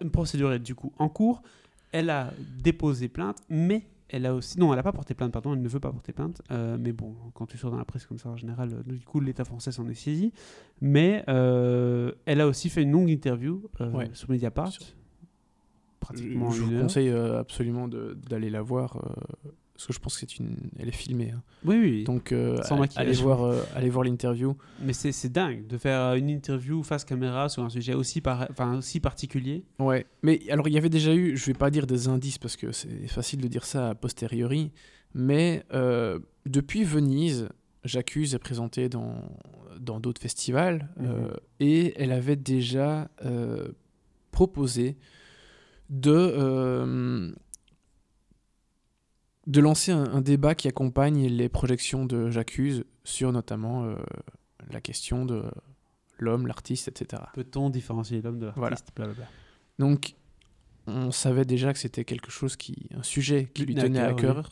Une 0.00 0.10
procédure 0.10 0.52
est 0.52 0.58
du 0.58 0.74
coup 0.74 0.92
en 0.98 1.08
cours. 1.08 1.42
Elle 1.92 2.10
a 2.10 2.32
déposé 2.62 3.06
plainte, 3.08 3.38
mais 3.48 3.86
elle 4.14 4.26
a 4.26 4.34
aussi. 4.34 4.58
Non, 4.58 4.70
elle 4.72 4.76
n'a 4.76 4.82
pas 4.82 4.92
porté 4.92 5.14
plainte, 5.14 5.32
pardon, 5.32 5.52
elle 5.54 5.62
ne 5.62 5.68
veut 5.68 5.80
pas 5.80 5.90
porter 5.92 6.12
plainte. 6.12 6.40
Euh, 6.50 6.76
mais 6.80 6.92
bon, 6.92 7.14
quand 7.34 7.46
tu 7.46 7.58
sors 7.58 7.70
dans 7.70 7.78
la 7.78 7.84
presse 7.84 8.06
comme 8.06 8.18
ça, 8.18 8.28
en 8.30 8.36
général, 8.36 8.70
euh, 8.72 8.82
du 8.84 9.04
coup, 9.04 9.20
l'État 9.20 9.44
français 9.44 9.72
s'en 9.72 9.86
est 9.88 9.94
saisi. 9.94 10.32
Mais 10.80 11.24
euh, 11.28 12.12
elle 12.26 12.40
a 12.40 12.46
aussi 12.46 12.68
fait 12.70 12.82
une 12.82 12.92
longue 12.92 13.10
interview 13.10 13.62
Ouais. 13.92 14.10
sur 14.12 14.30
Mediapart. 14.30 14.72
Sur- 14.72 14.82
Pratiquement 16.00 16.50
je 16.50 16.60
une 16.62 16.68
vous 16.68 16.74
heure. 16.74 16.82
conseille 16.82 17.08
absolument 17.10 17.88
d'aller 17.88 18.50
la 18.50 18.60
voir 18.60 18.98
parce 19.74 19.86
que 19.88 19.92
je 19.92 19.98
pense 19.98 20.14
que 20.14 20.20
c'est 20.20 20.38
une 20.38 20.56
elle 20.78 20.88
est 20.88 20.92
filmée 20.92 21.32
hein. 21.34 21.42
Oui, 21.64 21.76
oui. 21.80 22.04
donc 22.04 22.30
euh, 22.30 22.62
Sans 22.62 22.80
allez- 22.80 22.90
allez 22.96 23.12
voir 23.14 23.42
euh, 23.42 23.60
allez 23.74 23.90
voir 23.90 24.04
l'interview 24.04 24.56
Mais 24.80 24.92
c'est 24.92 25.28
dingue 25.32 25.66
de 25.66 25.76
faire 25.78 26.14
une 26.14 26.30
interview 26.30 26.82
face 26.84 27.04
caméra 27.04 27.48
sur 27.48 27.64
un 27.64 27.68
sujet 27.70 27.94
aussi, 27.94 28.20
par... 28.20 28.46
enfin, 28.50 28.76
aussi 28.78 29.00
particulier. 29.00 29.64
ouais 29.80 30.06
mais 30.22 30.40
alors 30.50 30.68
il 30.68 30.74
y 30.74 30.78
avait 30.78 30.88
déjà 30.90 31.12
eu 31.14 31.36
je 31.36 31.44
vais 31.46 31.54
pas 31.54 31.70
dire 31.70 31.86
des 31.88 32.06
indices 32.08 32.38
parce 32.38 32.56
que 32.56 32.70
c'est 32.72 33.08
facile 33.08 33.40
de 33.40 33.48
dire 33.48 33.64
ça 33.64 33.90
a 33.90 33.94
posteriori 33.94 34.70
mais 35.14 35.64
euh, 35.72 36.18
depuis 36.46 36.84
Venise 36.84 37.48
J'accuse 37.84 38.34
est 38.34 38.38
présentée 38.38 38.88
dans 38.88 39.16
dans 39.78 40.00
d'autres 40.00 40.22
festivals 40.22 40.88
euh, 41.02 41.28
et 41.60 41.92
elle 42.00 42.12
avait 42.12 42.36
déjà 42.36 43.10
proposé 44.30 44.96
de 45.90 47.34
de 49.46 49.60
lancer 49.60 49.92
un, 49.92 50.04
un 50.04 50.20
débat 50.20 50.54
qui 50.54 50.68
accompagne 50.68 51.26
les 51.26 51.48
projections 51.48 52.06
de 52.06 52.30
J'accuse 52.30 52.84
sur 53.04 53.32
notamment 53.32 53.84
euh, 53.84 53.96
la 54.70 54.80
question 54.80 55.26
de 55.26 55.42
l'homme, 56.18 56.46
l'artiste, 56.46 56.88
etc. 56.88 57.22
Peut-on 57.34 57.70
différencier 57.70 58.22
l'homme 58.22 58.38
de 58.38 58.46
l'artiste 58.46 58.88
Voilà. 58.96 59.10
Donc, 59.78 60.14
on 60.86 61.10
savait 61.10 61.44
déjà 61.44 61.72
que 61.72 61.78
c'était 61.78 62.04
quelque 62.04 62.30
chose 62.30 62.56
qui, 62.56 62.88
un 62.96 63.02
sujet 63.02 63.50
qui 63.52 63.62
lui 63.66 63.74
tenait 63.88 63.98
à 64.00 64.12
cœur. 64.14 64.50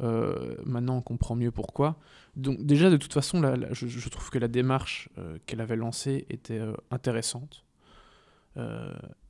Euh, 0.00 0.56
maintenant, 0.64 0.96
on 0.96 1.02
comprend 1.02 1.36
mieux 1.36 1.50
pourquoi. 1.52 1.96
Donc, 2.36 2.64
déjà, 2.64 2.90
de 2.90 2.96
toute 2.96 3.12
façon, 3.12 3.40
la- 3.40 3.56
la- 3.56 3.72
je, 3.72 3.86
je 3.86 4.08
trouve 4.08 4.30
que 4.30 4.38
la 4.38 4.48
démarche 4.48 5.08
euh, 5.18 5.38
qu'elle 5.46 5.60
avait 5.60 5.76
lancée 5.76 6.26
était 6.30 6.58
euh, 6.58 6.72
intéressante. 6.90 7.64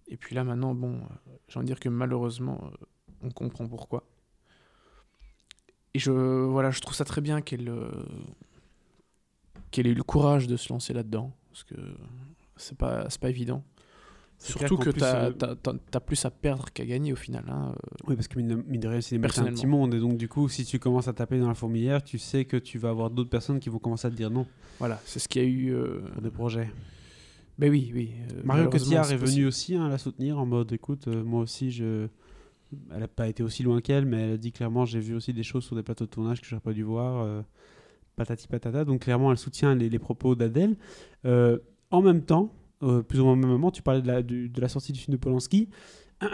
Et 0.07 0.17
puis 0.19 0.35
là, 0.35 0.45
maintenant, 0.45 0.75
bon, 0.75 1.01
j'ai 1.49 1.57
envie 1.59 1.65
de 1.65 1.71
dire 1.71 1.81
que 1.81 1.89
malheureusement, 1.89 2.71
on 3.23 3.31
comprend 3.31 3.67
pourquoi. 3.67 4.05
Et 5.95 5.99
je, 5.99 6.11
voilà, 6.11 6.71
je 6.71 6.81
trouve 6.81 6.95
ça 6.95 7.05
très 7.05 7.21
bien 7.21 7.41
qu'elle 7.41 7.69
euh, 7.69 7.89
qu'elle 9.71 9.87
ait 9.87 9.91
eu 9.91 9.95
le 9.95 10.03
courage 10.03 10.47
de 10.47 10.57
se 10.57 10.73
lancer 10.73 10.93
là-dedans, 10.93 11.33
parce 11.51 11.65
que 11.65 11.75
c'est 12.57 12.77
pas, 12.77 13.07
pas 13.21 13.29
évident. 13.31 13.63
Surtout 14.39 14.77
que 14.77 14.91
plus, 14.91 14.99
tu 15.01 15.05
as, 15.05 15.27
euh, 15.27 16.01
plus 16.05 16.25
à 16.25 16.31
perdre 16.31 16.67
qu'à 16.73 16.85
gagner 16.85 17.13
au 17.13 17.17
final. 17.17 17.45
hein, 17.49 17.73
euh. 17.73 17.97
Oui, 18.09 18.15
parce 18.17 18.29
que 18.29 18.37
mine 18.39 18.49
de, 18.49 18.55
mine 18.67 18.81
de 18.81 18.89
rien, 18.89 19.01
c'est 19.01 19.17
un 19.17 19.21
petit 19.21 19.67
monde. 19.67 19.95
Et 19.95 20.01
donc, 20.01 20.17
du 20.19 20.29
coup, 20.29 20.49
si 20.49 20.65
tu 20.65 20.79
commences 20.79 21.09
à 21.09 21.13
taper 21.13 21.39
dans 21.39 21.49
la 21.49 21.55
fourmilière, 21.55 22.03
tu 22.03 22.19
sais 22.19 22.45
que 22.45 22.57
tu 22.57 22.79
vas 22.79 22.91
avoir 22.91 23.11
d'autres 23.11 23.31
personnes 23.31 23.61
qui 23.61 23.71
vont 23.71 23.79
commencer 23.79 24.07
à 24.09 24.11
te 24.11 24.17
dire 24.17 24.31
non 24.31 24.47
Voilà, 24.81 25.01
c'est 25.07 25.19
ce 25.19 25.29
qu'il 25.29 25.43
y 25.43 25.47
a 25.47 25.49
eu. 25.49 25.71
euh, 25.75 26.01
pour 26.13 26.23
des 26.23 26.31
projets. 26.31 26.69
Ben 27.57 27.71
oui, 27.71 27.93
oui. 27.95 28.11
euh, 28.33 28.41
Mario 28.45 28.69
Cotillard 28.69 29.11
est 29.13 29.17
venu 29.17 29.47
aussi 29.47 29.77
hein, 29.77 29.89
la 29.89 29.97
soutenir 29.99 30.39
en 30.39 30.45
mode 30.47 30.73
écoute, 30.73 31.07
moi 31.07 31.41
aussi, 31.41 31.71
je. 31.71 32.09
Elle 32.93 33.01
n'a 33.01 33.09
pas 33.09 33.29
été 33.29 33.43
aussi 33.43 33.63
loin 33.63 33.81
qu'elle, 33.81 34.07
mais 34.07 34.23
elle 34.23 34.33
a 34.33 34.37
dit 34.37 34.53
clairement 34.53 34.85
j'ai 34.85 35.01
vu 35.01 35.15
aussi 35.15 35.33
des 35.33 35.43
choses 35.43 35.65
sur 35.65 35.77
des 35.77 35.83
plateaux 35.83 36.05
de 36.07 36.11
tournage 36.11 36.41
que 36.41 36.47
j'aurais 36.47 36.61
pas 36.63 36.73
dû 36.73 36.83
voir. 36.83 37.23
euh, 37.25 37.43
patati 38.17 38.47
patata. 38.47 38.85
Donc, 38.85 39.01
clairement, 39.01 39.33
elle 39.33 39.39
soutient 39.39 39.75
les, 39.75 39.89
les 39.91 39.99
propos 39.99 40.37
d'Adèle. 40.37 40.77
Euh, 41.25 41.59
en 41.91 42.01
même 42.01 42.23
temps, 42.23 42.53
euh, 42.85 43.03
plus 43.03 43.19
ou 43.19 43.25
moins 43.25 43.33
au 43.33 43.37
même 43.37 43.51
moment, 43.51 43.73
tu 43.73 43.83
parlais 43.83 44.03
de 44.03 44.07
la, 44.07 44.23
du- 44.23 44.49
de 44.49 44.61
la 44.61 44.69
sortie 44.69 44.93
du 44.93 45.01
film 45.01 45.17
de 45.17 45.21
Polanski. 45.21 45.69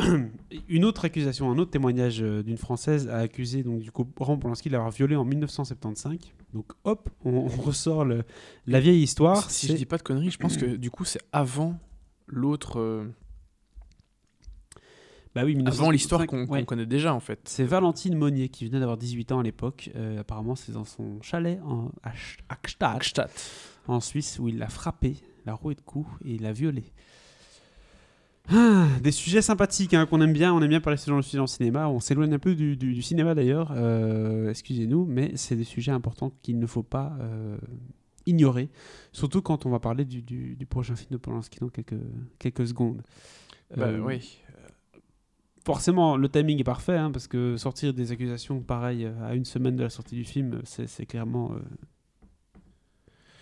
Une 0.68 0.84
autre 0.84 1.04
accusation, 1.06 1.50
un 1.50 1.56
autre 1.58 1.70
témoignage 1.70 2.18
d'une 2.20 2.58
Française 2.58 3.08
a 3.08 3.16
accusé 3.18 3.62
donc 3.62 3.80
du 3.80 3.90
Polanski 3.90 4.68
de 4.68 4.72
l'avoir 4.74 4.90
violé 4.90 5.16
en 5.16 5.24
1975. 5.24 6.18
Donc 6.52 6.66
hop, 6.84 7.08
on, 7.24 7.30
on 7.32 7.46
ressort 7.46 8.04
le- 8.04 8.24
la 8.66 8.78
vieille 8.80 9.02
histoire. 9.02 9.50
Si 9.50 9.66
C'est- 9.66 9.72
je 9.72 9.78
dis 9.78 9.86
pas 9.86 9.96
de 9.96 10.02
conneries, 10.02 10.30
je 10.30 10.38
pense 10.38 10.56
que 10.58 10.76
du 10.76 10.90
coup, 10.90 11.04
c'est 11.06 11.20
avant 11.32 11.78
l'autre. 12.26 13.06
Bah 15.34 15.42
oui, 15.44 15.56
avant 15.66 15.90
l'histoire 15.90 16.20
1975, 16.22 16.48
qu'on 16.60 16.64
connaît 16.64 16.86
déjà, 16.86 17.14
en 17.14 17.20
fait. 17.20 17.40
C'est 17.44 17.64
Valentine 17.64 18.16
Monnier 18.16 18.48
qui 18.48 18.66
venait 18.66 18.80
d'avoir 18.80 18.96
18 18.96 19.32
ans 19.32 19.38
à 19.40 19.42
l'époque. 19.42 19.90
Euh, 19.96 20.20
apparemment, 20.20 20.56
c'est 20.56 20.72
dans 20.72 20.84
son 20.84 21.20
chalet 21.22 21.60
en, 21.64 21.90
Gstaad. 22.64 23.30
en 23.86 24.00
Suisse, 24.00 24.38
où 24.40 24.48
il 24.48 24.58
l'a 24.58 24.68
frappé, 24.68 25.16
l'a 25.46 25.54
roué 25.54 25.74
de 25.74 25.80
coups 25.80 26.10
et 26.24 26.34
il 26.34 26.42
l'a 26.42 26.52
violé. 26.52 26.84
Ah, 28.52 28.88
des 29.00 29.12
sujets 29.12 29.42
sympathiques 29.42 29.94
hein, 29.94 30.06
qu'on 30.06 30.20
aime 30.20 30.32
bien. 30.32 30.52
On 30.52 30.60
aime 30.60 30.68
bien 30.68 30.80
parler 30.80 30.96
de 30.96 31.00
ce 31.00 31.08
genre 31.08 31.18
de 31.20 31.24
sujets 31.24 31.38
en 31.38 31.46
cinéma. 31.46 31.88
On 31.88 32.00
s'éloigne 32.00 32.32
un 32.34 32.38
peu 32.40 32.54
du, 32.56 32.76
du- 32.76 32.94
du 32.94 33.02
cinéma 33.02 33.34
d'ailleurs. 33.34 33.72
euh, 33.76 34.50
Excusez-nous, 34.50 35.04
mais 35.06 35.32
c'est 35.36 35.54
des 35.54 35.64
sujets 35.64 35.92
importants 35.92 36.32
qu'il 36.42 36.58
ne 36.58 36.66
faut 36.66 36.82
pas 36.82 37.12
euh, 37.20 37.56
ignorer. 38.26 38.68
Surtout 39.12 39.40
quand 39.42 39.66
on 39.66 39.70
va 39.70 39.78
parler 39.78 40.04
du, 40.04 40.22
du- 40.22 40.56
du 40.56 40.66
prochain 40.66 40.96
film 40.96 41.10
de 41.12 41.16
Polanski 41.18 41.60
dans 41.60 41.68
quelques, 41.68 41.94
quelques 42.40 42.66
secondes. 42.66 43.02
Bah 43.76 43.84
Euh, 43.86 44.00
oui. 44.00 44.38
Forcément, 45.74 46.16
le 46.16 46.28
timing 46.28 46.58
est 46.60 46.64
parfait, 46.64 46.96
hein, 46.96 47.10
parce 47.10 47.26
que 47.28 47.56
sortir 47.56 47.92
des 47.94 48.12
accusations 48.12 48.60
pareilles 48.60 49.06
euh, 49.06 49.28
à 49.28 49.34
une 49.34 49.44
semaine 49.44 49.76
de 49.76 49.82
la 49.82 49.90
sortie 49.90 50.14
du 50.14 50.24
film, 50.24 50.60
c'est 50.64 50.86
c'est 50.88 51.06
clairement. 51.06 51.52
euh, 51.52 51.58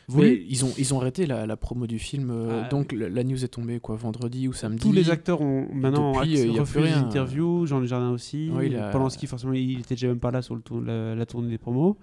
voulu. 0.08 0.42
ils 0.48 0.64
ont, 0.64 0.72
ils 0.78 0.94
ont 0.94 1.00
arrêté 1.00 1.26
la, 1.26 1.46
la 1.46 1.56
promo 1.56 1.86
du 1.86 1.98
film. 1.98 2.30
euh, 2.30 2.62
Ah, 2.64 2.68
donc 2.68 2.92
la, 2.92 3.08
la 3.08 3.24
news 3.24 3.44
est 3.44 3.48
tombée 3.48 3.78
quoi, 3.80 3.96
vendredi 3.96 4.48
ou 4.48 4.52
samedi. 4.52 4.80
Tous 4.82 4.92
les 4.92 5.10
acteurs 5.10 5.40
ont 5.42 5.68
maintenant 5.72 6.18
euh, 6.18 6.24
il 6.24 6.58
refusé 6.60 6.90
interviews, 6.92 7.66
Jean 7.66 7.84
Jardin 7.84 8.10
aussi. 8.10 8.50
Il 8.64 8.76
a- 8.76 8.90
Polanski, 8.90 9.26
forcément, 9.26 9.52
il 9.52 9.80
était 9.80 9.94
déjà 9.94 10.08
même 10.08 10.20
pas 10.20 10.30
là 10.30 10.42
sur 10.42 10.54
le 10.54 10.60
tour- 10.62 10.80
la, 10.80 11.14
la 11.14 11.26
tournée 11.26 11.48
des 11.50 11.58
promos. 11.58 11.98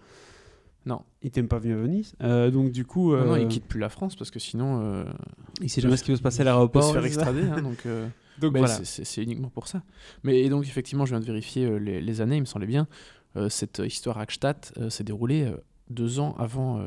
Non. 0.86 1.02
Il 1.24 1.28
était 1.30 1.42
même 1.42 1.48
pas 1.48 1.58
venu 1.58 1.74
à 1.74 1.78
Venise. 1.78 2.14
Euh, 2.22 2.52
donc 2.52 2.72
du 2.72 2.86
coup, 2.86 3.16
Non, 3.16 3.26
non, 3.26 3.34
euh, 3.34 3.40
il 3.40 3.48
quitte 3.48 3.66
plus 3.66 3.80
la 3.80 3.90
France 3.90 4.16
parce 4.16 4.30
que 4.30 4.38
sinon, 4.38 4.82
euh, 4.84 5.04
il 5.62 5.70
sait 5.70 5.82
jamais 5.82 5.98
ce 5.98 6.04
qui 6.04 6.12
va 6.12 6.18
se 6.18 6.22
passer 6.22 6.42
à 6.42 6.44
il 6.44 6.46
peut 6.46 6.50
l'aéroport. 6.52 6.84
se 6.84 6.94
faire 6.94 7.06
extrader. 7.06 7.42
hein, 7.42 7.62
donc, 7.64 7.80
euh, 7.88 8.08
Donc 8.40 8.54
ben, 8.54 8.60
voilà. 8.60 8.84
c'est- 8.84 9.24
uniquement 9.24 9.50
pour 9.50 9.68
ça. 9.68 9.84
Mais 10.24 10.42
et 10.42 10.50
donc, 10.50 10.64
effectivement, 10.66 11.06
je 11.06 11.12
viens 11.12 11.20
de 11.20 11.26
vérifier 11.26 11.66
euh, 11.66 11.78
les, 11.78 12.02
les 12.02 12.22
années, 12.22 12.38
il 12.38 12.42
me 12.42 12.46
semblait 12.46 12.68
bien. 12.68 12.88
Euh, 13.36 13.50
cette 13.50 13.80
histoire 13.80 14.18
Hackstatt 14.18 14.74
euh, 14.78 14.90
s'est 14.90 15.04
déroulée 15.04 15.52
deux 15.90 16.20
ans 16.20 16.36
avant, 16.40 16.84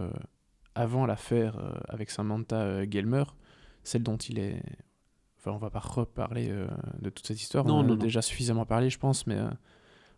avant 0.75 1.07
l'affaire 1.07 1.57
avec 1.89 2.11
Samantha 2.11 2.85
Gelmer, 2.91 3.25
celle 3.85 4.03
dont 4.03 4.17
il 4.17 4.39
est. 4.39 4.61
Enfin, 5.39 5.53
on 5.53 5.59
va 5.59 5.71
pas 5.71 5.79
reparler 5.79 6.53
de 7.01 7.11
toute 7.11 7.27
cette 7.27 7.41
histoire. 7.41 7.65
Non, 7.65 7.77
on 7.77 7.81
en 7.81 7.85
a 7.85 7.87
non. 7.89 7.95
déjà 7.95 8.23
suffisamment 8.23 8.67
parlé, 8.67 8.91
je 8.91 8.99
pense, 8.99 9.27
mais 9.29 9.37
voilà, 9.37 9.59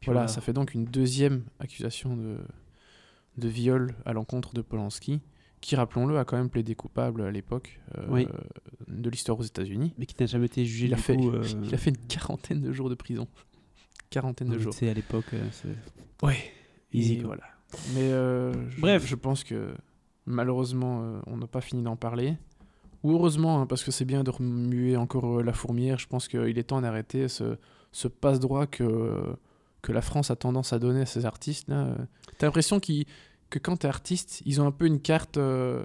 voilà. 0.05 0.29
ça 0.29 0.41
fait 0.41 0.55
donc 0.55 0.73
une 0.73 0.87
deuxième 0.87 1.45
accusation 1.59 2.17
de, 2.17 2.39
de 3.37 3.49
viol 3.49 3.95
à 4.07 4.15
l'encontre 4.15 4.55
de 4.55 4.63
Polanski, 4.63 5.21
qui, 5.61 5.77
rappelons-le, 5.77 6.19
a 6.19 6.25
quand 6.25 6.37
même 6.37 6.49
plaidé 6.51 6.75
coupable 6.75 7.23
à 7.23 7.31
l'époque 7.31 7.81
euh, 7.99 8.07
Oui. 8.09 8.27
de 8.89 9.11
l'histoire 9.11 9.39
aux 9.39 9.43
États-Unis. 9.43 9.93
Mais 9.99 10.07
qui 10.07 10.15
n'a 10.19 10.27
jamais 10.27 10.47
été 10.47 10.65
jugé 10.65 10.87
Il 10.87 10.95
a, 10.95 10.97
fait, 10.97 11.17
coup. 11.17 11.31
euh, 11.35 11.45
il 11.65 11.75
a 11.75 11.79
fait 11.79 11.91
une 11.91 11.97
quarantaine 11.99 12.61
de 12.61 12.73
jours 12.73 12.89
de 12.91 12.95
prison. 12.95 13.29
Quarantaine 14.11 14.49
de 14.49 14.59
jours. 14.59 14.73
sais, 14.75 14.89
à 14.89 14.95
l'époque, 14.95 15.27
euh, 15.35 15.43
c'est 15.53 16.27
Ouais. 16.27 16.39
easy. 16.93 17.15
Et 17.19 17.23
voilà. 17.23 17.45
Mais 17.95 18.11
je- 18.11 18.81
Bref. 18.81 19.07
je 19.07 19.15
pense 19.15 19.45
que 19.45 19.75
malheureusement, 20.27 21.21
on 21.27 21.37
n'a 21.37 21.47
pas 21.47 21.61
fini 21.61 21.83
d'en 21.83 21.97
parler. 21.97 22.37
Ou 23.03 23.13
heureusement, 23.13 23.63
hein, 23.63 23.67
parce 23.67 23.83
que 23.85 23.91
c'est 23.91 24.05
bien 24.05 24.25
de 24.25 24.31
remuer 24.31 24.97
encore 24.97 25.43
la 25.43 25.53
fourmière. 25.53 25.99
Je 25.99 26.07
pense 26.07 26.29
qu'il 26.29 26.59
est 26.59 26.63
temps 26.65 26.81
d'arrêter 26.81 27.29
ce, 27.29 27.57
ce 27.93 28.09
passe-droit 28.09 28.67
que, 28.67 29.23
que 29.83 29.93
la 29.93 30.03
France 30.03 30.31
a 30.31 30.37
tendance 30.37 30.73
à 30.73 30.79
donner 30.79 31.03
à 31.03 31.07
ses 31.07 31.25
artistes. 31.25 31.69
là. 31.69 31.97
T'as 32.39 32.47
l'impression 32.47 32.81
qu'ils- 32.81 33.07
que 33.51 33.59
quand 33.59 33.77
t'es 33.79 33.89
artiste, 33.89 34.43
ils 34.47 34.61
ont 34.61 34.67
un 34.67 34.71
peu 34.73 34.87
une 34.87 35.01
carte 35.01 35.37
euh, 35.37 35.85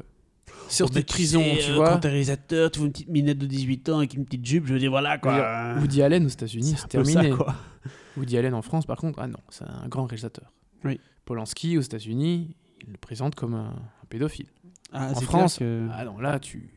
sortie 0.69 0.99
de 0.99 1.05
prison, 1.05 1.43
tu 1.65 1.71
vois. 1.73 1.89
euh, 1.89 1.93
Quand 1.93 1.99
t'es 1.99 2.09
réalisateur, 2.09 2.71
tu 2.71 2.79
vois 2.79 2.85
une 2.87 2.91
petite 2.93 3.09
minette 3.09 3.37
de 3.39 3.45
18 3.47 3.89
ans 3.89 3.97
avec 3.97 4.13
une 4.13 4.25
petite 4.25 4.45
jupe, 4.45 4.65
je 4.67 4.73
veux 4.73 4.79
dire, 4.79 4.91
voilà 4.91 5.17
quoi. 5.17 5.33
dire, 5.73 5.81
Woody 5.81 6.01
Allen 6.01 6.25
aux 6.25 6.29
États-Unis, 6.29 6.75
c'est 6.77 6.91
peu 6.97 7.03
ça, 7.03 7.13
terminé. 7.13 7.35
quoi. 7.35 7.55
Woody 8.17 8.37
Allen 8.37 8.53
en 8.53 8.61
France, 8.61 8.85
par 8.85 8.97
contre, 8.97 9.19
ah 9.19 9.27
non, 9.27 9.39
c'est 9.49 9.65
un 9.65 9.87
grand 9.87 10.05
réalisateur. 10.05 10.51
Oui. 10.83 10.99
Polanski 11.25 11.77
aux 11.77 11.81
États-Unis, 11.81 12.55
il 12.85 12.91
le 12.91 12.97
présente 12.97 13.35
comme 13.35 13.55
un, 13.55 13.69
un 13.69 14.05
pédophile. 14.09 14.47
Ah, 14.93 15.09
En 15.15 15.19
France, 15.21 15.57
que- 15.57 15.87
Ah 15.91 16.05
non, 16.05 16.19
là, 16.19 16.39
tu. 16.39 16.69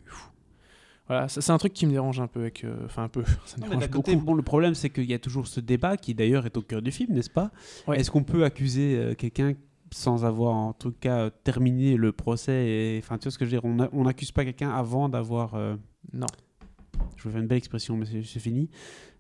Voilà, 1.07 1.27
c'est 1.29 1.51
un 1.51 1.57
truc 1.57 1.73
qui 1.73 1.87
me 1.87 1.93
dérange 1.93 2.21
un 2.21 2.27
peu. 2.27 2.41
Avec, 2.41 2.65
euh, 2.65 2.77
Enfin, 2.85 3.05
un 3.05 3.09
peu. 3.09 3.25
Ça 3.47 3.57
me 3.57 3.63
dérange 3.69 3.89
côté, 3.89 4.13
beaucoup. 4.15 4.27
bon, 4.27 4.35
le 4.35 4.43
problème, 4.43 4.75
c'est 4.75 4.91
qu'il 4.91 5.05
y 5.05 5.15
a 5.15 5.19
toujours 5.19 5.47
ce 5.47 5.61
débat 5.61 5.97
qui, 5.97 6.15
d'ailleurs, 6.15 6.45
est 6.45 6.57
au 6.59 6.63
cœur 6.63 6.83
du 6.83 6.91
film, 6.91 7.15
n'est-ce 7.15 7.31
pas? 7.31 7.51
Ouais. 7.87 7.99
Est-ce 7.99 8.11
qu'on 8.11 8.25
peut 8.25 8.45
accuser 8.45 8.97
euh, 8.99 9.15
quelqu'un 9.15 9.55
sans 9.93 10.25
avoir, 10.25 10.55
en 10.55 10.73
tout 10.73 10.93
cas, 10.93 11.19
euh, 11.27 11.31
terminé 11.45 11.97
le 11.97 12.13
procès. 12.13 12.97
Enfin, 13.03 13.19
tu 13.19 13.25
vois 13.25 13.33
ce 13.33 13.39
que 13.39 13.45
je 13.47 13.51
veux 13.57 13.61
dire 13.61 13.89
On 13.93 14.05
n'accuse 14.05 14.33
pas 14.33 14.45
quelqu'un 14.45 14.71
avant 14.71 15.09
d'avoir... 15.09 15.55
euh, 15.55 15.77
Non. 16.13 16.27
Je 17.17 17.25
vais 17.25 17.31
faire 17.31 17.41
une 17.41 17.47
belle 17.47 17.59
expression, 17.59 17.97
mais 17.97 18.07
c'est 18.07 18.23
c'est 18.25 18.41
fini. 18.41 18.69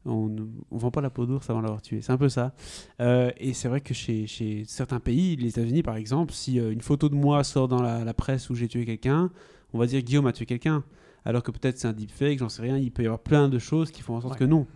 On 0.04 0.28
ne 0.28 0.42
vend 0.70 0.90
pas 0.90 1.00
la 1.00 1.10
peau 1.10 1.26
d'ours 1.26 1.48
avant 1.50 1.60
l'avoir 1.60 1.82
tué. 1.82 2.00
C'est 2.00 2.12
un 2.12 2.16
peu 2.16 2.28
ça. 2.28 2.54
Euh, 3.00 3.30
et 3.36 3.52
c'est 3.52 3.68
vrai 3.68 3.80
que 3.80 3.92
chez, 3.94 4.26
chez 4.26 4.64
certains 4.66 5.00
pays, 5.00 5.36
les 5.36 5.48
États-Unis 5.48 5.82
par 5.82 5.96
exemple, 5.96 6.32
si 6.32 6.58
euh, 6.58 6.72
une 6.72 6.80
photo 6.80 7.08
de 7.08 7.14
moi 7.14 7.44
sort 7.44 7.68
dans 7.68 7.82
la, 7.82 8.04
la 8.04 8.14
presse 8.14 8.48
où 8.50 8.54
j'ai 8.54 8.68
tué 8.68 8.84
quelqu'un, 8.84 9.30
on 9.72 9.78
va 9.78 9.86
dire 9.86 10.00
Guillaume 10.02 10.26
a 10.26 10.32
tué 10.32 10.46
quelqu'un. 10.46 10.82
Alors 11.24 11.42
que 11.42 11.50
peut-être 11.50 11.78
c'est 11.78 11.88
un 11.88 11.92
deepfake, 11.92 12.38
j'en 12.38 12.48
sais 12.48 12.62
rien. 12.62 12.78
Il 12.78 12.90
peut 12.90 13.02
y 13.02 13.06
avoir 13.06 13.20
plein 13.20 13.48
de 13.48 13.58
choses 13.58 13.90
qui 13.90 14.02
font 14.02 14.14
en 14.16 14.20
sorte 14.20 14.34
Ouais. 14.34 14.38
que 14.40 14.44
non. 14.44 14.66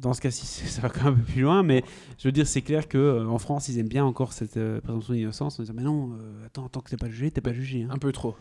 Dans 0.00 0.14
ce 0.14 0.20
cas-ci, 0.20 0.46
ça 0.68 0.80
va 0.82 0.88
quand 0.88 1.04
même 1.04 1.14
un 1.14 1.16
peu 1.18 1.22
plus 1.24 1.42
loin, 1.42 1.62
mais 1.62 1.84
je 2.18 2.26
veux 2.28 2.32
dire, 2.32 2.46
c'est 2.46 2.62
clair 2.62 2.88
que 2.88 2.96
euh, 2.98 3.26
en 3.26 3.38
France, 3.38 3.68
ils 3.68 3.78
aiment 3.78 3.88
bien 3.88 4.04
encore 4.04 4.32
cette 4.32 4.56
euh, 4.56 4.80
présomption 4.80 5.12
d'innocence 5.14 5.58
en 5.58 5.62
disant 5.62 5.74
Mais 5.76 5.82
non, 5.82 6.12
euh, 6.14 6.46
attends, 6.46 6.68
tant 6.68 6.80
que 6.80 6.88
t'es 6.90 6.96
pas 6.96 7.08
jugé, 7.08 7.30
t'es 7.30 7.40
pas 7.40 7.52
jugé. 7.52 7.82
hein. 7.82 7.88
Un 7.92 7.98
peu 7.98 8.10
trop. 8.12 8.34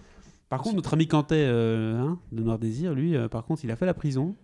Par 0.47 0.61
contre, 0.61 0.77
notre 0.77 0.93
ami 0.93 1.07
Cantet 1.07 1.35
euh, 1.47 1.99
hein, 1.99 2.19
de 2.31 2.41
Noir 2.41 2.57
Désir, 2.59 2.93
lui, 2.93 3.15
euh, 3.15 3.27
par 3.27 3.43
contre, 3.45 3.63
il 3.65 3.71
a 3.71 3.75
fait 3.75 3.85
la 3.85 3.93
prison. 3.93 4.35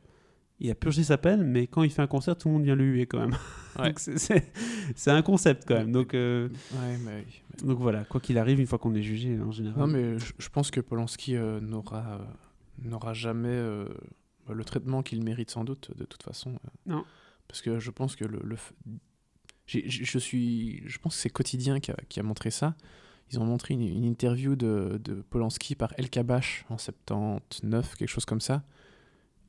Il 0.59 0.70
a 0.72 0.76
purgé 0.76 1.03
sa 1.03 1.18
peine, 1.18 1.43
mais 1.43 1.68
quand 1.68 1.84
il 1.84 1.89
fait 1.89 2.01
un 2.01 2.07
concert, 2.07 2.38
tout 2.38 2.47
le 2.47 2.53
monde 2.53 2.63
vient 2.63 2.76
le 2.76 2.84
huer 2.86 3.05
quand 3.07 3.20
même. 3.20 3.36
Ouais. 3.80 3.93
C'est- 3.97 5.11
un 5.11 5.22
concept 5.22 5.66
quand 5.68 5.76
même. 5.76 5.91
Donc, 5.91 6.11
Ouais, 6.13 6.49
mais 7.03 7.26
oui. 7.28 7.41
donc 7.68 7.78
voilà, 7.80 8.05
quoi 8.05 8.22
qu'il 8.22 8.38
arrive, 8.38 8.61
une 8.61 8.68
fois 8.68 8.78
qu'on 8.80 8.95
est 8.95 9.01
jugé 9.01 9.38
en 9.41 9.51
général. 9.51 9.78
Non, 9.78 9.88
mais 9.88 10.18
je, 10.18 10.49
pense 10.49 10.72
que 10.72 10.80
Polanski 10.80 11.34
n'aura 11.61 12.20
n'aura 12.82 13.13
jamais 13.13 13.57
le 14.54 14.64
traitement 14.64 15.02
qu'il 15.04 15.24
mérite 15.24 15.50
sans 15.52 15.64
doute, 15.64 15.91
de 15.98 16.06
toute 16.06 16.24
façon. 16.24 16.52
euh. 16.52 16.70
Non. 16.88 17.06
Parce 17.48 17.62
que 17.62 17.80
je 17.80 17.91
pense 17.91 18.16
que 18.16 18.26
le. 18.26 18.56
f- 18.56 18.72
je 19.68 20.20
suis. 20.20 20.84
Je 20.86 20.98
pense 21.00 21.16
que 21.16 21.22
c'est 21.22 21.30
Quotidien 21.30 21.80
qui 21.80 21.91
a, 21.91 21.98
qui 22.10 22.20
a 22.20 22.24
montré 22.24 22.52
ça. 22.52 22.76
Ils 23.32 23.39
ont 23.39 23.46
montré 23.46 23.74
une, 23.74 23.82
une 23.82 24.04
interview 24.04 24.56
de, 24.56 25.00
de 25.04 25.16
Polanski 25.30 25.74
par 25.76 25.93
El 25.98 26.10
Kabash 26.12 26.64
en 26.70 26.78
79, 26.78 27.96
quelque 27.96 28.08
chose 28.08 28.26
comme 28.26 28.41
ça. 28.41 28.64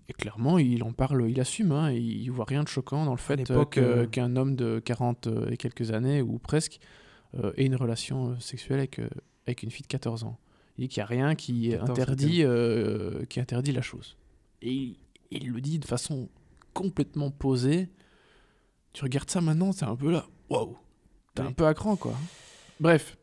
Et 0.08 0.12
clairement, 0.14 0.58
il 0.58 0.82
en 0.84 0.92
parle, 0.92 1.28
il 1.28 1.38
assume, 1.40 1.72
hein, 1.72 1.90
il, 1.90 2.22
il 2.22 2.30
voit 2.30 2.46
rien 2.46 2.62
de 2.62 2.68
choquant 2.68 3.04
dans 3.04 3.10
le 3.12 3.18
fait 3.18 3.36
euh, 3.50 3.54
euh, 3.82 4.06
qu'un 4.06 4.36
homme 4.36 4.56
de 4.56 4.78
40 4.78 5.28
et 5.50 5.56
quelques 5.58 5.90
années, 5.90 6.22
ou 6.22 6.38
presque, 6.38 6.78
euh, 7.34 7.52
ait 7.56 7.66
une 7.66 7.76
relation 7.76 8.38
sexuelle 8.40 8.78
avec, 8.78 8.98
euh, 9.00 9.08
avec 9.46 9.62
une 9.62 9.70
fille 9.70 9.82
de 9.82 9.88
14 9.88 10.24
ans. 10.24 10.38
Il 10.78 10.82
dit 10.82 10.88
qu'il 10.88 11.00
n'y 11.00 11.04
a 11.04 11.06
rien 11.06 11.34
qui 11.34 11.70
14, 11.70 11.90
interdit, 11.90 12.44
qui 13.28 13.40
interdit 13.40 13.72
la 13.72 13.82
chose. 13.82 14.16
Et 14.62 14.96
il, 15.30 15.50
le 15.50 15.60
dit 15.60 15.78
de 15.78 15.84
façon 15.84 16.28
complètement 16.74 17.30
posée. 17.30 17.88
Tu 18.92 19.02
regardes 19.04 19.30
ça 19.30 19.40
maintenant, 19.40 19.72
c'est 19.72 19.84
un 19.84 19.96
peu 19.96 20.10
là. 20.10 20.26
Waouh! 20.48 20.76
T'es 21.34 21.42
Oui. 21.42 21.48
un 21.48 21.52
peu 21.52 21.66
à 21.66 21.74
cran, 21.74 21.96
quoi. 21.96 22.14
Bref. 22.80 23.16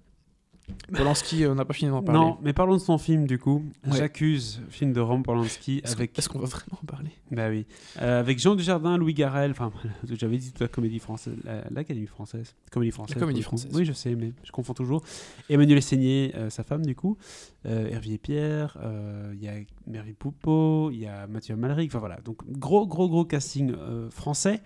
Polanski, 0.93 1.45
on 1.45 1.55
n'a 1.55 1.65
pas 1.65 1.73
fini 1.73 1.91
d'en 1.91 2.01
parler. 2.03 2.19
non, 2.21 2.37
mais 2.41 2.53
parlons 2.53 2.75
de 2.75 2.79
son 2.81 2.97
film 2.97 3.25
du 3.27 3.37
coup. 3.37 3.63
Ouais. 3.85 3.97
J'accuse, 3.97 4.61
film 4.69 4.93
de 4.93 4.99
Roman 5.01 5.21
Polanski 5.21 5.81
Est-ce 5.83 5.93
avec. 5.93 6.13
qu'on- 6.13 6.19
est-ce 6.19 6.29
qu'on 6.29 6.39
va 6.39 6.45
vraiment 6.45 6.79
en 6.81 6.85
parler? 6.85 7.09
Bah 7.31 7.49
oui. 7.49 7.65
Euh, 8.01 8.19
avec 8.19 8.39
Jean 8.39 8.55
Dujardin, 8.55 8.97
Louis 8.97 9.13
Garrel, 9.13 9.51
enfin, 9.51 9.71
j'avais 10.09 10.37
dit 10.37 10.51
toute 10.51 10.61
la 10.61 10.67
comédie 10.69 10.99
française, 10.99 11.35
la- 11.43 11.63
l'Académie 11.69 12.07
française. 12.07 12.55
Comédie 12.71 12.91
française. 12.91 13.17
comédie 13.17 13.39
le 13.39 13.43
coup. 13.43 13.49
française. 13.49 13.71
Oui, 13.73 13.83
je 13.85 13.91
sais, 13.93 14.15
mais 14.15 14.31
je 14.43 14.51
confonds 14.51 14.73
toujours. 14.73 15.03
Emmanuel 15.49 15.81
Seigné, 15.81 16.31
euh, 16.35 16.49
sa 16.49 16.63
femme, 16.63 16.85
du 16.85 16.95
coup. 16.95 17.17
Euh, 17.65 17.87
Hervé 17.89 18.17
Pierre, 18.17 18.77
euh, 18.83 19.31
il 19.35 19.43
y 19.43 19.47
a 19.49 19.53
Mary 19.87 20.13
Poupeau, 20.13 20.91
il 20.91 20.99
y 20.99 21.07
a 21.07 21.27
Mathieu 21.27 21.55
Malric, 21.55 21.91
enfin 21.91 21.99
voilà. 21.99 22.19
Donc, 22.23 22.37
gros, 22.49 22.87
gros, 22.87 23.09
gros 23.09 23.25
casting 23.25 23.73
euh, 23.73 24.09
français. 24.09 24.61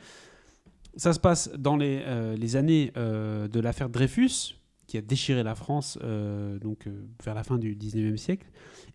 Ça 0.96 1.14
se 1.14 1.20
passe 1.20 1.52
dans 1.58 1.76
les, 1.78 2.02
euh, 2.06 2.36
les 2.36 2.56
années 2.56 2.92
euh, 2.98 3.48
de 3.48 3.60
l'affaire 3.60 3.88
Dreyfus, 3.90 4.57
qui 4.88 4.98
a 4.98 5.02
déchiré 5.02 5.44
la 5.44 5.54
France 5.54 6.00
euh, 6.02 6.58
donc, 6.60 6.88
euh, 6.88 7.06
vers 7.24 7.36
la 7.36 7.44
fin 7.44 7.58
du 7.58 7.76
19e 7.76 8.16
siècle. 8.16 8.48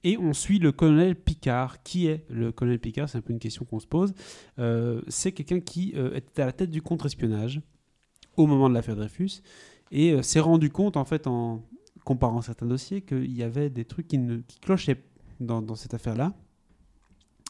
Et 0.03 0.17
on 0.17 0.33
suit 0.33 0.59
le 0.59 0.73
colonel 0.73 1.15
Picard. 1.15 1.83
Qui 1.83 2.07
est 2.07 2.25
le 2.31 2.51
colonel 2.51 2.81
Picard? 2.81 3.09
C'est 3.09 3.19
un 3.19 3.21
peu 3.21 3.33
une 3.33 3.39
question 3.39 3.65
qu'on 3.67 3.79
se 3.79 3.87
pose. 3.87 4.15
Euh, 4.59 5.03
c'est 5.09 5.33
quelqu'un 5.33 5.61
qui 5.61 5.95
était 6.15 6.43
à 6.43 6.47
la 6.47 6.53
tête 6.53 6.71
du 6.71 6.83
contre-espionnage 6.83 7.61
au 8.37 8.47
moment 8.47 8.69
de 8.71 8.75
l'affaire 8.75 8.97
Dreyfus 8.97 9.43
et 9.91 10.21
s'est 10.23 10.41
rendu 10.41 10.71
compte, 10.71 10.97
en 10.97 11.05
fait, 11.05 11.27
en 11.27 11.63
comparant 12.05 12.41
certains 12.41 12.67
dossiers, 12.67 13.03
qu'il 13.03 13.31
y 13.31 13.43
avait 13.43 13.69
des 13.69 13.85
trucs 13.85 14.09
qui, 14.09 14.17
ne, 14.17 14.39
qui 14.39 14.59
clochaient 14.59 15.05
dans, 15.39 15.75
cette 15.75 15.93
affaire-là. 15.93 16.33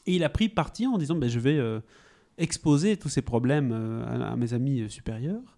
Et 0.07 0.17
il 0.17 0.25
a 0.25 0.29
pris 0.29 0.49
parti 0.49 0.87
en 0.89 0.99
disant 0.99 1.15
ben, 1.15 1.31
Je 1.31 1.39
vais 1.39 1.61
exposer 2.39 2.97
tous 2.97 3.09
ces 3.09 3.23
problèmes 3.23 3.73
à, 3.73 4.35
mes 4.35 4.53
amis 4.53 4.91
supérieurs 4.91 5.57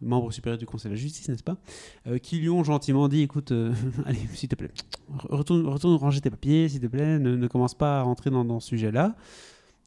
membres 0.00 0.32
supérieurs 0.32 0.58
du 0.58 0.66
Conseil 0.66 0.90
de 0.90 0.96
la 0.96 1.00
Justice, 1.00 1.28
n'est-ce 1.28 1.42
pas 1.42 1.58
euh, 2.06 2.18
Qui 2.18 2.38
lui 2.38 2.48
ont 2.48 2.64
gentiment 2.64 3.08
dit 3.08 3.22
écoute, 3.22 3.52
euh, 3.52 3.72
allez, 4.06 4.20
s'il 4.34 4.48
te 4.48 4.54
plaît, 4.54 4.70
retourne, 5.08 5.66
retourne 5.66 5.96
ranger 5.96 6.20
tes 6.20 6.30
papiers, 6.30 6.68
s'il 6.68 6.80
te 6.80 6.86
plaît, 6.86 7.18
ne, 7.18 7.46
commence 7.46 7.74
pas 7.74 8.00
à 8.00 8.02
rentrer 8.02 8.30
dans, 8.30 8.44
dans 8.44 8.60
ce 8.60 8.68
sujet-là. 8.68 9.16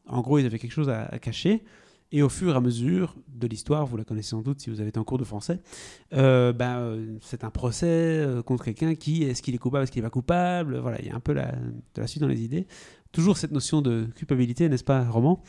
En 0.08 0.22
gros, 0.22 0.40
ils 0.40 0.46
avaient 0.46 0.60
quelque 0.60 0.72
chose 0.72 0.90
à, 0.90 1.08
cacher. 1.20 1.64
Et 2.12 2.22
au 2.22 2.30
fur 2.30 2.54
et 2.54 2.58
à 2.58 2.62
mesure 2.62 3.16
de 3.28 3.48
l'histoire, 3.48 3.88
vous 3.88 3.98
la 3.98 4.04
connaissez 4.04 4.30
sans 4.30 4.42
doute 4.42 4.62
si 4.62 4.70
vous 4.70 4.80
avez 4.80 4.90
été 4.90 5.00
en 5.00 5.04
cours 5.04 5.18
de 5.18 5.24
français, 5.24 5.62
euh, 6.14 6.54
ben, 6.54 6.78
euh, 6.78 7.18
c'est 7.22 7.44
un 7.44 7.50
procès 7.50 8.24
contre 8.46 8.66
quelqu'un 8.66 8.94
qui, 8.94 9.24
est-ce 9.24 9.42
qu'il 9.42 9.56
est 9.56 9.58
coupable, 9.58 9.84
est-ce 9.84 9.92
qu'il 9.92 10.04
n'est 10.04 10.08
pas 10.08 10.12
coupable? 10.12 10.78
Voilà, 10.78 11.02
il 11.02 11.08
y 11.08 11.10
a 11.10 11.16
un 11.16 11.20
peu 11.20 11.34
la, 11.34 11.52
de 11.54 12.02
la 12.02 12.06
suite 12.06 12.22
dans 12.22 12.28
les 12.28 12.44
idées. 12.44 12.68
Toujours 13.14 13.38
cette 13.38 13.52
notion 13.52 13.82
de 13.84 14.08
culpabilité, 14.16 14.68
n'est-ce 14.68 14.84
pas, 14.84 15.08
Roman? 15.08 15.42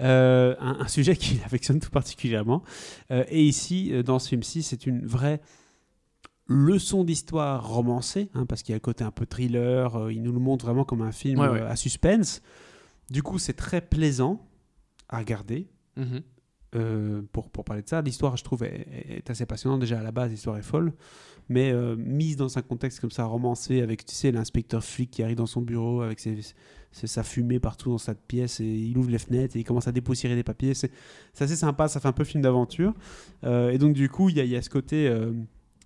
Euh, 0.00 0.56
un, 0.58 0.80
un 0.80 0.88
sujet 0.88 1.16
qu'il 1.16 1.40
affectionne 1.44 1.78
tout 1.78 1.88
particulièrement. 1.90 2.62
Euh, 3.12 3.24
et 3.28 3.42
ici, 3.44 3.90
euh, 3.92 4.02
dans 4.02 4.18
ce 4.18 4.28
film-ci, 4.28 4.62
c'est 4.64 4.86
une 4.86 5.06
vraie 5.06 5.40
leçon 6.48 7.04
d'histoire 7.04 7.66
romancée, 7.66 8.28
hein, 8.34 8.44
parce 8.44 8.62
qu'il 8.64 8.72
y 8.72 8.74
a 8.74 8.76
le 8.76 8.80
côté 8.80 9.04
un 9.04 9.12
peu 9.12 9.24
thriller, 9.24 9.94
euh, 9.96 10.12
il 10.12 10.20
nous 10.22 10.32
le 10.32 10.40
montre 10.40 10.66
vraiment 10.66 10.84
comme 10.84 11.00
un 11.00 11.12
film 11.12 11.38
Ouais, 11.38 11.48
ouais. 11.48 11.60
à 11.60 11.76
suspense. 11.76 12.42
Du 13.08 13.22
coup, 13.22 13.38
c'est 13.38 13.52
très 13.54 13.80
plaisant 13.80 14.44
à 15.08 15.18
regarder. 15.18 15.68
Mhm. 15.96 16.22
Euh, 16.74 17.22
pour, 17.32 17.50
pour 17.50 17.64
parler 17.64 17.82
de 17.82 17.88
ça, 17.88 18.00
l'histoire, 18.02 18.36
je 18.36 18.42
trouve, 18.42 18.64
est, 18.64 18.86
est 19.08 19.30
assez 19.30 19.46
passionnante. 19.46 19.78
Déjà, 19.80 20.00
à 20.00 20.02
la 20.02 20.10
base, 20.10 20.30
l'histoire 20.30 20.56
est 20.58 20.62
folle. 20.62 20.92
Mais 21.48 21.72
mise 21.96 22.36
dans 22.36 22.56
un 22.56 22.62
contexte 22.62 23.00
comme 23.00 23.10
ça, 23.10 23.24
romancé, 23.24 23.82
avec, 23.82 24.06
tu 24.06 24.14
sais, 24.14 24.30
l'inspecteur 24.32 24.82
flic 24.82 25.10
qui 25.10 25.22
arrive 25.22 25.36
dans 25.36 25.46
son 25.46 25.60
bureau, 25.60 26.00
avec 26.00 26.18
ses, 26.20 26.38
ses- 26.92 27.06
sa 27.08 27.22
fumée 27.22 27.58
partout 27.58 27.90
dans 27.90 27.98
sa 27.98 28.14
pièce, 28.14 28.60
et 28.60 28.64
il 28.64 28.96
ouvre 28.96 29.10
les 29.10 29.18
fenêtres 29.18 29.56
et 29.56 29.60
il 29.60 29.64
commence 29.64 29.88
à 29.88 29.92
dépoussiérer 29.92 30.34
des 30.36 30.42
papiers. 30.44 30.74
C'est 30.74 30.90
c'est 31.32 31.44
assez 31.44 31.56
sympa, 31.56 31.88
ça 31.88 31.98
fait 32.00 32.08
un 32.08 32.12
peu 32.12 32.24
film 32.24 32.42
d'aventure. 32.42 32.94
Euh, 33.44 33.70
et 33.70 33.78
donc, 33.78 33.94
du 33.94 34.08
coup, 34.08 34.28
il 34.28 34.36
y, 34.36 34.40
a- 34.40 34.44
il 34.44 34.50
y 34.50 34.56
a 34.56 34.62
ce 34.62 34.70
côté. 34.70 35.08
euh, 35.08 35.32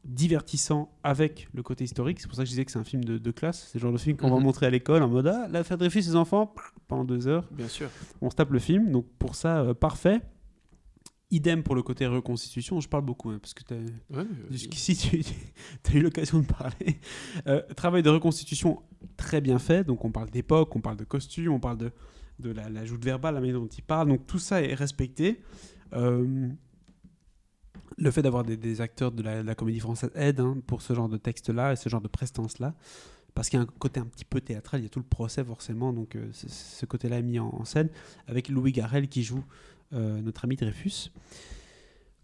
divertissant 0.04 0.88
avec 1.02 1.48
le 1.52 1.64
côté 1.64 1.82
historique. 1.82 2.20
C'est 2.20 2.28
pour 2.28 2.36
ça 2.36 2.42
que 2.42 2.46
je 2.46 2.52
disais 2.52 2.64
que 2.64 2.70
c'est 2.70 2.78
un 2.78 2.84
film 2.84 3.02
de, 3.02 3.18
de 3.18 3.30
classe. 3.32 3.70
C'est 3.72 3.78
le 3.78 3.82
genre 3.82 3.92
de 3.92 3.98
film 3.98 4.16
qu'on 4.16 4.30
va 4.30 4.36
Mhm. 4.36 4.44
montrer 4.44 4.66
à 4.66 4.70
l'école 4.70 5.02
en 5.02 5.08
mode 5.08 5.26
Ah, 5.26 5.48
l'affaire 5.50 5.76
Dreyfus, 5.78 6.02
ses 6.02 6.14
enfants, 6.14 6.54
pendant 6.86 7.02
deux 7.04 7.26
heures. 7.26 7.48
Bien 7.50 7.66
sûr. 7.66 7.88
On 8.22 8.30
se 8.30 8.36
tape 8.36 8.50
le 8.52 8.60
film. 8.60 8.92
Donc 8.92 9.04
pour 9.18 9.34
ça, 9.34 9.62
euh, 9.62 9.74
parfait. 9.74 10.20
Idem 11.30 11.62
pour 11.64 11.74
le 11.74 11.82
côté 11.82 12.06
reconstitution. 12.06 12.80
Je 12.80 12.88
parle 12.88 13.04
beaucoup 13.04 13.30
hein, 13.30 13.38
parce 13.40 13.52
que 13.52 13.62
Ouais, 14.10 14.26
jusqu'ici 14.50 14.96
tu 14.96 15.24
as 15.90 15.96
eu 15.96 16.02
l'occasion 16.02 16.38
de 16.40 16.46
parler. 16.46 17.00
Euh, 17.48 17.62
travail 17.74 18.02
de 18.02 18.10
reconstitution 18.10 18.82
très 19.16 19.40
bien 19.40 19.58
fait. 19.58 19.84
Donc 19.84 20.04
on 20.04 20.12
parle 20.12 20.30
d'époque, 20.30 20.74
on 20.76 20.80
parle 20.80 20.96
de 20.96 21.04
costume, 21.04 21.52
on 21.52 21.60
parle 21.60 21.78
de, 21.78 21.90
de 22.38 22.50
la, 22.50 22.68
la 22.68 22.84
joute 22.84 23.04
verbale, 23.04 23.34
la 23.34 23.40
manière 23.40 23.58
dont 23.58 23.66
il 23.66 23.82
parle. 23.82 24.08
Donc 24.08 24.26
tout 24.26 24.38
ça 24.38 24.62
est 24.62 24.74
respecté. 24.74 25.40
Euh, 25.94 26.48
le 27.98 28.10
fait 28.10 28.22
d'avoir 28.22 28.44
des, 28.44 28.56
des 28.56 28.80
acteurs 28.80 29.10
de 29.12 29.22
la, 29.22 29.42
de 29.42 29.46
la 29.46 29.54
comédie 29.54 29.80
française 29.80 30.10
aide 30.14 30.40
hein, 30.40 30.58
pour 30.66 30.82
ce 30.82 30.92
genre 30.94 31.08
de 31.08 31.16
texte-là 31.16 31.72
et 31.72 31.76
ce 31.76 31.88
genre 31.88 32.00
de 32.00 32.08
prestance-là. 32.08 32.74
Parce 33.34 33.50
qu'il 33.50 33.58
y 33.58 33.60
a 33.60 33.64
un 33.64 33.68
côté 33.78 34.00
un 34.00 34.06
petit 34.06 34.24
peu 34.24 34.40
théâtral, 34.40 34.80
il 34.80 34.84
y 34.84 34.86
a 34.86 34.88
tout 34.88 34.98
le 34.98 35.04
procès 35.04 35.44
forcément, 35.44 35.92
donc 35.92 36.16
euh, 36.16 36.30
ce 36.32 36.86
côté-là 36.86 37.18
est 37.18 37.22
mis 37.22 37.38
en, 37.38 37.48
en 37.48 37.66
scène, 37.66 37.90
avec 38.26 38.48
Louis 38.48 38.72
Garrel 38.72 39.08
qui 39.08 39.22
joue 39.22 39.44
notre 39.92 40.44
ami 40.44 40.56
Dreyfus. 40.56 41.10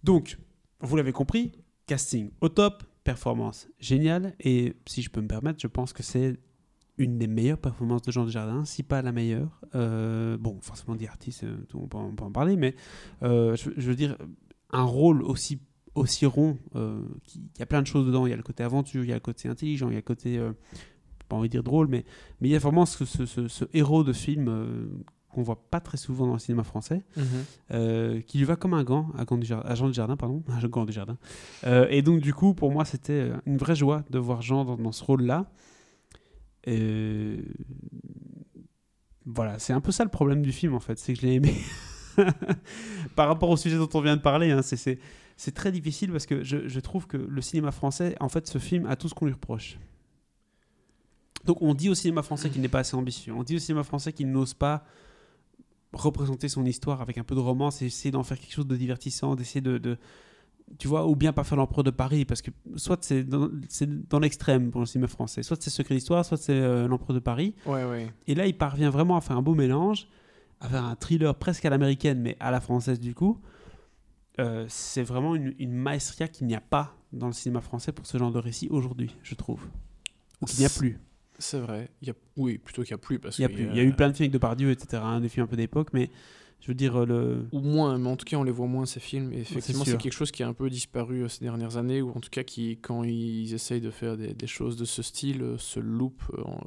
Donc, 0.02 0.38
vous 0.80 0.96
l'avez 0.96 1.12
compris, 1.12 1.52
casting 1.86 2.30
au 2.40 2.48
top, 2.48 2.82
performance 3.04 3.68
géniale, 3.78 4.34
et 4.40 4.74
si 4.86 5.02
je 5.02 5.10
peux 5.10 5.20
me 5.20 5.28
permettre, 5.28 5.60
je 5.60 5.66
pense 5.66 5.92
que 5.92 6.02
c'est 6.02 6.38
une 6.98 7.18
des 7.18 7.26
meilleures 7.26 7.58
performances 7.58 8.02
de 8.02 8.12
Jean 8.12 8.24
Dujardin, 8.24 8.64
si 8.64 8.82
pas 8.82 9.02
la 9.02 9.12
meilleure. 9.12 9.60
Euh, 9.74 10.36
bon, 10.38 10.58
forcément, 10.60 10.94
dit 10.94 11.06
artiste, 11.06 11.44
euh, 11.44 11.56
on 11.74 11.86
peut, 11.88 11.98
en 11.98 12.30
parler, 12.30 12.56
mais 12.56 12.74
euh, 13.22 13.56
je, 13.56 13.70
veux 13.88 13.96
dire, 13.96 14.16
un 14.70 14.84
rôle 14.84 15.22
aussi, 15.22 15.60
aussi 15.94 16.26
rond, 16.26 16.58
euh, 16.76 17.02
il 17.34 17.58
y 17.58 17.62
a 17.62 17.66
plein 17.66 17.82
de 17.82 17.86
choses 17.86 18.06
dedans. 18.06 18.26
Il 18.26 18.30
y 18.30 18.34
a 18.34 18.36
le 18.36 18.42
côté 18.42 18.62
aventure, 18.62 19.02
il 19.04 19.08
y 19.08 19.12
a 19.12 19.16
le 19.16 19.20
côté 19.20 19.48
intelligent, 19.48 19.88
il 19.88 19.92
y 19.92 19.96
a 19.96 19.98
le 19.98 20.02
côté, 20.02 20.38
euh, 20.38 20.52
pas 21.28 21.36
envie 21.36 21.48
de 21.48 21.52
dire 21.52 21.62
drôle, 21.64 21.88
mais, 21.88 22.04
il 22.40 22.48
y 22.48 22.56
a 22.56 22.58
vraiment 22.58 22.86
ce, 22.86 23.04
ce- 23.04 23.64
héros 23.72 24.04
de 24.04 24.12
film 24.12 24.48
euh, 24.48 24.86
qu'on 25.32 25.42
voit 25.42 25.68
pas 25.70 25.80
très 25.80 25.96
souvent 25.96 26.26
dans 26.26 26.34
le 26.34 26.38
cinéma 26.38 26.62
français 26.62 27.02
mhm. 27.16 27.24
euh, 27.72 28.20
qui 28.20 28.38
lui 28.38 28.44
va 28.44 28.56
comme 28.56 28.74
un 28.74 28.84
gant 28.84 29.08
à, 29.16 29.24
Gand 29.24 29.38
du 29.38 29.46
Jardin, 29.46 29.92
Jean 29.92 30.16
pardon, 30.16 30.42
à 30.62 30.66
Gand 30.68 30.84
du 30.84 30.92
Jardin. 30.92 31.16
Euh, 31.64 31.86
et 31.90 32.02
donc 32.02 32.20
du 32.20 32.34
coup, 32.34 32.54
pour 32.54 32.70
moi, 32.70 32.84
c'était 32.84 33.12
euh, 33.12 33.36
une 33.46 33.56
vraie 33.56 33.74
joie 33.74 34.04
de 34.10 34.18
voir 34.18 34.42
Jean 34.42 34.64
dans, 34.64 34.76
dans 34.76 34.92
ce 34.92 35.02
rôle-là. 35.02 35.50
Et 36.64 37.44
voilà, 39.26 39.58
c'est 39.58 39.72
un 39.72 39.80
peu 39.80 39.90
ça 39.90 40.04
le 40.04 40.10
problème 40.10 40.42
du 40.42 40.52
film 40.52 40.74
en 40.74 40.80
fait, 40.80 40.98
c'est 40.98 41.14
que 41.14 41.20
je 41.20 41.26
l'ai 41.26 41.34
aimé. 41.34 41.54
Par 43.16 43.26
rapport 43.26 43.50
au 43.50 43.56
sujet 43.56 43.76
dont 43.76 43.88
on 43.94 44.00
vient 44.00 44.16
de 44.16 44.22
parler, 44.22 44.50
hein, 44.50 44.62
c'est- 44.62 44.76
c'est 44.76 44.98
c'est 45.36 45.54
très 45.54 45.72
difficile 45.72 46.12
parce 46.12 46.26
que 46.26 46.44
je, 46.44 46.68
je 46.68 46.80
trouve 46.80 47.06
que 47.08 47.16
le 47.16 47.40
cinéma 47.40 47.72
français, 47.72 48.14
en 48.20 48.28
fait, 48.28 48.46
ce 48.46 48.58
film 48.58 48.86
a 48.86 48.94
tout 48.94 49.08
ce 49.08 49.14
qu'on 49.14 49.26
lui 49.26 49.32
reproche. 49.32 49.78
Donc 51.44 51.60
on 51.62 51.74
dit 51.74 51.88
au 51.88 51.94
cinéma 51.94 52.22
français 52.22 52.50
qu'il 52.50 52.62
n'est 52.62 52.68
pas 52.68 52.80
assez 52.80 52.94
ambitieux, 52.94 53.32
on 53.32 53.42
dit 53.42 53.56
au 53.56 53.58
cinéma 53.58 53.82
français 53.82 54.12
qu'il 54.12 54.30
n'ose 54.30 54.54
pas 54.54 54.84
représenter 55.93 56.49
son 56.49 56.64
histoire 56.64 57.01
avec 57.03 57.18
un 57.18 57.24
peu 57.24 57.34
de 57.34 57.40
romance 57.40 57.82
et 57.82 57.86
essayer 57.86 58.11
d'en 58.11 58.22
faire 58.22 58.38
quelque 58.38 58.53
chose 58.55 58.66
de 58.66 58.76
divertissant, 58.76 59.34
d'essayer 59.36 59.61
de, 59.61 59.78
de- 59.78 59.99
tu 60.78 60.88
vois, 60.88 61.07
ou 61.07 61.14
bien 61.16 61.32
pas 61.32 61.45
faire 61.45 61.59
l'empereur 61.59 61.84
de 61.84 61.90
Paris, 61.90 62.24
parce 62.24 62.40
que 62.40 62.51
soit 62.76 63.05
c'est 63.05 63.24
dans, 63.24 63.51
c'est 63.68 64.09
dans 64.09 64.18
l'extrême 64.18 64.70
pour 64.70 64.80
le 64.80 64.86
cinéma 64.86 65.09
français, 65.09 65.43
soit 65.43 65.61
c'est 65.61 65.70
Secret 65.70 65.95
d'Histoire, 65.97 66.24
soit 66.24 66.38
c'est 66.38 66.53
euh, 66.55 66.88
l'empereur 66.88 67.14
de 67.14 67.20
Paris, 67.20 67.55
Ouais, 67.66 67.84
ouais. 67.84 68.11
et 68.26 68.34
là 68.34 68.47
il 68.47 68.57
parvient 68.57 68.88
vraiment 68.90 69.16
à 69.16 69.20
faire 69.20 69.36
un 69.36 69.43
beau 69.43 69.55
mélange, 69.55 70.09
à 70.61 70.68
faire 70.68 70.84
un 70.84 70.95
thriller 70.97 71.34
presque 71.34 71.64
à 71.66 71.70
l'américaine, 71.70 72.20
mais 72.20 72.36
à 72.40 72.51
la 72.51 72.61
française 72.61 72.99
du 73.01 73.14
coup. 73.14 73.38
Euh, 74.40 74.64
c'est 74.68 75.03
vraiment 75.03 75.34
une, 75.34 75.55
une 75.59 75.72
maestria 75.72 76.26
qu'il 76.26 76.47
n'y 76.47 76.55
a 76.55 76.61
pas 76.62 76.97
dans 77.12 77.26
le 77.26 77.34
cinéma 77.34 77.61
français 77.61 77.93
pour 77.93 78.07
ce 78.07 78.16
genre 78.16 78.32
de 78.32 78.38
récit 78.38 78.66
aujourd'hui, 78.70 79.14
je 79.22 79.34
trouve. 79.34 79.61
Ou 80.40 80.47
qu'il 80.47 80.61
n'y 80.61 80.64
a 80.64 80.70
plus. 80.70 80.99
C'est 81.43 81.59
vrai. 81.59 81.90
Il 82.03 82.09
y 82.09 82.11
a... 82.11 82.14
Oui, 82.36 82.59
plutôt 82.59 82.82
qu'il 82.82 82.93
n'y 82.93 82.95
a 82.95 82.99
plus. 82.99 83.18
Parce 83.18 83.38
Il 83.38 83.43
y 83.43 83.45
a, 83.45 83.49
plus. 83.49 83.64
Il 83.64 83.76
y 83.76 83.80
a 83.80 83.82
eu 83.82 83.93
plein 83.93 84.09
de 84.09 84.14
films 84.14 84.24
avec 84.26 84.32
Depardieu, 84.32 84.70
etc., 84.70 85.03
hein, 85.05 85.20
des 85.20 85.28
films 85.28 85.45
un 85.45 85.49
peu 85.49 85.57
d'époque, 85.57 85.88
mais 85.93 86.11
je 86.61 86.68
veux 86.68 86.74
dire, 86.74 87.05
le... 87.05 87.47
Ou 87.51 87.61
moins, 87.61 87.99
mais 87.99 88.09
en 88.09 88.16
tout 88.16 88.24
cas, 88.24 88.36
on 88.36 88.45
les 88.45 88.53
voit 88.53 88.68
moins 88.68 88.86
ces 88.86 89.01
films. 89.01 89.32
Et 89.32 89.40
effectivement, 89.40 89.84
c'est 89.84 89.99
quelque 89.99 90.12
chose 90.12 90.30
qui 90.30 90.45
a 90.45 90.49
un 90.49 90.53
peu 90.55 90.70
disparu 90.70 91.24
euh, 91.24 91.28
ces 91.28 91.40
dernières 91.45 91.76
années, 91.76 92.01
ou 92.01 92.11
en 92.11 92.20
tout 92.20 92.30
cas, 92.30 92.45
qui, 92.45 92.78
quand 92.78 93.03
ils 93.03 93.53
essayent 93.53 93.80
de 93.80 93.90
faire 93.90 94.16
des, 94.16 94.34
des 94.34 94.47
choses 94.47 94.76
de 94.76 94.84
ce 94.84 95.03
style, 95.03 95.43
euh, 95.43 95.59
se 95.59 95.80
loupent 95.80 96.22
euh, 96.38 96.43
en- 96.45 96.61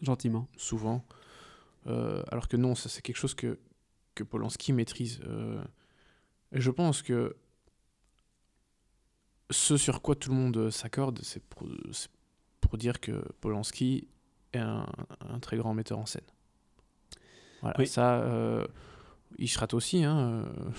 gentiment. 0.00 0.48
souvent. 0.56 1.04
Euh, 1.86 2.22
alors 2.32 2.48
que 2.48 2.56
non, 2.56 2.74
ça 2.74 2.88
c'est 2.88 3.02
quelque 3.02 3.16
chose 3.18 3.34
que, 3.34 3.58
que 4.14 4.24
Polanski 4.24 4.72
maîtrise. 4.72 5.20
Euh, 5.26 5.62
et 6.52 6.60
je 6.60 6.70
pense 6.70 7.02
que 7.02 7.36
ce 9.50 9.76
sur 9.76 10.02
quoi 10.02 10.14
tout 10.16 10.30
le 10.30 10.36
monde 10.36 10.70
s'accorde, 10.70 11.20
c'est 11.22 11.42
pour 12.68 12.78
dire 12.78 13.00
que 13.00 13.12
Polanski 13.40 14.08
est 14.52 14.58
un, 14.58 14.86
un 15.28 15.38
très 15.40 15.56
grand 15.56 15.74
metteur 15.74 15.98
en 15.98 16.06
scène. 16.06 16.22
Voilà, 17.62 17.76
Oui. 17.78 17.86
ça, 17.86 18.20
euh, 18.20 18.66
rate 19.56 19.74
aussi. 19.74 20.04
Hein, 20.04 20.44
euh. 20.46 20.70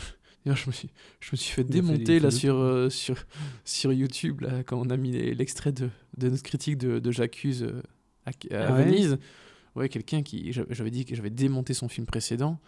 Je 0.55 0.67
me 0.67 0.71
suis, 0.71 0.89
je 1.19 1.29
me 1.33 1.35
suis 1.35 1.51
fait 1.53 1.65
démonter 1.65 2.21
là 2.21 2.31
sur, 2.31 2.55
euh, 2.55 2.89
sur, 2.89 3.17
sur 3.65 3.91
YouTube 3.91 4.39
là, 4.39 4.63
quand 4.63 4.77
on 4.79 4.89
a 4.89 4.95
mis 4.95 5.11
l'extrait 5.11 5.73
de, 5.73 5.89
de 6.17 6.29
notre 6.29 6.43
critique 6.43 6.77
de, 6.77 6.99
de 6.99 7.11
J'accuse 7.11 7.63
euh, 7.63 7.81
à, 8.25 8.29
à 8.29 8.67
Ah 8.69 8.73
ouais 8.75 8.85
Venise. 8.85 9.17
Ouais, 9.75 9.89
quelqu'un 9.89 10.23
qui. 10.23 10.53
j'a- 10.53 10.63
J'avais 10.69 10.89
dit 10.91 11.03
que 11.03 11.15
j'avais 11.15 11.29
démonté 11.31 11.73
son 11.73 11.89
film 11.89 12.05
précédent. 12.07 12.61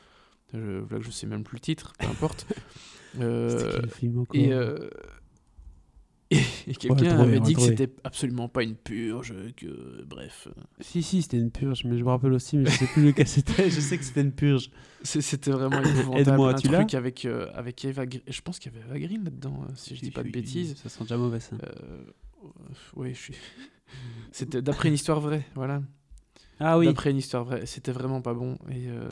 Je, 0.53 0.83
que 0.83 0.99
je 1.01 1.09
sais 1.09 1.25
même 1.25 1.45
plus 1.45 1.55
le 1.55 1.61
titre, 1.61 1.93
peu 1.99 2.07
importe. 2.07 2.45
Quel 3.17 3.89
film 3.89 4.19
encore? 4.19 4.35
et, 4.35 4.51
et, 6.31 6.37
et 6.67 6.75
quelqu'un 6.75 7.25
va 7.25 7.39
dit 7.39 7.53
que 7.53 7.61
c'était 7.61 7.89
absolument 8.03 8.47
pas 8.49 8.63
une 8.63 8.75
purge, 8.75 9.33
que 9.55 10.03
bref. 10.05 10.47
Si, 10.79 11.01
si, 11.01 11.21
c'était 11.21 11.37
une 11.37 11.51
purge, 11.51 11.83
mais 11.85 11.97
je 11.97 12.03
me 12.03 12.09
rappelle 12.09 12.33
aussi, 12.33 12.57
mais 12.57 12.69
je 12.69 12.77
sais 12.77 12.87
plus 12.87 13.05
lequel 13.05 13.27
c'était. 13.27 13.69
Je 13.69 13.79
sais 13.79 13.97
que 13.97 14.03
c'était 14.03 14.21
une 14.21 14.31
purge. 14.31 14.69
C'était 15.01 15.51
vraiment 15.51 15.79
épouvantable. 15.83 16.19
Aide-moi, 16.19 16.49
un 16.51 16.53
tu 16.53 16.67
truc 16.67 16.93
avec, 16.93 17.25
euh, 17.25 17.49
avec 17.53 17.83
Eva 17.85 18.05
Green. 18.05 18.21
Je 18.27 18.41
pense 18.41 18.59
qu'il 18.59 18.71
y 18.71 18.75
avait 18.75 18.85
Eva 18.85 18.99
Green 18.99 19.23
là-dedans, 19.23 19.65
euh, 19.67 19.71
si 19.75 19.95
je 19.95 20.01
dis 20.01 20.11
pas 20.11 20.23
de 20.23 20.29
bêtises. 20.29 20.75
Ça 20.81 20.89
sent 20.89 21.03
déjà 21.03 21.17
mauvais, 21.17 21.39
ça. 21.39 21.55
Euh, 21.55 22.03
oui, 22.95 23.13
je 23.13 23.19
suis. 23.19 23.35
C'était 24.31 24.61
d'après 24.61 24.89
une 24.89 24.95
histoire 24.95 25.19
vraie, 25.19 25.45
voilà. 25.55 25.81
Ah 26.59 26.77
oui, 26.77 26.87
D'après 26.87 27.11
une 27.11 27.17
histoire 27.17 27.45
vraie. 27.45 27.65
C'était 27.65 27.93
vraiment 27.93 28.21
pas 28.21 28.33
bon. 28.33 28.57
Et 28.69 28.89
euh, 28.89 29.07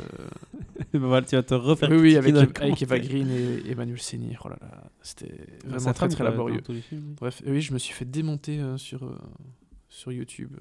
voilà, 0.93 1.25
tu 1.25 1.35
vas 1.35 1.43
te 1.43 1.53
refaire. 1.53 1.89
oui, 1.89 2.17
avec, 2.17 2.35
avec 2.35 2.81
Eva. 2.81 2.99
Green 2.99 3.29
et 3.29 3.71
Emmanuel 3.71 3.99
Sénir. 4.01 4.41
Oh 4.45 4.49
là 4.49 4.57
là, 4.61 4.83
c'était 5.01 5.33
vraiment 5.63 5.79
Sa 5.79 5.93
très 5.93 6.09
très 6.09 6.23
laborieux. 6.25 6.61
oui. 6.67 6.83
Bref, 6.91 7.41
oui, 7.45 7.61
je 7.61 7.73
me 7.73 7.79
suis 7.79 7.93
fait 7.93 8.05
démonter 8.05 8.59
euh, 8.59 8.77
sur, 8.77 9.05
euh, 9.05 9.17
sur 9.87 10.11
YouTube 10.11 10.57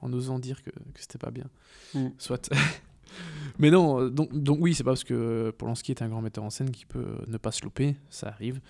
en 0.00 0.12
osant 0.12 0.40
dire 0.40 0.62
que, 0.64 0.70
que 0.70 1.00
c'était 1.00 1.18
pas 1.18 1.30
bien. 1.30 1.48
Mm. 1.94 2.08
Soit. 2.18 2.50
Mais 3.58 3.70
non, 3.70 4.08
donc, 4.08 4.36
donc 4.36 4.58
oui, 4.60 4.74
c'est 4.74 4.82
pas 4.82 4.90
parce 4.90 5.04
que 5.04 5.54
Polanski 5.56 5.92
est 5.92 6.02
un 6.02 6.08
grand 6.08 6.22
metteur 6.22 6.42
en 6.42 6.50
scène 6.50 6.70
qu'il 6.70 6.88
peut 6.88 7.18
ne 7.28 7.38
pas 7.38 7.52
se 7.52 7.62
louper, 7.62 7.94
ça 8.10 8.28
arrive. 8.28 8.60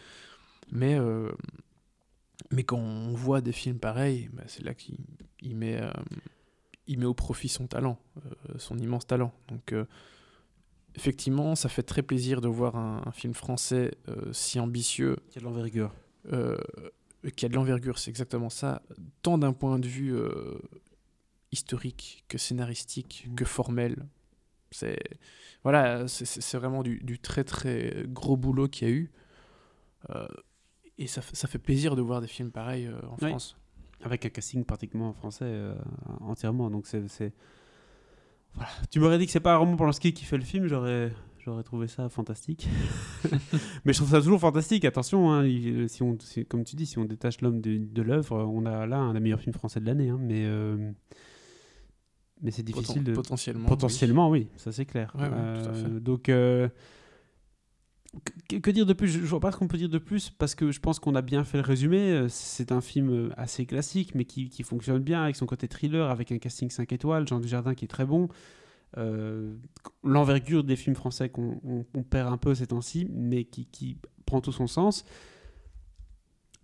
Mais, 0.71 0.99
mais 2.53 2.63
quand 2.63 2.79
on 2.79 3.15
voit 3.15 3.41
des 3.41 3.51
films 3.51 3.79
pareils, 3.79 4.29
bah, 4.35 4.43
c'est 4.47 4.63
là 4.63 4.75
qu'il 4.75 4.99
il 5.41 5.57
met, 5.57 5.81
il 6.87 6.99
met 6.99 7.05
au 7.07 7.15
profit 7.15 7.49
son 7.49 7.67
talent, 7.67 7.99
euh, 8.19 8.59
son 8.59 8.79
immense 8.79 9.07
talent. 9.07 9.33
Donc 9.49 9.73
euh, 9.73 9.85
effectivement, 10.95 11.55
ça 11.55 11.69
fait 11.69 11.83
très 11.83 12.03
plaisir 12.03 12.41
de 12.41 12.49
voir 12.49 12.77
un, 12.77 13.03
un 13.07 13.13
film 13.13 13.35
français 13.35 13.93
euh, 14.09 14.33
si 14.33 14.59
ambitieux 14.61 15.17
y 15.35 15.39
a 15.39 15.41
de 15.41 15.45
l'envergure. 15.45 15.93
euh, 16.33 16.57
qui 17.37 17.45
a 17.45 17.49
de 17.49 17.55
l'envergure, 17.55 17.99
c'est 17.99 18.11
exactement 18.11 18.51
ça, 18.51 18.83
tant 19.23 19.37
d'un 19.39 19.53
point 19.53 19.79
de 19.81 19.89
vue 19.89 20.15
euh, 20.15 20.59
historique 21.53 22.25
que 22.29 22.39
scénaristique, 22.39 23.25
Mhm. 23.29 23.35
que 23.35 23.45
formel. 23.45 24.07
C'est 24.71 24.99
voilà, 25.65 26.07
c'est- 26.07 26.57
vraiment 26.57 26.83
du, 26.85 26.99
du 27.01 27.19
très 27.19 27.43
très 27.45 28.05
gros 28.09 28.37
boulot 28.37 28.69
qu'il 28.69 28.89
y 28.89 28.91
a 28.91 28.95
eu. 28.95 29.11
Et 30.99 31.07
ça, 31.09 31.21
fait- 31.23 31.35
ça 31.37 31.49
fait 31.49 31.59
plaisir 31.59 31.97
de 31.97 32.03
voir 32.03 32.21
des 32.21 32.27
films 32.29 32.51
pareils 32.53 32.89
en 32.89 33.17
Oui. 33.23 33.31
France. 33.31 33.57
Avec 34.05 34.25
un 34.27 34.29
casting 34.29 34.65
pratiquement 34.65 35.13
français 35.13 35.45
euh, 35.47 35.75
entièrement. 36.21 36.71
Donc 36.71 36.87
c'est. 36.87 37.33
Voilà. 38.55 38.71
Tu 38.91 39.01
m'aurais 39.01 39.19
dit 39.19 39.27
que 39.27 39.33
c'est 39.33 39.41
pas 39.41 39.57
Roman 39.57 39.77
Polanski 39.77 40.13
qui 40.15 40.25
fait 40.25 40.37
le 40.39 40.45
film, 40.45 40.67
j'aurais. 40.67 41.13
J'aurais 41.45 41.63
trouvé 41.63 41.87
ça 41.87 42.09
fantastique. 42.09 42.69
Mais 43.85 43.93
je 43.93 43.99
trouve 43.99 44.11
ça 44.11 44.21
toujours 44.21 44.41
fantastique. 44.41 44.85
Attention, 44.85 45.33
hein, 45.33 45.45
si 45.87 46.03
on, 46.03 46.19
si- 46.19 46.45
comme 46.45 46.65
tu 46.65 46.75
dis, 46.75 46.87
si 46.87 46.99
on 46.99 47.05
détache 47.05 47.41
l'homme 47.41 47.61
de, 47.61 47.77
de 47.79 48.03
l'œuvre, 48.03 48.37
on 48.45 48.67
a 48.67 48.85
là 48.87 48.99
un 48.99 49.15
des 49.15 49.21
meilleurs 49.21 49.39
films 49.41 49.53
français 49.55 49.79
de 49.79 49.87
l'année. 49.87 50.09
hein, 50.09 50.19
mais 50.21 50.45
euh, 50.45 50.91
mais 52.43 52.51
c'est 52.51 52.65
difficile 52.65 53.05
de. 53.05 53.13
potentiellement. 53.15 53.69
Potentiellement, 53.69 54.29
oui, 54.29 54.49
ça 54.57 54.73
c'est 54.73 54.87
clair. 54.87 55.13
Ouais, 55.15 55.23
ouais, 55.23 55.29
tout 55.31 55.69
à 55.71 55.73
fait. 55.73 55.87
Euh, 55.87 56.01
Donc, 56.01 56.29
que, 58.49 58.71
dire 58.71 58.87
de 58.87 58.93
plus? 58.93 59.09
Je 59.09 59.21
je 59.21 59.27
vois 59.27 59.41
pas 59.41 59.53
ce 59.53 59.57
qu'on 59.57 59.69
peut 59.69 59.77
dire 59.79 59.89
de 59.89 59.99
plus 59.99 60.31
parce 60.31 60.55
que 60.55 60.71
je 60.73 60.81
pense 60.81 60.99
qu'on 60.99 61.15
a 61.15 61.23
bien 61.23 61.45
fait 61.45 61.59
le 61.59 61.65
résumé. 61.65 61.99
Euh, 62.13 62.29
C'est 62.29 62.73
un 62.73 62.81
film 62.81 63.11
euh, 63.11 63.29
assez 63.37 63.67
classique, 63.67 64.15
mais 64.15 64.25
qui, 64.25 64.49
qui 64.49 64.63
fonctionne 64.63 65.03
bien 65.03 65.23
avec 65.23 65.37
son 65.37 65.47
côté 65.47 65.69
thriller, 65.69 66.11
avec 66.11 66.33
un 66.33 66.39
casting 66.39 66.71
5 66.71 66.93
étoiles, 66.93 67.27
Jean 67.29 67.41
Dujardin 67.41 67.75
qui 67.75 67.85
est 67.85 67.89
très 67.89 68.05
bon. 68.07 68.29
Euh, 68.99 69.55
L'envergure 70.05 70.65
des 70.65 70.77
films 70.77 70.97
français 70.97 71.29
qu'on 71.29 71.61
on- 71.65 71.85
on 71.95 72.03
perd 72.03 72.33
un 72.33 72.37
peu 72.39 72.55
ces 72.55 72.69
temps-ci, 72.69 73.07
mais 73.13 73.45
qui, 73.45 73.67
qui 73.67 73.99
prend 74.25 74.41
tout 74.41 74.53
son 74.53 74.67
sens. 74.67 75.05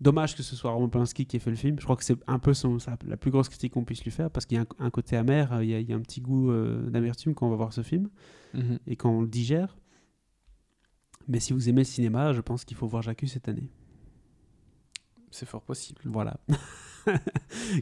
Dommage 0.00 0.34
que 0.36 0.42
ce 0.42 0.56
soit 0.56 0.72
Roman 0.72 0.88
Polanski 0.88 1.26
qui 1.26 1.36
ait 1.36 1.40
fait 1.40 1.50
le 1.50 1.56
film. 1.56 1.76
Je 1.78 1.84
crois 1.84 1.94
que 1.94 2.02
c'est 2.04 2.16
un 2.26 2.40
peu 2.40 2.54
son, 2.54 2.80
sa- 2.80 2.98
la 3.06 3.16
plus 3.16 3.30
grosse 3.30 3.48
critique 3.48 3.72
qu'on 3.74 3.84
puisse 3.84 4.02
lui 4.02 4.10
faire 4.10 4.30
parce 4.30 4.46
qu'il 4.46 4.56
y 4.56 4.60
a 4.60 4.64
un, 4.80 4.86
un 4.86 4.90
côté 4.90 5.16
amer, 5.16 5.62
il 5.62 5.68
y, 5.70 5.74
a, 5.74 5.78
il 5.78 5.88
y 5.88 5.92
a 5.92 5.96
un 5.96 6.00
petit 6.00 6.20
goût 6.20 6.50
euh, 6.50 6.88
d'amertume 6.90 7.34
quand 7.34 7.46
on 7.46 7.50
va 7.50 7.56
voir 7.56 7.72
ce 7.72 7.82
film 7.82 8.08
Mhm. 8.54 8.78
et 8.86 8.96
quand 8.96 9.10
on 9.10 9.20
le 9.22 9.28
digère. 9.28 9.76
Mais 11.28 11.40
si 11.40 11.52
vous 11.52 11.68
aimez 11.68 11.82
le 11.82 11.84
cinéma, 11.86 12.32
je 12.32 12.40
pense 12.40 12.64
qu'il 12.64 12.76
faut 12.76 12.86
voir 12.86 13.02
Jacques 13.02 13.24
cette 13.26 13.48
année. 13.48 13.68
C'est 15.30 15.46
fort 15.46 15.62
possible. 15.62 16.00
Voilà. 16.04 16.36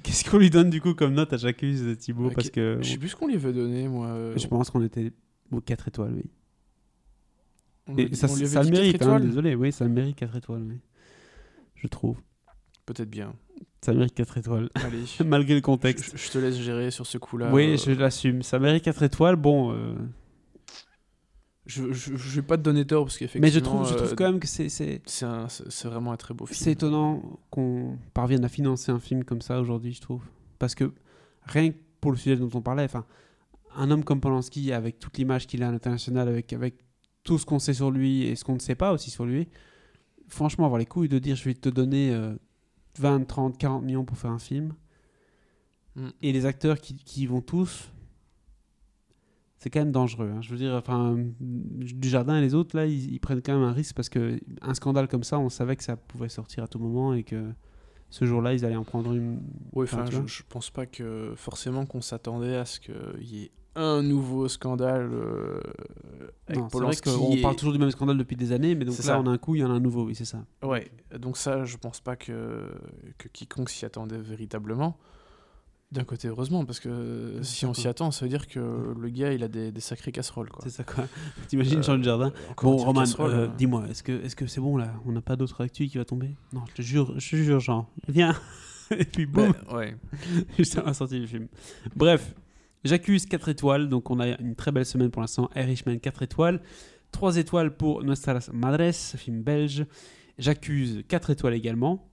Qu'est-ce 0.02 0.28
qu'on 0.30 0.38
lui 0.38 0.50
donne 0.50 0.70
du 0.70 0.80
coup 0.80 0.94
comme 0.94 1.14
note 1.14 1.32
à 1.32 1.36
Jacques 1.36 1.64
Thibaut. 1.98 2.30
Parce 2.30 2.50
que 2.50 2.78
Je 2.80 2.90
sais 2.92 2.98
plus 2.98 3.08
ce 3.10 3.16
qu'on 3.16 3.26
lui 3.28 3.36
veut 3.36 3.52
donner, 3.52 3.88
moi. 3.88 4.06
euh, 4.08 4.34
je 4.36 4.46
pense 4.46 4.70
qu'on 4.70 4.82
était 4.82 5.12
aux 5.50 5.60
4 5.60 5.88
étoiles, 5.88 6.14
oui. 6.14 6.24
on 7.88 7.96
Et 7.96 8.06
lui- 8.06 8.16
ça, 8.16 8.28
on 8.30 8.34
lui 8.36 8.42
avait 8.42 8.50
ça 8.54 8.62
le 8.62 8.70
mérite, 8.70 9.02
hein, 9.02 9.20
désolé, 9.20 9.54
oui, 9.54 9.72
ça 9.72 9.84
le 9.84 9.90
mérite 9.90 10.16
4 10.16 10.36
étoiles, 10.36 10.62
oui. 10.62 10.78
Je 11.74 11.86
trouve. 11.88 12.18
Peut-être 12.86 13.10
bien. 13.10 13.34
Ça 13.82 13.92
mérite 13.92 14.14
4 14.14 14.38
étoiles, 14.38 14.70
Allez. 14.74 15.04
malgré 15.26 15.54
le 15.54 15.58
je, 15.58 15.62
contexte. 15.64 16.16
je 16.16 16.30
te 16.30 16.38
laisse 16.38 16.56
gérer 16.56 16.90
sur 16.90 17.06
ce 17.06 17.18
coup-là. 17.18 17.52
oui, 17.52 17.72
euh, 17.72 17.76
je 17.76 17.90
l'assume. 17.92 18.42
Ça 18.42 18.58
mérite 18.58 18.84
4 18.84 19.02
étoiles, 19.02 19.36
bon. 19.36 19.72
euh, 19.72 19.94
je, 21.66 21.92
je, 21.92 22.16
je 22.16 22.40
vais 22.40 22.46
pas 22.46 22.56
te 22.56 22.62
donner 22.62 22.86
tort 22.86 23.04
parce 23.04 23.18
qu'effectivement. 23.18 23.46
Mais 23.46 23.52
je 23.52 23.60
trouve, 23.60 23.86
je 23.88 23.94
trouve 23.94 24.12
euh, 24.12 24.14
quand 24.16 24.24
même 24.24 24.40
que 24.40 24.46
c'est 24.46 24.68
c'est 24.68 25.88
vraiment 25.88 26.12
un 26.12 26.16
très 26.16 26.34
beau 26.34 26.46
film. 26.46 26.58
c'est 26.58 26.72
étonnant 26.72 27.22
qu'on 27.50 27.98
parvienne 28.14 28.44
à 28.44 28.48
financer 28.48 28.90
un 28.90 29.00
film 29.00 29.24
comme 29.24 29.42
ça 29.42 29.60
aujourd'hui, 29.60 29.92
je 29.92 30.00
trouve. 30.00 30.22
Parce 30.58 30.74
que 30.74 30.92
rien 31.44 31.70
que 31.70 31.76
pour 32.00 32.10
le 32.10 32.16
sujet 32.16 32.36
dont 32.36 32.50
on 32.54 32.62
parlait, 32.62 32.84
enfin, 32.84 33.04
un 33.76 33.90
homme 33.90 34.04
comme 34.04 34.20
Polanski, 34.20 34.72
avec 34.72 34.98
toute 34.98 35.18
l'image 35.18 35.46
qu'il 35.46 35.62
a 35.62 35.68
à 35.68 35.72
l'international, 35.72 36.28
avec, 36.28 36.52
avec 36.52 36.74
tout 37.24 37.38
ce 37.38 37.46
qu'on 37.46 37.58
sait 37.58 37.74
sur 37.74 37.90
lui 37.90 38.24
et 38.24 38.36
ce 38.36 38.44
qu'on 38.44 38.54
ne 38.54 38.58
sait 38.60 38.74
pas 38.74 38.92
aussi 38.92 39.10
sur 39.10 39.24
lui, 39.24 39.48
franchement, 40.28 40.64
avoir 40.64 40.78
les 40.78 40.86
couilles 40.86 41.08
de 41.08 41.18
dire 41.18 41.36
je 41.36 41.44
vais 41.44 41.54
te 41.54 41.68
donner 41.68 42.10
euh, 42.12 42.34
20, 42.98 43.26
30, 43.26 43.58
40 43.58 43.84
millions 43.84 44.04
pour 44.04 44.16
faire 44.16 44.30
un 44.30 44.38
film, 44.38 44.74
Mm. 45.96 46.08
et 46.22 46.32
les 46.32 46.46
acteurs 46.46 46.80
qui, 46.80 46.94
qui 46.96 47.22
y 47.22 47.26
vont 47.26 47.40
tous, 47.40 47.90
c'est 49.60 49.70
quand 49.70 49.80
même 49.80 49.92
dangereux. 49.92 50.30
hein. 50.34 50.40
Je 50.40 50.50
veux 50.50 50.56
dire, 50.56 50.72
enfin, 50.74 51.16
du 51.38 52.08
jardin 52.08 52.38
et 52.38 52.40
les 52.40 52.54
autres, 52.54 52.74
là, 52.76 52.86
ils, 52.86 53.12
ils 53.12 53.20
prennent 53.20 53.42
quand 53.42 53.52
même 53.52 53.62
un 53.62 53.72
risque 53.72 53.94
parce 53.94 54.08
que 54.08 54.40
un 54.62 54.74
scandale 54.74 55.06
comme 55.06 55.22
ça, 55.22 55.38
on 55.38 55.50
savait 55.50 55.76
que 55.76 55.84
ça 55.84 55.96
pouvait 55.96 56.28
sortir 56.30 56.64
à 56.64 56.66
tout 56.68 56.78
moment 56.78 57.14
et 57.14 57.22
que 57.22 57.52
ce 58.08 58.24
jour-là, 58.24 58.54
ils 58.54 58.64
allaient 58.64 58.74
en 58.76 58.84
prendre 58.84 59.12
une. 59.12 59.40
Enfin, 59.76 60.04
tu 60.06 60.16
je, 60.16 60.26
je 60.26 60.42
pense 60.48 60.70
pas 60.70 60.86
que 60.86 61.34
forcément 61.36 61.86
qu'on 61.86 62.00
s'attendait 62.00 62.56
à 62.56 62.64
ce 62.64 62.80
qu'il 62.80 62.94
y 63.22 63.44
ait 63.44 63.50
un 63.76 64.02
nouveau 64.02 64.48
scandale 64.48 65.08
euh, 65.12 65.60
c'est 66.48 66.58
vrai 66.58 66.96
qu'on 66.96 67.40
parle 67.40 67.54
toujours 67.56 67.72
du 67.72 67.78
même 67.78 67.90
scandale 67.90 68.18
depuis 68.18 68.36
des 68.36 68.50
années, 68.52 68.74
mais 68.74 68.84
donc 68.84 68.96
là, 68.96 69.02
ça. 69.04 69.20
on 69.20 69.26
a 69.26 69.30
un 69.30 69.38
coup, 69.38 69.54
il 69.54 69.60
y 69.60 69.64
en 69.64 69.70
a 69.70 69.74
un 69.74 69.80
nouveau, 69.80 70.06
oui, 70.06 70.14
c'est 70.14 70.24
ça. 70.24 70.44
Ouais, 70.62 70.90
donc 71.18 71.36
ça, 71.36 71.64
je 71.64 71.76
pense 71.76 72.00
pas 72.00 72.16
que, 72.16 72.68
que 73.18 73.28
quiconque 73.28 73.70
s'y 73.70 73.84
attendait 73.84 74.18
véritablement. 74.18 74.96
D'un 75.92 76.04
côté, 76.04 76.28
heureusement, 76.28 76.64
parce 76.64 76.78
que 76.78 77.38
C'est 77.42 77.56
si 77.56 77.66
on 77.66 77.74
s'y 77.74 77.88
attend, 77.88 78.12
ça 78.12 78.24
veut 78.24 78.28
dire 78.28 78.46
que 78.46 78.94
le 78.96 79.08
gars, 79.08 79.32
il 79.32 79.42
a 79.42 79.48
des, 79.48 79.72
des 79.72 79.80
sacrées 79.80 80.12
casseroles. 80.12 80.48
C'est 80.62 80.70
ça, 80.70 80.84
quoi. 80.84 81.08
T'imagines 81.48 81.80
Euh, 81.80 81.82
Jean 81.82 81.96
du 81.96 82.04
Jardin 82.04 82.32
Bon, 82.62 82.76
Roman, 82.76 83.02
euh, 83.02 83.14
euh, 83.20 83.48
dis-moi, 83.58 83.86
est-ce 83.90 84.04
que 84.04 84.12
est-ce 84.24 84.36
que 84.36 84.46
c'est 84.46 84.60
bon 84.60 84.76
là 84.76 84.94
On 85.04 85.10
n'a 85.10 85.20
pas 85.20 85.34
d'autre 85.34 85.60
actu 85.64 85.88
qui 85.88 85.98
va 85.98 86.04
tomber 86.04 86.36
Non, 86.52 86.62
je 86.68 86.74
te 86.74 86.82
jure, 86.82 87.18
je 87.18 87.30
te 87.30 87.36
jure, 87.36 87.58
Jean. 87.58 87.88
Viens 88.06 88.36
Et 88.96 89.04
puis 89.04 89.26
boum 89.26 89.52
bah, 89.68 89.78
ouais. 89.78 89.96
Juste 90.58 90.78
à 90.78 90.94
sortie 90.94 91.18
du 91.18 91.26
film. 91.26 91.48
Bref, 91.96 92.34
j'accuse 92.84 93.26
4 93.26 93.48
étoiles, 93.48 93.88
donc 93.88 94.10
on 94.10 94.20
a 94.20 94.38
une 94.38 94.54
très 94.54 94.70
belle 94.70 94.86
semaine 94.86 95.10
pour 95.10 95.22
l'instant. 95.22 95.50
Irishman 95.56 95.98
4 95.98 96.22
étoiles. 96.22 96.62
3 97.10 97.36
étoiles 97.38 97.76
pour 97.76 98.04
Nuestras 98.04 98.48
Madres, 98.52 98.92
film 98.94 99.42
belge. 99.42 99.86
J'accuse 100.38 101.02
4 101.08 101.30
étoiles 101.30 101.54
également. 101.54 102.08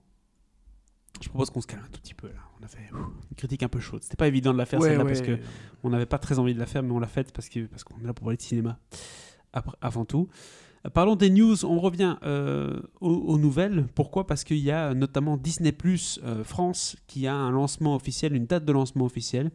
Je 1.20 1.28
propose 1.28 1.50
qu'on 1.50 1.60
se 1.60 1.68
calme 1.68 1.82
un 1.84 1.90
tout 1.90 2.00
petit 2.00 2.14
peu 2.14 2.26
là. 2.26 2.47
On 2.60 2.64
a 2.64 2.68
fait 2.68 2.90
ouf, 2.92 2.98
une 3.30 3.36
critique 3.36 3.62
un 3.62 3.68
peu 3.68 3.80
chaude. 3.80 4.02
C'était 4.02 4.16
pas 4.16 4.28
évident 4.28 4.52
de 4.52 4.58
la 4.58 4.66
faire 4.66 4.80
Ouais, 4.80 4.88
celle-là 4.88 5.04
ouais. 5.04 5.12
parce 5.12 5.26
que 5.26 5.38
on 5.84 5.90
n'avait 5.90 6.06
pas 6.06 6.18
très 6.18 6.38
envie 6.38 6.54
de 6.54 6.58
la 6.58 6.66
faire, 6.66 6.82
mais 6.82 6.92
on 6.92 6.98
l'a 6.98 7.06
faite 7.06 7.32
parce 7.32 7.48
que 7.48 7.60
parce 7.66 7.84
qu'on 7.84 7.98
est 8.00 8.04
là 8.06 8.12
pour 8.12 8.24
parler 8.24 8.36
de 8.36 8.42
cinéma 8.42 8.78
après, 9.52 9.76
avant 9.80 10.04
tout. 10.04 10.28
Euh, 10.86 10.90
Parlons 10.90 11.16
des 11.16 11.30
news, 11.30 11.64
on 11.64 11.78
revient 11.80 12.16
euh, 12.22 12.80
aux, 13.00 13.10
aux 13.14 13.38
nouvelles. 13.38 13.86
Pourquoi? 13.94 14.26
Parce 14.26 14.44
qu'il 14.44 14.58
y 14.58 14.70
a 14.70 14.94
notamment 14.94 15.36
Disney 15.36 15.72
Plus 15.72 16.20
France 16.44 16.96
qui 17.06 17.26
a 17.26 17.34
un 17.34 17.50
lancement 17.50 17.94
officiel, 17.94 18.34
une 18.34 18.46
date 18.46 18.64
de 18.64 18.72
lancement 18.72 19.04
officielle, 19.04 19.50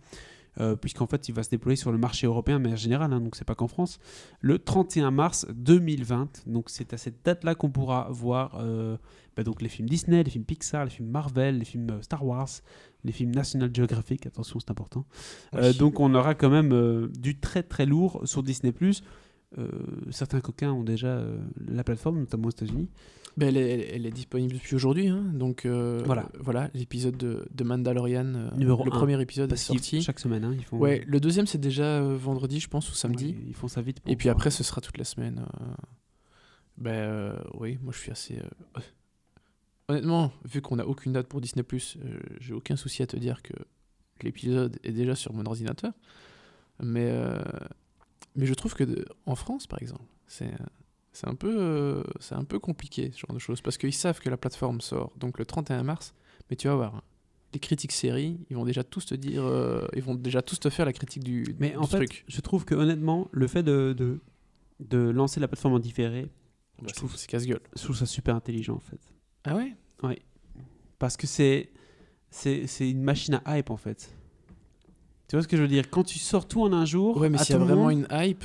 euh, 0.60 0.76
puisqu'en 0.76 1.08
fait 1.08 1.28
il 1.30 1.34
va 1.34 1.44
se 1.44 1.50
déployer 1.50 1.76
sur 1.76 1.92
le 1.92 1.98
marché 1.98 2.28
européen, 2.28 2.60
mais 2.60 2.74
en 2.74 2.76
général, 2.76 3.12
hein, 3.14 3.20
donc 3.20 3.36
c'est 3.36 3.46
pas 3.46 3.56
qu'en 3.56 3.68
France, 3.68 4.00
le 4.42 4.60
31 4.60 5.12
mars 5.12 5.48
2020. 5.54 6.44
Donc 6.48 6.70
c'est 6.70 6.94
à 6.94 6.98
cette 6.98 7.24
date-là 7.26 7.56
qu'on 7.56 7.72
pourra 7.72 8.08
voir 8.12 8.58
euh, 8.60 8.98
bah, 9.36 9.44
donc 9.44 9.62
les 9.62 9.70
films 9.70 9.90
Disney, 9.90 10.24
les 10.24 10.30
films 10.30 10.46
Pixar, 10.46 10.86
les 10.86 10.92
films 10.92 11.10
Marvel, 11.10 11.58
les 11.60 11.66
films 11.66 11.90
euh, 11.90 12.02
Star 12.02 12.26
Wars, 12.26 12.50
les 13.04 13.12
films 13.12 13.34
National 13.34 13.72
Geographic, 13.74 14.26
attention 14.26 14.60
c'est 14.60 14.72
important. 14.72 15.06
Oui. 15.54 15.76
donc 15.78 16.00
on 16.00 16.14
aura 16.14 16.36
quand 16.36 16.50
même 16.50 17.10
du 17.18 17.40
très 17.40 17.64
très 17.64 17.86
lourd 17.86 18.22
sur 18.26 18.44
Disney+. 18.44 18.74
Euh, 19.58 19.68
certains 20.10 20.42
coquins 20.42 20.72
ont 20.72 20.84
déjà 20.84 21.08
euh, 21.08 21.38
la 21.68 21.84
plateforme, 21.84 22.20
notamment 22.20 22.48
aux 22.48 22.52
États-Unis. 22.52 22.90
Ben, 23.36 23.48
elle, 23.50 23.58
est, 23.58 23.96
elle 23.96 24.12
disponible 24.12 24.54
depuis 24.54 24.76
aujourd'hui, 24.76 25.08
hein, 25.08 25.24
donc 25.34 25.66
euh, 25.66 26.04
Voilà. 26.06 26.30
voilà, 26.40 26.70
l'épisode 26.76 27.18
de, 27.18 27.46
de 27.52 27.64
Mandalorian, 27.64 28.26
euh, 28.36 28.50
Numéro 28.56 28.84
le 28.86 28.92
premier 28.92 29.20
épisode 29.20 29.46
est 29.50 29.56
Parce 29.56 29.64
sorti. 29.64 30.02
chaque 30.04 30.20
semaine, 30.20 30.44
hein, 30.44 30.54
ils 30.56 30.64
font. 30.64 30.78
Ouais, 30.78 31.04
le 31.08 31.20
deuxième 31.20 31.48
c'est 31.48 31.58
déjà 31.58 31.84
euh, 31.84 32.16
vendredi, 32.16 32.60
je 32.60 32.68
pense, 32.68 32.92
ou 32.92 32.94
samedi. 32.94 33.30
Ouais, 33.30 33.46
ils 33.48 33.56
font 33.56 33.68
ça 33.68 33.82
vite. 33.82 34.02
pour 34.02 34.12
Et 34.12 34.16
puis 34.16 34.30
après, 34.30 34.52
ce 34.52 34.64
sera 34.64 34.82
toute 34.82 35.00
la 35.00 35.04
semaine. 35.04 35.46
Ben 36.78 37.36
oui, 37.56 37.80
moi 37.82 37.92
je 37.92 38.00
suis 38.00 38.12
assez. 38.12 38.40
Honnêtement, 39.88 40.32
vu 40.46 40.62
qu'on 40.62 40.76
n'a 40.76 40.88
aucune 40.88 41.14
date 41.14 41.28
pour 41.28 41.42
Disney, 41.42 41.66
j'ai 42.40 42.54
aucun 42.54 42.76
souci 42.76 43.02
à 43.02 43.08
te 43.08 43.18
dire 43.18 43.42
que 43.42 43.54
l'épisode 44.22 44.78
est 44.84 44.92
déjà 44.92 45.16
sur 45.16 45.34
mon 45.34 45.46
ordinateur. 45.46 45.92
Mais, 46.82 47.12
mais 48.36 48.46
je 48.46 48.54
trouve 48.54 48.74
que 48.76 48.84
de- 48.84 49.06
en 49.26 49.36
France, 49.36 49.68
par 49.68 49.82
exemple, 49.82 50.06
c'est. 50.28 50.52
C'est 51.16 51.28
un, 51.28 51.36
peu, 51.36 51.56
euh, 51.56 52.04
c'est 52.20 52.34
un 52.34 52.44
peu 52.44 52.58
compliqué 52.58 53.12
ce 53.14 53.20
genre 53.20 53.36
de 53.36 53.40
choses 53.40 53.62
parce 53.62 53.78
qu'ils 53.78 53.94
savent 53.94 54.20
que 54.20 54.32
la 54.32 54.38
plateforme 54.38 54.82
sort 54.82 55.14
donc 55.16 55.38
le 55.38 55.46
31 55.46 55.84
mars, 55.84 56.16
mais 56.50 56.56
tu 56.56 56.68
vas 56.68 56.74
voir, 56.76 56.96
hein, 56.96 57.04
les 57.54 57.60
critiques 57.60 57.92
séries, 57.92 58.40
ils 58.50 58.56
vont 58.56 58.66
déjà 58.66 58.84
tous 58.84 59.06
te 59.06 59.14
dire, 59.14 59.44
euh, 59.44 59.86
ils 59.96 60.02
vont 60.02 60.16
déjà 60.16 60.42
tous 60.42 60.60
te 60.60 60.72
faire 60.72 60.88
la 60.88 60.92
critique 60.94 61.24
du, 61.24 61.56
Mais 61.60 61.70
du 61.70 61.78
en 61.78 61.86
fait, 61.86 61.98
truc. 61.98 62.26
je 62.28 62.42
trouve 62.42 62.66
que 62.66 62.74
honnêtement, 62.74 63.28
le 63.32 63.46
fait 63.46 63.62
de, 63.62 63.94
de, 63.96 64.20
de 64.80 64.98
lancer 64.98 65.40
la 65.40 65.48
plateforme 65.48 65.76
en 65.76 65.80
différé, 65.80 66.32
Bah, 66.82 66.88
je 66.90 66.96
trouve- 66.96 67.12
c'est 67.12 67.20
c'est 67.20 67.28
casse-gueule. 67.28 67.62
je 67.76 67.84
trouve 67.84 67.96
ça 67.96 68.08
super 68.08 68.34
intelligent 68.36 68.74
en 68.74 68.80
fait. 68.80 69.00
Ah 69.44 69.56
ouais? 69.56 69.76
Parce 70.98 71.16
que 71.16 71.28
c'est 71.28 71.70
c'est 72.32 72.90
une 72.90 73.04
machine 73.04 73.40
à 73.46 73.60
hype 73.60 73.70
en 73.70 73.78
fait. 73.78 74.12
Tu 75.28 75.36
vois 75.36 75.44
ce 75.44 75.48
que 75.48 75.58
je 75.58 75.62
veux 75.62 75.68
dire? 75.68 75.90
Quand 75.90 76.04
tu 76.04 76.20
sors 76.20 76.48
tout 76.48 76.62
en 76.62 76.74
un 76.74 76.86
jour, 76.86 77.18
Ouais, 77.18 77.30
mais 77.30 77.38
s'il 77.38 77.54
y 77.56 77.56
a 77.56 77.60
vraiment 77.64 77.90
une 77.90 78.08
hype, 78.12 78.44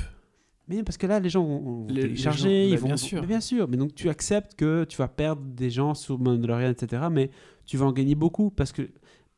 Mais 0.67 0.83
parce 0.83 0.97
que 0.97 1.07
là, 1.07 1.19
les 1.19 1.29
gens 1.31 1.43
vont, 1.43 1.59
vont 1.59 1.87
Les- 1.87 1.95
les 1.95 2.01
télécharger, 2.09 2.43
gens- 2.43 2.69
ils 2.69 2.75
bah, 2.75 2.81
vont, 2.81 2.87
bien 2.89 2.97
sûr. 2.97 3.21
mais 3.21 3.27
bien 3.27 3.41
sûr. 3.41 3.67
Mais 3.67 3.75
donc 3.77 3.95
tu 3.95 4.07
acceptes 4.07 4.53
que 4.55 4.83
tu 4.83 4.97
vas 4.97 5.07
perdre 5.07 5.41
des 5.41 5.71
gens 5.71 5.95
sur 5.95 6.19
Mandalorian, 6.19 6.69
etc. 6.69 7.07
Mais 7.11 7.31
tu 7.65 7.75
vas 7.77 7.87
en 7.87 7.91
gagner 7.91 8.13
beaucoup 8.13 8.51
parce 8.51 8.71
que 8.71 8.87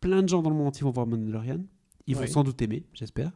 plein 0.02 0.24
de 0.24 0.28
gens 0.28 0.42
dans 0.42 0.50
le 0.50 0.58
monde 0.58 0.68
entier 0.68 0.84
vont 0.84 0.92
voir 0.92 1.08
Mandalorian. 1.08 1.60
Ils 2.08 2.16
vont 2.18 2.28
sans 2.28 2.44
doute 2.44 2.62
aimer, 2.62 2.84
j'espère. 2.94 3.32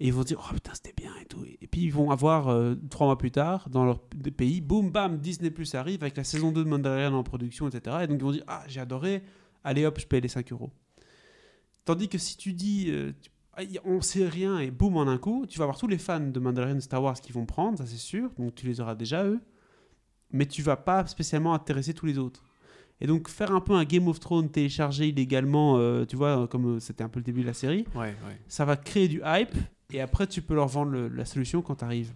Et 0.00 0.06
ils 0.06 0.12
vont 0.14 0.22
dire, 0.22 0.40
oh 0.42 0.54
putain, 0.54 0.72
c'était 0.72 0.94
bien 0.96 1.10
et 1.20 1.26
tout. 1.26 1.44
Et 1.60 1.66
puis 1.66 1.82
ils 1.82 1.92
vont 1.92 2.10
avoir, 2.10 2.48
euh, 2.48 2.76
trois 2.88 3.06
mois 3.08 3.18
plus 3.18 3.30
tard, 3.32 3.68
dans 3.68 3.84
leur 3.84 4.00
pays, 4.00 4.62
boum, 4.62 4.90
bam, 4.90 5.18
Disney 5.18 5.50
Plus 5.50 5.74
arrive 5.74 6.02
avec 6.02 6.16
la 6.16 6.24
saison 6.24 6.50
2 6.50 6.64
de 6.64 6.68
Mandalorian 6.70 7.12
en 7.12 7.22
production, 7.24 7.68
etc. 7.68 7.96
Et 8.02 8.06
donc 8.06 8.16
ils 8.20 8.24
vont 8.24 8.32
dire, 8.32 8.44
ah, 8.46 8.62
j'ai 8.68 8.80
adoré, 8.80 9.22
allez 9.64 9.84
hop, 9.84 9.98
je 10.00 10.06
paye 10.06 10.22
les 10.22 10.28
5 10.28 10.50
euros. 10.52 10.70
Tandis 11.84 12.08
que 12.08 12.16
si 12.16 12.36
tu 12.38 12.52
dis, 12.54 12.86
euh, 12.88 13.12
tu- 13.20 13.28
on 13.84 14.00
sait 14.00 14.28
rien 14.28 14.58
et 14.58 14.70
boum 14.70 14.96
en 14.96 15.02
un 15.08 15.18
coup, 15.18 15.46
tu 15.48 15.58
vas 15.58 15.64
avoir 15.64 15.78
tous 15.78 15.86
les 15.88 15.98
fans 15.98 16.20
de 16.20 16.40
Mandalorian 16.40 16.80
Star 16.80 17.02
Wars 17.02 17.20
qui 17.20 17.32
vont 17.32 17.46
prendre, 17.46 17.78
ça 17.78 17.86
c'est 17.86 17.96
sûr, 17.96 18.30
donc 18.38 18.54
tu 18.54 18.66
les 18.66 18.80
auras 18.80 18.94
déjà 18.94 19.24
eux, 19.24 19.40
mais 20.32 20.46
tu 20.46 20.62
vas 20.62 20.76
pas 20.76 21.06
spécialement 21.06 21.54
intéresser 21.54 21.94
tous 21.94 22.06
les 22.06 22.18
autres. 22.18 22.44
Et 23.00 23.06
donc 23.06 23.28
faire 23.28 23.52
un 23.52 23.60
peu 23.60 23.74
un 23.74 23.84
Game 23.84 24.08
of 24.08 24.18
Thrones 24.20 24.50
téléchargé 24.50 25.08
illégalement, 25.08 25.76
euh, 25.78 26.04
tu 26.04 26.16
vois, 26.16 26.48
comme 26.48 26.76
euh, 26.76 26.80
c'était 26.80 27.04
un 27.04 27.08
peu 27.08 27.20
le 27.20 27.24
début 27.24 27.42
de 27.42 27.46
la 27.46 27.54
série, 27.54 27.84
ouais, 27.94 28.16
ouais. 28.26 28.40
ça 28.48 28.64
va 28.64 28.76
créer 28.76 29.08
du 29.08 29.22
hype 29.24 29.54
et 29.92 30.00
après 30.00 30.26
tu 30.26 30.42
peux 30.42 30.54
leur 30.54 30.68
vendre 30.68 30.90
le- 30.92 31.08
la 31.08 31.24
solution 31.24 31.62
quand 31.62 31.76
tu 31.76 31.84
arrives. 31.84 32.12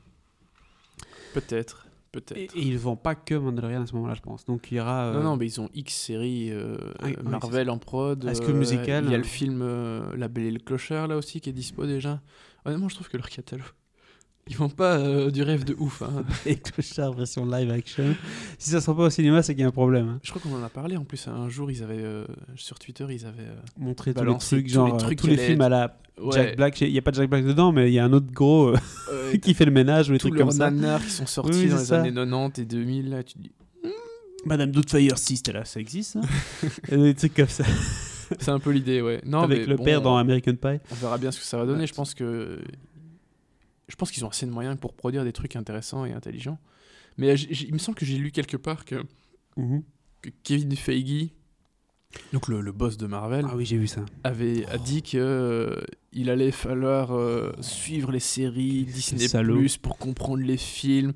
Peut-être, 1.34 1.86
peut-être. 2.12 2.54
et 2.56 2.60
ils 2.60 2.74
ne 2.74 2.78
vendent 2.78 3.02
pas 3.02 3.14
que 3.14 3.34
Mandalorian 3.34 3.82
à 3.82 3.86
ce 3.86 3.94
moment-là, 3.94 4.14
je 4.14 4.20
pense. 4.20 4.44
Donc 4.44 4.70
il 4.70 4.76
y 4.76 4.80
aura. 4.80 5.06
euh, 5.06 5.14
Non, 5.14 5.22
non, 5.22 5.36
mais 5.36 5.46
ils 5.46 5.60
ont 5.60 5.68
X 5.74 5.94
séries 5.94 6.50
euh, 6.52 6.76
Ah, 7.00 7.06
oui, 7.06 7.16
euh, 7.18 7.22
Marvel 7.28 7.70
en 7.70 7.78
prod. 7.78 8.22
High 8.22 8.36
School 8.36 8.50
euh, 8.54 8.58
Musical, 8.58 9.04
Il 9.06 9.10
y 9.10 9.14
a 9.14 9.18
le 9.18 9.24
film 9.24 9.60
euh, 9.62 10.14
La 10.16 10.28
Belle 10.28 10.44
et 10.44 10.50
le 10.50 10.58
Clochard 10.60 11.08
là 11.08 11.16
aussi 11.16 11.40
qui 11.40 11.50
est 11.50 11.52
dispo 11.52 11.86
déjà? 11.86 12.20
Honnêtement, 12.64 12.88
je 12.88 12.94
trouve 12.94 13.08
que 13.08 13.16
leur 13.16 13.28
catalogue. 13.28 13.64
Ils 14.48 14.56
font 14.56 14.68
pas 14.68 14.96
euh, 14.98 15.30
du 15.30 15.42
rêve 15.42 15.64
de 15.64 15.74
ouf. 15.78 16.02
hein. 16.02 16.24
Et 16.46 16.56
Clochard 16.56 17.12
version 17.12 17.46
live 17.46 17.70
action. 17.70 18.14
Si 18.58 18.70
ça 18.70 18.80
sort 18.80 18.96
pas 18.96 19.04
au 19.04 19.10
cinéma, 19.10 19.40
c'est 19.42 19.54
qu'il 19.54 19.62
y 19.62 19.64
a 19.64 19.68
un 19.68 19.70
problème. 19.70 20.08
hein. 20.08 20.20
Je 20.22 20.30
crois 20.30 20.42
qu'on 20.42 20.56
en 20.56 20.62
a 20.64 20.68
parlé 20.68 20.96
en 20.96 21.04
plus. 21.04 21.28
Un 21.28 21.48
jour, 21.48 21.70
ils 21.70 21.82
avaient 21.82 22.02
euh, 22.02 22.24
sur 22.56 22.78
Twitter, 22.78 23.06
ils 23.08 23.24
avaient. 23.24 23.42
euh, 23.44 23.54
Montrer 23.78 24.12
tous 24.12 24.18
les 24.20 24.24
Balancer 24.26 24.56
trucs, 24.56 24.66
tous 24.66 24.72
genre 24.74 24.86
les 24.88 24.92
euh, 24.94 24.96
trucs 24.96 25.18
tous 25.18 25.24
qui 25.28 25.30
les 25.30 25.38
allaient 25.38 25.46
films 25.50 25.60
à 25.60 25.68
la 25.68 25.96
ouais, 26.20 26.32
Jack 26.32 26.56
Black. 26.56 26.80
Il 26.80 26.90
n'y 26.92 26.98
a 26.98 27.02
pas 27.02 27.12
de 27.12 27.16
Jack 27.16 27.30
Black 27.30 27.44
dedans, 27.44 27.70
mais 27.70 27.88
il 27.90 27.94
y 27.94 28.00
a 28.00 28.04
un 28.04 28.12
autre 28.12 28.32
gros 28.32 28.68
euh, 28.70 28.76
euh, 29.12 29.36
qui 29.42 29.54
fait 29.54 29.64
le 29.64 29.70
ménage 29.70 30.08
ou 30.10 30.12
des 30.12 30.18
tous 30.18 30.28
trucs 30.28 30.40
comme 30.40 30.50
ça. 30.50 30.70
nanars 30.70 31.02
qui 31.04 31.10
sont 31.10 31.26
sortis 31.26 31.50
Oui, 31.58 31.68
dans 31.68 31.76
c'est 31.76 31.82
les 31.82 31.86
ça. 31.86 32.00
années 32.00 32.12
90 32.12 32.60
et 32.60 32.64
2000. 32.64 33.10
Là, 33.10 33.22
tu 33.22 33.34
te 33.34 33.38
dis. 33.38 33.52
Hmm, 33.84 33.88
Madame 34.44 34.72
Doubtfire 34.72 35.18
6, 35.18 35.44
là, 35.52 35.64
ça 35.64 35.78
existe, 35.78 36.14
ça 36.14 36.20
a 36.92 36.96
Des 36.96 37.14
trucs 37.14 37.34
comme 37.34 37.46
ça. 37.46 37.64
C'est 38.40 38.50
un 38.50 38.58
peu 38.58 38.70
l'idée, 38.70 39.02
ouais. 39.02 39.20
Non, 39.24 39.42
Avec 39.42 39.60
mais 39.60 39.66
le 39.66 39.76
bon, 39.76 39.84
père 39.84 40.02
dans 40.02 40.16
American 40.16 40.54
Pie. 40.56 40.80
On 40.90 40.94
verra 40.96 41.16
bien 41.18 41.30
ce 41.30 41.38
que 41.38 41.44
ça 41.44 41.58
va 41.58 41.64
donner. 41.66 41.82
Ouais. 41.82 41.86
Je 41.86 41.94
pense 41.94 42.12
que. 42.14 42.60
Je 43.92 43.96
pense 43.96 44.10
qu'ils 44.10 44.24
ont 44.24 44.28
assez 44.30 44.46
de 44.46 44.50
moyens 44.50 44.78
pour 44.80 44.94
produire 44.94 45.22
des 45.22 45.34
trucs 45.34 45.54
intéressants 45.54 46.06
et 46.06 46.12
intelligents. 46.12 46.58
Mais 47.18 47.34
il 47.38 47.74
me 47.74 47.78
semble 47.78 47.98
que 47.98 48.06
j'ai 48.06 48.16
lu 48.16 48.30
quelque 48.32 48.56
part 48.56 48.86
que, 48.86 49.02
Mhm. 49.58 49.82
que 50.22 50.30
Kevin 50.44 50.74
Feige, 50.74 51.28
donc 52.32 52.48
le, 52.48 52.62
le 52.62 52.72
boss 52.72 52.96
de 52.96 53.06
Marvel, 53.06 53.44
Ah 53.46 53.54
oui, 53.54 53.66
j'ai 53.66 53.76
vu 53.76 53.86
ça. 53.86 54.02
avait 54.24 54.64
a 54.70 54.78
dit 54.78 55.02
que 55.02 55.18
euh, 55.18 55.76
il 56.14 56.30
allait 56.30 56.52
falloir 56.52 57.14
euh, 57.14 57.52
suivre 57.60 58.10
les 58.12 58.18
séries 58.20 58.84
Disney 58.86 59.28
salaud. 59.28 59.58
Plus 59.58 59.76
pour 59.76 59.98
comprendre 59.98 60.42
les 60.42 60.56
films. 60.56 61.12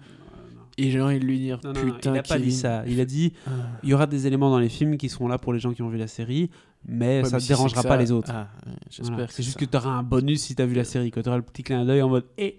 Et 0.78 0.90
j'ai 0.90 1.01
envie 1.01 1.19
de 1.19 1.24
lui 1.24 1.39
dire 1.39 1.59
Non, 1.65 1.73
non, 1.73 1.86
non, 1.86 1.94
putain, 1.94 2.12
il 2.15 2.19
a 2.19 2.23
pas 2.23 2.39
dit 2.39 2.53
ça. 2.53 2.85
Il 2.86 3.01
a 3.01 3.07
dit 3.07 3.32
Ah. 3.47 3.51
il 3.82 3.89
y 3.89 3.94
aura 3.94 4.07
des 4.07 4.27
éléments 4.27 4.51
dans 4.51 4.59
les 4.59 4.69
films 4.69 4.98
qui 4.98 5.09
seront 5.09 5.28
là 5.28 5.39
pour 5.39 5.55
les 5.55 5.59
gens 5.61 5.73
qui 5.73 5.81
ont 5.81 5.89
vu 5.89 5.97
la 5.97 6.07
série, 6.09 6.51
mais 6.86 7.23
Ouais, 7.23 7.28
ça 7.31 7.36
ne 7.36 7.40
si 7.40 7.48
dérangera 7.48 7.82
que 7.82 7.89
pas 7.89 7.97
les 7.97 8.12
autres. 8.12 8.31
Ah, 8.31 8.51
ouais, 8.66 8.73
j'espère 8.90 9.15
Voilà. 9.15 9.27
que 9.28 9.32
C'est 9.32 9.43
juste 9.43 9.59
ça. 9.59 9.65
que 9.65 9.70
tu 9.70 9.77
auras 9.78 9.89
un 9.93 10.03
bonus 10.03 10.43
si 10.43 10.55
tu 10.55 10.61
as 10.61 10.66
vu 10.66 10.74
la 10.74 10.85
série. 10.85 11.11
Quand 11.11 11.23
tu 11.23 11.28
auras 11.31 11.39
le 11.39 11.43
petit 11.44 11.62
clin 11.62 11.86
d'œil 11.86 12.03
en 12.03 12.11
mode 12.11 12.27
hé, 12.36 12.59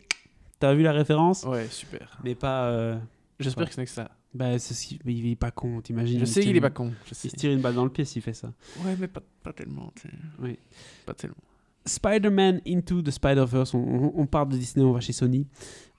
t'as 0.59 0.73
vu 0.73 0.83
la 0.83 0.91
référence 0.91 1.43
Ouais, 1.43 1.67
super. 1.69 2.17
Mais 2.23 2.35
pas. 2.35 2.67
euh, 2.69 2.97
J'espère 3.39 3.63
Ouais. 3.63 3.67
que 3.69 3.75
ce 3.75 3.79
n'est 3.81 3.85
que 3.85 3.91
ça. 3.91 4.11
Bah, 4.33 4.57
c'est 4.59 4.73
ce 4.73 4.85
qui- 4.87 4.99
mais 5.05 5.13
il 5.13 5.31
est 5.31 5.35
pas 5.35 5.51
con, 5.51 5.81
t'imagines 5.81 6.19
Je 6.19 6.25
sais 6.25 6.41
il 6.41 6.47
qu'il 6.47 6.55
est 6.57 6.61
pas 6.61 6.69
con. 6.69 6.91
Je 7.05 7.13
sais. 7.13 7.27
Il 7.27 7.31
se 7.31 7.35
tire 7.35 7.51
une 7.51 7.61
balle 7.61 7.75
dans 7.75 7.83
le 7.85 7.89
pied 7.89 8.03
s'il 8.05 8.21
fait 8.21 8.33
ça. 8.33 8.51
Ouais, 8.83 8.95
mais 8.99 9.07
pas, 9.07 9.21
pas 9.43 9.53
tellement. 9.53 9.91
Oui. 10.39 10.57
Pas 11.05 11.13
tellement. 11.13 11.35
Spider-Man 11.85 12.61
Into 12.67 13.01
the 13.01 13.11
Spider-Verse, 13.11 13.73
on, 13.73 13.79
on- 13.79 14.11
on 14.15 14.25
part 14.25 14.45
de 14.45 14.57
Disney, 14.57 14.83
on 14.85 14.91
va 14.91 14.99
chez 14.99 15.13
Sony. 15.13 15.47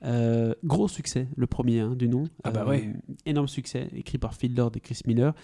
Euh, 0.05 0.55
gros 0.63 0.87
succès, 0.87 1.27
le 1.37 1.47
premier 1.47 1.81
hein, 1.81 1.95
du 1.97 2.09
nom. 2.09 2.25
Ah 2.45 2.51
bah 2.51 2.63
Euh, 2.67 2.69
ouais. 2.71 2.93
Énorme 3.25 3.49
succès, 3.49 3.89
écrit 3.97 4.19
par 4.19 4.35
Phil 4.35 4.55
Lord 4.55 4.73
et 4.77 4.81
Chris 4.81 5.01
Miller. 5.07 5.35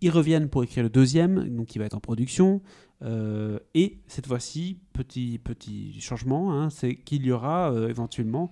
Ils 0.00 0.10
reviennent 0.10 0.48
pour 0.48 0.62
écrire 0.64 0.82
le 0.84 0.90
deuxième, 0.90 1.48
donc 1.56 1.66
qui 1.66 1.78
va 1.78 1.84
être 1.86 1.94
en 1.96 2.00
production. 2.00 2.62
Euh, 3.02 3.58
et 3.74 3.98
cette 4.06 4.26
fois-ci, 4.26 4.78
petit, 4.92 5.38
petit 5.38 6.00
changement, 6.00 6.52
hein, 6.52 6.70
c'est 6.70 6.94
qu'il 6.96 7.24
y 7.26 7.32
aura 7.32 7.72
euh, 7.72 7.88
éventuellement 7.88 8.50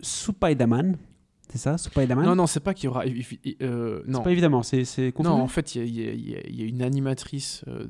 Spider-Man. 0.00 0.96
C'est 1.50 1.58
ça, 1.58 1.78
Spider-Man? 1.78 2.26
Non, 2.26 2.34
non, 2.36 2.46
c'est 2.46 2.60
pas 2.60 2.74
qu'il 2.74 2.84
y 2.86 2.88
aura. 2.88 3.04
euh, 3.62 4.02
non. 4.06 4.18
C'est 4.18 4.24
pas 4.24 4.32
évidemment, 4.32 4.62
c'est 4.62 4.84
c'est 4.84 5.16
Non, 5.20 5.30
en 5.30 5.48
fait, 5.48 5.74
il 5.76 5.88
y 5.90 6.08
a- 6.08 6.12
y, 6.12 6.56
y 6.56 6.62
une 6.62 6.82
animatrice 6.82 7.64
euh, 7.68 7.86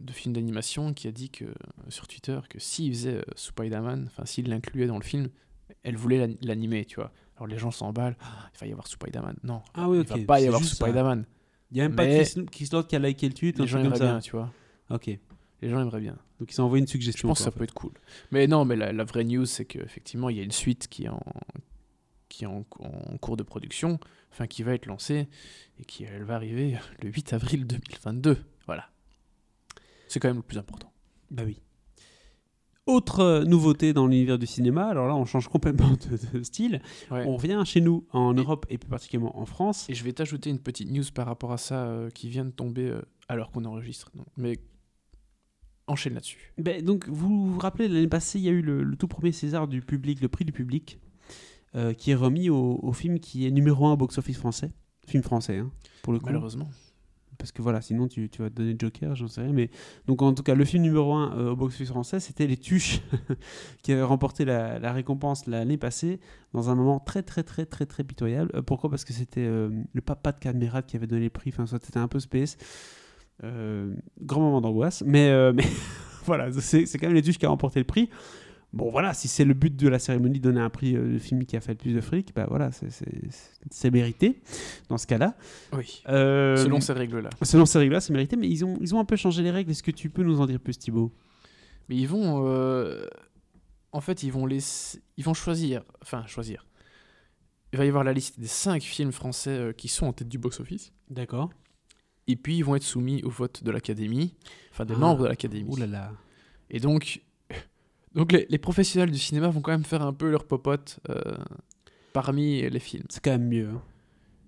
de 0.00 0.12
film 0.12 0.34
d'animation 0.34 0.92
qui 0.92 1.06
a 1.06 1.12
dit 1.12 1.30
que, 1.30 1.44
sur 1.88 2.08
Twitter 2.08 2.40
que 2.50 2.58
s'il 2.58 2.92
faisait 2.92 3.22
Spider-Man, 3.36 4.06
enfin 4.08 4.24
s'il 4.26 4.48
l'incluait 4.48 4.86
dans 4.88 4.98
le 4.98 5.04
film, 5.04 5.28
elle 5.84 5.96
voulait 5.96 6.26
l'an- 6.26 6.34
l'animer, 6.42 6.84
tu 6.84 6.96
vois. 6.96 7.12
Alors 7.36 7.46
les 7.46 7.56
gens 7.58 7.70
s'emballent, 7.70 8.16
Ah, 8.20 8.50
il 8.54 8.58
va 8.60 8.66
y 8.66 8.72
avoir 8.72 8.86
Spider-Man. 8.88 9.36
Non, 9.44 9.62
Ah 9.74 9.88
oui, 9.88 9.98
ok. 10.00 10.08
il 10.16 10.20
va 10.22 10.26
pas 10.26 10.38
y 10.40 10.42
c'est 10.42 10.48
avoir. 10.48 10.64
Spider-Man. 10.64 11.24
Il 11.72 11.76
n'y 11.76 11.80
a 11.80 11.88
même 11.88 11.96
pas 11.96 12.06
Chris, 12.06 12.46
Chris 12.50 12.68
Lord 12.72 12.86
qui 12.86 12.94
a 12.96 12.98
liké 12.98 13.26
le 13.26 13.34
tweet, 13.34 13.58
un 13.58 13.62
Les 13.62 13.68
gens 13.68 13.78
truc 13.80 13.90
comme 13.90 13.98
ça. 13.98 14.04
bien, 14.12 14.20
tu 14.20 14.32
vois. 14.32 14.52
Ok. 14.90 15.06
Les 15.62 15.68
gens 15.70 15.80
aimeraient 15.80 16.00
bien. 16.00 16.16
Donc 16.38 16.52
ils 16.52 16.60
ont 16.60 16.64
envoyé 16.64 16.80
une 16.82 16.86
Je 16.86 16.92
suggestion. 16.92 17.28
pense 17.28 17.38
que 17.38 17.44
ça 17.44 17.50
peut 17.50 17.64
être 17.64 17.72
cool. 17.74 17.92
Mais 18.30 18.46
non, 18.46 18.64
mais 18.64 18.76
la, 18.76 18.92
la 18.92 19.04
vraie 19.04 19.24
news, 19.24 19.46
c'est 19.46 19.64
qu'effectivement, 19.64 20.28
il 20.28 20.36
y 20.36 20.40
a 20.40 20.42
une 20.42 20.50
suite 20.52 20.88
qui 20.88 21.04
est 21.04 21.08
en, 21.08 21.22
qui 22.28 22.44
est 22.44 22.46
en, 22.48 22.66
en 22.80 23.18
cours 23.18 23.36
de 23.36 23.42
production, 23.42 23.98
enfin 24.32 24.46
qui 24.46 24.62
va 24.62 24.74
être 24.74 24.86
lancée, 24.86 25.28
et 25.78 25.84
qui 25.84 26.04
elle 26.04 26.24
va 26.24 26.34
arriver 26.34 26.78
le 27.02 27.08
8 27.10 27.32
avril 27.32 27.66
2022. 27.66 28.38
Voilà. 28.66 28.88
C'est 30.08 30.20
quand 30.20 30.28
même 30.28 30.36
le 30.38 30.42
plus 30.42 30.58
important. 30.58 30.92
Bah 31.30 31.42
oui. 31.46 31.60
Autre 32.86 33.20
euh, 33.20 33.44
nouveauté 33.44 33.92
dans 33.92 34.08
l'univers 34.08 34.38
du 34.38 34.46
cinéma, 34.46 34.86
alors 34.86 35.06
là 35.06 35.14
on 35.14 35.24
change 35.24 35.46
complètement 35.46 35.90
de, 35.90 36.38
de 36.38 36.42
style. 36.42 36.82
Ouais. 37.12 37.24
On 37.26 37.36
revient 37.36 37.62
chez 37.64 37.80
nous 37.80 38.04
en 38.10 38.34
Europe 38.34 38.66
et 38.70 38.76
plus 38.76 38.88
particulièrement 38.88 39.38
en 39.38 39.46
France. 39.46 39.88
Et 39.88 39.94
je 39.94 40.02
vais 40.02 40.12
t'ajouter 40.12 40.50
une 40.50 40.58
petite 40.58 40.90
news 40.90 41.04
par 41.14 41.26
rapport 41.26 41.52
à 41.52 41.58
ça 41.58 41.84
euh, 41.84 42.10
qui 42.10 42.28
vient 42.28 42.44
de 42.44 42.50
tomber 42.50 42.88
euh, 42.88 43.00
alors 43.28 43.52
qu'on 43.52 43.64
enregistre. 43.64 44.10
Mais 44.36 44.58
enchaîne 45.86 46.14
là-dessus. 46.14 46.52
Ben, 46.58 46.84
donc 46.84 47.08
vous 47.08 47.52
vous 47.52 47.58
rappelez 47.60 47.86
l'année 47.86 48.08
passée, 48.08 48.40
il 48.40 48.44
y 48.44 48.48
a 48.48 48.52
eu 48.52 48.62
le, 48.62 48.82
le 48.82 48.96
tout 48.96 49.06
premier 49.08 49.30
César 49.30 49.68
du 49.68 49.80
public, 49.80 50.20
le 50.20 50.28
prix 50.28 50.44
du 50.44 50.52
public, 50.52 50.98
euh, 51.76 51.92
qui 51.92 52.10
est 52.10 52.16
remis 52.16 52.50
au, 52.50 52.80
au 52.82 52.92
film 52.92 53.20
qui 53.20 53.46
est 53.46 53.52
numéro 53.52 53.86
un 53.86 53.92
au 53.92 53.96
box-office 53.96 54.38
français. 54.38 54.72
Film 55.06 55.22
français, 55.22 55.58
hein, 55.58 55.70
pour 56.02 56.12
le 56.12 56.18
coup. 56.18 56.26
Malheureusement. 56.26 56.68
Parce 57.42 57.50
que 57.50 57.60
voilà, 57.60 57.80
sinon 57.80 58.06
tu, 58.06 58.30
vas 58.38 58.50
te 58.50 58.54
donner 58.54 58.76
Joker, 58.78 59.16
j'en 59.16 59.26
sais 59.26 59.40
rien. 59.40 59.52
Mais 59.52 59.68
donc 60.06 60.22
en 60.22 60.32
tout 60.32 60.44
cas, 60.44 60.54
le 60.54 60.64
film 60.64 60.84
numéro 60.84 61.12
1 61.12 61.48
au 61.48 61.56
box-office 61.56 61.88
français, 61.88 62.20
c'était 62.20 62.46
Les 62.46 62.56
Tuches, 62.56 63.00
qui 63.82 63.90
avait 63.90 64.04
remporté 64.04 64.44
la, 64.44 64.92
récompense 64.92 65.48
l'année 65.48 65.76
passée, 65.76 66.20
dans 66.54 66.70
un 66.70 66.76
moment 66.76 67.00
très 67.00 67.24
très 67.24 67.42
très 67.42 67.66
très 67.66 67.84
très 67.84 68.04
pitoyable. 68.04 68.52
Euh, 68.54 68.62
pourquoi? 68.62 68.90
Parce 68.90 69.04
que 69.04 69.12
c'était 69.12 69.40
euh, 69.40 69.70
le 69.92 70.00
papa 70.02 70.30
de 70.30 70.38
Cadmerat 70.38 70.82
qui 70.82 70.94
avait 70.94 71.08
donné 71.08 71.24
le 71.24 71.30
prix, 71.30 71.50
enfin 71.52 71.66
soit 71.66 71.84
c'était 71.84 71.98
un 71.98 72.06
peu 72.06 72.20
space. 72.20 72.56
Euh, 73.42 73.92
grand 74.20 74.40
moment 74.40 74.60
d'angoisse, 74.60 75.02
mais, 75.04 75.30
euh, 75.30 75.52
mais 75.56 75.66
voilà, 76.24 76.52
c'est 76.52 76.86
quand 76.92 77.08
même 77.08 77.16
Les 77.16 77.22
Tuches 77.22 77.38
qui 77.38 77.46
a 77.46 77.48
remporté 77.48 77.80
le 77.80 77.86
prix. 77.86 78.08
Bon 78.72 78.90
voilà, 78.90 79.12
si 79.12 79.28
c'est 79.28 79.44
le 79.44 79.52
but 79.52 79.76
de 79.76 79.86
la 79.88 79.98
cérémonie 79.98 80.40
donner 80.40 80.60
un 80.60 80.70
prix 80.70 80.96
euh, 80.96 81.12
de 81.12 81.18
film 81.18 81.44
qui 81.44 81.56
a 81.56 81.60
fait 81.60 81.72
le 81.72 81.78
plus 81.78 81.92
de 81.92 82.00
fric, 82.00 82.34
bah 82.34 82.46
voilà, 82.48 82.70
c'est 83.70 83.90
mérité 83.90 84.40
dans 84.88 84.96
ce 84.96 85.06
cas-là. 85.06 85.36
Oui. 85.74 86.02
Euh, 86.08 86.56
Selon 86.56 86.80
ces 86.80 86.94
règles-là. 86.94 87.28
Selon 87.42 87.66
ces 87.66 87.78
règles-là, 87.78 88.00
c'est 88.00 88.14
mérité, 88.14 88.36
mais 88.36 88.48
ils 88.48 88.64
ont, 88.64 88.78
ils 88.80 88.94
ont 88.94 88.98
un 89.00 89.04
peu 89.04 89.16
changé 89.16 89.42
les 89.42 89.50
règles. 89.50 89.70
Est-ce 89.70 89.82
que 89.82 89.90
tu 89.90 90.08
peux 90.08 90.22
nous 90.22 90.40
en 90.40 90.46
dire 90.46 90.58
plus, 90.58 90.78
Thibaut? 90.78 91.12
Mais 91.90 91.96
ils 91.96 92.08
vont. 92.08 92.44
euh, 92.46 93.06
En 93.92 94.00
fait, 94.00 94.22
ils 94.22 94.32
vont, 94.32 94.46
laisser... 94.46 95.02
ils 95.18 95.24
vont 95.24 95.34
choisir. 95.34 95.82
Enfin, 96.00 96.24
choisir. 96.26 96.66
Il 97.74 97.78
va 97.78 97.84
y 97.84 97.88
avoir 97.88 98.04
la 98.04 98.14
liste 98.14 98.40
des 98.40 98.46
5 98.46 98.82
films 98.82 99.12
français 99.12 99.50
euh, 99.50 99.72
qui 99.74 99.88
sont 99.88 100.06
en 100.06 100.12
tête 100.14 100.28
du 100.28 100.38
box-office. 100.38 100.92
D'accord. 101.10 101.50
Et 102.26 102.36
puis, 102.36 102.56
ils 102.56 102.62
vont 102.64 102.74
être 102.76 102.82
soumis 102.84 103.22
au 103.22 103.28
vote 103.30 103.64
de 103.64 103.70
l'Académie. 103.70 104.34
Enfin, 104.70 104.86
des 104.86 104.94
Ah. 104.94 104.98
membres 104.98 105.24
de 105.24 105.28
l'Académie. 105.28 105.68
Ouh 105.70 105.76
là 105.76 105.86
là. 105.86 106.12
Et 106.70 106.80
donc, 106.80 107.20
donc 108.14 108.32
les, 108.32 108.46
les 108.48 108.58
professionnels 108.58 109.10
du 109.10 109.18
cinéma 109.18 109.48
vont 109.48 109.60
quand 109.60 109.72
même 109.72 109.84
faire 109.84 110.02
un 110.02 110.12
peu 110.12 110.30
leur 110.30 110.44
popote 110.44 111.00
euh, 111.10 111.20
parmi 112.12 112.68
les 112.68 112.78
films. 112.78 113.04
C'est 113.08 113.22
quand 113.22 113.30
même 113.32 113.48
mieux. 113.48 113.68
hein. 113.68 113.80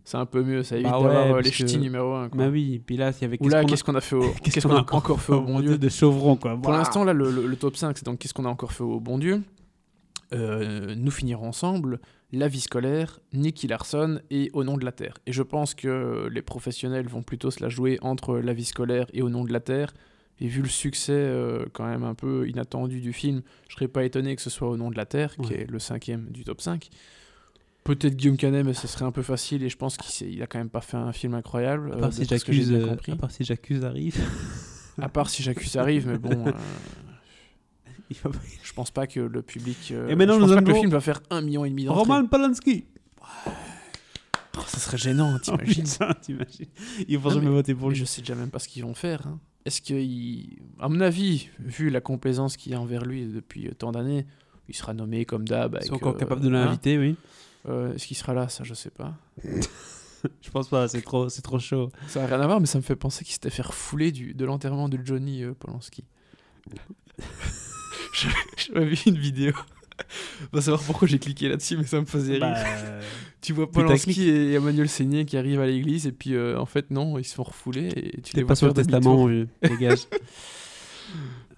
C'est 0.07 0.19
un 0.19 0.27
peu 0.27 0.43
mieux, 0.43 0.63
ça 0.63 0.77
évite 0.77 0.91
Bah 0.91 0.99
ouais, 1.01 1.05
d'avoir 1.15 1.37
euh, 1.37 1.41
les 1.41 1.51
que- 1.51 1.57
ch'tis 1.57 1.79
numéro 1.79 2.13
1. 2.13 2.29
Bah 2.29 2.49
oui, 2.51 2.83
puis 2.85 2.99
là, 2.99 3.11
il 3.19 3.23
y 3.23 3.25
avait 3.25 3.39
là, 3.41 3.41
qu'on 3.41 3.51
a- 3.57 3.65
qu'est-ce 3.65 3.83
qu'on 3.85 3.95
a 3.95 4.03
fait 4.03 4.17
au... 4.17 4.21
qu'est-ce 4.43 4.55
Qu'est-ce 4.57 4.67
qu'on 4.69 4.75
a 4.77 4.81
encore 4.93 5.19
fait 5.21 5.33
au 5.33 5.41
bon 5.41 5.61
Dieu 5.61 5.79
de 5.79 5.89
Chauvron, 5.89 6.37
quoi. 6.37 6.59
Pour 6.61 6.73
l'instant, 6.73 7.05
là, 7.05 7.15
le, 7.15 7.31
le- 7.31 7.47
le 7.47 7.57
top 7.57 7.75
5, 7.77 7.97
c'est 7.97 8.05
donc 8.05 8.19
qu'est-ce 8.19 8.35
qu'on 8.35 8.45
a 8.45 8.51
encore 8.51 8.73
fait 8.73 8.85
au 8.85 9.01
bon 9.01 9.17
Dieu 9.19 9.41
Euh, 10.35 10.95
Nous 10.97 11.11
finirons 11.11 11.49
ensemble, 11.49 12.01
La 12.33 12.49
vie 12.49 12.61
scolaire, 12.61 13.19
Nicky 13.33 13.67
Larson 13.67 14.21
et 14.31 14.51
Au 14.53 14.63
nom 14.63 14.77
de 14.77 14.85
la 14.85 14.93
Terre. 14.93 15.15
Et 15.27 15.33
je 15.33 15.43
pense 15.43 15.75
que 15.75 16.29
les 16.31 16.43
professionnels 16.43 17.09
vont 17.09 17.23
plutôt 17.23 17.51
se 17.51 17.63
la 17.63 17.71
jouer 17.71 17.99
entre 18.03 18.37
La 18.39 18.53
vie 18.53 18.65
scolaire 18.67 19.07
et 19.15 19.23
Au 19.23 19.31
nom 19.31 19.45
de 19.45 19.53
la 19.55 19.61
Terre. 19.61 19.93
Et 20.41 20.49
vu 20.49 20.63
le 20.63 20.69
succès 20.69 21.13
euh, 21.13 21.65
quand 21.73 21.87
même 21.87 22.03
un 22.03 22.15
peu 22.15 22.49
inattendu 22.49 23.01
du 23.01 23.13
film, 23.13 23.43
je 23.69 23.75
serais 23.75 23.87
pas 23.89 24.05
étonné 24.05 24.35
que 24.35 24.43
ce 24.43 24.51
soit 24.51 24.69
Au 24.69 24.77
nom 24.77 24.91
de 24.91 24.97
la 24.97 25.07
Terre, 25.07 25.37
qui 25.37 25.53
Ouais. 25.53 25.61
est 25.63 25.71
le 25.71 25.79
cinquième 25.79 26.27
du 26.31 26.43
top 26.45 26.61
5. 26.61 26.89
Peut-être 27.85 28.17
Guillaume 28.17 28.37
Canet, 28.37 28.65
mais 28.65 28.73
ce 28.75 28.87
serait 28.89 29.05
un 29.05 29.13
peu 29.13 29.23
facile 29.23 29.63
et 29.63 29.69
je 29.69 29.77
pense 29.77 29.97
qu'il 29.97 30.43
a 30.43 30.47
quand 30.47 30.59
même 30.59 30.71
pas 30.71 30.81
fait 30.81 30.97
un 30.97 31.13
film 31.13 31.35
incroyable. 31.35 31.93
À 31.93 32.07
euh, 32.07 32.11
si 32.11 32.25
j'accuse, 32.25 32.73
euh, 32.73 32.97
à 33.13 33.17
part 33.17 33.31
si 33.31 33.45
j'accuse 33.45 33.85
arrive. 33.85 34.17
À 35.01 35.09
part 35.09 35.29
si 35.29 35.43
j'accuse 35.43 35.77
arrive, 35.77 36.07
mais 36.09 36.19
bon, 36.19 36.47
euh, 36.47 36.53
je 38.63 38.73
pense 38.75 38.91
pas 38.93 39.07
que 39.07 39.19
le 39.21 39.43
public. 39.43 39.91
euh, 39.93 40.09
Et 40.09 40.15
maintenant, 40.15 40.35
je 40.35 40.41
pense 40.41 40.51
nous 40.51 40.55
pas 40.57 40.63
que 40.63 40.69
le 40.69 40.75
film 40.75 40.91
va 40.91 41.01
faire 41.01 41.21
un 41.31 41.41
million 41.43 41.65
et 41.65 41.71
demi 41.71 41.85
d'entrées. 41.85 42.01
Roman 42.13 42.27
Polanski. 42.27 42.85
Oh, 44.57 44.63
ça 44.67 44.79
serait 44.79 44.99
gênant, 44.99 45.39
t'imagines 45.39 45.85
Putain, 45.85 46.15
t'imagines. 46.15 46.67
Ils 47.09 47.19
vont 47.19 47.31
jamais 47.31 47.47
mais- 47.47 47.53
voter 47.53 47.75
pour 47.75 47.91
lui. 47.91 47.97
je 47.97 48.05
sais 48.05 48.21
déjà 48.23 48.35
même 48.35 48.51
pas 48.51 48.59
ce 48.59 48.69
qu'ils 48.69 48.83
vont 48.85 48.95
faire. 48.95 49.27
hein. 49.27 49.39
Est-ce 49.65 49.81
qu'il. 49.81 50.59
À 50.79 50.89
mon 50.89 51.01
avis, 51.01 51.49
vu 51.59 51.91
la 51.91 52.01
complaisance 52.01 52.57
qu'il 52.57 52.73
y 52.73 52.75
a 52.75 52.81
envers 52.81 53.05
lui 53.05 53.25
depuis 53.27 53.69
tant 53.79 53.93
d'années, 53.93 54.27
il 54.69 54.75
sera 54.75 54.93
nommé 54.95 55.25
comme 55.25 55.47
d'hab. 55.49 55.79
Ils 55.81 55.87
sont 55.89 55.95
encore 55.95 56.15
euh, 56.15 56.19
capables 56.19 56.43
de 56.43 56.49
hein. 56.49 56.67
l'inviter, 56.67 56.99
oui. 56.99 57.17
Euh, 57.67 57.95
Est-ce 57.95 58.07
qu'il 58.07 58.17
sera 58.17 58.35
là? 58.35 58.49
Ça, 58.49 58.63
je 58.65 58.75
sais 58.75 58.91
pas. 58.91 59.17
Je 60.41 60.49
pense 60.51 60.69
pas, 60.69 60.89
c'est 60.89 61.03
trop, 61.03 61.29
c'est 61.29 61.43
trop 61.43 61.59
chaud. 61.59 61.91
Ça 62.09 62.21
n'a 62.21 62.27
rien 62.27 62.41
à 62.41 62.47
voir, 62.47 62.59
mais 62.59 62.65
ça 62.67 62.79
me 62.79 62.83
fait 62.83 62.97
penser 62.97 63.25
qu'il 63.25 63.35
s'était 63.35 63.51
fait 63.51 63.61
refouler 63.61 64.11
du, 64.11 64.33
de 64.33 64.45
l'enterrement 64.47 64.89
de 64.89 64.99
Johnny 65.05 65.43
euh, 65.45 65.53
Polanski. 65.53 66.03
Je- 68.15 68.29
J'avais 68.57 68.87
vu 68.87 68.97
une 69.07 69.19
vidéo. 69.19 69.53
On 70.53 70.57
va 70.57 70.61
savoir 70.63 70.83
pourquoi 70.83 71.07
j'ai 71.09 71.19
cliqué 71.19 71.49
là-dessus, 71.49 71.77
mais 71.77 71.85
ça 71.85 72.01
me 72.01 72.07
faisait 72.07 72.35
rire. 72.35 72.41
Bah, 72.41 72.65
Tu 73.41 73.53
vois. 73.53 73.71
Polanski 73.71 74.29
et 74.29 74.55
Emmanuel 74.55 74.89
Seigné 74.89 75.25
qui 75.27 75.37
arrivent 75.37 75.61
à 75.61 75.67
l'église 75.67 76.07
et 76.07 76.13
puis 76.13 76.35
euh, 76.35 76.59
en 76.59 76.65
fait 76.67 76.91
non, 76.91 77.19
ils 77.19 77.25
se 77.25 77.35
font 77.35 77.43
refouler 77.43 77.89
et 77.95 78.21
tu 78.23 78.35
les 78.37 78.45
pas 78.45 78.55
sur 78.55 78.67
le 78.67 78.73
testament, 78.73 79.27
vieux. 79.27 79.49
Dégage. 79.63 80.07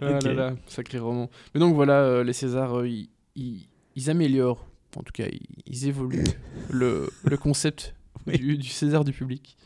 Ah 0.01 0.17
Ok. 0.17 0.25
là 0.25 0.35
là, 0.35 0.55
sacré 0.67 0.99
roman. 0.99 1.31
Mais 1.55 1.61
donc 1.61 1.75
voilà, 1.75 2.01
euh, 2.03 2.25
les 2.25 2.35
Césars, 2.35 2.81
euh, 2.81 2.89
ils, 2.89 3.09
ils- 3.35 3.67
ils 3.95 4.11
améliorent, 4.11 4.67
en 4.97 5.03
tout 5.03 5.13
cas 5.13 5.25
ils, 5.33 5.41
ils 5.65 5.87
évoluent 5.89 6.25
le, 6.69 7.09
le 7.25 7.37
concept 7.39 7.95
Oui. 8.27 8.37
du, 8.39 8.59
du 8.59 8.69
César 8.69 9.05
du 9.05 9.13
public. 9.13 9.57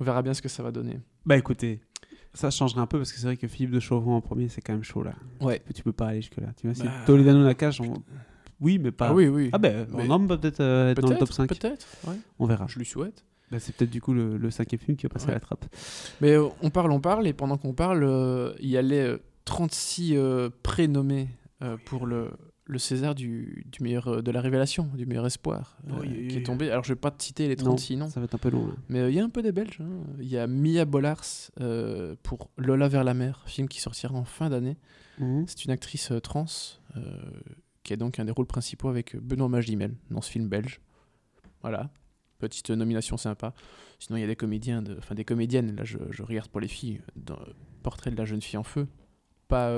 On 0.00 0.04
verra 0.04 0.22
bien 0.22 0.34
ce 0.34 0.42
que 0.42 0.48
ça 0.48 0.64
va 0.64 0.72
donner. 0.72 0.98
Bah 1.26 1.36
écoutez, 1.36 1.78
ça 2.34 2.50
changerait 2.50 2.80
un 2.80 2.86
peu 2.86 2.98
parce 2.98 3.12
que 3.12 3.18
c'est 3.18 3.26
vrai 3.26 3.36
que 3.36 3.48
Philippe 3.48 3.72
de 3.72 3.80
Chauvron 3.80 4.14
en 4.16 4.20
premier, 4.20 4.48
c'est 4.48 4.60
quand 4.60 4.72
même 4.72 4.84
chaud 4.84 5.02
là. 5.02 5.14
Ouais. 5.40 5.62
Tu 5.74 5.82
peux 5.82 5.92
pas 5.92 6.08
aller 6.08 6.20
jusque-là. 6.22 6.48
Tu 6.56 6.66
vois, 6.66 6.74
si 6.74 6.82
Bah, 6.84 6.90
Toledano 7.06 7.42
Nakash, 7.44 7.80
on... 7.80 7.94
oui, 8.60 8.78
mais 8.78 8.92
pas. 8.92 9.08
Ah 9.08 9.14
oui, 9.14 9.26
oui. 9.28 9.50
Ah 9.52 9.58
ben, 9.58 9.86
Mais- 9.90 10.04
un 10.04 10.10
homme 10.10 10.28
peut 10.28 10.38
peut-être 10.38 10.60
euh, 10.60 10.90
être 10.92 11.00
dans 11.02 11.10
le 11.10 11.16
top 11.18 11.32
5. 11.32 11.48
Peut-être, 11.48 11.86
ouais. 12.06 12.14
On 12.38 12.46
verra. 12.46 12.66
Je 12.68 12.78
lui 12.78 12.86
souhaite. 12.86 13.24
Bah, 13.50 13.58
c'est 13.58 13.74
peut-être 13.74 13.90
du 13.90 14.00
coup 14.00 14.12
le, 14.14 14.36
le 14.36 14.50
cinquième 14.52 14.78
film 14.80 14.96
qui 14.96 15.04
va 15.06 15.10
passer 15.10 15.26
Ouais. 15.26 15.32
à 15.32 15.34
la 15.34 15.40
trappe. 15.40 15.64
Mais 16.20 16.32
euh, 16.36 16.46
on 16.62 16.70
parle, 16.70 16.92
on 16.92 17.00
parle, 17.00 17.26
et 17.26 17.32
pendant 17.32 17.56
qu'on 17.58 17.72
parle, 17.74 18.04
euh, 18.04 18.52
il 18.60 18.68
y 18.68 18.76
a 18.76 18.82
les 18.82 19.00
euh, 19.00 19.18
36 19.44 20.12
euh, 20.14 20.50
prénommés 20.62 21.28
euh, 21.62 21.76
pour 21.84 22.06
le, 22.06 22.30
le 22.70 22.78
César 22.78 23.14
du, 23.14 23.66
du 23.70 23.82
meilleur, 23.82 24.08
euh, 24.08 24.22
de 24.22 24.30
la 24.30 24.40
révélation, 24.40 24.84
du 24.94 25.04
meilleur 25.06 25.26
espoir, 25.26 25.76
euh, 25.88 25.98
Oui, 26.00 26.28
qui 26.28 26.38
est 26.38 26.42
tombé. 26.42 26.70
Alors 26.70 26.84
je 26.84 26.92
vais 26.92 26.98
pas 27.00 27.10
te 27.10 27.22
citer 27.22 27.48
les 27.48 27.56
Non, 27.56 27.64
36 27.76 27.96
noms, 27.96 28.08
Ça 28.08 28.20
va 28.20 28.24
être 28.24 28.34
un 28.34 28.38
peu 28.38 28.50
long 28.50 28.66
là. 28.68 28.74
mais 28.88 29.00
euh, 29.00 29.10
il 29.10 29.16
y 29.16 29.20
a 29.20 29.24
un 29.24 29.28
peu 29.28 29.42
des 29.42 29.52
Belges. 29.52 29.80
hein. 29.80 30.04
Il 30.18 30.28
y 30.28 30.38
a 30.38 30.46
Mia 30.46 30.84
Bollars 30.84 31.24
euh, 31.60 32.14
pour 32.22 32.50
Lola 32.56 32.88
vers 32.88 33.04
la 33.04 33.14
mer, 33.14 33.42
film 33.46 33.68
qui 33.68 33.80
sortira 33.80 34.14
en 34.14 34.24
fin 34.24 34.48
d'année. 34.50 34.76
Mhm. 35.18 35.44
C'est 35.46 35.64
une 35.64 35.70
actrice 35.72 36.12
trans 36.22 36.46
qui 37.82 37.92
a 37.92 37.96
donc 37.96 38.18
un 38.18 38.24
des 38.24 38.32
rôles 38.32 38.46
principaux 38.46 38.88
avec 38.88 39.16
Benoît 39.16 39.48
Magimel 39.48 39.94
dans 40.10 40.20
ce 40.20 40.30
film 40.30 40.48
belge. 40.48 40.80
Voilà, 41.62 41.90
petite 42.38 42.70
nomination 42.70 43.16
sympa. 43.16 43.52
Sinon, 43.98 44.16
il 44.18 44.20
y 44.22 44.24
a 44.24 44.26
des 44.26 44.36
comédiens, 44.36 44.80
de... 44.82 44.96
enfin 44.98 45.14
des 45.14 45.24
comédiennes. 45.24 45.76
Là, 45.76 45.84
je, 45.84 45.98
je 46.10 46.22
regarde 46.22 46.48
pour 46.48 46.60
les 46.60 46.68
filles. 46.68 47.00
Dans 47.16 47.38
Portrait 47.82 48.10
de 48.10 48.16
la 48.16 48.24
jeune 48.26 48.40
fille 48.42 48.58
en 48.58 48.62
feu. 48.62 48.86
Pas 49.48 49.70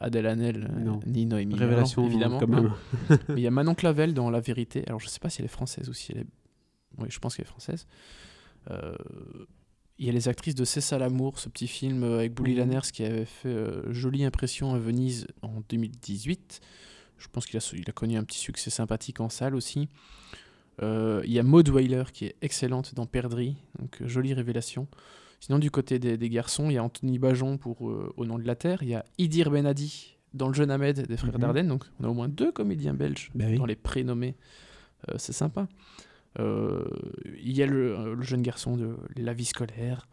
Adèle 0.00 0.26
Hanel 0.26 0.68
euh, 0.70 0.80
Non. 0.80 1.00
ni 1.06 1.26
Noémie. 1.26 1.54
Révélation, 1.56 2.06
évidemment. 2.06 2.38
quand 2.38 2.46
même. 2.48 2.72
Mais 3.28 3.36
il 3.36 3.40
y 3.40 3.46
a 3.46 3.50
Manon 3.50 3.74
Clavel 3.74 4.14
dans 4.14 4.30
La 4.30 4.40
Vérité. 4.40 4.84
Alors, 4.86 5.00
je 5.00 5.08
sais 5.08 5.18
pas 5.20 5.28
si 5.30 5.40
elle 5.40 5.46
est 5.46 5.48
française 5.48 5.88
ou 5.88 5.92
si 5.92 6.12
elle 6.12 6.18
est. 6.18 6.26
Oui, 6.98 7.08
je 7.10 7.18
pense 7.18 7.36
qu'elle 7.36 7.44
est 7.44 7.48
française. 7.48 7.86
Euh, 8.70 8.94
Il 9.98 10.06
y 10.06 10.08
a 10.08 10.12
les 10.12 10.28
actrices 10.28 10.54
de 10.54 10.64
C'est 10.64 10.80
ça 10.80 10.98
l'amour, 10.98 11.38
ce 11.40 11.48
petit 11.48 11.66
film 11.68 12.04
euh, 12.04 12.18
avec 12.18 12.32
Bouli 12.34 12.52
Mhm. 12.52 12.58
Lanners 12.58 12.90
qui 12.92 13.04
avait 13.04 13.24
fait 13.24 13.48
euh, 13.48 13.92
jolie 13.92 14.24
impression 14.24 14.72
à 14.74 14.78
Venise 14.78 15.26
en 15.42 15.60
2018. 15.68 16.60
Je 17.18 17.26
pense 17.32 17.46
qu'il 17.46 17.58
a, 17.58 17.70
il 17.74 17.88
a 17.88 17.92
connu 17.92 18.16
un 18.16 18.22
petit 18.22 18.38
succès 18.38 18.70
sympathique 18.70 19.18
en 19.20 19.28
salle 19.28 19.56
aussi. 19.56 19.88
Euh, 20.82 21.20
Il 21.24 21.32
y 21.32 21.40
a 21.40 21.42
Maud 21.42 21.68
Weiler 21.68 22.04
qui 22.12 22.26
est 22.26 22.36
excellente 22.42 22.94
dans 22.94 23.06
Perdrix, 23.06 23.56
donc 23.80 23.96
jolie 24.06 24.34
révélation. 24.34 24.86
Sinon, 25.40 25.58
du 25.58 25.70
côté 25.70 25.98
des, 25.98 26.16
des 26.16 26.28
garçons, 26.28 26.68
il 26.68 26.74
y 26.74 26.78
a 26.78 26.82
Anthony 26.84 27.18
Bajon 27.18 27.58
pour 27.58 27.88
euh, 27.88 28.12
Au 28.16 28.24
nom 28.26 28.38
de 28.38 28.44
la 28.46 28.56
terre. 28.56 28.82
Il 28.82 28.88
y 28.88 28.94
a 28.94 29.04
Idir 29.18 29.50
Benadi 29.50 30.16
dans 30.34 30.48
Le 30.48 30.54
jeune 30.54 30.70
Ahmed 30.70 31.06
des 31.06 31.16
frères 31.16 31.32
Mhm. 31.34 31.40
Dardenne. 31.40 31.68
Donc, 31.68 31.84
on 32.00 32.04
a 32.04 32.08
au 32.08 32.14
moins 32.14 32.28
deux 32.28 32.52
comédiens 32.52 32.94
belges 32.94 33.30
Bah 33.34 33.44
oui. 33.48 33.56
dans 33.56 33.66
les 33.66 33.76
prénommés. 33.76 34.36
Euh, 35.08 35.14
c'est 35.16 35.32
sympa. 35.32 35.68
Euh, 36.38 36.84
il 37.40 37.56
y 37.56 37.62
a 37.62 37.66
le, 37.66 38.14
le 38.14 38.22
jeune 38.22 38.42
garçon 38.42 38.76
de 38.76 38.96
La 39.16 39.32
vie 39.32 39.44
scolaire. 39.44 40.06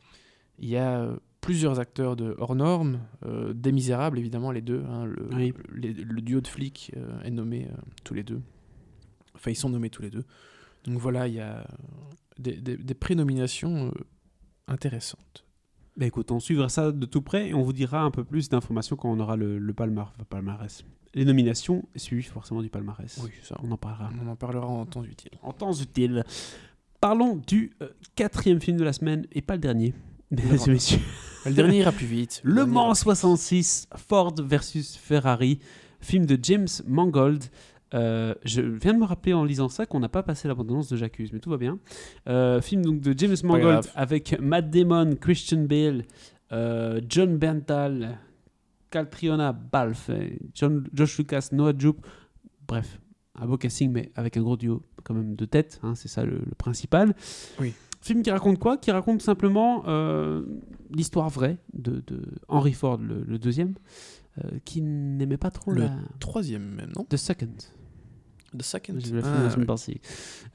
Il 0.59 0.69
y 0.69 0.77
a 0.77 1.09
plusieurs 1.41 1.79
acteurs 1.79 2.15
de 2.15 2.33
hors 2.37 2.55
normes, 2.55 2.99
euh, 3.25 3.53
des 3.53 3.71
Misérables 3.71 4.17
évidemment 4.17 4.51
les 4.51 4.61
deux. 4.61 4.83
hein, 4.89 5.05
le, 5.05 5.27
Oui. 5.35 5.53
les- 5.75 5.93
le 5.93 6.21
duo 6.21 6.39
de 6.41 6.47
flics 6.47 6.91
euh, 6.97 7.19
est 7.21 7.29
nommé 7.31 7.67
euh, 7.69 7.75
tous 8.03 8.13
les 8.13 8.23
deux. 8.23 8.41
Enfin 9.35 9.51
ils 9.51 9.55
sont 9.55 9.69
nommés 9.69 9.89
tous 9.89 10.01
les 10.01 10.09
deux. 10.09 10.23
Donc 10.85 10.97
voilà, 10.99 11.27
il 11.27 11.33
y 11.33 11.39
a 11.41 11.67
des, 12.39 12.53
des, 12.53 12.77
des 12.77 12.93
prénominations 12.93 13.91
intéressantes. 14.67 15.45
Bah 15.97 16.05
écoute, 16.05 16.31
on 16.31 16.39
suivra 16.39 16.67
ça 16.69 16.91
de 16.91 17.05
tout 17.05 17.21
près 17.21 17.49
et 17.49 17.53
on 17.53 17.61
vous 17.63 17.71
dira 17.73 18.01
un 18.01 18.11
peu 18.11 18.23
plus 18.25 18.49
d'informations 18.49 18.95
quand 18.97 19.09
on 19.11 19.19
aura 19.19 19.37
le, 19.37 19.57
le 19.59 19.73
palmar- 19.73 20.11
enfin, 20.15 20.25
palmarès. 20.29 20.83
Les 21.13 21.23
nominations 21.23 21.85
suivis 21.95 22.23
forcément 22.23 22.61
du 22.61 22.69
palmarès. 22.69 23.17
Oui, 23.23 23.31
ça, 23.43 23.55
On 23.63 23.71
en 23.71 23.77
parlera. 23.77 24.09
on 24.21 24.27
en 24.27 24.35
parlera 24.35 24.67
en 24.67 24.85
temps 24.85 25.03
utile. 25.05 25.31
En 25.41 25.53
temps 25.53 25.71
utile. 25.73 26.25
Parlons 26.99 27.37
du 27.47 27.71
euh, 27.81 27.87
quatrième 28.15 28.59
film 28.59 28.77
de 28.77 28.83
la 28.83 28.91
semaine 28.91 29.25
et 29.31 29.41
pas 29.41 29.53
le 29.55 29.61
dernier. 29.61 29.93
Mesdames 30.31 30.57
et 30.67 30.71
messieurs. 30.71 30.99
Le 31.45 31.53
dernier 31.53 31.77
ira 31.79 31.91
plus 31.93 32.07
vite. 32.07 32.41
Le 32.43 32.55
dernier 32.55 32.71
Mans 32.71 32.85
ira- 32.87 32.95
66, 32.95 33.87
Ford 33.95 34.33
versus 34.39 34.97
Ferrari, 34.97 35.59
film 36.01 36.25
de 36.25 36.37
James 36.41 36.67
Mangold. 36.85 37.45
Euh, 37.95 38.35
je 38.43 38.61
viens 38.61 38.93
de 38.93 38.99
me 38.99 39.05
rappeler 39.05 39.33
en 39.33 39.43
lisant 39.43 39.69
ça 39.69 39.85
qu'on 39.85 39.99
n'a 39.99 40.09
pas 40.09 40.21
passé 40.21 40.47
l'abondance 40.47 40.89
de 40.89 40.97
J'accuse, 40.97 41.31
mais 41.33 41.39
tout 41.39 41.49
va 41.49 41.57
bien. 41.57 41.79
Euh, 42.27 42.61
film 42.61 42.83
donc 42.83 42.99
de 43.01 43.17
James 43.17 43.35
Mangold 43.43 43.85
avec 43.95 44.37
Matt 44.39 44.69
Damon, 44.69 45.15
Christian 45.15 45.63
Bale, 45.63 46.03
euh, 46.51 46.99
John 47.07 47.37
Berntal, 47.37 48.19
Caltriona 48.91 49.53
Balfe, 49.53 50.11
John, 50.53 50.85
Josh 50.93 51.17
Lucas, 51.17 51.49
Noah 51.51 51.73
Jupe. 51.77 52.05
Bref, 52.67 52.99
un 53.39 53.47
beau 53.47 53.57
casting, 53.57 53.91
mais 53.91 54.11
avec 54.15 54.37
un 54.37 54.41
gros 54.41 54.57
duo 54.57 54.83
quand 55.03 55.13
même 55.13 55.35
de 55.35 55.45
tête, 55.45 55.79
hein, 55.83 55.95
c'est 55.95 56.07
ça 56.07 56.25
le, 56.25 56.37
le 56.37 56.55
principal. 56.57 57.15
Oui. 57.59 57.73
Film 58.01 58.21
qui 58.21 58.29
raconte 58.29 58.59
quoi? 58.59 58.77
Qui 58.77 58.91
raconte 58.91 59.23
simplement 59.23 59.83
l'histoire 60.91 61.29
vraie 61.29 61.57
de, 61.73 62.03
de 62.05 62.21
Henry 62.47 62.73
Ford, 62.73 62.97
le, 62.97 63.23
le 63.23 63.39
deuxième, 63.39 63.73
euh, 64.43 64.59
qui 64.63 64.81
n'aimait 64.81 65.37
pas 65.37 65.49
trop 65.49 65.71
Le 65.71 65.81
la... 65.83 65.95
Troisième 66.19 66.75
même, 66.75 66.91
non? 66.95 67.05
The 67.05 67.17
Second. 67.17 67.55
The 68.57 68.63
Second. 68.63 68.95
Je 68.99 69.13
l'ai 69.15 69.21
fait 69.21 69.27
Ah, 69.27 69.43
la 69.43 69.49
semaine 69.49 69.65
passée. 69.67 70.01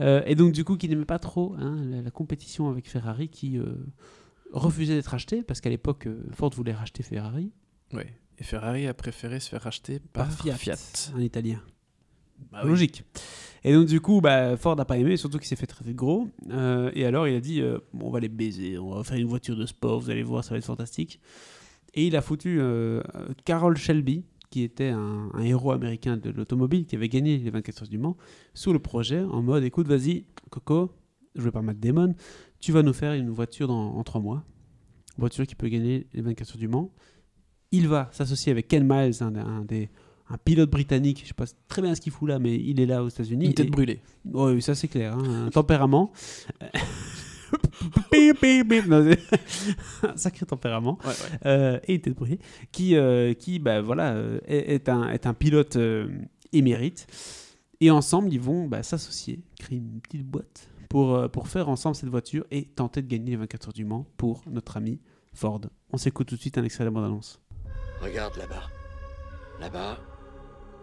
Euh, 0.01 0.23
et 0.27 0.35
donc, 0.35 0.53
du 0.53 0.65
coup, 0.65 0.77
qui 0.77 0.89
n'aimait 0.89 1.05
pas 1.05 1.19
trop 1.19 1.55
hein, 1.59 1.77
la, 1.85 2.03
la 2.03 2.11
compétition 2.11 2.69
avec 2.71 2.89
Ferrari, 2.89 3.29
qui 3.29 3.59
euh, 3.59 3.75
refusait 4.53 4.95
d'être 4.95 5.15
acheté, 5.15 5.43
parce 5.43 5.61
qu'à 5.61 5.71
l'époque, 5.71 6.07
euh, 6.07 6.23
Ford 6.33 6.51
voulait 6.51 6.73
racheter 6.75 7.03
Ferrari 7.03 7.53
Ouais. 7.93 8.13
Et 8.39 8.45
Ferrari 8.45 8.87
a 8.87 8.95
préféré 8.95 9.39
se 9.41 9.49
faire 9.51 9.63
racheter 9.63 9.99
par, 10.13 10.27
par 10.29 10.37
Fiat, 10.37 10.57
Fiat. 10.57 10.77
un 11.15 11.21
italien. 11.21 11.61
Bah 12.51 12.61
oui. 12.65 12.71
Logique. 12.71 13.05
Et 13.65 13.75
donc, 13.75 13.87
du 13.87 14.01
coup, 14.01 14.23
bah, 14.23 14.57
Ford 14.57 14.75
n'a 14.77 14.87
pas 14.87 14.97
aimé, 14.97 15.19
surtout 15.19 15.37
qu'il 15.39 15.47
s'est 15.47 15.57
fait 15.57 15.67
traiter 15.67 15.91
de 15.91 15.97
gros. 15.97 16.29
Euh, 16.51 16.91
et 16.95 17.05
alors, 17.05 17.29
il 17.29 17.35
a 17.37 17.41
dit 17.41 17.61
euh, 17.61 17.79
Bon, 17.93 18.07
On 18.07 18.11
va 18.11 18.19
les 18.21 18.31
baiser, 18.31 18.79
on 18.79 18.95
va 18.95 19.05
faire 19.05 19.19
une 19.19 19.27
voiture 19.27 19.57
de 19.57 19.67
sport, 19.67 20.01
vous 20.01 20.09
allez 20.09 20.23
voir, 20.23 20.43
ça 20.43 20.51
va 20.53 20.57
être 20.59 20.65
fantastique. 20.65 21.21
Et 21.93 22.07
il 22.07 22.17
a 22.17 22.23
foutu 22.23 22.59
euh, 22.61 23.03
Carroll 23.45 23.77
Shelby, 23.77 24.25
qui 24.51 24.63
était 24.63 24.89
un, 24.89 25.31
un 25.33 25.43
héros 25.43 25.71
américain 25.73 26.17
de 26.17 26.29
l'automobile, 26.31 26.85
qui 26.87 26.97
avait 26.97 27.09
gagné 27.09 27.39
les 27.39 27.51
24 27.51 27.83
heures 27.83 27.89
du 27.89 27.99
Mans, 27.99 28.17
sous 28.55 28.73
le 28.73 28.79
projet, 28.81 29.21
en 29.21 29.43
mode 29.43 29.63
Écoute, 29.65 29.87
vas-y, 29.87 30.25
Coco, 30.51 30.91
joué 31.37 31.51
par 31.53 31.63
Matt 31.63 31.79
Damon, 31.79 32.15
tu 32.59 32.73
vas 32.73 32.83
nous 32.83 32.93
faire 32.93 33.13
une 33.15 33.31
voiture 33.31 33.69
dans, 33.69 33.95
en 33.97 34.03
trois 34.03 34.21
mois. 34.21 34.45
Voiture 35.17 35.47
qui 35.47 35.55
peut 35.55 35.69
gagner 35.69 36.07
les 36.13 36.23
24 36.23 36.51
heures 36.53 36.59
du 36.59 36.69
Mans. 36.69 36.93
Il 37.73 37.87
va 37.89 38.09
s'associer 38.13 38.51
avec 38.53 38.67
Ken 38.69 38.83
Miles, 38.87 39.23
un, 39.23 39.35
un 39.37 39.65
des 39.65 39.89
un 40.33 40.39
pilote 40.39 40.71
britannique, 40.71 41.23
je 41.25 41.29
sais 41.29 41.35
pas 41.35 41.47
très 41.67 41.83
bien 41.83 41.93
ce 41.93 42.01
qu'il 42.01 42.13
fout 42.13 42.29
là, 42.29 42.39
mais 42.39 42.55
il 42.55 42.79
est 42.81 42.87
là 42.87 43.03
aux 43.03 43.09
États-Unis. 43.09 43.47
Une 43.47 43.55
tête 43.55 43.67
Et- 43.67 43.71
brûlée. 43.71 44.01
oui, 44.33 44.63
ça 44.63 44.77
c'est 44.77 44.87
clair. 44.87 45.17
hein, 45.19 45.47
Un 45.47 45.51
tempérament. 45.51 46.13
Bip, 48.13 48.41
bip, 48.41 48.69
bip. 48.69 48.87
Non, 48.87 49.05
c'est- 49.05 50.05
un 50.07 50.17
sacré 50.17 50.47
tempérament. 50.47 50.99
Ouais, 51.05 51.09
ouais. 51.11 51.39
Euh, 51.47 51.81
et 51.87 52.01
tête 52.01 52.15
brûlée. 52.15 52.39
Qui, 52.73 52.97
euh, 52.97 53.35
qui 53.35 53.59
bah, 53.59 53.81
voilà, 53.81 54.13
euh, 54.15 54.41
est, 54.47 54.75
est 54.75 54.89
un, 54.89 55.09
est 55.11 55.27
un 55.27 55.35
pilote 55.35 55.77
euh, 55.77 56.09
émérite. 56.53 57.07
Et 57.81 57.91
ensemble, 57.91 58.33
ils 58.33 58.41
vont 58.41 58.67
bah, 58.67 58.83
s'associer, 58.83 59.41
créer 59.59 59.79
une 59.79 60.01
petite 60.01 60.25
boîte 60.27 60.69
pour, 60.89 61.15
euh, 61.15 61.29
pour 61.29 61.49
faire 61.49 61.69
ensemble 61.69 61.97
cette 61.97 62.09
voiture 62.11 62.45
et 62.51 62.65
tenter 62.65 63.01
de 63.03 63.07
gagner 63.09 63.31
les 63.31 63.37
24 63.37 63.69
heures 63.69 63.73
du 63.73 63.85
Mans 63.85 64.07
pour 64.17 64.43
notre 64.51 64.77
ami 64.77 65.01
Ford. 65.33 65.61
On 65.93 65.97
s'écoute 65.97 66.29
tout 66.29 66.35
de 66.37 66.41
suite 66.41 66.59
un 66.59 66.65
extrait 66.65 66.85
de 66.85 66.89
la 66.89 66.93
bande-annonce. 66.93 67.41
Regarde 68.03 68.37
là-bas. 68.37 68.65
Là-bas, 69.61 69.99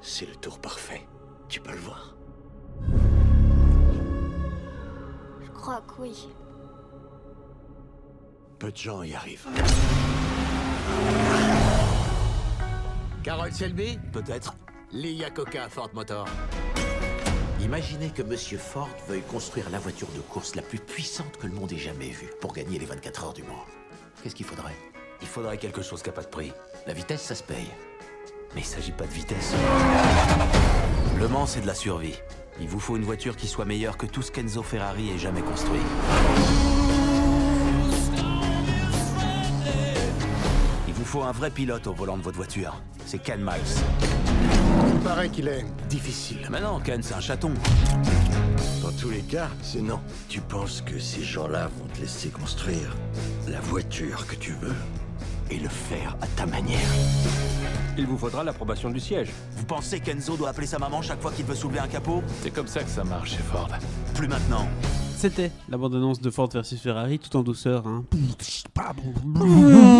c'est 0.02 0.28
le 0.28 0.36
tour 0.36 0.60
parfait. 0.60 1.02
Tu 1.49 1.60
peux 1.62 1.72
le 1.72 1.78
voir. 1.78 2.16
Je 5.44 5.49
crois 5.52 5.82
que 5.82 6.02
oui. 6.02 6.28
Peu 8.59 8.71
de 8.71 8.77
gens 8.77 9.03
y 9.03 9.13
arrivent. 9.13 9.45
Carol 13.23 13.51
Selby 13.51 13.99
Peut-être. 14.11 14.55
Lee 14.91 15.13
Iacocca, 15.13 15.69
Ford 15.69 15.89
Motor. 15.93 16.25
Imaginez 17.61 18.09
que 18.09 18.23
Monsieur 18.23 18.57
Ford 18.57 18.89
veuille 19.07 19.21
construire 19.21 19.69
la 19.69 19.77
voiture 19.77 20.07
de 20.15 20.21
course 20.21 20.55
la 20.55 20.61
plus 20.61 20.79
puissante 20.79 21.38
que 21.38 21.45
le 21.45 21.53
monde 21.53 21.71
ait 21.73 21.77
jamais 21.77 22.09
vue 22.09 22.29
pour 22.41 22.53
gagner 22.53 22.79
les 22.79 22.85
24 22.85 23.25
heures 23.25 23.34
du 23.34 23.43
Mans. 23.43 23.65
Qu'est-ce 24.23 24.34
qu'il 24.34 24.45
faudrait? 24.45 24.75
Il 25.21 25.27
faudrait 25.27 25.57
quelque 25.57 25.81
chose 25.81 26.01
qui 26.01 26.09
n'a 26.09 26.15
pas 26.15 26.23
de 26.23 26.27
prix. 26.27 26.51
La 26.88 26.93
vitesse, 26.93 27.21
ça 27.21 27.35
se 27.35 27.43
paye. 27.43 27.67
Mais 28.55 28.61
il 28.61 28.65
s'agit 28.65 28.91
pas 28.91 29.05
de 29.05 29.11
vitesse. 29.11 29.53
Le 31.19 31.27
Mans, 31.27 31.45
c'est 31.45 31.61
de 31.61 31.67
la 31.67 31.75
survie. 31.75 32.15
Il 32.59 32.67
vous 32.67 32.79
faut 32.79 32.95
une 32.95 33.03
voiture 33.03 33.35
qui 33.35 33.47
soit 33.47 33.65
meilleure 33.65 33.97
que 33.97 34.07
tout 34.07 34.23
ce 34.23 34.31
qu'Enzo 34.31 34.63
Ferrari 34.63 35.11
ait 35.11 35.19
jamais 35.19 35.41
construit. 35.41 35.81
Faut 41.07 41.23
un 41.23 41.31
vrai 41.31 41.49
pilote 41.49 41.88
au 41.88 41.93
volant 41.93 42.17
de 42.17 42.21
votre 42.21 42.35
voiture. 42.35 42.75
C'est 43.05 43.19
Ken 43.19 43.39
Miles. 43.39 43.53
Il 44.93 44.99
paraît 44.99 45.29
qu'il 45.29 45.47
est 45.47 45.65
difficile. 45.89 46.45
Mais 46.51 46.59
non, 46.59 46.79
Ken, 46.81 47.01
c'est 47.01 47.13
un 47.13 47.21
chaton. 47.21 47.51
Dans 48.81 48.91
tous 48.91 49.09
les 49.09 49.21
cas, 49.21 49.47
c'est 49.61 49.81
non. 49.81 49.99
Tu 50.27 50.41
penses 50.41 50.81
que 50.81 50.99
ces 50.99 51.23
gens-là 51.23 51.69
vont 51.79 51.85
te 51.93 52.01
laisser 52.01 52.29
construire 52.29 52.93
la 53.47 53.61
voiture 53.61 54.27
que 54.27 54.35
tu 54.35 54.51
veux 54.53 54.75
et 55.49 55.57
le 55.59 55.69
faire 55.69 56.17
à 56.21 56.27
ta 56.27 56.45
manière? 56.45 56.77
Il 57.97 58.05
vous 58.05 58.17
faudra 58.17 58.43
l'approbation 58.43 58.89
du 58.89 58.99
siège. 58.99 59.29
Vous 59.55 59.63
pensez 59.65 60.01
qu'Enzo 60.01 60.35
doit 60.35 60.49
appeler 60.49 60.67
sa 60.67 60.77
maman 60.77 61.01
chaque 61.01 61.21
fois 61.21 61.31
qu'il 61.31 61.45
veut 61.45 61.55
soulever 61.55 61.79
un 61.79 61.88
capot? 61.88 62.21
C'est 62.43 62.51
comme 62.51 62.67
ça 62.67 62.84
que 62.84 62.89
ça 62.89 63.05
marche 63.05 63.31
chez 63.31 63.43
Ford. 63.43 63.69
Plus 64.13 64.27
maintenant. 64.27 64.67
C'était 65.15 65.51
la 65.69 65.77
bande-annonce 65.77 66.21
de 66.21 66.29
Ford 66.29 66.49
versus 66.53 66.79
Ferrari, 66.79 67.17
tout 67.17 67.35
en 67.38 67.43
douceur. 67.43 67.88
hein. 67.88 68.03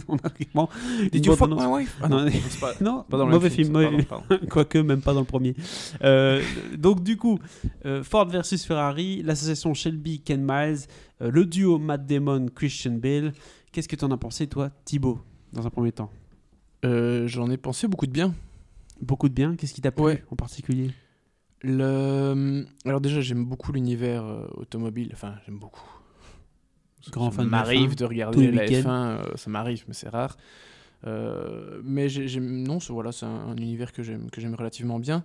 son 0.06 0.16
argument. 0.22 0.68
Did 1.12 1.24
you 1.26 1.34
fuck 1.36 1.50
my 1.50 1.66
wife? 1.66 1.96
Ah 2.02 2.08
Non, 2.08 2.26
pas, 2.60 2.72
non, 2.80 3.04
pas 3.08 3.18
dans 3.18 3.26
mauvais 3.26 3.50
film, 3.50 3.72
mauvais 3.72 3.84
pardon, 3.86 3.98
film. 3.98 4.08
pardon. 4.28 4.46
Quoique, 4.50 4.78
même 4.78 5.00
pas 5.02 5.12
dans 5.14 5.20
le 5.20 5.26
premier. 5.26 5.54
Euh, 6.02 6.42
donc, 6.76 7.02
du 7.02 7.16
coup, 7.16 7.38
euh, 7.86 8.02
Ford 8.02 8.28
versus 8.28 8.64
Ferrari, 8.64 9.22
l'association 9.22 9.74
Shelby, 9.74 10.20
Ken 10.20 10.42
Miles, 10.42 10.80
euh, 11.22 11.30
le 11.30 11.44
duo 11.46 11.78
Matt 11.78 12.06
Damon, 12.06 12.46
Christian 12.54 12.92
Bale. 12.92 13.32
Qu'est-ce 13.72 13.88
que 13.88 13.96
tu 13.96 14.04
en 14.04 14.10
as 14.10 14.16
pensé, 14.18 14.46
toi, 14.46 14.70
Thibaut, 14.84 15.20
dans 15.52 15.66
un 15.66 15.70
premier 15.70 15.92
temps? 15.92 16.10
Euh, 16.84 17.26
J'en 17.26 17.50
ai 17.50 17.56
pensé 17.56 17.88
beaucoup 17.88 18.06
de 18.06 18.12
bien. 18.12 18.34
Beaucoup 19.00 19.28
de 19.28 19.34
bien? 19.34 19.56
Qu'est-ce 19.56 19.74
qui 19.74 19.80
t'a 19.80 19.90
plu 19.90 20.04
Ouais. 20.04 20.24
en 20.30 20.36
particulier? 20.36 20.90
Le... 21.62 22.66
Alors 22.84 23.00
déjà, 23.00 23.20
j'aime 23.20 23.44
beaucoup 23.44 23.72
l'univers 23.72 24.24
euh, 24.24 24.46
automobile. 24.54 25.10
Enfin, 25.14 25.34
j'aime 25.46 25.58
beaucoup. 25.58 25.80
Grand 27.10 27.30
ça 27.30 27.36
fan 27.36 27.44
de 27.46 27.50
m'arrive 27.50 27.92
F1, 27.92 27.96
de 27.96 28.04
regarder 28.04 28.50
la 28.50 28.64
F1, 28.66 28.68
week-ends. 28.76 28.90
euh, 28.90 29.36
ça 29.36 29.50
m'arrive, 29.50 29.84
mais 29.88 29.94
c'est 29.94 30.08
rare. 30.08 30.36
Euh, 31.06 31.80
mais 31.84 32.08
non, 32.40 32.80
c'est 32.80 32.92
voilà, 32.92 33.12
c'est 33.12 33.26
un, 33.26 33.48
un 33.48 33.56
univers 33.56 33.92
que 33.92 34.02
j'aime 34.02 34.30
que 34.30 34.40
j'aime 34.40 34.54
relativement 34.54 34.98
bien. 34.98 35.24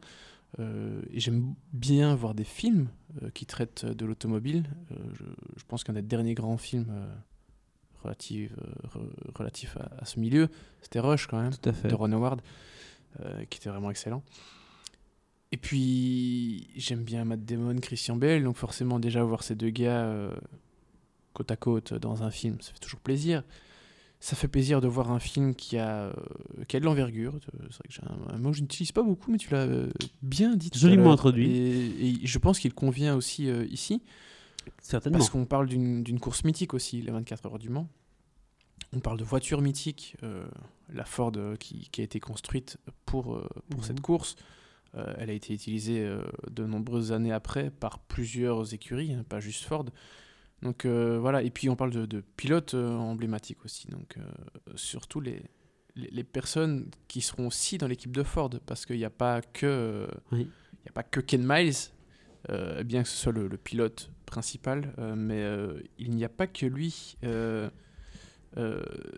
Euh, 0.59 1.01
et 1.11 1.19
j'aime 1.19 1.53
bien 1.73 2.15
voir 2.15 2.33
des 2.33 2.43
films 2.43 2.87
euh, 3.21 3.29
qui 3.29 3.45
traitent 3.45 3.85
de 3.85 4.05
l'automobile. 4.05 4.63
Euh, 4.91 4.95
je, 5.13 5.23
je 5.57 5.63
pense 5.67 5.83
qu'un 5.83 5.93
des 5.93 6.01
derniers 6.01 6.33
grands 6.33 6.57
films 6.57 6.87
euh, 6.89 7.05
relatif, 8.03 8.51
re- 8.95 9.37
relatif 9.37 9.77
à, 9.77 9.91
à 9.99 10.05
ce 10.05 10.19
milieu, 10.19 10.47
c'était 10.81 10.99
Rush 10.99 11.27
quand 11.27 11.39
même, 11.39 11.53
Tout 11.53 11.69
à 11.69 11.73
fait. 11.73 11.87
de 11.87 11.93
Ron 11.93 12.11
Howard, 12.13 12.41
qui 13.49 13.57
était 13.59 13.69
vraiment 13.69 13.91
excellent. 13.91 14.23
Et 15.51 15.57
puis 15.57 16.67
j'aime 16.75 17.03
bien 17.03 17.25
Matt 17.25 17.43
Damon, 17.45 17.75
Christian 17.79 18.15
Bale, 18.15 18.43
donc 18.43 18.55
forcément 18.55 18.99
déjà 18.99 19.23
voir 19.23 19.43
ces 19.43 19.55
deux 19.55 19.69
gars 19.71 20.29
côte 21.33 21.51
à 21.51 21.55
côte 21.55 21.93
dans 21.93 22.23
un 22.23 22.31
film, 22.31 22.57
ça 22.61 22.71
fait 22.73 22.79
toujours 22.79 22.99
plaisir. 22.99 23.43
Ça 24.21 24.35
fait 24.35 24.49
plaisir 24.49 24.81
de 24.81 24.87
voir 24.89 25.11
un 25.11 25.19
film 25.19 25.55
qui 25.55 25.77
a, 25.77 26.07
euh, 26.07 26.13
qui 26.67 26.75
a 26.75 26.81
de 26.81 26.85
l'envergure. 26.85 27.35
Euh, 27.35 27.67
C'est 27.69 27.77
vrai 27.77 27.87
que 27.87 27.93
j'ai 27.93 28.01
un, 28.03 28.35
un 28.35 28.37
mot 28.37 28.51
que 28.51 28.57
je 28.57 28.61
n'utilise 28.63 28.91
pas 28.91 29.01
beaucoup, 29.01 29.31
mais 29.31 29.37
tu 29.37 29.49
l'as 29.51 29.59
euh, 29.65 29.89
bien 30.21 30.57
dit. 30.57 30.69
Joliment 30.75 31.13
introduit. 31.13 31.49
Et, 31.49 32.09
et 32.23 32.27
je 32.27 32.37
pense 32.37 32.59
qu'il 32.59 32.73
convient 32.73 33.15
aussi 33.15 33.49
euh, 33.49 33.65
ici. 33.67 34.01
Certainement. 34.81 35.17
Parce 35.19 35.29
qu'on 35.29 35.45
parle 35.45 35.67
d'une 35.67 36.19
course 36.19 36.43
mythique 36.43 36.73
aussi, 36.73 37.01
les 37.01 37.11
24 37.11 37.45
heures 37.45 37.59
du 37.59 37.69
Mans. 37.69 37.87
On 38.91 38.99
parle 38.99 39.17
de 39.19 39.23
voiture 39.23 39.61
mythique, 39.61 40.17
euh, 40.23 40.45
la 40.91 41.05
Ford 41.05 41.31
qui, 41.59 41.87
qui 41.91 42.01
a 42.01 42.03
été 42.03 42.19
construite 42.19 42.77
pour, 43.05 43.23
pour 43.69 43.79
Mhm. 43.79 43.83
cette 43.83 44.01
course. 44.01 44.35
Euh, 44.95 45.13
elle 45.17 45.29
a 45.29 45.33
été 45.33 45.53
utilisée 45.53 46.11
de 46.51 46.65
nombreuses 46.65 47.11
années 47.13 47.31
après 47.31 47.69
par 47.69 47.99
plusieurs 47.99 48.73
écuries, 48.73 49.13
hein, 49.13 49.23
pas 49.29 49.39
juste 49.39 49.63
Ford. 49.63 49.85
Donc 50.61 50.85
euh, 50.85 51.17
voilà, 51.19 51.41
et 51.41 51.49
puis 51.51 51.69
on 51.69 51.75
parle 51.75 51.91
de, 51.91 52.05
de 52.05 52.21
pilotes 52.35 52.73
euh, 52.73 52.93
emblématiques 52.95 53.63
aussi, 53.63 53.87
donc 53.87 54.17
euh, 54.17 54.23
surtout 54.75 55.21
les, 55.21 55.41
les, 55.95 56.09
les 56.11 56.23
personnes 56.25 56.89
qui 57.07 57.21
seront 57.21 57.47
aussi 57.47 57.77
dans 57.77 57.87
l'équipe 57.87 58.11
de 58.11 58.23
Ford, 58.23 58.49
parce 58.65 58.85
qu'il 58.85 58.97
n'y 58.97 59.05
a 59.05 59.09
pas 59.09 59.41
que 59.41 60.07
Oui. 60.33 60.49
il 60.73 60.85
y 60.85 60.89
a 60.89 60.91
pas 60.91 61.03
que 61.03 61.21
Ken 61.21 61.45
Miles, 61.47 61.73
euh, 62.49 62.83
bien 62.83 63.03
que 63.03 63.09
ce 63.09 63.15
soit 63.17 63.31
le, 63.31 63.47
le 63.47 63.57
pilote 63.57 64.11
principal, 64.25 64.93
euh, 64.99 65.15
mais 65.15 65.41
euh, 65.41 65.81
il 65.97 66.11
n'y 66.11 66.25
a 66.25 66.29
pas 66.29 66.45
que 66.47 66.65
lui. 66.65 67.15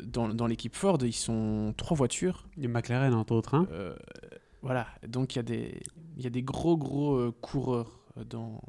dans 0.04 0.30
dans 0.30 0.48
l'équipe 0.48 0.76
Ford, 0.76 0.98
ils 1.02 1.14
sont 1.14 1.74
trois 1.78 1.96
voitures. 1.98 2.48
Il 2.58 2.64
y 2.64 2.66
a 2.66 2.70
McLaren, 2.70 3.14
entre 3.14 3.34
autres. 3.34 3.56
hein. 3.56 3.68
Voilà, 4.62 4.86
donc 5.08 5.34
il 5.36 5.38
y, 5.38 5.40
a 5.40 5.44
des- 5.44 5.82
il 6.18 6.24
y 6.24 6.28
a 6.28 6.30
des 6.30 6.44
gros 6.44 6.78
gros 6.78 7.32
coureurs 7.42 8.00
dans, 8.30 8.62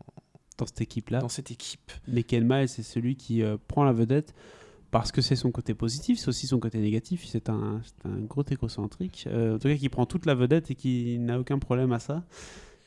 dans 0.58 0.66
cette 0.66 0.80
équipe-là. 0.80 1.20
dans 1.20 1.28
cette 1.28 1.50
équipe. 1.50 1.90
Mais 2.08 2.22
Ken 2.22 2.46
Miles, 2.46 2.68
c'est 2.68 2.82
celui 2.82 3.16
qui 3.16 3.42
euh, 3.42 3.56
prend 3.68 3.84
la 3.84 3.92
vedette 3.92 4.34
parce 4.90 5.10
que 5.12 5.22
c'est 5.22 5.36
son 5.36 5.50
côté 5.50 5.74
positif, 5.74 6.18
c'est 6.18 6.28
aussi 6.28 6.46
son 6.46 6.58
côté 6.60 6.78
négatif. 6.78 7.24
C'est 7.26 7.48
un, 7.48 7.80
un 8.04 8.18
gros 8.20 8.44
égocentrique. 8.50 9.24
Euh, 9.26 9.56
en 9.56 9.58
tout 9.58 9.68
cas, 9.68 9.76
qui 9.76 9.88
prend 9.88 10.04
toute 10.06 10.26
la 10.26 10.34
vedette 10.34 10.70
et 10.70 10.74
qui 10.74 11.18
n'a 11.18 11.38
aucun 11.40 11.58
problème 11.58 11.92
à 11.92 11.98
ça. 11.98 12.24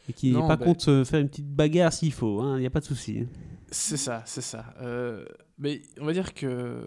Et 0.07 0.13
qui 0.13 0.31
n'est 0.31 0.39
pas 0.39 0.55
bah- 0.55 0.65
contre 0.65 0.83
se 0.83 1.03
faire 1.03 1.19
une 1.19 1.29
petite 1.29 1.49
bagarre 1.49 1.91
s'il 1.91 2.13
faut. 2.13 2.39
hein, 2.41 2.57
Il 2.57 2.61
n'y 2.61 2.67
a 2.67 2.69
pas 2.69 2.79
de 2.81 2.85
souci. 2.85 3.21
hein. 3.21 3.27
C'est 3.71 3.97
ça, 3.97 4.21
c'est 4.27 4.41
ça. 4.41 4.75
Euh, 4.81 5.25
mais 5.57 5.81
on 5.99 6.05
va 6.05 6.13
dire 6.13 6.33
que. 6.35 6.85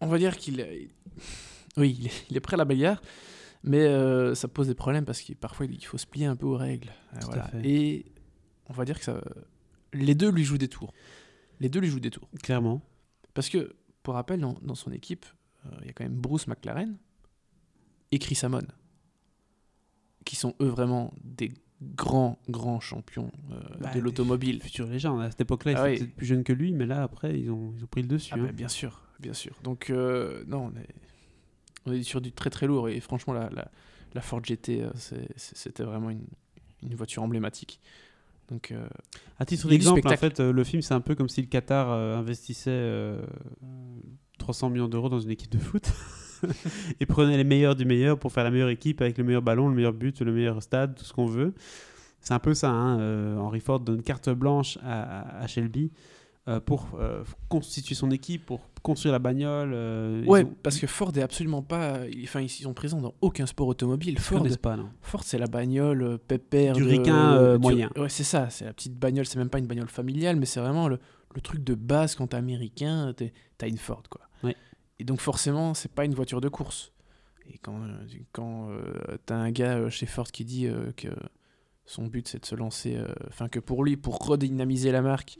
on- 0.00 0.06
va 0.06 0.18
dire 0.18 0.36
qu'il. 0.36 0.64
Oui, 1.76 2.10
il 2.30 2.36
est 2.36 2.40
prêt 2.40 2.54
à 2.54 2.58
la 2.58 2.64
bagarre, 2.64 3.00
mais 3.62 3.80
euh, 3.86 4.34
ça 4.34 4.48
pose 4.48 4.68
des 4.68 4.74
problèmes 4.74 5.04
parce 5.04 5.20
que 5.20 5.32
parfois 5.34 5.66
il 5.66 5.84
faut 5.84 5.98
se 5.98 6.06
plier 6.06 6.26
un 6.26 6.36
peu 6.36 6.46
aux 6.46 6.56
règles. 6.56 6.90
Euh, 7.14 7.32
à 7.32 7.48
fait. 7.48 7.68
Et 7.68 8.12
on 8.68 8.72
va 8.72 8.84
dire 8.84 8.98
que 8.98 9.04
ça. 9.04 9.20
Les 9.92 10.14
deux 10.14 10.30
lui 10.30 10.44
jouent 10.44 10.58
des 10.58 10.68
tours. 10.68 10.92
Les 11.60 11.68
deux 11.68 11.80
lui 11.80 11.88
jouent 11.88 12.00
des 12.00 12.10
tours. 12.10 12.28
Clairement. 12.42 12.82
Parce 13.34 13.48
que, 13.48 13.74
pour 14.02 14.14
rappel, 14.14 14.40
dans, 14.40 14.54
dans 14.62 14.74
son 14.74 14.92
équipe, 14.92 15.24
euh, 15.66 15.70
il 15.80 15.86
y 15.86 15.90
a 15.90 15.92
quand 15.92 16.04
même 16.04 16.16
Bruce 16.16 16.46
McLaren 16.46 16.96
et 18.12 18.18
Chris 18.18 18.38
Amon, 18.42 18.62
qui 20.24 20.36
sont 20.36 20.54
eux 20.60 20.68
vraiment 20.68 21.12
des 21.22 21.52
grands, 21.82 22.38
grands 22.48 22.80
champions 22.80 23.30
euh, 23.50 23.60
Bah, 23.80 23.94
de 23.94 24.00
l'automobile. 24.00 24.62
Future 24.62 24.86
légende. 24.86 25.22
À 25.22 25.30
cette 25.30 25.40
époque-là, 25.40 25.74
Ah 25.76 25.88
ils 25.88 25.90
oui. 25.90 25.96
étaient 25.96 26.04
peut-être 26.04 26.16
plus 26.16 26.26
jeunes 26.26 26.44
que 26.44 26.52
lui, 26.52 26.72
mais 26.72 26.86
là, 26.86 27.02
après, 27.02 27.38
ils 27.38 27.50
ont, 27.50 27.72
ils 27.76 27.84
ont 27.84 27.88
pris 27.88 28.02
le 28.02 28.08
dessus. 28.08 28.32
Ah 28.34 28.38
hein. 28.38 28.44
bah, 28.44 28.52
bien 28.52 28.68
sûr, 28.68 29.02
bien 29.20 29.32
sûr. 29.34 29.56
Donc, 29.62 29.90
non, 29.90 30.70
on 30.72 30.78
est, 30.78 30.88
on 31.88 31.92
est 31.92 32.02
sur 32.02 32.20
du 32.20 32.32
très 32.32 32.50
très 32.50 32.66
lourd. 32.66 32.88
Et 32.88 33.00
franchement, 33.00 33.32
la, 33.32 33.48
la, 33.50 33.68
la 34.14 34.20
Ford 34.20 34.40
GT, 34.44 34.82
euh, 34.82 34.90
c'était 35.36 35.82
vraiment 35.82 36.10
une, 36.10 36.24
une 36.82 36.94
voiture 36.94 37.22
emblématique. 37.22 37.80
Donc, 38.50 38.70
euh, 38.72 38.86
À 39.38 39.44
titre 39.44 39.68
d'exemple, 39.68 40.06
en 40.08 40.16
fait, 40.16 40.40
euh, 40.40 40.52
le 40.52 40.64
film, 40.64 40.80
c'est 40.80 40.94
un 40.94 41.02
peu 41.02 41.14
comme 41.14 41.28
si 41.28 41.42
le 41.42 41.48
Qatar 41.48 41.90
euh, 41.90 42.16
investissait 42.16 42.70
euh, 42.70 43.20
300 44.38 44.70
millions 44.70 44.88
d'euros 44.88 45.08
dans 45.10 45.20
une 45.20 45.30
équipe 45.30 45.50
de 45.50 45.58
foot 45.58 45.92
et 47.00 47.04
prenait 47.06 47.36
les 47.36 47.44
meilleurs 47.44 47.76
du 47.76 47.84
meilleur 47.84 48.18
pour 48.18 48.32
faire 48.32 48.44
la 48.44 48.50
meilleure 48.50 48.70
équipe 48.70 49.02
avec 49.02 49.18
le 49.18 49.24
meilleur 49.24 49.42
ballon, 49.42 49.68
le 49.68 49.74
meilleur 49.74 49.92
but, 49.92 50.20
le 50.22 50.32
meilleur 50.32 50.62
stade, 50.62 50.94
tout 50.94 51.04
ce 51.04 51.12
qu'on 51.12 51.26
veut. 51.26 51.52
C'est 52.20 52.32
un 52.34 52.38
peu 52.38 52.54
ça. 52.54 52.70
hein, 52.70 52.98
euh, 53.00 53.36
Henry 53.36 53.60
Ford 53.60 53.80
donne 53.80 54.02
carte 54.02 54.30
blanche 54.30 54.78
à 54.82 55.46
Shelby 55.46 55.90
euh, 56.48 56.58
pour 56.60 56.88
euh, 56.98 57.22
constituer 57.48 57.94
son 57.94 58.10
équipe, 58.10 58.46
pour 58.46 58.60
construire 58.82 59.12
la 59.12 59.18
bagnole. 59.20 59.72
euh, 59.74 60.24
ouais, 60.24 60.44
ont- 60.44 60.54
parce 60.62 60.78
que 60.78 60.86
Ford 60.86 61.12
est 61.16 61.20
absolument 61.22 61.62
pas. 61.62 61.98
Enfin, 62.24 62.40
ils 62.40 62.48
sont 62.48 62.72
présents 62.74 63.00
dans 63.00 63.14
aucun 63.20 63.46
sport 63.46 63.68
automobile. 63.68 64.18
Ford, 64.18 64.44
pas, 64.60 64.76
non. 64.76 64.88
Ford, 65.02 65.22
c'est 65.24 65.38
la 65.38 65.46
bagnole 65.46 66.02
euh, 66.02 66.16
pépère. 66.18 66.74
Du 66.74 66.82
ricain, 66.84 67.54
du- 67.54 67.58
moyen. 67.60 67.90
Ouais, 67.96 68.08
c'est 68.08 68.24
ça. 68.24 68.48
C'est 68.50 68.64
la 68.64 68.72
petite 68.72 68.94
bagnole. 68.98 69.26
C'est 69.26 69.38
même 69.38 69.50
pas 69.50 69.58
une 69.58 69.66
bagnole 69.66 69.88
familiale, 69.88 70.36
mais 70.36 70.46
c'est 70.46 70.60
vraiment 70.60 70.88
le, 70.88 70.98
le 71.34 71.40
truc 71.40 71.62
de 71.62 71.74
base 71.74 72.14
quand 72.14 72.28
t'es 72.28 72.36
américain. 72.36 73.14
T'as 73.58 73.68
une 73.68 73.78
Ford, 73.78 74.02
quoi. 74.08 74.22
Ouais. 74.42 74.56
Et 74.98 75.04
donc, 75.04 75.20
forcément, 75.20 75.74
c'est 75.74 75.92
pas 75.92 76.04
une 76.06 76.14
voiture 76.14 76.40
de 76.40 76.48
course. 76.48 76.92
Et 77.50 77.58
quand, 77.58 77.78
quand 78.32 78.68
t'as 79.26 79.36
un 79.36 79.50
gars 79.50 79.88
chez 79.90 80.06
Ford 80.06 80.30
qui 80.30 80.44
dit 80.44 80.68
que 80.96 81.08
son 81.86 82.06
but 82.06 82.28
c'est 82.28 82.40
de 82.40 82.44
se 82.44 82.54
lancer, 82.54 82.98
enfin 83.28 83.48
que 83.48 83.58
pour 83.58 83.82
lui, 83.84 83.96
pour 83.96 84.18
redynamiser 84.18 84.92
la 84.92 85.00
marque, 85.00 85.38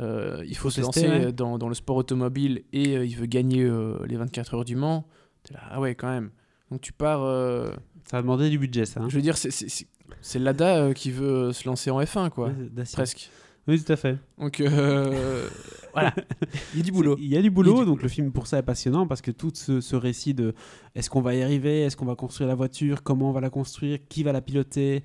euh, 0.00 0.42
il 0.46 0.56
faut 0.56 0.70
se 0.70 0.80
lancer 0.80 1.08
ouais. 1.08 1.32
dans, 1.32 1.58
dans 1.58 1.68
le 1.68 1.74
sport 1.74 1.96
automobile 1.96 2.62
et 2.72 2.96
euh, 2.96 3.04
il 3.04 3.16
veut 3.16 3.26
gagner 3.26 3.62
euh, 3.64 3.96
les 4.06 4.16
24 4.16 4.54
heures 4.54 4.64
du 4.64 4.76
Mans, 4.76 5.06
t'es 5.42 5.54
là, 5.54 5.60
ah 5.70 5.80
ouais, 5.80 5.94
quand 5.94 6.08
même. 6.10 6.30
Donc 6.70 6.80
tu 6.80 6.92
pars. 6.92 7.22
euh, 7.24 7.70
Ça 8.10 8.18
a 8.18 8.22
demandé 8.22 8.48
du 8.50 8.58
budget, 8.58 8.84
ça. 8.84 9.00
hein. 9.00 9.06
je 9.08 9.16
veux 9.16 9.22
dire, 9.22 9.36
c'est- 9.36 9.50
c'est 9.50 9.68
c'est- 9.68 9.86
c'est 10.22 10.38
Lada 10.38 10.94
qui 10.94 11.10
veut 11.10 11.52
se 11.52 11.68
lancer 11.68 11.90
en 11.90 12.00
F1, 12.00 12.30
quoi. 12.30 12.48
Ouais. 12.48 12.84
Presque. 12.92 13.30
Oui, 13.66 13.82
tout 13.82 13.92
à 13.92 13.96
fait. 13.96 14.16
Donc 14.38 14.62
voilà, 15.92 16.14
il 16.74 16.78
y 16.78 16.80
a 16.80 16.82
du 16.84 16.92
boulot. 16.92 17.16
Il 17.18 17.26
y 17.28 17.36
a 17.36 17.42
du 17.42 17.50
boulot, 17.50 17.78
a 17.78 17.80
du 17.80 17.86
donc 17.86 18.02
le 18.02 18.08
film 18.08 18.32
pour 18.32 18.46
ça 18.46 18.58
est 18.58 18.62
passionnant 18.62 19.06
parce 19.06 19.20
que 19.20 19.30
tout 19.30 19.50
ce, 19.54 19.80
ce 19.80 19.96
récit 19.96 20.32
de 20.34 20.54
est-ce 20.94 21.10
qu'on 21.10 21.20
va 21.20 21.34
y 21.34 21.42
arriver, 21.42 21.82
est-ce 21.82 21.96
qu'on 21.96 22.06
va 22.06 22.14
construire 22.14 22.48
la 22.48 22.54
voiture, 22.54 23.02
comment 23.02 23.28
on 23.30 23.32
va 23.32 23.40
la 23.40 23.50
construire, 23.50 23.98
qui 24.08 24.22
va 24.22 24.32
la 24.32 24.40
piloter, 24.40 25.02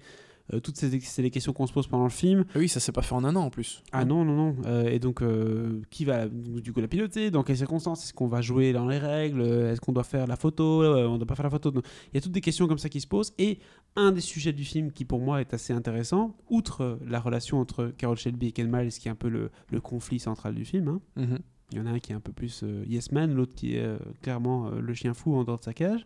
euh, 0.52 0.60
toutes 0.60 0.76
ces 0.76 1.00
c'est 1.00 1.22
les 1.22 1.30
questions 1.32 1.54
qu'on 1.54 1.68
se 1.68 1.72
pose 1.74 1.88
pendant 1.88 2.04
le 2.04 2.10
film. 2.10 2.44
Ah 2.54 2.60
oui, 2.60 2.68
ça 2.68 2.80
s'est 2.82 2.92
pas 2.92 3.02
fait 3.02 3.16
en 3.16 3.24
un 3.24 3.36
an 3.36 3.44
en 3.44 3.50
plus. 3.50 3.82
Ah 3.94 4.04
non, 4.04 4.26
non, 4.26 4.36
non. 4.36 4.56
Euh, 4.66 4.90
et 4.90 5.00
donc, 5.00 5.22
euh, 5.22 5.82
qui 5.90 6.04
va 6.04 6.28
du 6.28 6.74
coup 6.74 6.82
la 6.82 6.88
piloter? 6.90 7.32
Dans 7.32 7.44
quelles 7.44 7.58
circonstances? 7.58 8.04
Est-ce 8.04 8.14
qu'on 8.14 8.28
va 8.28 8.42
jouer 8.42 8.74
dans 8.74 8.88
les 8.88 8.98
règles? 8.98 9.42
Est-ce 9.42 9.80
qu'on 9.80 9.94
doit 9.94 10.04
faire 10.04 10.28
la 10.28 10.36
photo? 10.36 10.84
On 10.84 11.14
ne 11.14 11.18
doit 11.18 11.26
pas 11.28 11.36
faire 11.36 11.46
la 11.46 11.50
photo 11.50 11.72
Donc, 11.72 11.86
Il 12.12 12.16
y 12.16 12.18
a 12.18 12.22
toutes 12.22 12.34
des 12.34 12.42
questions 12.42 12.68
comme 12.68 12.78
ça 12.78 12.90
qui 12.90 13.00
se 13.00 13.08
posent. 13.08 13.34
Et 13.38 13.60
un 13.96 14.12
des 14.12 14.20
sujets 14.22 14.52
du 14.54 14.66
film 14.66 14.92
qui, 14.92 15.06
pour 15.06 15.20
moi, 15.20 15.40
est 15.40 15.54
assez 15.54 15.72
intéressant, 15.72 16.36
outre 16.50 17.00
la 17.08 17.20
relation 17.22 17.60
entre 17.60 17.94
Carol 17.98 18.18
Shelby 18.18 18.48
et 18.48 18.52
Ken 18.52 18.70
Miles, 18.70 18.90
qui 18.92 19.08
est 19.08 19.12
un 19.12 19.16
peu 19.16 19.30
le, 19.30 19.50
le 19.70 19.80
conflit 19.80 20.20
central 20.20 20.56
du 20.56 20.66
film, 20.66 20.88
hein, 20.90 21.02
Mhm. 21.16 21.40
il 21.72 21.78
y 21.78 21.82
en 21.82 21.86
a 21.86 21.92
un 21.92 22.00
qui 22.00 22.12
est 22.12 22.16
un 22.16 22.20
peu 22.20 22.34
plus 22.34 22.64
yes 22.88 23.12
man, 23.12 23.34
l'autre 23.34 23.54
qui 23.56 23.76
est 23.78 23.88
clairement 24.22 24.70
le 24.72 24.94
chien 24.94 25.14
fou 25.14 25.36
en 25.36 25.44
dehors 25.44 25.60
de 25.60 25.64
sa 25.64 25.74
cage. 25.74 26.06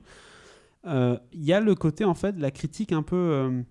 Il 0.85 1.43
y 1.43 1.53
a 1.53 1.59
le 1.59 1.76
côté, 1.76 2.03
en 2.05 2.14
fait, 2.14 2.34
de 2.34 2.41
la 2.41 2.51
critique 2.51 2.91
un 2.91 3.03
peu 3.03 3.64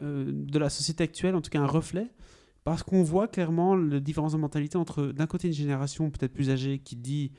de 0.00 0.58
la 0.58 0.70
société 0.70 1.04
actuelle, 1.04 1.34
en 1.34 1.40
tout 1.40 1.50
cas 1.50 1.60
un 1.60 1.66
reflet, 1.66 2.08
parce 2.64 2.82
qu'on 2.82 3.02
voit 3.02 3.28
clairement 3.28 3.74
les 3.76 4.00
différences 4.00 4.32
de 4.32 4.38
mentalité 4.38 4.78
entre, 4.78 5.06
d'un 5.06 5.26
côté, 5.26 5.48
une 5.48 5.54
génération 5.54 6.10
peut-être 6.10 6.32
plus 6.32 6.50
âgée 6.50 6.78
qui 6.78 6.96
dit 6.96 7.32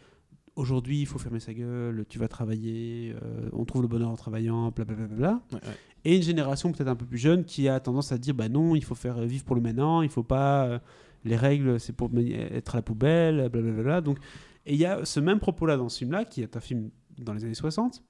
aujourd'hui, 0.56 1.02
il 1.02 1.06
faut 1.08 1.18
fermer 1.18 1.40
sa 1.40 1.54
gueule, 1.54 2.06
tu 2.08 2.20
vas 2.20 2.28
travailler, 2.28 3.16
euh, 3.24 3.50
on 3.54 3.66
trouve 3.66 3.82
le 3.82 3.88
bonheur 3.88 4.10
en 4.10 4.16
travaillant, 4.16 4.70
blablabla. 4.72 5.08
Bla, 5.08 5.16
bla, 5.16 5.18
bla. 5.18 5.58
Ouais, 5.58 5.68
ouais. 5.68 5.76
Et 6.06 6.16
une 6.18 6.22
génération 6.22 6.72
peut-être 6.72 6.90
un 6.90 6.96
peu 6.96 7.06
plus 7.06 7.18
jeune 7.18 7.44
qui 7.46 7.68
a 7.68 7.80
tendance 7.80 8.12
à 8.12 8.18
dire 8.18 8.36
bah 8.36 8.50
non, 8.50 8.76
il 8.76 8.84
faut 8.84 8.96
faire 8.96 9.18
euh, 9.18 9.26
vivre 9.26 9.46
pour 9.46 9.56
le 9.56 9.62
maintenant, 9.62 10.02
il 10.02 10.10
faut 10.10 10.24
pas. 10.24 10.66
euh, 10.68 10.80
les 11.26 11.38
règles, 11.38 11.80
c'est 11.80 11.94
pour 11.94 12.12
être 12.20 12.76
à 12.76 12.80
la 12.80 12.82
poubelle, 12.82 13.50
blablabla. 13.50 14.02
Donc 14.02 14.18
Et 14.66 14.74
il 14.74 14.80
y 14.80 14.86
a 14.86 15.06
ce 15.06 15.22
même 15.22 15.40
propos-là 15.40 15.78
dans 15.78 15.88
ce 15.88 16.00
film-là, 16.00 16.26
qui 16.26 16.42
est 16.42 16.58
un 16.58 16.60
film 16.60 16.90
dans 17.18 17.34
les 17.34 17.46
années 17.46 17.54
60. 17.54 18.04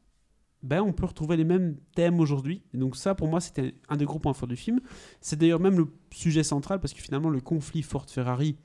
Ben, 0.64 0.82
on 0.82 0.94
peut 0.94 1.06
retrouver 1.06 1.36
les 1.38 1.44
mêmes 1.44 1.78
thèmes 1.94 2.20
aujourd'hui. 2.20 2.64
Donc 2.74 2.96
ça, 2.96 3.16
pour 3.16 3.28
moi, 3.28 3.42
c'était 3.42 3.76
un 3.90 3.98
des 3.98 4.06
gros 4.06 4.18
points 4.20 4.34
forts 4.34 4.48
du 4.48 4.56
film. 4.56 4.80
C'est 5.22 5.38
d'ailleurs 5.38 5.60
même 5.60 5.78
le 5.78 5.88
sujet 6.12 6.44
central, 6.44 6.80
parce 6.80 6.94
que 6.94 7.02
finalement, 7.02 7.30
le 7.30 7.42
conflit 7.42 7.82
Ford-Ferrari, 7.84 8.56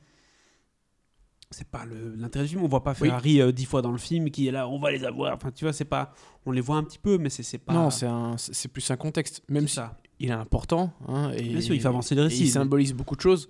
c'est 1.51 1.69
pas 1.69 1.85
l'intérêt 1.87 2.45
du 2.45 2.51
film. 2.51 2.63
On 2.63 2.69
voit 2.69 2.85
pas 2.85 2.93
Oui. 3.01 3.09
Ferrari 3.09 3.41
euh, 3.41 3.53
dix 3.53 3.65
fois 3.65 3.83
dans 3.83 3.91
le 3.91 3.99
film 3.99 4.31
qui 4.31 4.47
est 4.47 4.51
là, 4.51 4.69
on 4.69 4.79
va 4.79 4.91
les 4.93 5.05
avoir. 5.05 5.35
Enfin, 5.35 5.51
tu 5.51 5.65
vois, 5.65 5.73
c'est 5.73 5.85
pas. 5.85 6.13
On 6.47 6.53
les 6.53 6.61
voit 6.61 6.77
un 6.77 6.85
petit 6.85 6.99
peu, 6.99 7.19
mais 7.19 7.31
c'est 7.31 7.59
pas. 7.59 7.73
Non, 7.73 7.91
c'est 7.91 8.69
plus 8.69 8.91
un 8.91 8.97
contexte. 8.97 9.43
Même 9.49 9.67
si 9.67 9.77
ça. 9.77 9.97
il 10.21 10.29
est 10.29 10.33
important. 10.33 10.93
hein, 11.09 11.33
et, 11.33 11.43
Bien 11.43 11.61
sûr, 11.61 11.75
il 11.75 11.81
fait 11.81 11.89
avancer 11.89 12.15
le 12.15 12.23
récit, 12.23 12.45
Il 12.45 12.51
symbolise 12.51 12.93
beaucoup 12.93 13.17
de 13.17 13.21
choses. 13.21 13.49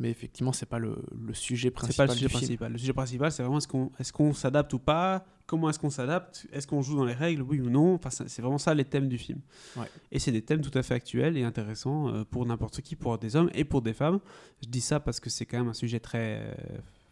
Mais 0.00 0.10
effectivement, 0.10 0.52
c'est 0.52 0.66
pas 0.66 0.78
le, 0.78 0.96
le 1.24 1.34
sujet 1.34 1.68
C'est 1.68 1.70
principal. 1.72 2.06
pas 2.08 2.12
le 2.14 2.18
sujet 2.18 2.28
principal. 2.30 2.72
Le 2.72 2.78
sujet 2.78 2.92
principal, 2.94 3.30
c'est 3.30 3.42
vraiment 3.42 3.58
est-ce 3.58 3.68
qu'on 3.68 3.90
est 4.00 4.10
qu'on 4.12 4.32
s'adapte 4.32 4.72
ou 4.72 4.78
pas 4.78 5.24
Comment 5.46 5.68
est-ce 5.68 5.78
qu'on 5.78 5.90
s'adapte 5.90 6.46
Est-ce 6.52 6.66
qu'on 6.66 6.80
joue 6.80 6.96
dans 6.96 7.04
les 7.04 7.12
règles 7.12 7.42
Oui 7.42 7.60
ou 7.60 7.68
non 7.70 7.94
Enfin, 7.94 8.08
c'est 8.10 8.28
c'est 8.28 8.40
vraiment 8.40 8.56
ça 8.58 8.72
les 8.74 8.84
thèmes 8.86 9.08
du 9.08 9.18
film. 9.18 9.40
Ouais. 9.76 9.84
Et 10.10 10.18
c'est 10.18 10.32
des 10.32 10.42
thèmes 10.42 10.62
tout 10.62 10.76
à 10.78 10.82
fait 10.82 10.94
actuels 10.94 11.36
et 11.36 11.42
intéressants 11.44 12.08
euh, 12.08 12.24
pour 12.24 12.46
n'importe 12.46 12.80
qui, 12.80 12.96
pour 12.96 13.18
des 13.18 13.36
hommes 13.36 13.50
et 13.54 13.64
pour 13.64 13.82
des 13.82 13.92
femmes. 13.92 14.20
Je 14.62 14.68
dis 14.68 14.80
ça 14.80 15.00
parce 15.00 15.20
que 15.20 15.28
c'est 15.28 15.44
quand 15.44 15.58
même 15.58 15.68
un 15.68 15.74
sujet 15.74 16.00
très. 16.00 16.40
euh, 16.40 16.54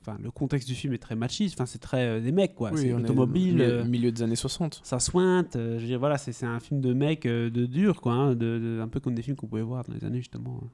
Enfin, 0.00 0.16
le 0.22 0.30
contexte 0.30 0.66
du 0.68 0.74
film 0.74 0.94
est 0.94 0.98
très 0.98 1.16
machiste. 1.16 1.56
Enfin, 1.58 1.66
c'est 1.66 1.80
très 1.80 2.06
euh, 2.06 2.20
des 2.20 2.32
mecs, 2.32 2.54
quoi. 2.54 2.70
Oui, 2.72 2.80
c'est 2.80 2.92
on 2.94 2.98
est 2.98 3.02
l'automobile. 3.02 3.50
au 3.54 3.56
milieu, 3.56 3.72
euh, 3.80 3.84
milieu 3.84 4.12
des 4.12 4.22
années 4.22 4.36
60. 4.36 4.80
ça 4.82 4.98
sointe. 5.00 5.56
euh, 5.56 5.74
je 5.76 5.80
veux 5.82 5.86
dire, 5.88 5.98
voilà, 5.98 6.16
c'est 6.16 6.32
c'est 6.32 6.46
un 6.46 6.60
film 6.60 6.80
de 6.80 6.94
mecs 6.94 7.24
de 7.26 7.66
dur, 7.66 8.00
quoi. 8.00 8.12
hein, 8.14 8.30
de, 8.30 8.36
de- 8.58 8.80
un 8.80 8.88
peu 8.88 9.00
comme 9.00 9.14
des 9.14 9.20
films 9.22 9.36
qu'on 9.36 9.48
pouvait 9.48 9.60
voir 9.60 9.84
dans 9.84 9.92
les 9.92 10.04
années, 10.04 10.18
justement. 10.18 10.60
euh, 10.62 10.66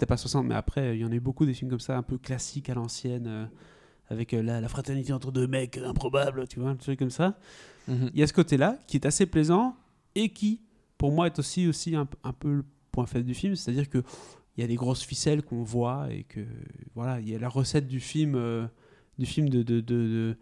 Peut-être 0.00 0.08
pas 0.08 0.16
60, 0.16 0.46
mais 0.46 0.54
après, 0.54 0.96
il 0.96 1.00
y 1.00 1.04
en 1.04 1.12
a 1.12 1.14
eu 1.14 1.20
beaucoup 1.20 1.44
des 1.44 1.52
films 1.52 1.70
comme 1.70 1.78
ça, 1.80 1.96
un 1.96 2.02
peu 2.02 2.16
classiques 2.16 2.70
à 2.70 2.74
l'ancienne, 2.74 3.26
euh, 3.26 3.44
avec 4.08 4.32
euh, 4.32 4.42
la, 4.42 4.60
la 4.62 4.68
fraternité 4.68 5.12
entre 5.12 5.30
deux 5.30 5.46
mecs 5.46 5.76
improbables, 5.76 6.48
tu 6.48 6.58
vois, 6.58 6.70
un 6.70 6.76
truc 6.76 6.98
comme 6.98 7.10
ça. 7.10 7.38
Mhm. 7.86 8.10
Il 8.14 8.18
y 8.18 8.22
a 8.22 8.26
ce 8.26 8.32
côté-là 8.32 8.78
qui 8.86 8.96
est 8.96 9.04
assez 9.04 9.26
plaisant 9.26 9.76
et 10.14 10.30
qui, 10.30 10.62
pour 10.96 11.12
moi, 11.12 11.26
est 11.26 11.38
aussi, 11.38 11.66
aussi 11.68 11.94
un, 11.94 12.08
un 12.24 12.32
peu 12.32 12.48
le 12.54 12.64
point 12.92 13.04
faible 13.06 13.26
du 13.26 13.34
film. 13.34 13.54
C'est-à-dire 13.56 13.90
que 13.90 14.02
il 14.56 14.62
y 14.62 14.64
a 14.64 14.66
des 14.66 14.74
grosses 14.74 15.02
ficelles 15.04 15.42
qu'on 15.42 15.62
voit 15.62 16.08
et 16.12 16.24
que, 16.24 16.40
voilà, 16.94 17.20
il 17.20 17.28
y 17.28 17.34
a 17.34 17.38
la 17.38 17.48
recette 17.50 17.86
du 17.86 18.00
film, 18.00 18.34
euh, 18.36 18.66
du 19.18 19.26
film 19.26 19.48
de. 19.50 19.62
de, 19.62 19.80
de- 19.80 19.82
de- 19.82 20.36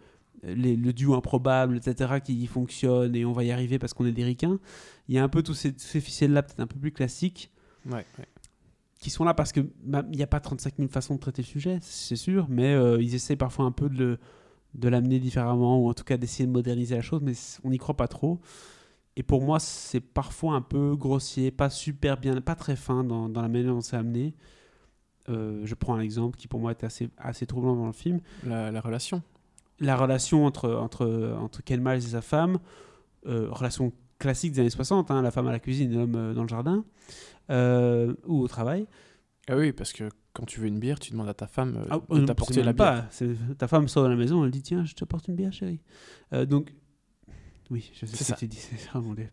les- 0.44 0.76
le 0.76 0.93
duo 0.93 1.14
improbable, 1.14 1.78
etc., 1.78 2.20
qui 2.24 2.47
fonctionne 2.47 3.16
et 3.16 3.24
on 3.24 3.32
va 3.32 3.43
y 3.43 3.51
arriver 3.51 3.80
parce 3.80 3.93
qu'on 3.93 4.06
est 4.06 4.12
des 4.12 4.22
ricains. 4.22 4.60
Il 5.09 5.16
y 5.16 5.18
a 5.18 5.24
un 5.24 5.28
peu 5.28 5.43
tous 5.43 5.55
ces, 5.55 5.74
ces 5.76 6.01
ficelles-là, 6.01 6.44
peut-être 6.44 6.60
un 6.60 6.68
peu 6.68 6.78
plus 6.78 6.93
classiques, 6.93 7.51
Ouais, 7.86 8.06
ouais. 8.18 8.26
Qui 8.98 9.10
sont 9.10 9.24
là 9.24 9.32
parce 9.34 9.52
que 9.52 9.60
bah, 9.84 10.04
il 10.10 10.16
n'y 10.16 10.22
a 10.22 10.26
pas 10.26 10.40
35 10.40 10.74
000 10.76 10.88
façons 10.90 11.14
de 11.14 11.20
traiter 11.20 11.42
le 11.42 11.46
sujet, 11.46 11.78
c'est 11.82 12.16
sûr, 12.16 12.46
mais 12.48 12.74
euh, 12.74 13.00
ils 13.00 13.14
essaient 13.14 13.36
parfois 13.36 13.64
un 13.64 13.70
peu 13.72 13.88
de 13.88 13.96
le- 13.98 14.18
de 14.74 14.88
l'amener 14.88 15.18
différemment, 15.18 15.78
ou 15.82 15.88
en 15.88 15.94
tout 15.94 16.04
cas 16.04 16.16
d'essayer 16.18 16.46
de 16.46 16.52
moderniser 16.52 16.94
la 16.96 17.00
chose, 17.02 17.20
mais 17.22 17.32
on 17.64 17.70
n'y 17.70 17.78
croit 17.78 17.96
pas 17.96 18.08
trop. 18.08 18.38
Et 19.16 19.22
pour 19.22 19.42
moi, 19.42 19.58
c'est 19.60 20.00
parfois 20.00 20.54
un 20.54 20.60
peu 20.60 20.94
grossier, 20.94 21.50
pas 21.50 21.70
super 21.70 22.18
bien, 22.18 22.40
pas 22.42 22.54
très 22.54 22.76
fin 22.76 23.02
dans, 23.02 23.28
dans 23.28 23.40
la 23.42 23.48
manière 23.48 23.72
dont 23.72 23.80
c'est 23.80 23.96
amené. 23.96 24.34
Euh, 25.28 25.62
je 25.64 25.74
prends 25.74 25.94
un 25.94 26.00
exemple 26.00 26.36
qui 26.38 26.48
pour 26.48 26.60
moi 26.60 26.70
est 26.72 26.84
assez, 26.84 27.08
assez 27.18 27.46
troublant 27.46 27.76
dans 27.76 27.86
le 27.86 27.92
film. 27.92 28.20
La, 28.44 28.70
la 28.70 28.80
relation. 28.80 29.22
La 29.80 29.96
relation 29.96 30.44
entre, 30.46 30.70
entre, 30.70 31.34
entre 31.40 31.62
Ken 31.64 31.80
Miles 31.82 31.98
et 32.04 32.10
sa 32.10 32.20
femme, 32.22 32.58
euh, 33.26 33.48
relation 33.50 33.92
classique 34.19 34.53
des 34.53 34.61
années 34.61 34.70
60, 34.70 35.11
hein, 35.11 35.23
la 35.23 35.31
femme 35.31 35.47
à 35.49 35.53
la 35.53 35.59
cuisine 35.61 35.93
et 35.93 35.97
l'homme 35.97 36.15
euh, 36.16 36.35
dans 36.35 36.43
le 36.43 36.49
jardin, 36.49 36.85
euh, 37.51 38.15
ou 38.27 38.40
au 38.40 38.49
travail. 38.49 38.86
Ah 39.49 39.57
oui, 39.57 39.73
parce 39.73 39.93
que 39.93 40.09
quand 40.35 40.45
tu 40.45 40.61
veux 40.61 40.66
une 40.66 40.78
bière, 40.78 40.99
tu 41.01 41.11
demandes 41.12 41.28
à 41.28 41.35
ta 41.35 41.47
femme 41.47 41.77
euh, 41.90 41.99
Ah, 42.11 42.15
de 42.15 42.24
t'apporter 42.27 42.62
la 42.62 42.73
bière. 42.73 43.09
pas. 43.09 43.55
Ta 43.57 43.66
femme 43.69 43.89
sort 43.89 44.05
de 44.05 44.09
la 44.11 44.16
maison, 44.16 44.45
elle 44.45 44.51
dit 44.51 44.62
Tiens, 44.62 44.85
je 44.85 44.95
t'apporte 44.95 45.28
une 45.28 45.35
bière, 45.36 45.53
chérie. 45.53 45.81
Euh, 46.32 46.45
donc, 46.47 46.74
oui, 47.70 47.90
je 47.95 48.07
sais 48.07 48.16
ce 48.16 48.24
ça. 48.24 48.35
que 48.35 48.39
tu 48.40 48.47
dis. 48.49 48.57
c'est- 48.61 48.89
oh 48.95 49.01
mon 49.01 49.15
Dieu. 49.15 49.28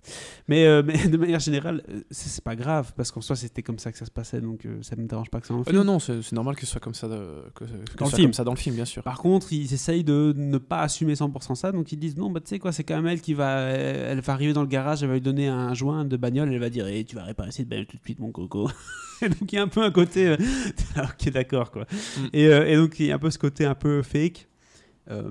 Mais, 0.48 0.66
euh, 0.66 0.84
mais 0.86 1.07
de 1.07 1.18
manière 1.18 1.40
générale, 1.40 1.84
euh, 1.90 2.02
c'est 2.12 2.44
pas 2.44 2.56
grave, 2.56 2.91
parce 2.98 3.12
qu'en 3.12 3.22
soi, 3.22 3.36
c'était 3.36 3.64
comme 3.64 3.80
ça 3.80 3.91
que 3.91 3.98
ça 3.98 4.06
se 4.06 4.12
passait, 4.12 4.41
donc 4.41 4.66
euh, 4.66 4.82
ça 4.82 4.95
me 4.95 5.07
dérange 5.07 5.30
pas 5.30 5.40
que 5.41 5.48
ça 5.48 5.53
en 5.53 5.62
Euh, 5.62 5.72
non, 5.74 5.84
non, 5.84 5.99
c'est 5.99 6.32
normal 6.34 6.56
que 6.56 6.62
ce 6.62 6.68
soit 6.68 6.82
comme 6.82 6.94
ça, 6.94 7.07
de- 7.07 7.44
que, 7.56 7.64
que 7.64 7.70
ce 7.91 7.95
Dans 7.98 8.06
le 8.06 8.12
film. 8.12 8.24
comme 8.28 8.34
ça 8.34 8.44
dans 8.44 8.52
le 8.53 8.57
film, 8.57 8.76
bien 8.76 8.86
sûr. 8.86 9.03
Par 9.03 9.20
contre, 9.20 9.53
ils 9.53 9.74
essayent 9.74 10.03
de 10.03 10.34
ne 10.36 10.57
pas 10.57 10.82
assumer 10.82 11.14
100% 11.16 11.56
ça, 11.56 11.72
donc 11.72 11.91
ils 11.91 11.98
disent 11.98 12.18
non, 12.18 12.30
bah 12.30 12.41
tu 12.41 12.49
sais 12.49 12.60
quoi, 12.60 12.72
c'est 12.72 12.84
quand 12.84 12.95
même 12.95 13.07
elle 13.07 13.22
qui 13.22 13.34
va, 13.34 13.57
euh, 13.60 14.12
elle 14.12 14.20
va 14.22 14.34
arriver 14.34 14.53
dans 14.53 14.62
le 14.64 14.68
garage, 14.68 15.02
elle 15.03 15.10
va 15.10 15.16
lui 15.16 15.22
donner 15.22 15.48
un 15.48 15.74
joint 15.74 16.03
de 16.06 16.18
bagnole, 16.18 16.52
elle 16.52 16.60
va 16.60 16.70
dire, 16.70 16.88
Eh, 16.88 17.03
tu 17.06 17.16
vas 17.16 17.24
réparer 17.24 17.52
cette 17.52 17.68
bagnole 17.70 17.86
tout 17.88 17.98
de 17.98 18.03
suite, 18.03 18.20
mon 18.20 18.32
coco. 18.32 18.70
et 19.22 19.30
donc 19.30 19.52
il 19.52 19.56
y 19.56 19.57
a 19.57 19.62
un 19.64 19.68
peu 19.70 19.82
un 19.84 19.91
côté, 19.91 20.34
ok, 20.98 21.30
d'accord 21.32 21.72
quoi. 21.72 21.84
Mm. 22.18 22.26
Et, 22.34 22.44
et 22.44 22.76
donc 22.76 22.99
il 22.99 23.06
y 23.06 23.12
a 23.12 23.16
un 23.16 23.20
peu 23.20 23.30
ce 23.32 23.38
côté 23.40 23.66
un 23.66 23.76
peu 23.76 24.02
fake, 24.02 24.48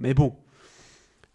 mais 0.01 0.15
bon. 0.15 0.35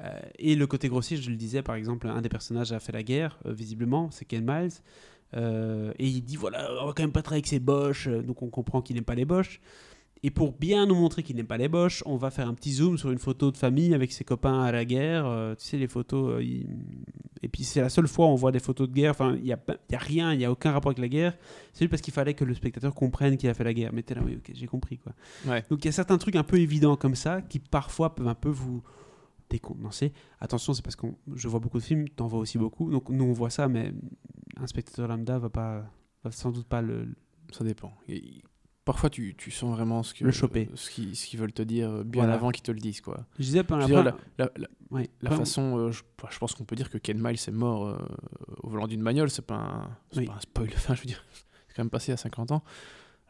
Euh, 0.02 0.20
et 0.38 0.56
le 0.56 0.66
côté 0.68 0.88
grossier, 0.88 1.18
je 1.18 1.30
le 1.30 1.36
disais, 1.36 1.62
par 1.62 1.76
exemple, 1.76 2.08
un 2.08 2.22
des 2.22 2.30
personnages 2.30 2.72
a 2.72 2.80
fait 2.80 2.94
la 2.94 3.04
guerre, 3.04 3.38
euh, 3.46 3.52
visiblement, 3.54 4.10
c'est 4.12 4.26
Ken 4.26 4.46
Miles. 4.46 4.72
Euh, 5.36 5.92
et 6.00 6.08
il 6.08 6.22
dit 6.22 6.38
voilà, 6.38 6.70
on 6.82 6.88
va 6.88 6.94
quand 6.94 7.04
même 7.04 7.12
pas 7.12 7.22
travailler 7.22 7.42
avec 7.42 7.48
ces 7.48 7.60
boches, 7.60 8.08
donc 8.08 8.42
on 8.42 8.50
comprend 8.50 8.82
qu'il 8.82 8.96
n'aime 8.96 9.06
pas 9.06 9.16
les 9.16 9.26
boches. 9.26 9.62
Et 10.22 10.32
pour 10.32 10.52
bien 10.52 10.86
nous 10.86 10.96
montrer 10.96 11.24
qu'il 11.24 11.36
n'aime 11.38 11.48
pas 11.48 11.58
les 11.58 11.70
boches, 11.70 12.04
on 12.06 12.18
va 12.18 12.30
faire 12.30 12.48
un 12.50 12.54
petit 12.54 12.74
zoom 12.74 12.98
sur 12.98 13.10
une 13.12 13.20
photo 13.20 13.52
de 13.52 13.58
famille 13.58 13.94
avec 13.94 14.12
ses 14.12 14.26
copains 14.26 14.64
à 14.64 14.72
la 14.72 14.84
guerre. 14.84 15.26
euh, 15.26 15.56
tu 15.56 15.64
sais, 15.66 15.78
les 15.78 15.88
photos. 15.88 16.34
euh, 16.34 16.64
Et 17.42 17.48
puis 17.48 17.64
c'est 17.64 17.80
la 17.80 17.88
seule 17.90 18.08
fois 18.08 18.26
où 18.26 18.30
on 18.30 18.36
voit 18.36 18.52
des 18.52 18.60
photos 18.60 18.90
de 18.90 18.94
guerre. 18.94 19.12
Enfin, 19.12 19.36
il 19.38 19.44
n'y 19.44 19.54
a, 19.54 19.60
y 19.92 19.96
a 19.96 19.98
rien, 20.00 20.34
il 20.34 20.40
n'y 20.40 20.46
a 20.46 20.52
aucun 20.52 20.72
rapport 20.72 20.90
avec 20.90 21.00
la 21.00 21.08
guerre. 21.08 21.38
C'est 21.72 21.80
juste 21.86 21.92
parce 21.92 22.02
qu'il 22.02 22.14
fallait 22.14 22.34
que 22.34 22.44
le 22.44 22.54
spectateur 22.54 22.94
comprenne 22.94 23.38
qu'il 23.38 23.48
a 23.50 23.54
fait 23.54 23.64
la 23.64 23.74
guerre. 23.74 23.92
Mais 23.94 24.04
t'es 24.04 24.14
là, 24.14 24.22
oui, 24.26 24.36
ok, 24.38 24.52
j'ai 24.54 24.68
compris 24.68 24.98
quoi. 24.98 25.14
Ouais. 25.46 25.64
Donc 25.70 25.86
il 25.86 25.88
y 25.88 25.90
a 25.90 25.94
certains 25.94 26.18
trucs 26.18 26.36
un 26.36 26.44
peu 26.44 26.58
évidents 26.58 26.98
comme 26.98 27.16
ça 27.16 27.42
qui 27.42 27.60
parfois 27.60 28.14
peuvent 28.14 28.28
un 28.28 28.36
peu 28.36 28.50
vous 28.50 28.82
décontenancer. 29.50 30.14
Attention, 30.40 30.74
c'est 30.74 30.82
parce 30.84 30.96
que 30.96 31.08
je 31.34 31.48
vois 31.48 31.60
beaucoup 31.60 31.80
de 31.80 31.84
films, 31.84 32.08
t'en 32.10 32.28
vois 32.28 32.40
aussi 32.40 32.58
beaucoup. 32.58 32.92
Donc 32.92 33.10
nous 33.10 33.24
on 33.26 33.34
voit 33.34 33.50
ça, 33.50 33.68
mais 33.68 33.94
un 34.58 34.68
spectateur 34.68 35.08
lambda 35.08 35.40
va 35.40 35.50
pas, 35.50 35.86
va 36.24 36.32
sans 36.32 36.52
doute 36.52 36.68
pas 36.68 36.82
le. 36.82 37.08
Ça 37.52 37.64
dépend. 37.64 37.94
Et- 38.08 38.42
parfois, 38.86 39.12
tu, 39.12 39.36
tu 39.36 39.52
sens 39.52 39.72
vraiment 39.76 40.02
ce 40.02 40.16
que 40.16 40.24
Le 40.24 40.32
choper. 40.32 40.68
ce 40.74 40.90
qu'ils 40.90 41.40
veulent 41.40 41.54
te 41.54 41.62
dire 41.62 41.90
euh, 41.92 42.04
bien 42.04 42.24
Voilà. 42.24 42.34
avant 42.36 42.50
qu'ils 42.50 42.64
te 42.64 42.72
le 42.72 42.80
disent, 42.80 43.02
quoi. 43.02 43.28
Je 43.38 43.44
disais 43.44 43.60
Je 43.68 43.72
la 43.74 43.78
veux 43.82 43.86
dire, 43.86 43.96
première- 43.98 44.16
la, 44.40 44.46
la- 44.46 44.52
la- 44.56 44.68
Ouais. 44.90 45.10
la 45.22 45.30
Vraiment. 45.30 45.46
façon, 45.46 45.78
euh, 45.78 45.92
je, 45.92 46.02
je 46.32 46.40
pense 46.40 46.56
qu'on 46.56 46.64
peut 46.64 46.76
dire 46.76 46.90
que 46.90 46.98
Ken 46.98 47.20
Miles 47.22 47.36
est 47.36 47.52
mort 47.52 47.86
euh, 47.86 47.98
au 48.64 48.70
volant 48.70 48.88
d'une 48.88 49.04
bagnole, 49.04 49.30
c'est 49.30 49.46
pas, 49.46 49.58
un, 49.58 49.98
Oui. 50.18 50.26
pas 50.26 50.34
un 50.34 50.40
spoil. 50.40 50.70
Enfin, 50.76 50.96
je 50.96 51.02
veux 51.02 51.06
dire, 51.06 51.24
c'est 51.68 51.76
quand 51.76 51.84
même 51.84 51.92
passé 51.92 52.12
à 52.12 52.18
50 52.18 52.52
ans. 52.52 52.64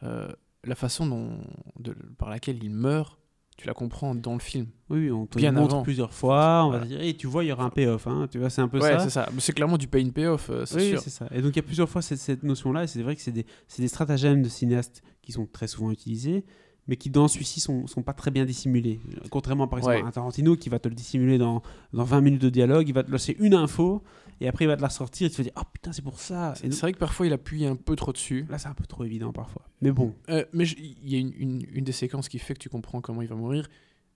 Euh, 0.02 0.30
la 0.64 0.74
façon 0.74 1.06
dont, 1.06 1.38
de- 1.78 1.92
par 2.16 2.30
laquelle 2.30 2.62
il 2.64 2.70
meurt, 2.70 3.18
tu 3.60 3.66
la 3.66 3.74
comprends 3.74 4.14
dans 4.14 4.32
le 4.32 4.38
film. 4.40 4.66
Oui, 4.88 5.10
on 5.10 5.26
te 5.26 5.36
Bien 5.38 5.52
montre 5.52 5.74
avant. 5.74 5.82
plusieurs 5.82 6.12
fois. 6.12 6.64
On 6.64 6.70
va 6.70 6.78
Voilà. 6.78 6.86
dire, 6.86 7.00
et 7.02 7.14
tu 7.14 7.26
vois, 7.26 7.44
il 7.44 7.48
y 7.48 7.52
aura 7.52 7.64
un 7.64 7.70
payoff. 7.70 8.06
Hein, 8.06 8.26
tu 8.30 8.38
vois, 8.38 8.48
c'est 8.50 8.62
un 8.62 8.68
peu 8.68 8.80
ouais, 8.80 8.92
ça. 8.92 8.98
c'est 9.00 9.10
ça. 9.10 9.28
C'est 9.38 9.52
clairement 9.52 9.76
du 9.78 9.86
pay 9.86 10.02
in 10.04 10.10
payoff, 10.10 10.48
euh, 10.50 10.64
c'est 10.64 10.76
Oui, 10.76 10.88
sûr. 10.90 11.00
c'est 11.00 11.10
ça. 11.10 11.28
Et 11.32 11.42
donc 11.42 11.52
il 11.52 11.56
y 11.56 11.60
a 11.60 11.62
plusieurs 11.62 11.88
fois 11.88 12.00
cette, 12.02 12.18
cette 12.18 12.42
notion-là, 12.42 12.84
et 12.84 12.86
c'est 12.86 13.02
vrai 13.02 13.14
que 13.16 13.22
c'est 13.22 13.32
des, 13.32 13.44
c'est 13.68 13.82
des 13.82 13.88
stratagèmes 13.88 14.42
de 14.42 14.48
cinéastes 14.48 15.02
qui 15.22 15.32
sont 15.32 15.46
très 15.46 15.66
souvent 15.66 15.90
utilisés, 15.90 16.44
mais 16.88 16.96
qui 16.96 17.10
dans 17.10 17.28
celui-ci 17.28 17.60
sont, 17.60 17.86
sont 17.86 18.02
pas 18.02 18.14
très 18.14 18.30
bien 18.30 18.44
dissimulés. 18.44 18.98
Contrairement 19.30 19.68
par 19.68 19.78
exemple 19.78 19.96
Ouais. 19.96 20.02
à 20.02 20.06
un 20.06 20.10
Tarantino 20.10 20.56
qui 20.56 20.68
va 20.70 20.78
te 20.78 20.88
le 20.88 20.94
dissimuler 20.94 21.38
dans, 21.38 21.62
dans 21.92 22.04
20 22.04 22.20
minutes 22.22 22.42
de 22.42 22.48
dialogue, 22.50 22.88
il 22.88 22.94
va 22.94 23.02
te 23.04 23.12
laisser 23.12 23.36
une 23.38 23.54
info, 23.54 24.02
et 24.40 24.48
après 24.48 24.64
il 24.64 24.68
va 24.68 24.76
te 24.76 24.82
la 24.82 24.88
ressortir, 24.88 25.26
et 25.26 25.30
tu 25.30 25.36
vas 25.38 25.44
dire, 25.44 25.52
oh 25.56 25.62
putain, 25.72 25.92
c'est 25.92 26.02
pour 26.02 26.18
ça. 26.18 26.54
C'est 26.56 26.64
Et 26.64 26.68
donc, 26.68 26.74
c'est 26.74 26.80
vrai 26.82 26.92
que 26.92 26.98
parfois 26.98 27.26
il 27.26 27.32
appuie 27.32 27.66
un 27.66 27.76
peu 27.76 27.94
trop 27.96 28.12
dessus. 28.12 28.46
là, 28.48 28.58
c'est 28.58 28.68
un 28.68 28.74
peu 28.74 28.86
trop 28.86 29.04
évident 29.04 29.32
parfois. 29.32 29.62
Mais 29.80 29.90
bon, 29.92 30.14
Euh, 30.28 30.44
mais 30.52 30.64
il 30.68 31.08
y 31.08 31.16
a 31.16 31.18
une, 31.18 31.32
une- 31.36 31.66
une 31.70 31.84
des 31.84 31.92
séquences 31.92 32.28
qui 32.28 32.38
fait 32.38 32.54
que 32.54 32.58
tu 32.60 32.68
comprends 32.68 33.00
comment 33.00 33.22
il 33.22 33.28
va 33.28 33.36
mourir, 33.36 33.68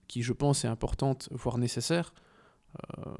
qui 0.07 0.21
je 0.23 0.33
pense 0.33 0.65
est 0.65 0.67
importante, 0.67 1.29
voire 1.31 1.57
nécessaire. 1.57 2.13
Euh, 2.99 3.13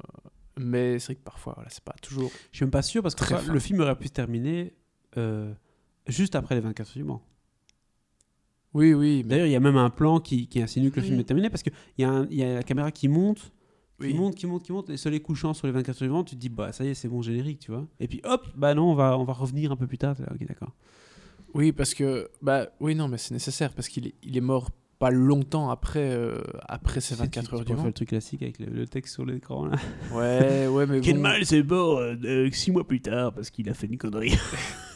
mais 0.58 0.98
c'est 0.98 1.06
vrai 1.06 1.14
que 1.16 1.24
parfois, 1.24 1.52
voilà, 1.54 1.70
c'est 1.70 1.84
pas 1.84 1.94
toujours. 2.02 2.30
je 2.52 2.56
suis 2.58 2.64
même 2.64 2.70
pas 2.70 2.82
sûr 2.82 3.02
parce 3.02 3.14
que 3.14 3.24
Très 3.24 3.42
le 3.46 3.58
film 3.60 3.80
aurait 3.80 3.96
pu 3.96 4.06
se 4.08 4.12
terminer 4.12 4.74
euh, 5.16 5.52
juste 6.06 6.34
après 6.34 6.54
les 6.54 6.60
24 6.60 6.88
heures 6.90 6.94
du 6.96 7.04
Mans. 7.04 7.22
Oui, 8.74 8.92
oui, 8.92 9.22
mais 9.24 9.30
D'ailleurs, 9.30 9.46
il 9.46 9.52
y 9.52 9.56
a 9.56 9.60
même 9.60 9.76
un 9.78 9.88
plan 9.90 10.20
qui, 10.20 10.48
qui 10.48 10.60
insinue 10.60 10.90
que 10.90 11.00
le 11.00 11.06
film 11.06 11.18
est 11.20 11.24
terminé 11.24 11.48
parce 11.48 11.62
qu'il 11.62 11.72
y, 11.98 12.02
y 12.02 12.42
a 12.42 12.54
la 12.54 12.62
caméra 12.62 12.90
qui 12.90 13.08
monte, 13.08 13.50
Oui. 14.00 14.10
qui 14.12 14.14
monte, 14.18 14.34
qui 14.34 14.46
monte, 14.46 14.62
qui 14.62 14.72
monte, 14.72 14.90
et 14.90 14.96
soleil 14.98 15.20
couchant 15.20 15.54
sur 15.54 15.66
les 15.66 15.72
24 15.72 15.88
heures 15.88 15.96
suivantes, 15.96 16.28
tu 16.28 16.34
te 16.36 16.40
dis, 16.40 16.48
bah 16.50 16.70
ça 16.72 16.84
y 16.84 16.88
est, 16.88 16.94
c'est 16.94 17.08
bon 17.08 17.22
générique, 17.22 17.60
tu 17.60 17.70
vois. 17.70 17.86
Et 18.00 18.08
puis 18.08 18.20
hop, 18.24 18.46
bah 18.54 18.74
non, 18.74 18.90
on 18.90 18.94
va, 18.94 19.16
on 19.18 19.24
va 19.24 19.32
revenir 19.32 19.72
un 19.72 19.76
peu 19.76 19.86
plus 19.86 19.98
tard. 19.98 20.14
Là, 20.18 20.26
Ok, 20.34 20.46
d'accord. 20.46 20.72
oui, 21.54 21.72
parce 21.72 21.94
que 21.94 22.28
bah 22.42 22.66
oui, 22.80 22.94
non, 22.94 23.08
mais 23.08 23.16
c'est 23.18 23.32
nécessaire 23.32 23.72
parce 23.72 23.88
qu'il 23.88 24.08
est, 24.08 24.14
il 24.22 24.36
est 24.36 24.40
mort 24.42 24.70
pas 24.98 25.10
longtemps 25.10 25.68
après, 25.68 26.10
euh, 26.10 26.40
après 26.68 27.00
ces 27.02 27.14
Tu 27.14 27.16
sais, 27.16 27.24
24 27.24 27.48
tu- 27.48 27.54
heures 27.54 27.60
tu 27.60 27.66
du 27.66 27.76
Mans. 27.76 27.84
le 27.84 27.92
truc 27.92 28.08
classique 28.08 28.40
avec 28.42 28.58
le, 28.58 28.66
le 28.66 28.86
texte 28.86 29.12
sur 29.14 29.26
l'écran 29.26 29.66
là. 29.66 29.76
Ouais, 30.14 30.66
ouais, 30.68 30.86
mais 30.86 31.00
Ken 31.02 31.20
bon. 31.22 31.28
Miles 31.28 31.54
est 31.54 31.62
mort 31.62 31.98
euh, 31.98 32.48
six 32.50 32.70
mois 32.70 32.86
plus 32.86 33.02
tard 33.02 33.32
parce 33.34 33.50
qu'il 33.50 33.68
a 33.68 33.74
fait 33.74 33.88
une 33.88 33.98
connerie. 33.98 34.34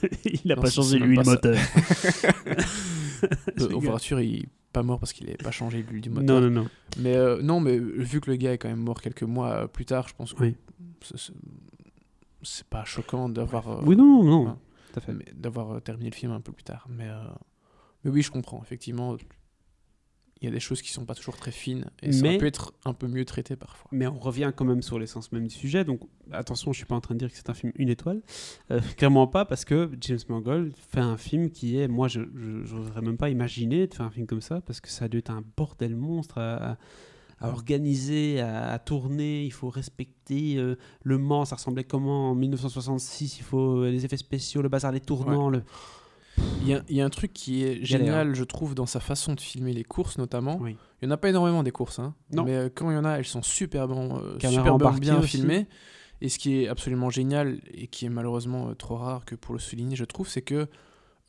il 0.24 0.52
a 0.52 0.56
Non, 0.56 0.62
pas 0.62 0.68
c'est- 0.68 0.76
changé 0.76 0.98
c'est 0.98 1.04
lui 1.04 1.16
le 1.16 1.22
moteur. 1.22 1.56
Euh, 3.60 3.68
vous 3.74 3.90
rassure, 3.92 4.20
il 4.20 4.46
pas 4.72 4.82
mort 4.84 5.00
parce 5.00 5.12
qu'il 5.12 5.28
est 5.28 5.42
pas 5.42 5.50
changé 5.50 5.82
du 5.82 6.10
moteur. 6.10 6.40
Non, 6.40 6.48
non, 6.48 6.62
non. 6.62 6.68
Mais 6.98 7.16
euh, 7.16 7.42
non, 7.42 7.58
mais 7.60 7.76
vu 7.78 8.20
que 8.20 8.30
le 8.30 8.36
gars 8.36 8.52
est 8.52 8.58
quand 8.58 8.68
même 8.68 8.78
mort 8.80 9.00
quelques 9.02 9.24
mois 9.24 9.50
euh, 9.50 9.66
plus 9.66 9.84
tard, 9.84 10.06
je 10.08 10.14
pense 10.14 10.32
que 10.32 10.42
Oui. 10.42 10.56
c'est- 11.02 11.32
pas 12.68 12.84
choquant 12.84 13.28
d'avoir. 13.28 13.68
euh, 13.68 13.80
Oui, 13.84 13.96
non, 13.96 14.22
non, 14.22 14.24
fait. 15.00 15.12
mais 15.12 15.26
d'avoir 15.34 15.72
euh, 15.72 15.80
terminé 15.80 16.10
le 16.10 16.14
film 16.14 16.32
un 16.32 16.40
peu 16.40 16.52
plus 16.52 16.62
tard. 16.64 16.86
Mais, 16.88 17.08
euh, 17.08 17.24
mais 18.04 18.10
oui, 18.10 18.22
je 18.22 18.30
comprends. 18.30 18.60
Effectivement, 18.62 19.16
il 20.42 20.46
y 20.46 20.48
a 20.48 20.52
des 20.52 20.60
choses 20.60 20.80
qui 20.80 20.90
sont 20.90 21.04
pas 21.04 21.14
toujours 21.14 21.36
très 21.36 21.50
fines 21.50 21.84
et 22.02 22.12
ça 22.12 22.22
Mais- 22.22 22.38
peut 22.38 22.46
être 22.46 22.72
un 22.86 22.94
peu 22.94 23.06
mieux 23.08 23.24
traité 23.26 23.56
parfois. 23.56 23.88
Mais 23.92 24.06
on 24.06 24.18
revient 24.18 24.52
quand 24.56 24.64
même 24.64 24.80
sur 24.82 24.98
l'essence 24.98 25.32
même 25.32 25.46
du 25.46 25.54
sujet. 25.54 25.84
Donc 25.84 26.00
attention, 26.32 26.72
je 26.72 26.78
suis 26.78 26.86
pas 26.86 26.94
en 26.94 27.00
train 27.00 27.14
de 27.14 27.18
dire 27.18 27.30
que 27.30 27.36
c'est 27.36 27.50
un 27.50 27.54
film 27.54 27.72
une 27.76 27.88
étoile. 27.90 28.22
Euh, 28.70 28.80
clairement 28.96 29.26
pas, 29.26 29.44
parce 29.44 29.64
que 29.66 29.90
James 30.00 30.18
Mangold 30.28 30.72
fait 30.76 31.00
un 31.00 31.16
film 31.18 31.50
qui 31.50 31.76
est, 31.78 31.88
moi, 31.88 32.08
je 32.08 32.20
n'oserais 32.20 33.02
même 33.02 33.16
pas 33.18 33.28
imaginer 33.28 33.86
de 33.86 33.94
faire 33.94 34.06
un 34.06 34.10
film 34.10 34.26
comme 34.26 34.40
ça, 34.40 34.60
parce 34.62 34.80
que 34.80 34.88
ça 34.88 35.04
a 35.04 35.08
dû 35.08 35.18
être 35.18 35.30
un 35.30 35.42
bordel 35.56 35.94
monstre 35.94 36.38
à, 36.38 36.72
à- 36.72 36.76
à 37.42 37.48
organiser, 37.48 38.38
à, 38.40 38.72
à 38.72 38.78
tourner. 38.78 39.44
Il 39.46 39.50
faut 39.52 39.70
respecter 39.70 40.56
euh, 40.58 40.76
le 41.02 41.16
Mans. 41.16 41.46
Ça 41.46 41.56
ressemblait 41.56 41.84
comment 41.84 42.32
en 42.32 42.34
1966 42.34 43.38
Il 43.38 43.42
faut 43.42 43.78
euh, 43.82 43.90
les 43.90 44.04
effets 44.04 44.18
spéciaux, 44.18 44.60
le 44.60 44.68
bazar, 44.68 44.92
les 44.92 45.00
tournants. 45.00 45.48
Le... 45.48 45.62
Il 46.62 46.68
y, 46.68 46.74
a, 46.74 46.82
il 46.88 46.96
y 46.96 47.00
a 47.00 47.04
un 47.06 47.10
truc 47.10 47.32
qui 47.32 47.64
est 47.64 47.74
Galère. 47.74 47.84
génial, 47.84 48.34
je 48.34 48.44
trouve, 48.44 48.74
dans 48.74 48.86
sa 48.86 49.00
façon 49.00 49.34
de 49.34 49.40
filmer 49.40 49.72
les 49.72 49.84
courses 49.84 50.18
notamment. 50.18 50.58
Oui. 50.60 50.76
Il 51.00 51.06
n'y 51.06 51.12
en 51.12 51.14
a 51.14 51.16
pas 51.16 51.30
énormément 51.30 51.62
des 51.62 51.70
courses, 51.70 51.98
hein, 51.98 52.14
Non. 52.32 52.44
mais 52.44 52.54
euh, 52.54 52.68
quand 52.74 52.90
il 52.90 52.94
y 52.94 52.98
en 52.98 53.04
a, 53.06 53.12
elles 53.18 53.24
sont 53.24 53.42
super, 53.42 53.88
bon, 53.88 54.18
euh, 54.18 54.36
Caméra 54.38 54.64
super 54.64 54.92
bien- 55.00 55.18
aussi. 55.18 55.38
filmées. 55.38 55.66
Et 56.20 56.28
ce 56.28 56.38
qui 56.38 56.62
est 56.62 56.68
absolument 56.68 57.08
génial 57.08 57.60
et 57.72 57.86
qui 57.86 58.04
est 58.04 58.10
malheureusement 58.10 58.68
euh, 58.68 58.74
trop 58.74 58.96
rare 58.96 59.24
que 59.24 59.34
pour 59.34 59.54
le 59.54 59.58
souligner, 59.60 59.96
je 59.96 60.04
trouve, 60.04 60.28
c'est 60.28 60.42
que 60.42 60.66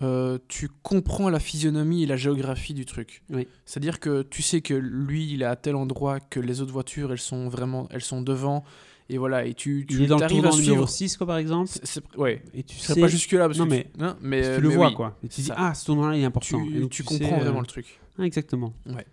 euh, 0.04 0.38
tu 0.50 0.68
comprends 0.84 1.30
la 1.30 1.40
physionomie 1.40 2.04
et 2.04 2.08
la 2.08 2.18
géographie 2.18 2.74
du 2.74 2.86
truc. 2.86 3.24
Oui. 3.30 3.48
C'est-à-dire 3.66 4.00
que 4.02 4.24
tu 4.24 4.42
sais 4.42 4.60
que 4.62 4.74
lui, 4.74 5.32
il 5.32 5.44
est 5.44 5.46
à 5.46 5.56
tel 5.56 5.76
endroit 5.76 6.20
que 6.20 6.40
les 6.42 6.60
autres 6.60 6.74
voitures, 6.74 7.12
elles 7.14 7.20
sont 7.20 7.48
vraiment, 7.48 7.88
elles 7.92 8.02
sont 8.02 8.22
devant. 8.22 8.66
Et 9.14 9.18
voilà, 9.18 9.46
et 9.46 9.54
tu, 9.54 9.86
tu 9.88 9.96
Il 9.96 10.04
est 10.04 10.08
dans 10.08 10.18
le 10.18 10.26
tournant 10.28 10.56
numéro 10.56 10.88
suivre. 10.88 10.90
6, 10.90 11.18
quoi, 11.18 11.28
par 11.28 11.38
exemple. 11.38 11.70
C'est- 11.84 12.02
ouais. 12.16 12.42
Et 12.54 12.64
tu 12.64 12.78
sais 12.78 12.88
serais 12.94 13.02
pas 13.02 13.08
jusque-là 13.08 13.48
parce 13.48 13.60
Non, 13.60 13.66
que 13.66 13.70
mais 13.72 13.88
tu, 13.94 14.00
non, 14.02 14.16
mais, 14.22 14.42
tu 14.42 14.48
euh, 14.48 14.60
le 14.62 14.70
mais 14.70 14.76
vois, 14.76 14.88
oui. 14.88 14.94
quoi. 14.94 15.18
Et 15.24 15.28
tu 15.28 15.42
dis, 15.42 15.48
ça. 15.48 15.56
ah, 15.58 15.74
ce 15.74 15.86
tournant-là, 15.86 16.16
il 16.16 16.22
est 16.22 16.26
important. 16.26 16.64
Tu, 16.64 16.78
Et 16.78 16.80
donc, 16.80 16.92
tu 16.92 17.04
sais, 17.04 17.20
comprends 17.20 17.38
euh, 17.40 17.44
vraiment 17.44 17.60
le 17.60 17.66
truc. 17.68 18.00
ah, 18.18 18.24
exactement. 18.24 18.74
Ouais. 18.86 19.06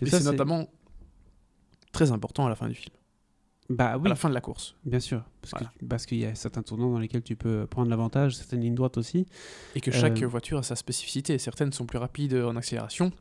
Et 0.00 0.06
Et, 0.06 0.10
c'est 0.10 0.24
notamment 0.24 0.66
très 1.92 2.10
important 2.12 2.46
à 2.46 2.48
la 2.48 2.54
fin 2.54 2.66
du 2.68 2.74
film, 2.74 2.94
Bah 3.68 3.96
oui. 3.98 4.06
à 4.06 4.08
la 4.08 4.14
fin 4.14 4.28
de 4.30 4.34
la 4.34 4.40
course. 4.40 4.74
Bien 4.86 5.00
sûr, 5.00 5.22
parce 5.42 5.52
Voilà. 5.52 5.70
que- 5.78 5.84
parce 5.84 6.06
qu'il 6.06 6.18
y 6.18 6.24
a 6.24 6.34
certains 6.34 6.62
tournants 6.62 6.90
dans 6.90 6.98
lesquels 6.98 7.22
tu 7.22 7.36
peux 7.36 7.66
prendre 7.66 7.90
l'avantage, 7.90 8.34
certaines 8.36 8.62
lignes 8.62 8.74
droites 8.74 8.96
aussi. 8.96 9.26
Et 9.74 9.80
que 9.82 9.90
chaque 9.90 10.22
Euh, 10.22 10.26
voiture 10.26 10.58
a 10.58 10.62
sa 10.62 10.76
spécificité. 10.76 11.36
Certaines 11.38 11.72
sont 11.72 11.84
plus 11.86 11.98
rapides 11.98 12.34
en 12.34 12.56
accélération, 12.56 13.12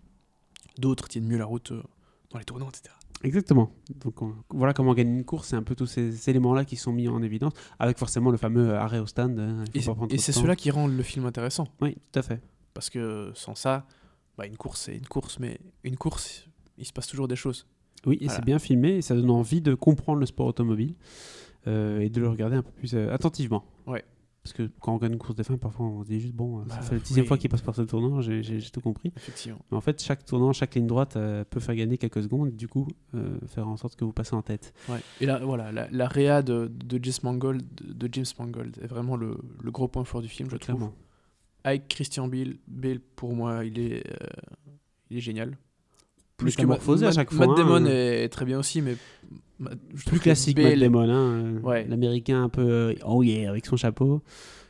d'autres 0.77 1.07
tiennent 1.09 1.27
mieux 1.27 1.37
la 1.37 1.45
route 1.45 1.71
euh, 1.73 1.83
dans 2.31 2.39
les 2.39 2.45
tournants, 2.45 2.69
etc. 2.69 2.93
Exactement. 3.23 3.71
Donc 4.03 4.21
on- 4.21 4.33
voilà 4.49 4.73
comment 4.73 4.93
gagner 4.93 5.11
une 5.11 5.25
course, 5.25 5.49
c'est 5.49 5.55
un 5.55 5.63
peu 5.63 5.75
tous 5.75 5.85
ces 5.85 6.29
éléments-là 6.29 6.65
qui 6.65 6.75
sont 6.75 6.91
mis 6.91 7.07
en 7.07 7.21
évidence, 7.21 7.53
avec 7.79 7.97
forcément 7.97 8.31
le 8.31 8.37
fameux 8.37 8.73
arrêt 8.75 8.99
au 8.99 9.05
stand. 9.05 9.37
hein, 9.39 9.63
il 9.73 9.81
Et, 10.11 10.17
c'est 10.17 10.31
cela 10.31 10.55
qui 10.55 10.71
rend 10.71 10.87
le 10.87 11.03
film 11.03 11.25
intéressant. 11.25 11.67
Oui, 11.81 11.95
tout 12.11 12.19
à 12.19 12.23
fait. 12.23 12.41
Parce 12.73 12.89
que 12.89 13.31
sans 13.35 13.53
ça, 13.55 13.85
bah, 14.37 14.45
une 14.47 14.57
course, 14.57 14.81
c'est 14.81 14.95
une 14.95 15.05
course, 15.07 15.37
mais 15.39 15.59
une 15.83 15.97
course, 15.97 16.45
il 16.77 16.85
se 16.85 16.93
passe 16.93 17.07
toujours 17.07 17.27
des 17.27 17.35
choses. 17.35 17.67
Oui, 18.07 18.15
et 18.21 18.25
Voilà. 18.25 18.39
c'est 18.39 18.45
bien 18.45 18.57
filmé 18.57 18.93
et 18.97 19.01
ça 19.03 19.13
donne 19.13 19.29
envie 19.29 19.61
de 19.61 19.75
comprendre 19.75 20.19
le 20.19 20.25
sport 20.25 20.47
automobile 20.47 20.95
euh, 21.67 21.99
et 21.99 22.09
de 22.09 22.19
le 22.19 22.27
regarder 22.29 22.55
un 22.55 22.63
peu 22.63 22.71
plus 22.71 22.95
euh, 22.95 23.13
attentivement. 23.13 23.63
Ouais. 23.85 24.03
Parce 24.43 24.53
que 24.53 24.71
quand 24.79 24.95
on 24.95 24.97
gagne 24.97 25.11
une 25.13 25.19
course 25.19 25.35
de 25.35 25.43
fin, 25.43 25.55
parfois 25.55 25.85
on 25.85 26.01
se 26.03 26.07
dit 26.07 26.19
juste 26.19 26.33
bon, 26.33 26.61
euh, 26.61 26.63
ça 26.67 26.77
Bah, 26.77 26.81
fait 26.81 26.95
la 26.95 27.01
dixième 27.01 27.23
oui. 27.23 27.27
fois 27.27 27.37
qu'il 27.37 27.49
passe 27.49 27.61
par 27.61 27.75
ce 27.75 27.83
tournant, 27.83 28.21
j'ai 28.21 28.41
tout 28.73 28.81
compris. 28.81 29.11
Effectivement. 29.15 29.59
Mais 29.69 29.77
en 29.77 29.81
fait, 29.81 30.01
chaque 30.01 30.25
tournant, 30.25 30.51
chaque 30.51 30.73
ligne 30.73 30.87
droite 30.87 31.15
euh, 31.15 31.43
peut 31.47 31.59
faire 31.59 31.75
gagner 31.75 31.99
quelques 31.99 32.23
secondes, 32.23 32.49
du 32.55 32.67
coup, 32.67 32.87
euh, 33.13 33.37
faire 33.45 33.67
en 33.67 33.77
sorte 33.77 33.95
que 33.95 34.03
vous 34.03 34.13
passez 34.13 34.33
en 34.35 34.41
tête. 34.41 34.73
Ouais. 34.89 34.97
Et 35.19 35.27
là, 35.27 35.39
voilà, 35.43 35.71
la, 35.71 35.87
la 35.91 36.07
réa 36.07 36.41
de, 36.41 36.71
de 36.73 36.99
James 37.03 37.13
Mangold, 37.21 37.63
de, 37.83 38.09
James 38.11 38.25
Mangold 38.39 38.79
est 38.81 38.87
vraiment 38.87 39.15
le, 39.15 39.37
le 39.61 39.69
gros 39.71 39.87
point 39.87 40.03
fort 40.05 40.21
du 40.23 40.27
film, 40.27 40.49
je 40.49 40.55
trouve. 40.57 40.75
Clairement. 40.75 40.93
Avec 41.63 41.87
Christian 41.87 42.27
Bale, 42.27 42.55
Bale 42.67 42.99
pour 42.99 43.35
moi, 43.35 43.63
il 43.63 43.77
est, 43.77 44.03
euh, 44.07 44.25
il 45.11 45.17
est 45.17 45.21
génial. 45.21 45.55
Métamorphosé 46.45 47.05
à 47.05 47.09
Matt- 47.09 47.15
chaque 47.15 47.31
fois, 47.33 47.47
Matt 47.47 47.59
hein. 47.59 47.63
Damon 47.63 47.85
est 47.85 48.29
très 48.29 48.45
bien 48.45 48.59
aussi, 48.59 48.81
mais 48.81 48.95
Plus 50.05 50.17
que 50.19 50.23
classique, 50.23 50.57
Matt 50.59 50.77
Damon, 50.79 51.09
hein, 51.09 51.13
euh, 51.13 51.59
Ouais. 51.61 51.85
l'américain 51.87 52.43
un 52.43 52.49
peu 52.49 52.61
euh, 52.61 52.93
oh 53.05 53.21
yeah, 53.23 53.49
avec 53.49 53.65
son 53.65 53.77
chapeau. 53.77 54.21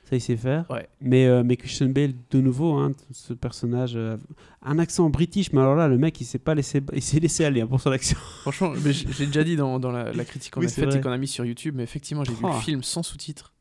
Ça, 0.10 0.18
il 0.18 0.22
sait 0.22 0.36
faire. 0.36 0.66
Ouais. 0.70 0.90
Mais, 1.00 1.26
euh, 1.28 1.42
mais 1.46 1.56
Christian 1.56 1.88
Bale, 1.88 2.12
de 2.32 2.42
nouveau, 2.42 2.74
hein, 2.74 2.92
ce 3.14 3.32
personnage, 3.32 3.94
euh, 3.96 4.18
un 4.62 4.78
accent 4.80 5.10
british, 5.10 5.54
mais 5.54 5.62
alors 5.62 5.76
là, 5.76 5.88
le 5.88 5.98
mec, 5.98 6.20
il 6.20 6.26
s'est 6.26 6.38
pas 6.40 6.54
laissé, 6.54 6.82
il 6.94 7.02
s'est 7.02 7.22
laissé 7.22 7.46
aller 7.46 7.62
hein, 7.62 7.68
pour 7.68 7.80
son 7.80 7.92
accent. 7.92 8.18
Franchement, 8.42 8.74
j'ai 8.76 9.26
déjà 9.28 9.46
dit 9.46 9.56
dans, 9.56 9.80
dans 9.80 9.92
la, 9.92 10.12
la 10.12 10.26
critique 10.26 10.52
qu'on 10.54 10.60
Oui, 10.60 10.66
a 10.66 10.70
faite 10.70 10.94
et 10.96 11.00
qu'on 11.00 11.12
a 11.12 11.18
mis 11.18 11.28
sur 11.30 11.46
YouTube, 11.46 11.76
mais 11.78 11.84
effectivement, 11.84 12.26
j'ai 12.26 12.34
vu 12.34 12.40
Oh. 12.44 12.48
le 12.54 12.60
film 12.60 12.84
sans 12.84 13.04
sous-titres. 13.04 13.54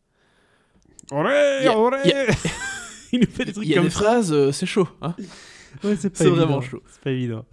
Olé, 1.12 1.30
Il 1.60 1.64
y 1.64 1.68
a- 1.68 1.78
olé 1.78 1.96
il 2.04 2.10
y 2.10 2.14
a- 2.14 2.26
Il 3.12 3.20
nous 3.20 3.26
fait 3.26 3.44
des 3.44 3.52
trucs 3.52 3.64
Il 3.66 3.70
y 3.70 3.74
a 3.74 3.76
comme 3.76 3.84
des 3.86 3.90
ça. 3.90 3.98
phrases, 4.00 4.32
euh, 4.32 4.52
c'est 4.52 4.66
chaud. 4.66 4.88
Hein 5.02 5.14
Ouais, 5.84 5.94
c'est 5.96 6.24
vraiment 6.28 6.60
chaud. 6.60 6.80
C'est 6.90 7.00
pas 7.00 7.10
évident. 7.10 7.44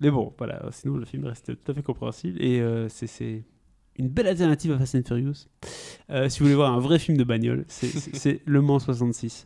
Mais 0.00 0.10
bon, 0.10 0.32
voilà. 0.38 0.62
Sinon, 0.70 0.96
le 0.96 1.04
film 1.04 1.24
reste 1.26 1.46
tout 1.56 1.70
à 1.70 1.74
fait 1.74 1.82
compréhensible. 1.82 2.40
Et 2.42 2.60
euh, 2.60 2.88
c'est- 2.88 3.44
une 3.96 4.08
belle 4.08 4.28
alternative 4.28 4.70
à 4.72 4.78
Fast 4.78 4.94
and 4.94 5.02
Furious. 5.06 5.46
Euh, 6.10 6.28
si 6.28 6.38
vous 6.38 6.44
voulez 6.44 6.54
voir 6.54 6.72
un 6.72 6.78
vrai 6.78 6.98
film 7.00 7.16
de 7.18 7.24
bagnole, 7.24 7.64
c'est- 7.68 8.40
Le 8.46 8.62
Mans 8.62 8.78
66. 8.78 9.44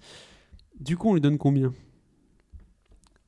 Du 0.78 0.96
coup, 0.98 1.08
on 1.10 1.14
lui 1.14 1.20
donne 1.22 1.38
combien? 1.38 1.72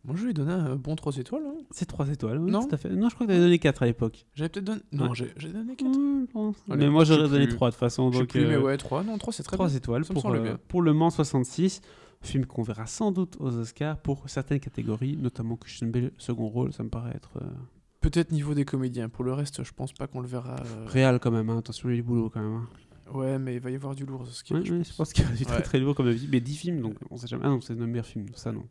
Moi, 0.05 0.16
je 0.18 0.24
lui 0.24 0.30
ai 0.32 0.34
donné 0.34 0.52
un 0.52 0.76
bon 0.76 0.96
3 0.96 1.16
étoiles. 1.16 1.44
hein. 1.46 1.55
C'est 1.70 1.86
3 1.86 2.10
étoiles. 2.10 2.38
oui, 2.38 2.51
Non. 2.51 2.66
tout 2.66 2.74
à 2.74 2.76
fait. 2.76 2.90
Non, 2.90 3.09
je 3.09 3.14
crois 3.14 3.26
que 3.26 3.32
tu 3.32 3.38
donné 3.38 3.59
4 3.59 3.82
à 3.84 3.86
l'époque. 3.86 4.26
J'avais 4.34 4.51
peut-être 4.51 4.66
donné. 4.66 4.80
Non, 4.92 5.09
Ouais. 5.09 5.16
j'ai 5.38 5.48
donné 5.48 5.76
4. 5.76 5.88
Ouais, 5.88 5.94
je 6.26 6.30
pense. 6.30 6.56
Allez, 6.68 6.84
mais 6.84 6.90
moi, 6.90 7.05
j'aurais 7.05 7.26
donné 7.30 7.46
plus. 7.46 7.55
3 7.55 7.68
de 7.70 7.72
toute 7.74 7.80
façon. 7.80 8.10
Je 8.12 8.16
sais 8.18 8.22
Donc, 8.24 8.28
plus, 8.28 8.44
mais 8.46 8.55
euh, 8.56 8.60
ouais, 8.60 8.76
3. 8.76 9.02
Non, 9.02 9.16
3, 9.16 9.32
c'est 9.32 9.42
très 9.44 9.56
3 9.56 9.68
bien. 9.68 9.76
étoiles 9.76 10.05
Ça 10.05 10.12
euh, 10.12 10.56
pour 10.68 10.82
Le 10.82 10.92
Mans 10.92 11.09
66. 11.09 11.80
Film 12.24 12.46
qu'on 12.46 12.62
verra 12.62 12.86
sans 12.86 13.12
doute 13.12 13.36
aux 13.38 13.55
Oscars 13.56 13.98
pour 13.98 14.28
certaines 14.28 14.60
catégories, 14.60 15.16
notamment 15.16 15.56
Christian 15.56 15.88
Bale, 15.88 16.10
second 16.18 16.48
rôle. 16.48 16.72
Ça 16.72 16.82
me 16.82 16.88
paraît 16.88 17.14
être. 17.14 17.32
euh, 17.42 17.46
Peut-être 18.01 18.32
niveau 18.32 18.55
des 18.55 18.64
comédiens. 18.64 19.09
Pour 19.09 19.24
le 19.24 19.32
reste, 19.32 19.62
je 19.64 19.72
pense 19.72 19.92
pas 19.92 20.06
qu'on 20.06 20.20
le 20.20 20.28
verra. 20.28 20.56
euh, 20.56 20.84
Réal 20.86 21.20
quand 21.20 21.30
même, 21.30 21.48
hein. 21.51 21.59
attention, 21.59 21.88
il 21.88 21.92
y 21.92 21.94
a 21.94 21.96
du 21.96 22.02
boulot 22.02 22.30
quand 22.30 22.40
même. 22.42 22.52
hein. 22.55 22.68
Ouais, 23.12 23.38
mais 23.38 23.55
il 23.55 23.60
va 23.60 23.70
y 23.70 23.74
avoir 23.74 23.94
du 23.94 24.06
lourd. 24.06 24.22
aux 24.22 24.24
Oscars, 24.28 24.56
Ouais, 24.59 24.64
je 24.64 24.72
pense. 24.74 24.88
je 24.88 24.94
pense 24.96 25.12
qu'il 25.12 25.24
y 25.24 25.28
a 25.28 25.30
du 25.32 25.44
très 25.44 25.56
Ouais. 25.56 25.62
très 25.62 25.78
lourd 25.78 25.94
comme 25.94 26.06
d'habitude, 26.06 26.30
mais 26.32 26.40
10 26.40 26.56
films, 26.56 26.80
donc 26.80 26.94
on 27.10 27.18
sait 27.18 27.26
jamais. 27.26 27.42
Ah 27.44 27.51
non, 27.51 27.60
c'est 27.60 27.74
le 27.74 27.86
meilleur 27.86 28.06
film, 28.06 28.26
ça 28.34 28.51
non. 28.52 28.64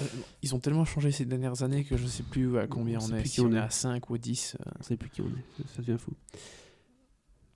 Euh, 0.00 0.04
Ils 0.42 0.54
ont 0.54 0.58
tellement 0.58 0.86
changé 0.86 1.10
ces 1.12 1.26
dernières 1.26 1.62
années 1.62 1.84
que 1.84 1.96
je 1.98 2.06
sais 2.06 2.22
plus 2.22 2.56
à 2.58 2.66
combien 2.66 2.98
On 3.00 3.04
on, 3.12 3.14
est. 3.16 3.20
plus 3.20 3.28
Si 3.28 3.40
on 3.42 3.46
on 3.48 3.52
est 3.52 3.58
à 3.58 3.68
5 3.68 4.08
ou 4.08 4.16
10. 4.16 4.56
euh, 4.66 4.70
On 4.80 4.82
sait 4.82 4.96
plus 4.96 5.10
qui 5.10 5.20
on 5.20 5.26
est, 5.26 5.66
ça 5.76 5.82
devient 5.82 5.98
fou. 5.98 6.12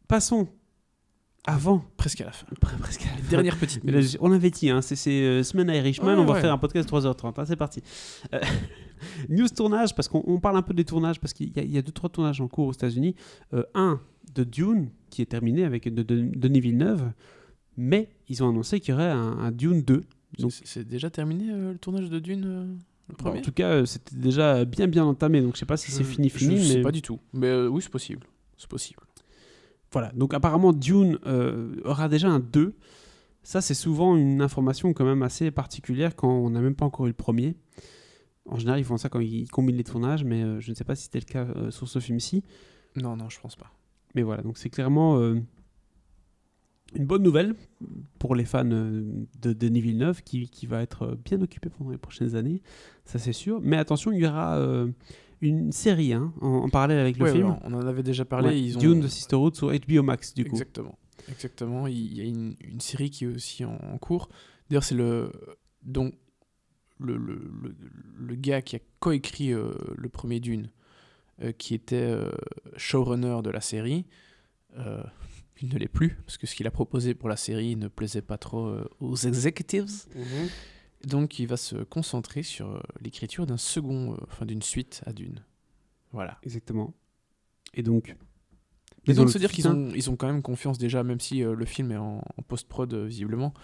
Passons 0.06 0.48
avant, 1.48 1.84
presque 1.96 2.20
à 2.20 2.26
la 2.26 2.32
fin. 2.32 2.46
pre- 2.60 2.78
presque 2.78 3.02
à 3.02 3.04
la 3.06 3.10
fin. 3.16 3.42
Mais 3.84 3.92
là, 3.92 3.98
minutes. 3.98 4.10
j'ai- 4.12 4.18
on 4.20 4.28
l'avait 4.28 4.50
dit, 4.50 4.70
hein, 4.70 4.80
c'est 4.82 5.10
euh, 5.10 5.42
Semaine 5.42 5.68
Irishman, 5.68 6.06
Ouais, 6.14 6.14
on 6.20 6.24
va 6.24 6.34
ouais. 6.34 6.40
faire 6.40 6.52
un 6.52 6.58
podcast 6.58 6.88
3h30, 6.88 7.38
hein, 7.40 7.44
c'est 7.46 7.56
parti. 7.56 7.82
Euh, 8.34 8.40
news 9.28 9.48
tournage, 9.48 9.94
parce 9.94 10.08
qu'on 10.08 10.22
on 10.26 10.40
parle 10.40 10.56
un 10.56 10.62
peu 10.62 10.74
des 10.74 10.84
tournages, 10.84 11.20
parce 11.20 11.32
qu'il 11.32 11.54
y, 11.56 11.60
a- 11.60 11.62
il 11.62 11.72
y 11.72 11.78
a 11.78 11.82
deux, 11.82 11.92
trois 11.92 12.10
tournages 12.10 12.40
en 12.40 12.48
cours 12.48 12.66
aux 12.68 12.72
États-Unis. 12.72 13.14
Euh, 13.54 13.62
un 13.74 14.00
de 14.34 14.44
Dune, 14.44 14.90
qui 15.10 15.22
est 15.22 15.26
terminé 15.26 15.64
avec 15.64 15.92
de, 15.92 16.02
de- 16.02 16.30
Denis 16.36 16.60
Villeneuve, 16.60 17.10
mais 17.76 18.10
ils 18.28 18.42
ont 18.42 18.48
annoncé 18.50 18.80
qu'il 18.80 18.92
y 18.92 18.94
aurait 18.94 19.10
un, 19.10 19.38
un 19.38 19.50
Dune 19.50 19.82
2. 19.82 20.02
Donc, 20.38 20.52
C'est- 20.64 20.84
déjà 20.86 21.08
terminé 21.10 21.50
euh, 21.50 21.72
le 21.72 21.78
tournage 21.78 22.10
de 22.10 22.18
Dune 22.18 22.78
Bon, 23.24 23.30
en 23.30 23.40
tout 23.40 23.52
cas, 23.52 23.86
c'était 23.86 24.14
déjà 24.16 24.66
bien 24.66 24.86
bien 24.86 25.02
entamé, 25.06 25.40
donc 25.40 25.54
je 25.54 25.60
sais 25.60 25.64
pas 25.64 25.78
si 25.78 25.90
c'est 25.90 26.04
fini 26.04 26.28
fini, 26.28 26.58
Je 26.58 26.62
sais 26.62 26.76
mais 26.76 26.82
pas 26.82 26.92
du 26.92 27.00
tout. 27.00 27.18
Mais 27.32 27.66
oui, 27.66 27.80
c'est 27.80 27.88
possible. 27.90 28.26
C'est 28.58 28.68
possible. 28.68 29.00
Voilà. 29.92 30.12
Donc 30.12 30.34
apparemment 30.34 30.72
Dune 30.72 31.18
euh, 31.26 31.76
aura 31.84 32.08
déjà 32.08 32.28
un 32.28 32.40
2. 32.40 32.74
Ça 33.42 33.60
c'est 33.60 33.74
souvent 33.74 34.16
une 34.16 34.42
information 34.42 34.92
quand 34.92 35.04
même 35.04 35.22
assez 35.22 35.50
particulière 35.50 36.16
quand 36.16 36.28
on 36.28 36.50
n'a 36.50 36.60
même 36.60 36.74
pas 36.74 36.84
encore 36.84 37.06
eu 37.06 37.10
le 37.10 37.14
premier. 37.14 37.56
En 38.46 38.58
général, 38.58 38.80
ils 38.80 38.84
font 38.84 38.96
ça 38.96 39.10
quand 39.10 39.20
ils 39.20 39.48
combinent 39.50 39.76
les 39.76 39.84
tournages, 39.84 40.24
mais 40.24 40.42
euh, 40.42 40.58
je 40.60 40.70
ne 40.70 40.74
sais 40.74 40.84
pas 40.84 40.94
si 40.94 41.04
c'était 41.04 41.20
le 41.20 41.26
cas 41.26 41.44
euh, 41.44 41.70
sur 41.70 41.86
ce 41.86 41.98
film-ci. 41.98 42.44
Non, 42.96 43.16
non, 43.16 43.28
je 43.28 43.38
pense 43.40 43.56
pas. 43.56 43.70
Mais 44.14 44.22
voilà, 44.22 44.42
donc 44.42 44.56
c'est 44.56 44.70
clairement 44.70 45.18
une 46.94 47.04
bonne 47.04 47.22
nouvelle 47.22 47.54
pour 48.18 48.34
les 48.34 48.46
fans 48.46 48.64
de 48.64 49.26
Denis 49.42 49.82
Villeneuve 49.82 50.22
qui, 50.22 50.48
qui 50.48 50.66
va 50.66 50.80
être 50.80 51.14
bien 51.26 51.40
occupé 51.42 51.68
pendant 51.68 51.90
les 51.90 51.98
prochaines 51.98 52.34
années, 52.34 52.62
ça 53.04 53.18
c'est 53.18 53.34
sûr. 53.34 53.60
Mais 53.62 53.76
attention, 53.76 54.10
il 54.10 54.20
y 54.20 54.26
aura 54.26 54.58
une 55.40 55.72
série 55.72 56.12
hein, 56.12 56.32
en, 56.40 56.48
en 56.64 56.68
parallèle 56.68 56.98
avec 56.98 57.16
le 57.18 57.24
Ouais, 57.24 57.32
film. 57.32 57.50
ouais, 57.50 57.56
on 57.64 57.72
en 57.74 57.86
avait 57.86 58.02
déjà 58.02 58.24
parlé. 58.24 58.48
Ouais, 58.48 58.60
ils 58.60 58.76
ont... 58.76 58.80
Dune 58.80 59.00
de 59.00 59.08
Sisterhood 59.08 59.54
sur 59.56 59.70
HBO 59.72 60.02
Max 60.02 60.34
du 60.34 60.44
coup. 60.44 60.50
Exactement. 60.52 60.98
Exactement. 61.28 61.86
Il 61.86 62.14
y 62.16 62.20
a 62.20 62.24
une, 62.24 62.54
une 62.60 62.80
série 62.80 63.10
qui 63.10 63.24
est 63.24 63.28
aussi 63.28 63.64
en, 63.64 63.74
en 63.92 63.98
cours. 63.98 64.28
D'ailleurs, 64.70 64.84
c'est 64.84 64.94
le 64.94 65.30
donc 65.82 66.14
le, 66.98 67.16
le, 67.16 67.34
le, 67.62 67.76
le 68.18 68.34
gars 68.34 68.60
qui 68.62 68.76
a 68.76 68.80
coécrit 68.98 69.52
euh, 69.52 69.72
le 69.96 70.08
premier 70.08 70.40
Dune, 70.40 70.70
euh, 71.42 71.52
qui 71.52 71.74
était 71.74 71.96
euh, 71.96 72.30
showrunner 72.76 73.40
de 73.42 73.50
la 73.50 73.60
série. 73.60 74.04
Il 75.60 75.68
ne 75.70 75.78
l'est 75.78 75.88
plus 75.88 76.14
parce 76.24 76.38
que 76.38 76.46
ce 76.46 76.54
qu'il 76.54 76.66
a 76.68 76.70
proposé 76.70 77.14
pour 77.14 77.28
la 77.28 77.36
série 77.36 77.74
ne 77.74 77.88
plaisait 77.88 78.22
pas 78.22 78.38
trop 78.38 78.72
aux 79.00 79.16
executives. 79.16 79.90
Donc, 81.04 81.38
il 81.38 81.46
va 81.46 81.56
se 81.56 81.76
concentrer 81.76 82.42
sur 82.42 82.70
euh, 82.70 82.80
l'écriture 83.00 83.46
d'un 83.46 83.56
second, 83.56 84.14
euh, 84.14 84.16
enfin 84.22 84.46
d'une 84.46 84.62
suite 84.62 85.02
à 85.06 85.12
Dune. 85.12 85.44
Voilà. 86.12 86.38
Exactement. 86.42 86.94
Et 87.74 87.82
donc. 87.82 88.16
Ils 89.06 89.14
donc, 89.14 89.30
se 89.30 89.38
dire 89.38 89.50
qu'ils 89.50 89.68
ont, 89.68 89.90
ils 89.94 90.10
ont 90.10 90.16
quand 90.16 90.26
même 90.26 90.42
confiance 90.42 90.76
déjà, 90.76 91.02
même 91.02 91.20
si 91.20 91.42
euh, 91.42 91.54
le 91.54 91.64
film 91.64 91.92
est 91.92 91.96
en, 91.96 92.18
en 92.18 92.42
post-prod 92.42 92.92
visiblement. 92.94 93.54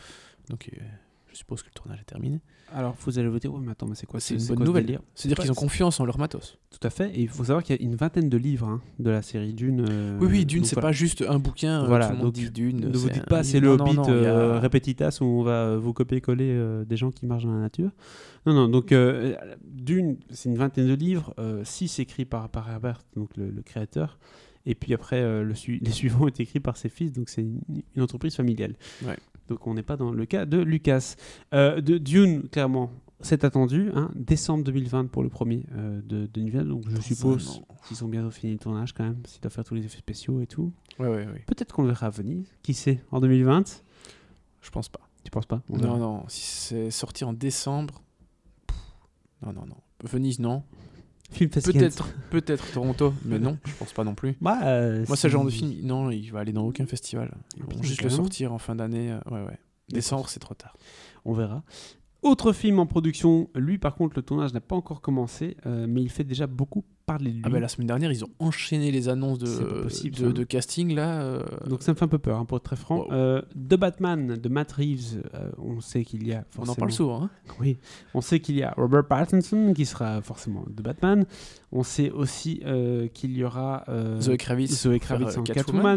Donc, 0.48 0.70
je 1.34 1.38
suppose 1.38 1.62
que 1.62 1.68
le 1.68 1.74
tournage 1.74 2.00
est 2.00 2.04
terminé. 2.04 2.40
Alors, 2.72 2.96
vous 3.04 3.18
allez 3.18 3.28
voter, 3.28 3.46
ouais, 3.48 3.60
mais 3.60 3.72
attends, 3.72 3.86
mais 3.86 3.94
c'est 3.94 4.06
quoi? 4.06 4.18
C'est 4.20 4.34
une 4.36 4.46
bonne 4.46 4.56
quoi 4.56 4.66
nouvelle. 4.66 4.98
C'est-à-dire 5.14 5.36
qu'ils 5.38 5.50
ont 5.52 5.54
confiance 5.54 6.00
en 6.00 6.06
leur 6.06 6.18
matos. 6.18 6.56
Tout 6.70 6.84
à 6.86 6.90
fait. 6.90 7.10
Et 7.14 7.20
il 7.20 7.28
faut 7.28 7.44
savoir 7.44 7.62
qu'il 7.62 7.76
y 7.76 7.78
a 7.78 7.82
une 7.82 7.94
vingtaine 7.94 8.28
de 8.28 8.36
livres 8.38 8.66
hein, 8.66 8.80
de 8.98 9.10
la 9.10 9.20
série 9.22 9.52
Dune. 9.52 9.84
euh, 9.88 10.18
oui, 10.20 10.28
oui, 10.30 10.46
Dune, 10.46 10.64
c'est 10.64 10.74
voilà. 10.74 10.88
pas 10.88 10.92
juste 10.92 11.22
un 11.28 11.38
bouquin. 11.38 11.82
euh, 11.82 11.86
Voilà, 11.86 12.06
tout 12.06 12.12
le 12.12 12.16
monde 12.18 12.26
donc, 12.28 12.34
dit 12.34 12.50
Dune. 12.50 12.80
Ne 12.88 12.96
vous 12.96 13.10
dites 13.10 13.22
un 13.22 13.26
pas 13.26 13.42
c'est 13.44 13.60
le 13.60 13.68
Hobbit 13.68 13.94
non, 13.94 14.04
a- 14.04 14.10
euh, 14.10 14.60
Repetitas 14.60 15.18
où 15.20 15.24
on 15.24 15.42
va 15.42 15.76
vous 15.76 15.92
copier-coller 15.92 16.50
euh, 16.50 16.84
des 16.84 16.96
gens 16.96 17.10
qui 17.10 17.26
marchent 17.26 17.44
dans 17.44 17.52
la 17.54 17.60
nature. 17.60 17.90
Non, 18.46 18.54
non, 18.54 18.68
donc 18.68 18.92
Dune, 19.64 20.16
c'est 20.30 20.48
une 20.48 20.56
vingtaine 20.56 20.86
de 20.88 20.94
livres, 20.94 21.34
6 21.64 21.98
écrits 22.00 22.24
par, 22.24 22.48
par 22.48 22.70
Herbert, 22.70 23.00
donc 23.16 23.36
le, 23.36 23.50
le 23.50 23.62
créateur. 23.62 24.18
Et 24.66 24.74
puis 24.74 24.94
après, 24.94 25.20
euh, 25.20 25.42
le 25.44 25.54
su- 25.54 25.78
les 25.82 25.90
suivants 25.90 26.24
ont 26.24 26.28
été 26.28 26.42
écrits 26.44 26.60
par 26.60 26.76
ses 26.78 26.88
fils, 26.88 27.12
donc 27.12 27.28
c'est 27.28 27.42
une, 27.42 27.60
une 27.94 28.02
entreprise 28.02 28.34
familiale. 28.34 28.74
Ouais. 29.04 29.16
Donc 29.48 29.66
on 29.66 29.74
n'est 29.74 29.82
pas 29.82 29.96
dans 29.96 30.10
le 30.10 30.26
cas 30.26 30.46
de 30.46 30.58
Lucas. 30.58 31.16
Euh, 31.52 31.80
de 31.80 31.98
Dune, 31.98 32.48
clairement, 32.48 32.90
c'est 33.20 33.44
attendu, 33.44 33.90
hein, 33.94 34.10
décembre 34.14 34.64
2020 34.64 35.06
pour 35.06 35.22
le 35.22 35.28
premier 35.28 35.64
euh, 35.76 36.00
de, 36.02 36.26
de 36.26 36.40
Nivelle, 36.40 36.68
donc 36.68 36.84
je 36.88 37.00
suppose 37.00 37.62
qu'ils 37.86 38.04
ont 38.04 38.08
bientôt 38.08 38.30
fini 38.30 38.52
le 38.52 38.58
tournage 38.58 38.92
quand 38.92 39.04
même, 39.04 39.22
s'ils 39.26 39.40
doivent 39.40 39.52
faire 39.52 39.64
tous 39.64 39.74
les 39.74 39.84
effets 39.84 39.98
spéciaux 39.98 40.40
et 40.40 40.46
tout. 40.46 40.72
Ouais, 40.98 41.08
ouais, 41.08 41.26
ouais. 41.26 41.44
Peut-être 41.46 41.72
qu'on 41.74 41.82
le 41.82 41.88
verra 41.88 42.06
à 42.06 42.10
Venise, 42.10 42.46
qui 42.62 42.74
sait, 42.74 43.02
en 43.10 43.20
2020 43.20 43.82
Je 44.62 44.70
pense 44.70 44.88
pas. 44.88 45.00
Tu 45.24 45.30
penses 45.30 45.46
pas? 45.46 45.62
Non, 45.70 45.96
non. 45.96 46.24
Si 46.28 46.42
c'est 46.42 46.90
sorti 46.90 47.24
en 47.24 47.32
décembre. 47.32 48.02
pff, 48.66 48.76
Non, 49.44 49.52
non, 49.54 49.66
non. 49.66 49.76
Venise, 50.02 50.38
non. 50.38 50.62
Film 51.30 51.50
Peut-être, 51.50 52.08
peut-être 52.30 52.72
Toronto, 52.72 53.12
mais 53.24 53.38
non, 53.38 53.58
je 53.64 53.72
pense 53.74 53.92
pas 53.92 54.04
non 54.04 54.14
plus. 54.14 54.36
Bah, 54.40 54.58
euh, 54.64 55.04
Moi, 55.08 55.16
le 55.22 55.28
genre 55.28 55.44
de 55.44 55.50
film, 55.50 55.74
non, 55.82 56.10
il 56.10 56.30
va 56.30 56.40
aller 56.40 56.52
dans 56.52 56.64
aucun 56.64 56.86
festival. 56.86 57.34
Ils 57.56 57.62
vont 57.62 57.68
putain, 57.70 57.82
juste 57.82 58.02
le 58.02 58.10
sortir 58.10 58.52
en 58.52 58.58
fin 58.58 58.74
d'année. 58.76 59.10
euh, 59.10 59.18
Ouais, 59.30 59.42
ouais. 59.44 59.58
Décembre, 59.88 60.28
c'est 60.28 60.40
trop 60.40 60.54
tard. 60.54 60.76
On 61.24 61.32
verra. 61.32 61.62
Autre 62.22 62.52
film 62.52 62.78
en 62.78 62.86
production, 62.86 63.50
lui 63.54 63.76
par 63.78 63.96
contre 63.96 64.16
le 64.16 64.22
tournage 64.22 64.54
n'a 64.54 64.60
pas 64.60 64.76
encore 64.76 65.00
commencé, 65.02 65.56
euh, 65.66 65.86
mais 65.88 66.00
il 66.02 66.08
fait 66.08 66.24
déjà 66.24 66.46
beaucoup 66.46 66.84
parler 67.06 67.30
de 67.30 67.36
lui. 67.36 67.42
Ah 67.44 67.48
bah 67.50 67.60
la 67.60 67.68
semaine 67.68 67.86
dernière, 67.86 68.10
ils 68.12 68.24
ont 68.24 68.30
enchaîné 68.38 68.90
les 68.90 69.08
annonces 69.08 69.38
de, 69.38 69.82
possible, 69.82 70.16
de, 70.16 70.32
de 70.32 70.44
casting 70.44 70.94
là. 70.94 71.22
euh, 71.22 71.42
Donc 71.66 71.82
ça 71.82 71.92
me 71.92 71.96
fait 71.96 72.04
un 72.04 72.08
peu 72.08 72.18
peur, 72.18 72.38
hein, 72.38 72.44
pour 72.44 72.56
être 72.58 72.64
très 72.64 72.76
franc. 72.76 73.00
Wow. 73.06 73.12
Euh, 73.12 73.42
The 73.54 73.74
Batman 73.76 74.36
de 74.36 74.48
Matt 74.48 74.72
Reeves, 74.72 75.22
euh, 75.34 75.50
on 75.58 75.80
sait 75.80 76.04
qu'il 76.04 76.26
y 76.26 76.32
a 76.32 76.44
on 76.58 76.68
en 76.68 76.74
parle 76.74 76.92
souvent. 76.92 77.24
Hein 77.24 77.30
Oui, 77.60 77.78
on 78.14 78.20
sait 78.20 78.40
qu'il 78.40 78.56
y 78.56 78.62
a 78.62 78.72
Robert 78.76 79.06
Pattinson 79.06 79.72
qui 79.74 79.86
sera 79.86 80.22
forcément 80.22 80.62
The 80.76 80.82
Batman. 80.82 81.24
On 81.72 81.82
sait 81.82 82.10
aussi 82.10 82.60
euh, 82.64 83.08
qu'il 83.08 83.36
y 83.36 83.44
aura 83.44 83.84
euh, 83.88 84.20
Zoe 84.20 84.36
Kravitz. 84.36 84.72
Zoe 84.82 84.98
Kravitz 84.98 85.36
en 85.36 85.42
Catwoman. 85.42 85.54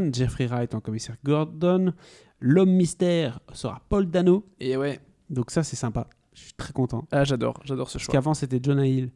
Catwoman, 0.09 0.13
Jeffrey 0.13 0.47
Wright 0.47 0.73
en 0.75 0.79
commissaire 0.79 1.15
Gordon, 1.23 1.93
l'homme 2.39 2.71
mystère 2.71 3.39
sera 3.53 3.81
Paul 3.89 4.07
Dano. 4.09 4.45
Et 4.59 4.75
ouais, 4.77 4.99
Donc 5.29 5.51
ça 5.51 5.63
c'est 5.63 5.75
sympa. 5.75 6.07
Je 6.33 6.41
suis 6.43 6.53
très 6.53 6.73
content. 6.73 7.07
ah, 7.11 7.23
j'adore, 7.23 7.59
j'adore 7.65 7.89
ce 7.89 7.93
Parce 7.97 8.05
choix. 8.05 8.11
qu'avant 8.11 8.33
c'était 8.35 8.59
Jonah 8.61 8.85
Hill. 8.85 9.09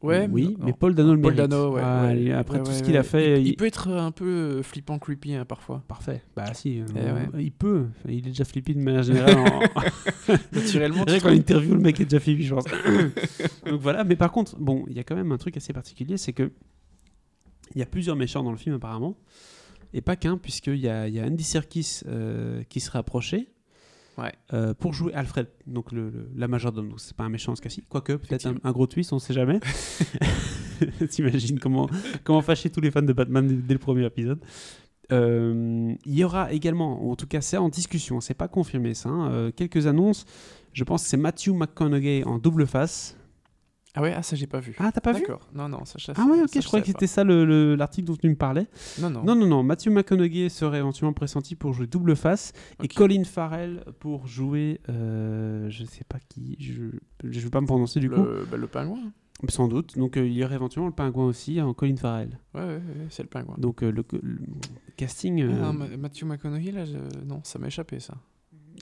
Ouais, 0.00 0.28
oui, 0.30 0.56
non. 0.58 0.66
mais 0.66 0.72
Paul 0.72 0.94
Dano 0.94 1.14
le 1.14 1.20
Paul 1.20 1.34
mérite. 1.34 1.50
Dano, 1.50 1.72
ouais. 1.72 1.82
Ah, 1.84 2.06
ouais. 2.06 2.32
Après 2.32 2.58
Ouais, 2.58 2.64
tout 2.64 2.70
ce 2.70 2.84
qu'il 2.84 2.96
a 2.96 3.02
fait, 3.02 3.42
il, 3.42 3.56
peut 3.56 3.66
être 3.66 3.88
un 3.88 4.12
peu 4.12 4.26
euh, 4.26 4.62
flippant, 4.62 4.98
creepy 4.98 5.34
hein, 5.34 5.44
parfois. 5.44 5.82
parfait. 5.88 6.22
Bah 6.36 6.54
si, 6.54 6.80
euh, 6.80 6.84
Eh 7.36 7.42
il 7.42 7.50
peut. 7.50 7.86
Il 8.06 8.18
est 8.18 8.30
déjà 8.30 8.44
flippé 8.44 8.74
de 8.74 8.80
manière 8.80 9.02
générale. 9.02 9.36
en... 9.36 9.60
Naturellement, 10.52 11.04
tu 11.04 11.12
Rien 11.12 11.20
qu'en 11.20 11.32
interview, 11.32 11.74
le 11.74 11.80
mec 11.80 12.00
est 12.00 12.04
déjà 12.04 12.20
flippé, 12.20 12.42
je 12.44 12.54
pense. 12.54 12.64
Donc 13.66 13.80
voilà. 13.80 14.04
Mais 14.04 14.14
par 14.14 14.30
contre, 14.30 14.56
bon, 14.58 14.84
il 14.88 14.96
y 14.96 15.00
a 15.00 15.04
quand 15.04 15.16
même 15.16 15.32
un 15.32 15.38
truc 15.38 15.56
assez 15.56 15.72
particulier, 15.72 16.16
c'est 16.16 16.32
que 16.32 16.52
il 17.74 17.78
y 17.80 17.82
a 17.82 17.86
plusieurs 17.86 18.16
méchants 18.16 18.44
dans 18.44 18.52
le 18.52 18.56
film 18.56 18.76
apparemment, 18.76 19.16
et 19.92 20.00
pas 20.00 20.16
qu'un, 20.16 20.38
puisqu'il 20.38 20.76
y 20.76 20.82
y 20.82 20.88
a 21.20 21.24
Andy 21.24 21.44
Serkis 21.44 22.00
euh, 22.06 22.62
qui 22.68 22.78
serait 22.80 23.00
approché. 23.00 23.48
Ouais. 24.18 24.32
euh, 24.52 24.74
pour 24.74 24.92
jouer 24.92 25.14
Alfred, 25.14 25.46
donc 25.66 25.92
le, 25.92 26.10
le- 26.10 26.30
la 26.36 26.48
majordome. 26.48 26.88
Donc 26.90 27.00
c'est 27.00 27.16
pas 27.16 27.24
un 27.24 27.28
méchant 27.28 27.54
ce 27.54 27.62
cas-ci, 27.62 27.82
quoique 27.88 28.12
peut-être 28.14 28.46
un, 28.62 28.72
gros 28.72 28.86
twist, 28.86 29.12
on 29.12 29.18
sait 29.18 29.32
jamais. 29.32 29.60
T'imagines 31.10 31.58
comment, 31.58 31.88
comment 32.24 32.42
fâcher 32.42 32.70
tous 32.70 32.80
les 32.80 32.90
fans 32.90 33.02
de 33.02 33.12
Batman 33.12 33.46
dès, 33.46 33.54
dès 33.54 33.74
le 33.74 33.80
premier 33.80 34.04
épisode. 34.06 34.40
Euh, 35.10 35.94
il 36.04 36.14
y 36.14 36.22
aura 36.22 36.52
également, 36.52 37.02
ou 37.02 37.10
en 37.10 37.16
tout 37.16 37.26
cas 37.26 37.40
c'est 37.40 37.56
en 37.56 37.68
discussion, 37.68 38.20
c'est 38.20 38.34
pas 38.34 38.48
confirmé 38.48 38.92
ça, 38.94 39.08
hein, 39.08 39.30
euh, 39.32 39.50
quelques 39.50 39.86
annonces. 39.86 40.26
Je 40.74 40.84
pense 40.84 41.02
que 41.04 41.08
c'est 41.08 41.16
Matthew 41.16 41.48
McConaughey 41.54 42.24
en 42.24 42.38
double 42.38 42.66
face. 42.66 43.16
Ah 43.94 44.02
ouais, 44.02 44.12
ah 44.14 44.22
ça 44.22 44.36
j'ai 44.36 44.46
pas 44.46 44.60
vu. 44.60 44.74
Ah, 44.78 44.92
t'as 44.92 45.00
pas 45.00 45.12
vu? 45.12 45.20
D'accord. 45.20 45.48
Non, 45.54 45.68
non, 45.68 45.84
ça 45.84 45.94
je 45.98 46.12
Ah 46.14 46.24
ouais, 46.26 46.42
ok, 46.42 46.48
ça, 46.50 46.60
je 46.60 46.66
croyais 46.66 46.82
que 46.82 46.88
c'était 46.88 47.06
ça 47.06 47.24
le- 47.24 47.44
le- 47.44 47.74
l'article 47.74 48.06
dont 48.08 48.16
tu 48.16 48.28
me 48.28 48.34
parlais. 48.36 48.66
Non, 49.00 49.08
non. 49.10 49.24
Non, 49.24 49.34
non, 49.34 49.46
non, 49.46 49.62
Matthew 49.62 49.88
McConaughey 49.88 50.48
serait 50.50 50.78
éventuellement 50.78 51.14
pressenti 51.14 51.54
pour 51.56 51.72
jouer 51.72 51.86
double 51.86 52.14
face 52.14 52.52
et. 52.82 52.88
Colin 52.88 53.24
Farrell 53.24 53.84
pour 53.98 54.26
jouer, 54.26 54.80
euh, 54.88 55.68
je 55.70 55.84
sais 55.84 56.04
pas 56.08 56.18
qui, 56.28 56.56
je 56.60 56.82
je 57.28 57.40
vais 57.40 57.50
pas 57.50 57.60
me 57.60 57.66
prononcer 57.66 57.98
du 57.98 58.10
coup, 58.10 58.22
le, 58.22 58.46
bah, 58.50 58.56
le 58.58 58.66
pingouin. 58.66 58.98
sans 59.48 59.68
doute. 59.68 59.96
Donc 59.96 60.16
euh, 60.16 60.26
il 60.26 60.34
y 60.34 60.44
aurait 60.44 60.56
éventuellement 60.56 60.88
le 60.88 60.94
pingouin 60.94 61.24
aussi 61.24 61.60
en 61.60 61.72
Colin 61.74 61.96
Farrell. 61.96 62.38
Ouais, 62.54 62.60
ouais, 62.60 62.66
ouais, 62.74 62.82
c'est 63.10 63.22
le 63.22 63.28
pingouin. 63.28 63.54
Donc 63.58 63.82
euh, 63.82 63.90
le, 63.90 64.04
le 64.22 64.38
casting 64.96 65.48
Ah, 65.62 65.72
Ma- 65.72 65.88
Matthew 65.96 66.24
McConaughey, 66.24 66.72
là, 66.72 66.84
je- 66.84 67.24
non, 67.24 67.40
ça 67.42 67.58
m'a 67.58 67.66
échappé 67.68 67.98
ça. 68.00 68.14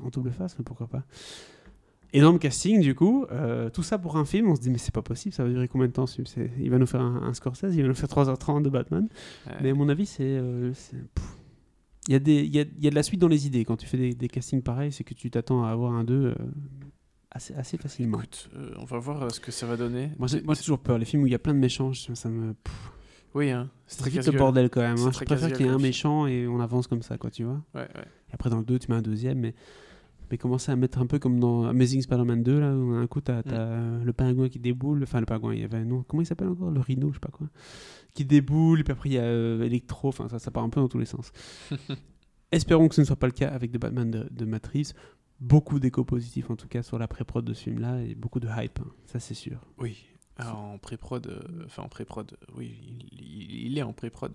en 0.02 0.08
double 0.08 0.32
face, 0.32 0.56
mais 0.58 0.64
pourquoi 0.64 0.88
pas. 0.88 1.04
Énorme 2.12 2.38
casting 2.38 2.80
du 2.80 2.94
coup, 2.94 3.26
euh, 3.30 3.68
tout 3.70 3.82
ça 3.82 3.98
pour 3.98 4.16
un 4.16 4.24
film, 4.24 4.48
on 4.48 4.54
se 4.56 4.60
dit 4.60 4.70
mais 4.70 4.78
c'est 4.78 4.94
pas 4.94 5.02
possible, 5.02 5.34
ça 5.34 5.42
va 5.44 5.50
durer 5.50 5.68
combien 5.68 5.86
de 5.88 5.92
temps 5.92 6.04
Il 6.58 6.70
va 6.70 6.78
nous 6.78 6.86
faire 6.86 7.00
un, 7.00 7.22
un 7.22 7.34
Scorsese, 7.34 7.74
il 7.74 7.82
va 7.82 7.88
nous 7.88 7.94
faire 7.94 8.08
3h30 8.08 8.62
de 8.62 8.70
Batman. 8.70 9.08
Ouais. 9.46 9.52
Mais 9.62 9.70
à 9.70 9.74
mon 9.74 9.88
avis, 9.88 10.06
c'est. 10.06 10.22
euh. 10.24 10.72
Il 12.08 12.12
y, 12.12 12.14
a 12.14 12.20
des- 12.20 12.44
il 12.44 12.54
y, 12.54 12.60
a, 12.60 12.62
il 12.62 12.84
y 12.84 12.86
a 12.86 12.90
de 12.90 12.94
la 12.94 13.02
suite 13.02 13.20
dans 13.20 13.26
les 13.26 13.48
idées. 13.48 13.64
Quand 13.64 13.76
tu 13.76 13.86
fais 13.86 13.96
des, 13.96 14.14
des 14.14 14.28
castings 14.28 14.62
pareils, 14.62 14.92
c'est 14.92 15.02
que 15.02 15.12
tu 15.14 15.28
t'attends 15.28 15.64
à 15.64 15.70
avoir 15.70 15.92
un 15.92 16.04
2 16.04 16.36
assez, 17.32 17.52
assez 17.54 17.76
facilement. 17.78 18.18
Écoute, 18.18 18.48
euh, 18.56 18.70
on 18.78 18.84
va 18.84 18.98
voir 18.98 19.24
euh, 19.24 19.28
ce 19.30 19.40
que 19.40 19.50
ça 19.50 19.66
va 19.66 19.76
donner. 19.76 20.10
Moi, 20.18 20.28
j'ai 20.28 20.38
C'est- 20.38 20.44
moi, 20.44 20.54
j'ai 20.54 20.60
toujours 20.60 20.78
peur. 20.78 20.98
Les 20.98 21.04
films 21.04 21.24
où 21.24 21.26
il 21.26 21.32
y 21.32 21.34
a 21.34 21.40
plein 21.40 21.52
de 21.54 21.58
méchants, 21.58 21.92
ça 21.94 22.28
me. 22.28 22.54
pff, 22.54 22.92
Oui, 23.34 23.50
hein, 23.50 23.68
c'est 23.88 23.98
très 23.98 24.10
vite 24.10 24.24
le 24.24 24.38
bordel 24.38 24.70
quand 24.70 24.80
même. 24.82 24.96
Hein. 24.98 25.10
Je 25.12 25.24
préfère 25.24 25.52
qu'il 25.52 25.66
y 25.66 25.68
ait 25.68 25.72
un 25.72 25.78
méchant 25.78 26.28
et 26.28 26.46
on 26.46 26.60
avance 26.60 26.86
comme 26.86 27.02
ça, 27.02 27.18
quoi, 27.18 27.30
tu 27.30 27.42
vois. 27.42 27.60
Ouais, 27.74 27.80
ouais. 27.80 28.04
Et 28.30 28.34
après, 28.34 28.50
dans 28.50 28.58
le 28.58 28.64
2, 28.64 28.78
tu 28.78 28.88
mets 28.90 28.96
un 28.96 29.02
deuxième, 29.02 29.40
mais. 29.40 29.54
Mais 30.30 30.38
commencer 30.38 30.72
à 30.72 30.76
mettre 30.76 30.98
un 30.98 31.06
peu 31.06 31.18
comme 31.18 31.38
dans 31.38 31.64
Amazing 31.66 32.02
Spider-Man 32.02 32.42
2, 32.42 32.58
là, 32.60 32.74
où 32.76 32.92
un 32.94 33.06
coup, 33.06 33.20
t'as 33.20 33.42
Mm. 33.42 33.52
as 34.00 34.04
le 34.04 34.12
pingouin 34.12 34.48
qui 34.48 34.58
déboule. 34.58 35.02
Enfin, 35.04 35.20
le 35.20 35.26
pingouin, 35.26 35.54
il 35.54 35.60
y 35.60 35.64
avait 35.64 35.78
un 35.78 35.84
nom. 35.84 36.02
Comment 36.08 36.22
il 36.22 36.26
s'appelle 36.26 36.48
encore? 36.48 36.70
Le 36.70 36.80
rhino, 36.80 37.08
je 37.10 37.14
sais 37.14 37.20
pas 37.20 37.28
quoi. 37.30 37.48
Qui 38.14 38.24
déboule, 38.24 38.80
et 38.80 38.84
puis 38.84 38.92
après, 38.92 39.08
il 39.10 39.12
y 39.12 39.18
a 39.18 39.22
euh, 39.24 39.62
Electro. 39.62 40.08
Enfin, 40.08 40.28
ça, 40.28 40.38
ça 40.38 40.50
part 40.50 40.64
un 40.64 40.68
peu 40.70 40.80
dans 40.80 40.88
tous 40.88 40.98
les 40.98 41.04
sens. 41.06 41.32
Espérons 42.52 42.88
que 42.88 42.94
ce 42.94 43.00
ne 43.00 43.06
soit 43.06 43.16
pas 43.16 43.26
le 43.26 43.32
cas 43.32 43.48
avec 43.48 43.72
The 43.72 43.78
Batman 43.78 44.10
de, 44.10 44.28
de 44.30 44.44
Matt 44.44 44.66
Reeves. 44.68 44.92
Beaucoup 45.40 45.78
d'échos 45.80 46.04
positifs, 46.04 46.48
en 46.50 46.56
tout 46.56 46.68
cas, 46.68 46.82
sur 46.82 46.98
la 46.98 47.08
pré-prod 47.08 47.44
de 47.44 47.52
ce 47.54 47.64
film-là, 47.64 48.00
et 48.02 48.14
beaucoup 48.14 48.40
de 48.40 48.48
hype, 48.48 48.78
hein. 48.80 48.90
ça 49.04 49.18
c'est 49.20 49.34
sûr. 49.34 49.60
Oui, 49.78 50.06
Ah, 50.38 50.54
en 50.56 50.78
pré-prod, 50.78 51.26
euh, 51.26 51.64
enfin 51.66 51.82
en 51.82 51.88
pré-prod, 51.88 52.36
oui, 52.56 52.74
il, 53.12 53.20
il- 53.20 53.66
il 53.72 53.78
est 53.78 53.82
en 53.82 53.92
pré-prod. 53.92 54.32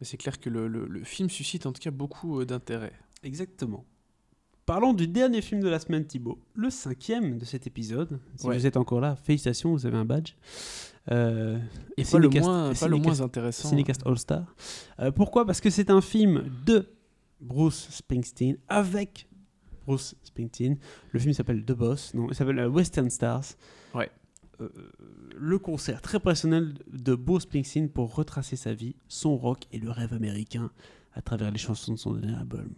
Mais 0.00 0.06
c'est 0.06 0.16
clair 0.16 0.38
que 0.40 0.48
le, 0.48 0.68
le- 0.68 0.86
le 0.86 1.04
film 1.04 1.28
suscite 1.28 1.66
en 1.66 1.72
tout 1.72 1.80
cas 1.82 1.90
beaucoup 1.90 2.40
euh, 2.40 2.46
d'intérêt. 2.46 2.92
Exactement. 3.22 3.84
Parlons 4.68 4.92
du 4.92 5.08
dernier 5.08 5.40
film 5.40 5.62
de 5.62 5.68
la 5.70 5.78
semaine, 5.78 6.04
Thibaut. 6.04 6.38
Le 6.54 6.68
cinquième 6.68 7.38
de 7.38 7.46
cet 7.46 7.66
épisode. 7.66 8.20
Si 8.36 8.46
Ouais. 8.46 8.54
vous 8.58 8.66
êtes 8.66 8.76
encore 8.76 9.00
là, 9.00 9.16
félicitations, 9.16 9.72
vous 9.72 9.86
avez 9.86 9.96
un 9.96 10.04
badge. 10.04 10.34
Euh, 11.10 11.58
Et 11.96 12.04
pas 12.04 12.18
le 12.18 12.28
moins, 12.28 12.74
pas 12.74 12.86
le 12.86 12.96
Cinecast- 12.96 13.02
moins 13.02 13.20
intéressant. 13.22 13.68
Cinecast 13.70 14.06
All 14.06 14.18
Star. 14.18 14.54
Euh, 15.00 15.10
pourquoi? 15.10 15.46
Parce 15.46 15.62
que 15.62 15.70
c'est 15.70 15.88
un 15.88 16.02
film 16.02 16.50
de 16.66 16.86
Bruce 17.40 17.88
Springsteen 17.90 18.58
avec 18.68 19.26
Bruce 19.86 20.14
Springsteen. 20.22 20.76
Le 21.12 21.18
film 21.18 21.32
s'appelle 21.32 21.64
The 21.64 21.72
Boss, 21.72 22.12
non, 22.12 22.26
il 22.28 22.34
s'appelle 22.34 22.58
euh, 22.58 22.68
Western 22.68 23.08
Stars. 23.08 23.44
Ouais. 23.94 24.10
Euh, 24.60 24.68
le 25.34 25.58
concert 25.58 26.02
très 26.02 26.20
personnel 26.20 26.74
de 26.92 27.14
Bruce 27.14 27.44
Springsteen 27.44 27.88
pour 27.88 28.14
retracer 28.14 28.56
sa 28.56 28.74
vie, 28.74 28.96
son 29.08 29.34
rock 29.38 29.62
et 29.72 29.78
le 29.78 29.90
rêve 29.90 30.12
américain 30.12 30.70
à 31.14 31.22
travers 31.22 31.50
les 31.50 31.56
chansons 31.58 31.94
de 31.94 31.98
son 31.98 32.12
dernier 32.12 32.36
album. 32.36 32.68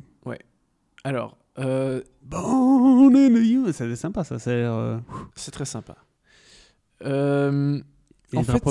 Alors, 1.03 1.39
euh, 1.61 2.03
Born 2.23 3.15
in 3.17 3.35
the 3.35 3.69
US, 3.69 3.77
c'est 3.77 3.97
sympa 3.97 4.25
ça, 4.25 4.37
euh, 4.49 4.99
c'est 5.35 5.51
très 5.51 5.65
sympa. 5.65 5.97
Euh, 7.05 7.81
en 8.35 8.43
fait, 8.43 8.63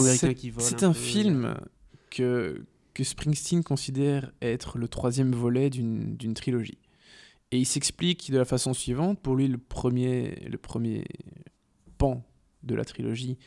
c'est 0.60 0.84
un 0.84 0.94
film 0.94 1.56
que, 2.10 2.64
que 2.94 3.04
Springsteen 3.04 3.64
considère 3.64 4.32
être 4.42 4.78
le 4.78 4.88
troisième 4.88 5.34
volet 5.34 5.70
d'une 5.70 6.34
trilogie. 6.34 6.78
Et 7.52 7.58
il 7.58 7.66
s'explique 7.66 8.32
de 8.32 8.38
la 8.38 8.46
façon 8.46 8.74
suivante. 8.74 9.20
Pour 9.20 9.36
lui, 9.36 9.48
le 9.48 9.58
premier, 9.58 10.36
le 10.48 10.58
premier 10.58 11.06
pan 11.98 12.24
de 12.64 12.76
la 12.76 12.86
trilogie, 12.86 13.38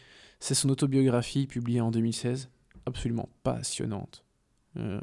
c'est 0.40 0.54
son 0.54 0.68
autobiographie 0.70 1.46
publiée 1.46 1.80
en 1.80 1.90
2016, 1.90 2.50
absolument 2.86 3.28
passionnante. 3.44 4.24
Euh, 4.76 5.00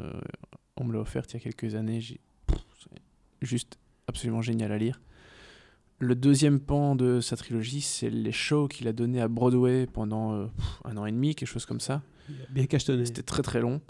on 0.75 0.83
me 0.83 0.93
l'a 0.93 0.99
offerte 0.99 1.31
il 1.31 1.35
y 1.35 1.37
a 1.37 1.39
quelques 1.39 1.75
années, 1.75 2.01
j'ai 2.01 2.19
juste 3.41 3.77
absolument 4.09 4.41
génial 4.41 4.71
à 4.71 4.77
lire. 4.77 4.99
Le 6.01 6.15
deuxième 6.15 6.61
pan 6.61 6.95
de 6.95 7.19
sa 7.19 7.35
trilogie, 7.35 7.81
c'est 7.81 8.09
les 8.09 8.31
shows 8.31 8.69
qu'il 8.69 8.87
a 8.87 8.93
donnés 8.93 9.19
à 9.19 9.27
Broadway 9.27 9.85
pendant 9.85 10.33
euh, 10.33 10.45
un 10.85 10.95
an 10.95 11.05
et 11.05 11.11
demi, 11.11 11.35
quelque 11.35 11.49
chose 11.49 11.65
comme 11.65 11.81
ça. 11.81 12.01
Bien 12.49 12.65
cachetonné. 12.67 13.05
C'était 13.05 13.21
très 13.21 13.41
très 13.41 13.59
long. 13.59 13.81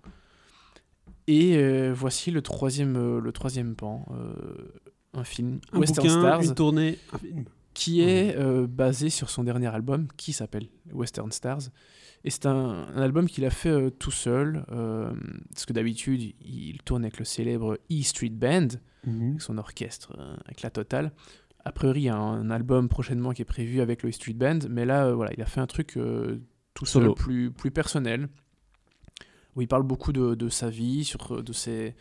Et 1.28 1.58
euh, 1.58 1.94
voici 1.96 2.32
le 2.32 2.42
troisième, 2.42 2.96
euh, 2.96 3.20
le 3.20 3.32
troisième 3.32 3.76
pan. 3.76 4.06
Un 5.14 5.24
film, 5.24 5.60
Un 5.72 5.80
Western 5.80 6.08
bouquin, 6.08 6.20
Stars, 6.20 6.42
une 6.42 6.56
tournée, 6.56 6.98
un 7.14 7.18
film. 7.20 7.46
qui 7.76 8.02
est 8.02 8.36
basé 8.68 9.10
sur 9.10 9.30
son 9.30 9.44
dernier 9.44 9.68
album, 9.68 10.08
qui 10.18 10.34
s'appelle 10.34 10.68
Western 10.92 11.32
Stars. 11.32 11.70
Et 12.24 12.32
c'est 12.32 12.48
un, 12.48 12.88
un 12.96 13.02
album 13.02 13.28
qu'il 13.28 13.46
a 13.46 13.50
fait 13.52 13.92
tout 13.92 14.12
seul, 14.12 14.66
parce 14.68 15.66
que 15.68 15.74
d'habitude, 15.74 16.34
il 16.42 16.78
tourne 16.86 17.04
avec 17.04 17.20
le 17.20 17.26
célèbre 17.26 17.78
E 17.92 18.02
Street 18.02 18.30
Band, 18.30 18.68
Mhm. 19.06 19.30
avec 19.30 19.42
son 19.42 19.58
orchestre, 19.58 20.16
euh, 20.20 20.36
avec 20.46 20.62
la 20.62 20.70
totale. 20.70 21.12
A 21.66 21.72
priori, 21.72 22.02
il 22.02 22.06
y 22.06 22.10
a 22.10 22.16
un 22.18 22.50
album 22.52 22.88
prochainement 22.90 23.32
qui 23.34 23.42
est 23.42 23.46
prévu 23.46 23.82
avec 23.82 24.04
le 24.04 24.12
Street 24.12 24.34
Band, 24.34 24.60
mais 24.70 24.86
là, 24.86 25.06
euh, 25.08 25.14
voilà, 25.16 25.32
il 25.34 25.42
a 25.42 25.46
fait 25.46 25.60
un 25.60 25.68
truc 25.68 25.98
euh, 25.98 26.40
tout 26.74 26.86
seul, 26.86 27.14
plus, 27.14 27.52
plus 27.52 27.70
personnel, 27.72 28.30
où 29.56 29.62
il 29.62 29.68
parle 29.68 29.84
beaucoup 29.84 30.14
de, 30.14 30.36
de 30.36 30.50
sa 30.50 30.70
vie, 30.70 31.04
sur, 31.04 31.44
de 31.44 31.54
ses, 31.54 31.96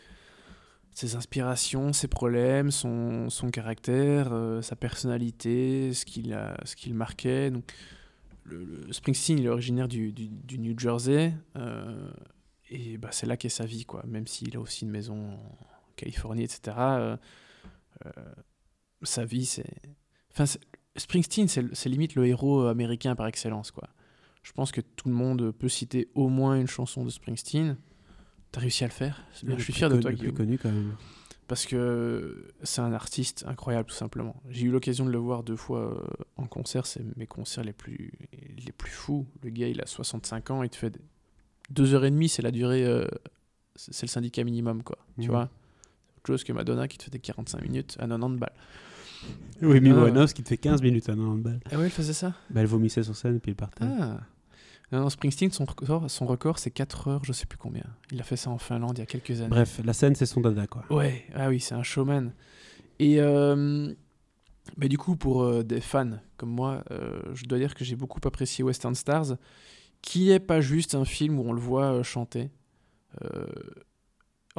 ses 0.91 1.15
inspirations, 1.15 1.91
ses 1.91 2.07
problèmes, 2.07 2.71
son, 2.71 3.29
son 3.29 3.49
caractère, 3.51 4.29
euh, 4.31 4.61
sa 4.61 4.75
personnalité, 4.77 5.93
ce 5.93 6.05
qu'il 6.05 6.37
qu'il 6.77 6.93
marquait. 6.93 7.51
Donc, 7.51 7.71
le, 8.45 8.63
le- 8.63 8.93
Springsteen, 8.93 9.39
il 9.39 9.45
est 9.45 9.49
originaire 9.49 9.87
du, 9.89 10.13
du- 10.13 10.29
du 10.29 10.57
New 10.57 10.77
Jersey, 10.79 11.33
euh, 11.57 12.09
et 12.69 12.97
bah, 12.97 13.09
c'est 13.11 13.25
là 13.27 13.35
qu'est 13.35 13.49
sa 13.49 13.65
vie, 13.65 13.83
quoi. 13.85 14.03
Même 14.07 14.25
s'il 14.27 14.55
a 14.55 14.59
aussi 14.59 14.85
une 14.85 14.91
maison 14.91 15.37
Californie, 15.99 16.43
etc. 16.43 16.77
euh, 16.77 17.17
euh, 18.05 18.09
sa 19.03 19.25
vie, 19.25 19.45
c'est. 19.45 19.65
Enfin, 20.31 20.45
Springsteen, 20.95 21.47
c'est 21.47 21.89
limite 21.89 22.15
le 22.15 22.25
héros 22.27 22.63
américain 22.67 23.15
par 23.15 23.27
excellence, 23.27 23.71
quoi. 23.71 23.89
Je 24.43 24.51
pense 24.53 24.71
que 24.71 24.81
tout 24.81 25.09
le 25.09 25.15
monde 25.15 25.51
peut 25.51 25.69
citer 25.69 26.09
au 26.15 26.29
moins 26.29 26.59
une 26.59 26.67
chanson 26.67 27.03
de 27.03 27.09
Springsteen. 27.09 27.77
T'as 28.51 28.61
réussi 28.61 28.83
à 28.83 28.87
le 28.87 28.93
faire? 28.93 29.23
Le 29.43 29.57
Je 29.57 29.63
suis 29.63 29.73
fier 29.73 29.89
de 29.89 29.99
toi, 30.01 30.09
le 30.11 30.15
plus 30.17 30.21
Guillaume. 30.27 30.37
connu 30.37 30.57
quand 30.57 30.71
même. 30.71 30.95
Parce 31.47 31.65
que 31.65 32.47
c'est 32.63 32.81
un 32.81 32.93
artiste 32.93 33.43
incroyable, 33.47 33.89
tout 33.89 33.95
simplement. 33.95 34.41
J'ai 34.49 34.65
eu 34.67 34.71
l'occasion 34.71 35.05
de 35.05 35.11
le 35.11 35.17
voir 35.17 35.43
deux 35.43 35.55
fois 35.55 35.79
euh, 35.93 36.07
en 36.37 36.45
concert. 36.45 36.85
C'est 36.85 37.03
mes 37.17 37.25
concerts 37.27 37.63
les 37.63 37.73
plus, 37.73 38.11
les 38.65 38.71
plus 38.71 38.91
fous. 38.91 39.27
Le 39.43 39.49
gars, 39.49 39.67
il 39.67 39.81
a 39.81 39.85
65 39.87 40.51
ans. 40.51 40.63
Il 40.63 40.69
te 40.69 40.75
fait 40.77 40.91
des- 40.91 40.99
deux 41.71 41.93
heures 41.93 42.05
et 42.05 42.11
demie. 42.11 42.29
C'est 42.29 42.41
la 42.43 42.51
durée. 42.51 42.85
euh, 42.85 43.07
c'est 43.75 44.03
le 44.05 44.09
syndicat 44.09 44.43
minimum, 44.43 44.83
quoi. 44.83 44.97
Tu 45.15 45.21
Mhm. 45.27 45.27
vois? 45.31 45.49
Chose 46.27 46.43
que 46.43 46.53
Madonna 46.53 46.87
qui 46.87 46.97
te 46.97 47.03
fait 47.03 47.11
des 47.11 47.19
45 47.19 47.61
minutes 47.61 47.95
à 47.99 48.07
90 48.07 48.37
balles. 48.39 48.51
Oui, 49.61 49.79
Ah. 49.85 50.03
Winehouse 50.05 50.33
qui 50.33 50.43
te 50.43 50.49
fait 50.49 50.57
15 50.57 50.81
minutes 50.81 51.09
à 51.09 51.13
90 51.13 51.41
balles. 51.43 51.59
Ah 51.71 51.77
ouais, 51.77 51.85
elle 51.85 51.89
faisait 51.91 52.13
ça? 52.13 52.33
Bah, 52.49 52.61
elle 52.61 52.67
vomissait 52.67 53.03
sur 53.03 53.15
scène 53.15 53.35
et 53.35 53.39
puis 53.39 53.51
elle 53.51 53.55
partait. 53.57 53.83
Ah 53.85 54.19
non, 54.91 55.01
non, 55.01 55.09
Springsteen, 55.09 55.51
son 55.51 55.65
record, 55.65 56.09
son 56.09 56.25
record 56.25 56.57
c'est 56.57 56.71
4 56.71 57.07
heures, 57.09 57.23
je 57.25 57.31
sais 57.31 57.45
plus 57.45 57.57
combien. 57.59 57.83
Il 58.11 58.19
a 58.19 58.23
fait 58.23 58.37
ça 58.37 58.49
en 58.49 58.57
Finlande 58.57 58.97
il 58.97 59.01
y 59.01 59.03
a 59.03 59.05
quelques 59.05 59.39
années. 59.39 59.49
Bref, 59.49 59.79
la 59.83 59.93
scène 59.93 60.15
c'est 60.15 60.25
son 60.25 60.41
dada 60.41 60.65
quoi. 60.67 60.83
Ouais, 60.89 61.25
ah 61.35 61.49
oui, 61.49 61.59
c'est 61.59 61.75
un 61.75 61.83
showman. 61.83 62.31
Et 62.97 63.19
euh, 63.21 63.93
mais 64.77 64.87
du 64.89 64.97
coup, 64.97 65.15
pour 65.15 65.43
euh, 65.43 65.63
des 65.63 65.79
fans 65.81 66.17
comme 66.37 66.49
moi, 66.49 66.83
euh, 66.91 67.19
je 67.33 67.45
dois 67.45 67.57
dire 67.59 67.75
que 67.75 67.83
j'ai 67.85 67.95
beaucoup 67.95 68.19
apprécié 68.25 68.63
Western 68.63 68.95
Stars, 68.95 69.35
qui 70.01 70.31
est 70.31 70.39
pas 70.39 70.59
juste 70.61 70.95
un 70.95 71.05
film 71.05 71.37
où 71.39 71.43
on 71.43 71.53
le 71.53 71.59
voit 71.61 71.93
euh, 71.93 72.03
chanter. 72.03 72.49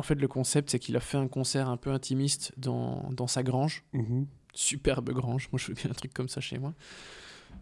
En 0.01 0.03
fait, 0.03 0.15
le 0.15 0.29
concept, 0.29 0.71
c'est 0.71 0.79
qu'il 0.79 0.97
a 0.97 1.01
fait 1.01 1.19
un 1.19 1.29
concert 1.29 1.69
un 1.69 1.77
peu 1.77 1.91
intimiste 1.91 2.53
dans, 2.57 3.11
dans 3.13 3.27
sa 3.27 3.43
grange. 3.43 3.85
Mhm. 3.93 4.27
Superbe 4.55 5.11
grange, 5.11 5.49
moi 5.53 5.59
je 5.61 5.67
fais 5.67 5.75
bien 5.75 5.91
un 5.91 5.95
truc 5.95 6.15
comme 6.15 6.29
ça 6.31 6.41
chez 6.41 6.59
moi. 6.59 6.73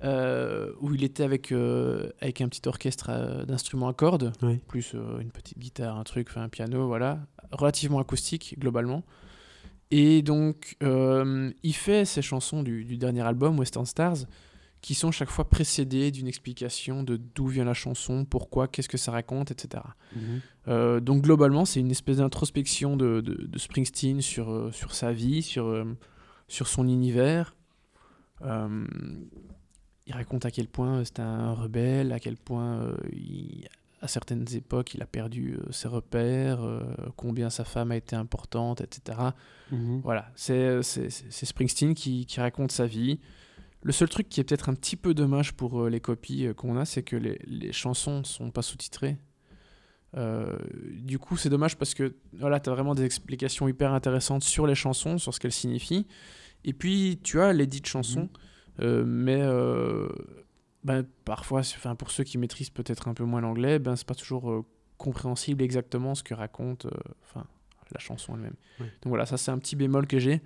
Euh, 0.04 0.72
où 0.80 0.94
il 0.94 1.02
était 1.02 1.24
avec, 1.24 1.50
euh, 1.50 2.10
avec 2.20 2.40
un 2.40 2.48
petit 2.48 2.66
orchestre 2.68 3.08
euh, 3.10 3.44
d'instruments 3.44 3.88
à 3.88 3.92
cordes, 3.92 4.32
Oui. 4.42 4.58
plus 4.68 4.94
une 5.20 5.32
petite 5.32 5.58
guitare, 5.58 5.98
un 5.98 6.04
truc, 6.04 6.28
un 6.36 6.48
piano, 6.48 6.86
voilà, 6.86 7.18
relativement 7.50 7.98
acoustique 7.98 8.54
globalement. 8.56 9.02
Et 9.90 10.22
donc, 10.22 10.76
il 10.80 11.74
fait 11.74 12.04
ces 12.04 12.22
chansons 12.22 12.62
du, 12.62 12.84
du 12.84 12.96
dernier 12.98 13.22
album, 13.22 13.58
Western 13.58 13.86
Stars, 13.86 14.18
qui 14.80 14.94
sont 14.94 15.10
chaque 15.10 15.30
fois 15.30 15.48
précédées 15.48 16.10
d'une 16.12 16.28
explication 16.28 17.02
de 17.02 17.16
d'où 17.34 17.46
vient 17.48 17.64
la 17.64 17.74
chanson, 17.74 18.24
pourquoi, 18.24 18.68
qu'est-ce 18.68 18.88
que 18.88 18.96
ça 18.98 19.10
raconte, 19.12 19.50
etc. 19.50 19.82
Mhm. 20.14 20.40
Euh, 20.68 21.00
donc 21.00 21.22
globalement, 21.22 21.64
c'est 21.64 21.80
une 21.80 21.90
espèce 21.90 22.18
d'introspection 22.18 22.96
de, 22.96 23.20
de- 23.20 23.46
de 23.46 23.58
Springsteen 23.58 24.20
sur, 24.22 24.50
euh, 24.50 24.70
sur 24.72 24.94
sa 24.94 25.12
vie, 25.12 25.42
sur, 25.42 25.66
euh, 25.66 25.84
sur 26.46 26.68
son 26.68 26.86
univers. 26.86 27.54
Il 30.06 30.12
raconte 30.14 30.46
à 30.46 30.50
quel 30.50 30.68
point 30.68 31.04
c'est 31.04 31.20
un 31.20 31.52
rebelle, 31.52 32.12
à 32.12 32.20
quel 32.20 32.36
point 32.36 32.94
il- 33.12 33.66
à 34.00 34.06
certaines 34.06 34.44
époques 34.54 34.94
il 34.94 35.02
a 35.02 35.06
perdu 35.06 35.58
ses 35.70 35.88
repères, 35.88 36.60
combien 37.16 37.50
sa 37.50 37.64
femme 37.64 37.90
a 37.90 37.96
été 37.96 38.14
importante, 38.14 38.80
etc. 38.80 39.18
Mhm. 39.72 40.00
Voilà, 40.02 40.30
c'est 40.36 40.80
Springsteen 41.30 41.94
qui, 41.94 42.24
qui 42.26 42.40
raconte 42.40 42.70
sa 42.72 42.86
vie. 42.86 43.18
Le 43.82 43.92
seul 43.92 44.08
truc 44.08 44.28
qui 44.28 44.40
est 44.40 44.44
peut-être 44.44 44.68
un 44.68 44.74
petit 44.74 44.96
peu 44.96 45.14
dommage 45.14 45.52
pour 45.52 45.82
euh, 45.82 45.88
les 45.88 46.00
copies 46.00 46.46
euh, 46.46 46.54
qu'on 46.54 46.76
a, 46.76 46.84
c'est 46.84 47.02
que 47.02 47.16
les, 47.16 47.38
les 47.46 47.72
chansons 47.72 48.24
sont 48.24 48.50
pas 48.50 48.62
sous-titrées. 48.62 49.16
Euh, 50.16 50.56
du 50.94 51.18
coup, 51.18 51.36
c'est 51.36 51.50
dommage 51.50 51.76
parce 51.76 51.94
que 51.94 52.16
voilà, 52.32 52.60
tu 52.60 52.70
as 52.70 52.72
vraiment 52.72 52.94
des 52.94 53.04
explications 53.04 53.68
hyper 53.68 53.92
intéressantes 53.92 54.42
sur 54.42 54.66
les 54.66 54.74
chansons, 54.74 55.18
sur 55.18 55.34
ce 55.34 55.40
qu'elles 55.40 55.52
signifient. 55.52 56.06
Et 56.64 56.72
puis, 56.72 57.20
tu 57.22 57.40
as 57.40 57.52
les 57.52 57.66
dites 57.66 57.86
chansons, 57.86 58.28
euh, 58.80 59.04
mais 59.06 59.42
ben, 60.82 61.04
parfois, 61.24 61.60
enfin, 61.60 61.94
pour 61.94 62.10
ceux 62.10 62.24
qui 62.24 62.38
maîtrisent 62.38 62.70
peut-être 62.70 63.08
un 63.08 63.14
peu 63.14 63.24
moins 63.24 63.40
l'anglais, 63.40 63.78
ben, 63.78 63.96
c'est 63.96 64.06
pas 64.06 64.14
toujours 64.14 64.64
compréhensible 64.96 65.62
exactement 65.62 66.14
ce 66.14 66.22
que 66.22 66.34
raconte 66.34 66.86
enfin, 67.22 67.46
la 67.92 68.00
chanson 68.00 68.34
elle-même. 68.34 68.56
Donc 68.78 69.10
voilà, 69.10 69.26
ça 69.26 69.36
c'est 69.36 69.50
un 69.50 69.58
petit 69.58 69.76
bémol 69.76 70.06
que 70.06 70.18
j'ai. 70.18 70.40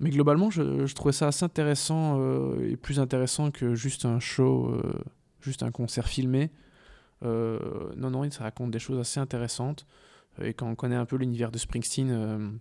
Mais 0.00 0.10
globalement, 0.10 0.50
je, 0.50 0.86
je 0.86 0.94
trouvais 0.94 1.12
ça 1.12 1.28
assez 1.28 1.44
intéressant 1.44 2.20
euh, 2.20 2.70
et 2.70 2.76
plus 2.76 3.00
intéressant 3.00 3.50
que 3.50 3.74
juste 3.74 4.04
un 4.04 4.20
show, 4.20 4.70
euh, 4.70 4.92
juste 5.40 5.62
un 5.62 5.70
concert 5.70 6.08
filmé. 6.08 6.50
Euh, 7.22 7.58
non, 7.96 8.10
non, 8.10 8.30
ça 8.30 8.44
raconte 8.44 8.70
des 8.70 8.78
choses 8.78 8.98
assez 8.98 9.20
intéressantes. 9.20 9.86
Et 10.42 10.52
quand 10.52 10.68
on 10.68 10.74
connaît 10.74 10.96
un 10.96 11.06
peu 11.06 11.16
l'univers 11.16 11.50
de 11.50 11.56
Springsteen, 11.56 12.60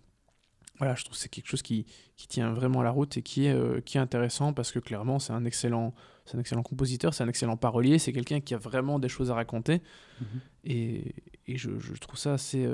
voilà, 0.77 0.95
je 0.95 1.03
trouve 1.03 1.15
que 1.15 1.21
c'est 1.21 1.29
quelque 1.29 1.47
chose 1.47 1.61
qui, 1.61 1.85
qui 2.15 2.27
tient 2.27 2.53
vraiment 2.53 2.81
la 2.81 2.91
route 2.91 3.17
et 3.17 3.21
qui 3.21 3.47
est, 3.47 3.83
qui 3.83 3.97
est 3.97 4.01
intéressant 4.01 4.53
parce 4.53 4.71
que 4.71 4.79
clairement, 4.79 5.19
c'est 5.19 5.33
un 5.33 5.43
excellent, 5.43 5.93
c'est 6.25 6.37
un 6.37 6.39
excellent 6.39 6.63
compositeur, 6.63 7.13
c'est 7.13 7.23
un 7.25 7.27
excellent 7.27 7.57
parolier, 7.57 7.99
c'est 7.99 8.13
quelqu'un 8.13 8.39
qui 8.39 8.53
a 8.53 8.57
vraiment 8.57 8.97
des 8.97 9.09
choses 9.09 9.29
à 9.29 9.35
raconter. 9.35 9.81
Mhm. 10.21 10.27
Et, 10.63 11.15
et 11.47 11.57
je, 11.57 11.77
je 11.79 11.93
trouve 11.95 12.17
ça 12.17 12.33
assez, 12.33 12.65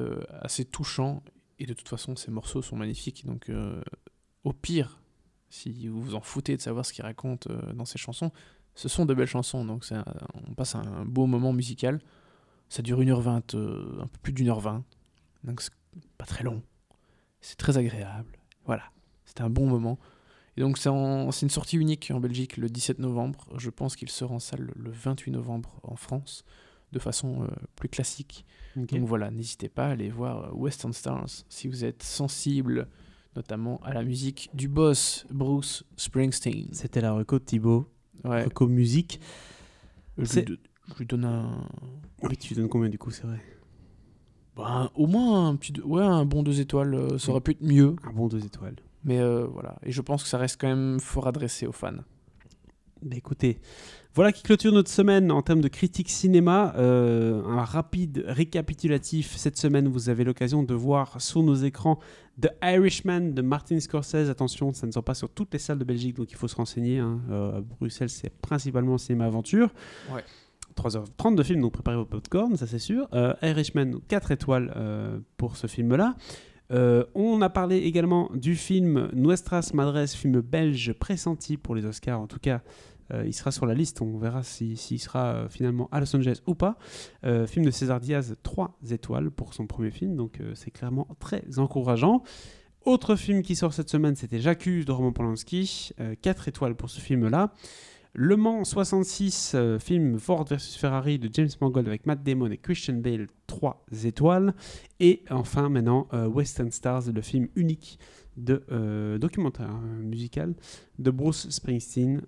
assez 0.42 0.66
touchant. 0.66 1.24
Et 1.58 1.66
de 1.66 1.74
toute 1.74 1.90
façon, 1.90 2.16
ces 2.16 2.30
morceaux 2.30 2.62
sont 2.62 2.76
magnifiques. 2.76 3.26
Donc, 3.26 3.50
au 4.44 4.54
pire, 4.54 5.02
si 5.50 5.88
vous 5.88 6.02
vous 6.02 6.16
en 6.16 6.22
foutez 6.22 6.56
de 6.58 6.62
savoir 6.62 6.86
ce 6.86 6.94
qu'il 6.94 7.04
raconte 7.04 7.48
euh, 7.48 7.74
dans 7.74 7.86
ses 7.86 7.98
chansons, 7.98 8.32
ce 8.76 8.88
sont 8.90 9.06
de 9.06 9.14
belles 9.14 9.28
chansons. 9.28 9.66
Donc, 9.66 9.86
un- 9.92 10.06
on 10.48 10.54
passe 10.54 10.76
un 10.76 11.06
beau 11.06 11.26
moment 11.28 11.54
musical. 11.54 12.02
Ça 12.70 12.82
dure 12.82 13.02
1h20, 13.02 13.56
euh, 13.56 14.00
un 14.02 14.08
peu 14.08 14.18
plus 14.22 14.34
d'une 14.34 14.48
heure 14.48 14.62
20. 14.62 14.84
Donc, 15.44 15.62
c'est 15.62 15.74
pas 16.18 16.26
très 16.26 16.44
long. 16.44 16.62
C'est 17.42 17.58
très 17.58 17.78
agréable. 17.78 18.38
Voilà. 18.66 18.84
C'était 19.26 19.42
un 19.42 19.50
bon 19.50 19.68
moment. 19.68 20.00
Et 20.58 20.62
donc, 20.62 20.78
c'est 20.78 20.90
une 20.90 21.50
sortie 21.50 21.78
unique 21.78 22.12
en 22.14 22.20
Belgique 22.20 22.58
le 22.58 22.70
17 22.70 23.00
novembre. 23.00 23.48
Je 23.58 23.70
pense 23.70 23.96
qu'il 23.96 24.10
sera 24.10 24.34
en 24.36 24.40
salle 24.40 24.72
le 24.76 24.92
28 24.92 25.32
novembre 25.32 25.80
en 25.84 25.96
France 25.96 26.44
de 26.92 27.00
façon 27.00 27.44
euh, 27.44 27.48
plus 27.76 27.90
classique. 27.90 28.46
Donc 28.76 29.08
voilà, 29.08 29.32
n'hésitez 29.32 29.70
pas 29.70 29.88
à 29.88 29.92
aller 29.92 30.10
voir 30.10 30.58
Western 30.58 30.94
Stars 30.94 31.28
si 31.50 31.68
vous 31.68 31.84
êtes 31.86 32.04
sensible 32.04 32.88
notamment 33.36 33.80
à 33.84 33.94
la 33.94 34.04
musique 34.04 34.50
du 34.54 34.68
boss 34.68 35.26
Bruce 35.32 35.84
Springsteen. 35.98 36.68
C'était 36.72 37.02
la 37.02 37.14
reco 37.14 37.40
de 37.40 37.44
Thibaut. 37.44 37.88
Ouais, 38.24 38.44
Reco 38.44 38.68
musique. 38.68 39.20
je, 40.18 40.40
lui, 40.42 40.60
je 40.90 40.98
lui 41.00 41.06
donne 41.06 41.26
un, 41.26 41.68
Oui, 42.22 42.38
tu 42.38 42.54
donnes 42.54 42.70
combien 42.70 42.90
du 42.90 42.98
coup, 43.00 43.10
c'est 43.12 43.26
vrai? 43.26 43.40
Bah, 44.56 44.92
au 44.96 45.08
moins 45.08 45.48
un 45.50 45.56
petit, 45.56 45.74
ouais, 45.82 46.04
un 46.04 46.26
bon 46.26 46.44
deux 46.44 46.60
étoiles. 46.60 46.94
euh, 46.94 47.18
ça 47.18 47.32
aurait 47.32 47.42
pu 47.42 47.52
être 47.52 47.64
mieux, 47.64 47.96
Un 48.04 48.12
bon 48.12 48.28
deux 48.28 48.46
étoiles. 48.46 48.76
mais 49.04 49.20
euh, 49.20 49.48
voilà. 49.48 49.78
Et 49.84 49.92
je 49.92 50.02
pense 50.02 50.24
que 50.24 50.30
ça 50.30 50.38
reste 50.38 50.60
quand 50.60 50.68
même 50.68 51.00
fort 51.00 51.28
adressé 51.28 51.66
aux 51.66 51.72
fans. 51.72 51.94
Bah, 53.02 53.16
écoutez, 53.16 53.60
voilà 54.14 54.32
qui 54.32 54.44
clôture 54.44 54.72
notre 54.72 54.90
semaine 54.90 55.32
en 55.32 55.42
termes 55.42 55.62
de 55.62 55.68
critique 55.68 56.10
cinéma. 56.10 56.74
Euh, 56.78 57.44
un 57.46 57.64
rapide 57.64 58.24
récapitulatif. 58.28 59.36
Cette 59.36 59.58
semaine, 59.58 59.88
vous 59.88 60.10
avez 60.10 60.24
l'occasion 60.24 60.62
de 60.64 60.74
voir 60.74 61.20
sur 61.20 61.42
nos 61.42 61.56
écrans 61.56 62.00
The 62.40 62.50
Irishman 62.64 63.34
de 63.34 63.42
Martin 63.42 63.80
Scorsese. 63.80 64.30
Attention, 64.30 64.72
ça 64.74 64.86
ne 64.86 64.92
sort 64.92 65.04
pas 65.04 65.16
sur 65.16 65.30
toutes 65.30 65.54
les 65.54 65.60
salles 65.60 65.80
de 65.80 65.84
Belgique, 65.84 66.16
donc 66.16 66.32
il 66.32 66.36
faut 66.38 66.48
se 66.48 66.56
renseigner. 66.56 67.00
hein. 67.00 67.20
Euh, 67.32 67.58
à 67.58 67.62
Bruxelles, 67.62 68.10
c'est 68.10 68.30
principalement 68.42 68.98
cinéma 68.98 69.26
aventure. 69.26 69.74
Ouais. 70.14 70.24
3h30 70.76 71.36
de 71.36 71.44
film, 71.44 71.62
donc 71.62 71.74
préparez 71.74 71.98
vos 71.98 72.06
popcorn, 72.06 72.56
ça 72.56 72.66
c'est 72.66 72.80
sûr. 72.80 73.08
Euh, 73.14 73.34
Irishman, 73.42 74.00
4 74.08 74.32
étoiles 74.32 74.74
pour 75.38 75.58
ce 75.58 75.68
film-là. 75.68 76.16
Euh, 76.72 77.04
on 77.16 77.42
a 77.42 77.50
parlé 77.50 77.78
également 77.78 78.30
du 78.34 78.56
film 78.56 79.10
Nuestras 79.14 79.72
Madres, 79.74 80.08
film 80.08 80.40
belge 80.40 80.94
pressenti 80.94 81.58
pour 81.58 81.76
les 81.76 81.86
Oscars. 81.86 82.20
En 82.20 82.28
tout 82.28 82.40
cas, 82.40 82.62
il 83.26 83.34
sera 83.34 83.52
sur 83.52 83.66
la 83.66 83.74
liste. 83.74 84.02
On 84.02 84.18
verra 84.18 84.44
s'il 84.44 84.78
si, 84.78 84.88
s'il 84.88 85.00
sera 85.00 85.34
euh, 85.34 85.50
finalement 85.50 85.90
à 85.92 86.00
Los 86.00 86.16
Angeles 86.16 86.42
ou 86.48 86.56
pas. 86.56 86.78
Euh, 87.26 87.48
film 87.48 87.66
de 87.66 87.72
César 87.72 88.00
Diaz, 88.00 88.36
3 88.44 88.78
étoiles 88.92 89.32
pour 89.32 89.54
son 89.54 89.68
premier 89.68 89.92
film. 89.92 90.16
Donc 90.16 90.40
euh, 90.40 90.54
c'est 90.56 90.72
clairement 90.72 91.08
très 91.20 91.60
encourageant. 91.60 92.24
Autre 92.86 93.16
film 93.16 93.44
qui 93.44 93.56
sort 93.56 93.74
cette 93.74 93.90
semaine, 93.90 94.16
c'était 94.16 94.40
J'accuse 94.40 94.86
de 94.86 94.92
Roman 94.92 95.12
Polanski. 95.12 95.92
4 96.22 96.48
étoiles 96.48 96.76
pour 96.76 96.90
ce 96.90 97.00
film-là. 97.00 97.54
Le 98.14 98.36
Mans 98.36 98.66
66, 98.66 99.54
euh, 99.56 99.80
film 99.80 100.20
Ford 100.20 100.44
versus 100.44 100.76
Ferrari 100.76 101.18
de 101.18 101.30
James 101.32 101.50
Mangold 101.62 101.88
avec 101.88 102.06
Matt 102.06 102.22
Damon 102.24 102.52
et 102.52 102.58
Christian 102.58 102.96
Bale, 102.96 103.28
3 103.48 103.86
étoiles. 104.04 104.54
Et 105.00 105.24
enfin, 105.30 105.70
maintenant, 105.70 106.10
euh, 106.12 106.28
Western 106.28 106.72
Stars, 106.72 107.04
le 107.14 107.22
film 107.22 107.48
unique 107.56 108.00
de 108.36 108.64
euh, 108.70 109.18
documentaire 109.18 109.70
euh, 109.70 110.04
musical 110.04 110.54
de 111.00 111.10
Bruce 111.10 111.50
Springsteen, 111.50 112.22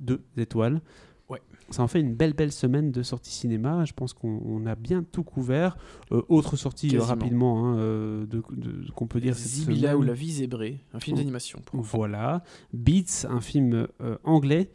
2 0.00 0.20
étoiles. 0.36 0.80
Ouais. 1.28 1.40
Ça 1.70 1.84
en 1.84 1.86
fait 1.86 2.00
une 2.00 2.14
belle 2.14 2.32
belle 2.32 2.50
semaine 2.50 2.90
de 2.90 3.02
sorties 3.04 3.30
cinéma. 3.30 3.84
Je 3.84 3.92
pense 3.92 4.12
qu'on 4.12 4.42
on 4.44 4.66
a 4.66 4.74
bien 4.74 5.04
tout 5.04 5.22
couvert. 5.22 5.76
Euh, 6.10 6.22
autre 6.28 6.56
sortie 6.56 6.88
euh, 6.88 6.90
Quasiment. 6.98 7.06
rapidement 7.06 7.66
hein, 7.66 7.76
euh, 7.78 8.26
de, 8.26 8.42
de- 8.50 8.90
qu'on 8.92 9.06
peut 9.06 9.20
dire 9.20 9.36
semaine. 9.36 9.94
ou 9.96 10.02
La 10.02 10.12
vie 10.14 10.32
zébrée, 10.32 10.80
un 10.92 10.98
film 10.98 11.16
d'animation. 11.16 11.62
Voilà. 11.72 12.42
Beats, 12.72 13.26
un 13.28 13.40
film 13.40 13.86
euh, 14.00 14.16
anglais 14.24 14.70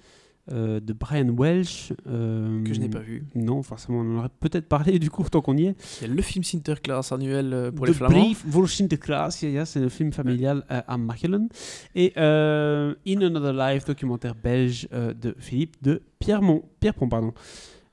euh, 0.51 0.79
de 0.79 0.93
Brian 0.93 1.29
Welsh. 1.29 1.93
euh, 2.07 2.63
Que 2.63 2.73
je 2.73 2.79
n'ai 2.79 2.89
pas 2.89 2.99
vu. 2.99 3.25
Non, 3.35 3.63
forcément, 3.63 3.99
on 3.99 4.15
en 4.15 4.19
aurait 4.19 4.29
peut-être 4.39 4.67
parlé 4.67 4.99
du 4.99 5.09
coup, 5.09 5.23
tant 5.23 5.41
qu'on 5.41 5.57
y 5.57 5.65
est. 5.67 5.75
Il 6.01 6.07
y 6.07 6.11
a 6.11 6.13
le 6.13 6.21
film 6.21 6.43
Sinterklaas 6.43 7.09
annuel 7.11 7.53
euh, 7.53 7.71
pour 7.71 7.85
The 7.85 7.89
les 7.89 7.93
Flamands. 7.95 8.19
Brief 8.19 8.43
Volshin 8.45 8.85
de 8.85 8.95
Klaas, 8.95 9.39
ja, 9.41 9.49
ja, 9.49 9.65
c'est 9.65 9.79
un 9.79 9.89
film 9.89 10.11
familial 10.11 10.63
à 10.69 10.97
Machelen. 10.97 11.49
Et 11.95 12.13
euh, 12.17 12.93
In 13.07 13.21
Another 13.21 13.53
Life, 13.53 13.85
documentaire 13.85 14.35
belge 14.35 14.87
de 14.91 15.35
Philippe 15.39 15.81
de 15.81 16.01
Pierremont. 16.19 16.63
Pierrepont. 16.79 17.09
Pardon. 17.09 17.33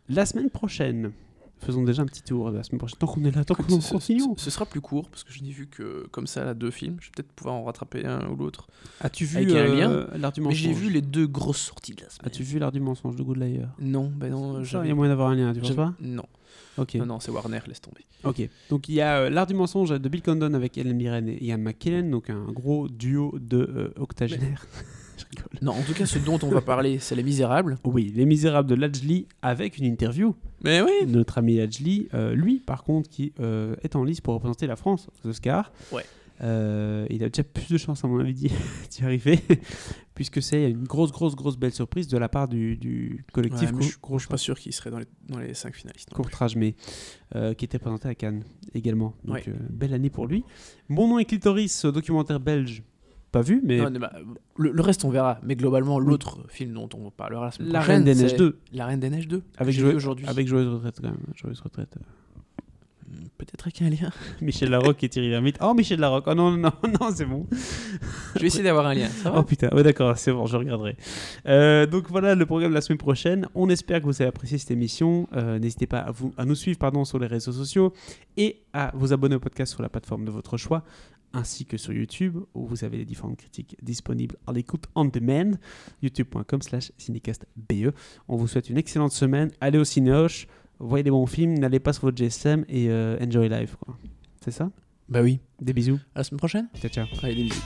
La 0.09 0.27
semaine 0.27 0.51
prochaine, 0.51 1.12
faisons 1.64 1.82
déjà 1.84 2.02
un 2.02 2.06
petit 2.06 2.22
tour 2.22 2.51
de 2.51 2.56
la 2.56 2.62
semaine 2.62 2.78
prochaine. 2.78 2.98
Tant 2.98 3.06
qu'on 3.06 3.24
est 3.24 3.34
là, 3.34 3.44
tant 3.44 3.55
qu'on 3.55 3.62
continue. 3.78 4.22
ce- 4.36 4.51
sera 4.51 4.66
plus 4.66 4.80
court 4.80 5.09
parce 5.10 5.24
que 5.24 5.32
je 5.32 5.43
n'ai 5.43 5.51
vu 5.51 5.66
que 5.66 6.06
comme 6.10 6.26
ça 6.26 6.44
là 6.44 6.55
deux 6.55 6.70
films. 6.70 6.97
Je 7.01 7.06
vais 7.06 7.12
peut-être 7.16 7.32
pouvoir 7.32 7.55
en 7.56 7.64
rattraper 7.64 8.05
un 8.05 8.28
ou 8.28 8.36
l'autre. 8.36 8.66
As-tu 9.01 9.24
vu 9.24 9.39
euh, 9.51 10.06
l'art 10.18 10.32
du 10.32 10.40
mensonge 10.40 10.59
j'ai 10.59 10.72
vu 10.72 10.90
les 10.90 11.02
deux 11.02 11.26
grosses 11.26 11.60
sorties 11.60 11.94
de 11.94 12.02
la 12.02 12.10
semaine. 12.10 12.26
As-tu 12.26 12.43
vu 12.43 12.59
l'art 12.59 12.72
du 12.72 12.80
mensonge 12.80 13.16
de 13.16 13.22
Good 13.22 13.36
Liar? 13.39 13.68
Non, 13.80 14.12
ben 14.14 14.30
non. 14.30 14.62
Il 14.62 14.89
y 14.89 14.90
a 14.90 14.94
moyen 14.94 15.10
d'avoir 15.10 15.28
un 15.30 15.34
lien, 15.36 15.52
tu 15.52 15.60
j'avais- 15.62 15.74
pas? 15.74 15.94
Non, 16.01 16.24
Ok. 16.78 16.94
non, 16.97 17.06
non, 17.06 17.20
c'est 17.20 17.30
Warner, 17.30 17.60
laisse 17.66 17.80
tomber. 17.80 18.05
Ok, 18.24 18.48
donc 18.70 18.89
il 18.89 18.94
y 18.94 19.01
a 19.01 19.18
euh, 19.22 19.30
L'Art 19.30 19.47
du 19.47 19.55
mensonge 19.55 19.90
de 19.90 20.09
Bill 20.09 20.22
Condon 20.22 20.55
avec 20.55 20.78
Ellen 20.78 20.97
Mirren 20.97 21.26
et 21.28 21.44
Ian 21.44 21.59
McKellen, 21.59 22.10
donc 22.10 22.30
un 22.30 22.44
gros 22.52 22.89
duo 22.89 23.34
de 23.40 23.56
euh, 23.59 23.89
octogénaires. 24.01 24.64
Non, 25.60 25.72
en 25.72 25.82
tout 25.82 25.94
cas, 25.94 26.06
ce 26.06 26.18
dont 26.18 26.39
on 26.43 26.48
va 26.48 26.60
parler, 26.74 26.98
c'est 26.98 27.14
Les 27.14 27.22
Misérables. 27.22 27.78
Oui, 27.84 28.12
Les 28.14 28.24
Misérables 28.26 28.68
de 28.68 28.74
Lajli 28.74 29.26
avec 29.43 29.78
une 29.78 29.84
interview. 29.84 30.34
Mais 30.64 30.80
oui. 30.80 30.90
Notre 31.06 31.39
ami 31.39 31.56
Lajli, 31.56 32.09
euh, 32.14 32.34
lui 32.34 32.59
par 32.59 32.82
contre, 32.84 33.09
qui 33.09 33.32
euh, 33.40 33.76
est 33.82 33.97
en 33.97 34.05
lice 34.05 34.20
pour 34.20 34.34
représenter 34.34 34.66
la 34.66 34.76
France 34.76 35.09
aux 35.24 35.28
Oscars. 35.28 35.72
Ouais. 35.93 36.05
Euh, 36.43 37.06
il 37.10 37.22
a 37.22 37.28
déjà 37.28 37.44
plus 37.44 37.68
de 37.70 37.78
chance, 37.78 38.05
à 38.05 38.09
mon 38.09 38.18
avis, 38.18 38.34
d'y 38.34 38.51
arriver, 39.05 39.39
puisque 40.14 40.43
c'est 40.43 40.70
une 40.70 40.82
grosse, 40.84 41.12
grosse, 41.12 41.36
grosse 41.36 41.56
belle 41.56 41.72
surprise 41.72 42.09
de 42.09 42.18
la 42.18 42.28
part 42.28 42.48
du, 42.48 42.76
du 42.76 43.24
collectif 43.32 43.70
Ouais, 43.72 43.82
je, 43.82 43.90
je 44.14 44.18
suis 44.18 44.28
pas 44.28 44.36
sûr 44.39 44.59
qu'il 44.59 44.72
serait 44.72 44.90
dans 44.90 44.98
les, 44.98 45.06
dans 45.28 45.39
les 45.39 45.55
cinq 45.55 45.76
finalistes. 45.76 46.10
Courtrage, 46.12 46.56
mais 46.56 46.74
euh, 47.36 47.55
qui 47.55 47.64
était 47.64 47.78
présenté 47.78 48.09
à 48.09 48.14
Cannes 48.16 48.43
également. 48.74 49.14
Donc, 49.24 49.36
Ouais. 49.36 49.44
euh, 49.48 49.52
belle 49.70 49.94
année 49.94 50.10
pour 50.10 50.26
lui. 50.26 50.43
Mon 50.89 51.06
nom 51.06 51.20
est 51.20 51.26
Clitoris, 51.26 51.84
documentaire 51.86 52.40
belge. 52.40 52.82
Pas 53.33 53.41
vu, 53.41 53.63
mais 53.65 53.79
Non, 53.79 53.91
mais 53.91 53.99
bah, 53.99 54.13
le, 54.59 54.71
le 54.73 54.83
reste, 54.83 55.05
on 55.07 55.11
verra. 55.11 55.39
Mais 55.43 55.57
globalement, 55.57 55.99
l'autre 55.99 56.39
film 56.49 56.75
dont 56.75 56.89
on 56.95 57.11
parlera 57.11 57.47
la 57.47 57.51
semaine 57.51 57.73
La 57.73 57.79
prochaine, 57.81 57.95
Reine 57.97 58.05
des 58.05 58.15
Neiges 58.15 58.31
c'est 58.33 58.37
2. 58.37 58.59
La 58.75 58.87
Reine 58.87 59.01
des 59.01 59.09
Neiges 59.11 59.27
2. 59.29 59.43
avec, 59.57 59.75
vu 59.75 59.95
aujourd'hui. 59.95 60.27
avec 60.29 60.47
Joyeuse 60.47 60.69
Retraite 60.75 60.97
quand 61.01 61.09
même. 61.09 61.17
Joyeuse 61.35 61.61
Retraite. 61.61 61.97
Hmm, 63.09 63.25
Peut-être 63.39 63.65
avec 63.67 63.83
un 63.83 63.89
lien. 63.91 64.11
Michel 64.43 64.71
Larocque 64.71 65.03
et 65.05 65.09
Thierry 65.09 65.31
Lhermitte. 65.31 65.57
Oh, 65.63 65.73
Michel 65.75 65.99
Larocque. 66.01 66.25
Oh 66.27 66.35
non, 66.35 66.51
non, 66.53 66.73
non, 67.01 67.09
c'est 67.15 67.25
bon. 67.25 67.47
Je 68.37 68.41
vais 68.41 68.47
essayer 68.47 68.65
d'avoir 68.65 68.87
un 68.87 68.95
lien. 68.95 69.09
Ça 69.09 69.31
va 69.31 69.39
Oh 69.41 69.43
putain, 69.43 69.69
ouais, 69.75 69.83
d'accord, 69.83 70.17
c'est 70.19 70.33
bon, 70.33 70.47
je 70.47 70.57
regarderai. 70.57 70.97
Euh, 71.47 71.87
donc 71.87 72.09
voilà 72.11 72.35
le 72.35 72.45
programme 72.47 72.71
de 72.71 72.75
la 72.75 72.81
semaine 72.83 72.99
prochaine. 72.99 73.49
On 73.55 73.69
espère 73.71 74.01
que 74.01 74.07
vous 74.07 74.21
avez 74.23 74.29
apprécié 74.29 74.59
cette 74.59 74.71
émission. 74.71 75.27
Euh, 75.35 75.59
N'hésitez 75.59 75.87
pas 75.87 75.99
à, 76.01 76.11
vous, 76.11 76.33
à 76.37 76.45
nous 76.45 76.55
suivre 76.55 76.79
pardon, 76.79 77.05
sur 77.05 77.19
les 77.19 77.27
réseaux 77.27 77.53
sociaux 77.53 77.93
et 78.37 78.61
à 78.73 78.91
vous 78.95 79.13
abonner 79.13 79.35
au 79.37 79.41
podcast 79.41 79.73
sur 79.73 79.83
la 79.83 79.89
plateforme 79.91 80.25
de 80.25 80.31
votre 80.31 80.57
choix, 80.57 80.83
ainsi 81.33 81.65
que 81.67 81.77
sur 81.77 81.93
YouTube, 81.93 82.39
où 82.55 82.67
vous 82.67 82.85
avez 82.85 82.99
les 82.99 83.05
différentes 83.05 83.37
critiques 83.37 83.77
disponibles 83.83 84.37
à 84.47 84.53
l'écoute 84.53 84.85
on 84.95 85.05
demand, 85.05 85.53
youtube.com 86.03 86.63
slash 86.63 86.93
cinecastbe. 86.99 87.47
On 88.29 88.37
vous 88.37 88.49
souhaite 88.49 88.71
une 88.71 88.79
excellente 88.79 89.13
semaine. 89.13 89.51
Allez 89.61 89.79
au 89.79 89.85
cinéoche, 89.85 90.47
voyez 90.79 91.03
des 91.03 91.11
bons 91.11 91.27
films, 91.27 91.59
n'allez 91.59 91.81
pas 91.81 91.93
sur 91.93 92.03
votre 92.03 92.17
GSM 92.17 92.65
et 92.69 92.89
euh, 92.89 93.19
enjoy 93.21 93.49
life. 93.49 93.77
C'est 94.43 94.51
ça? 94.51 94.71
Bah 95.09 95.23
oui. 95.23 95.41
Des 95.61 95.73
bisous. 95.73 96.01
À 96.15 96.21
la 96.21 96.25
semaine 96.25 96.39
prochaine. 96.39 96.69
Ciao, 96.81 96.91
ciao. 96.91 97.07
Allez, 97.23 97.35
des 97.35 97.43
bisous. 97.45 97.63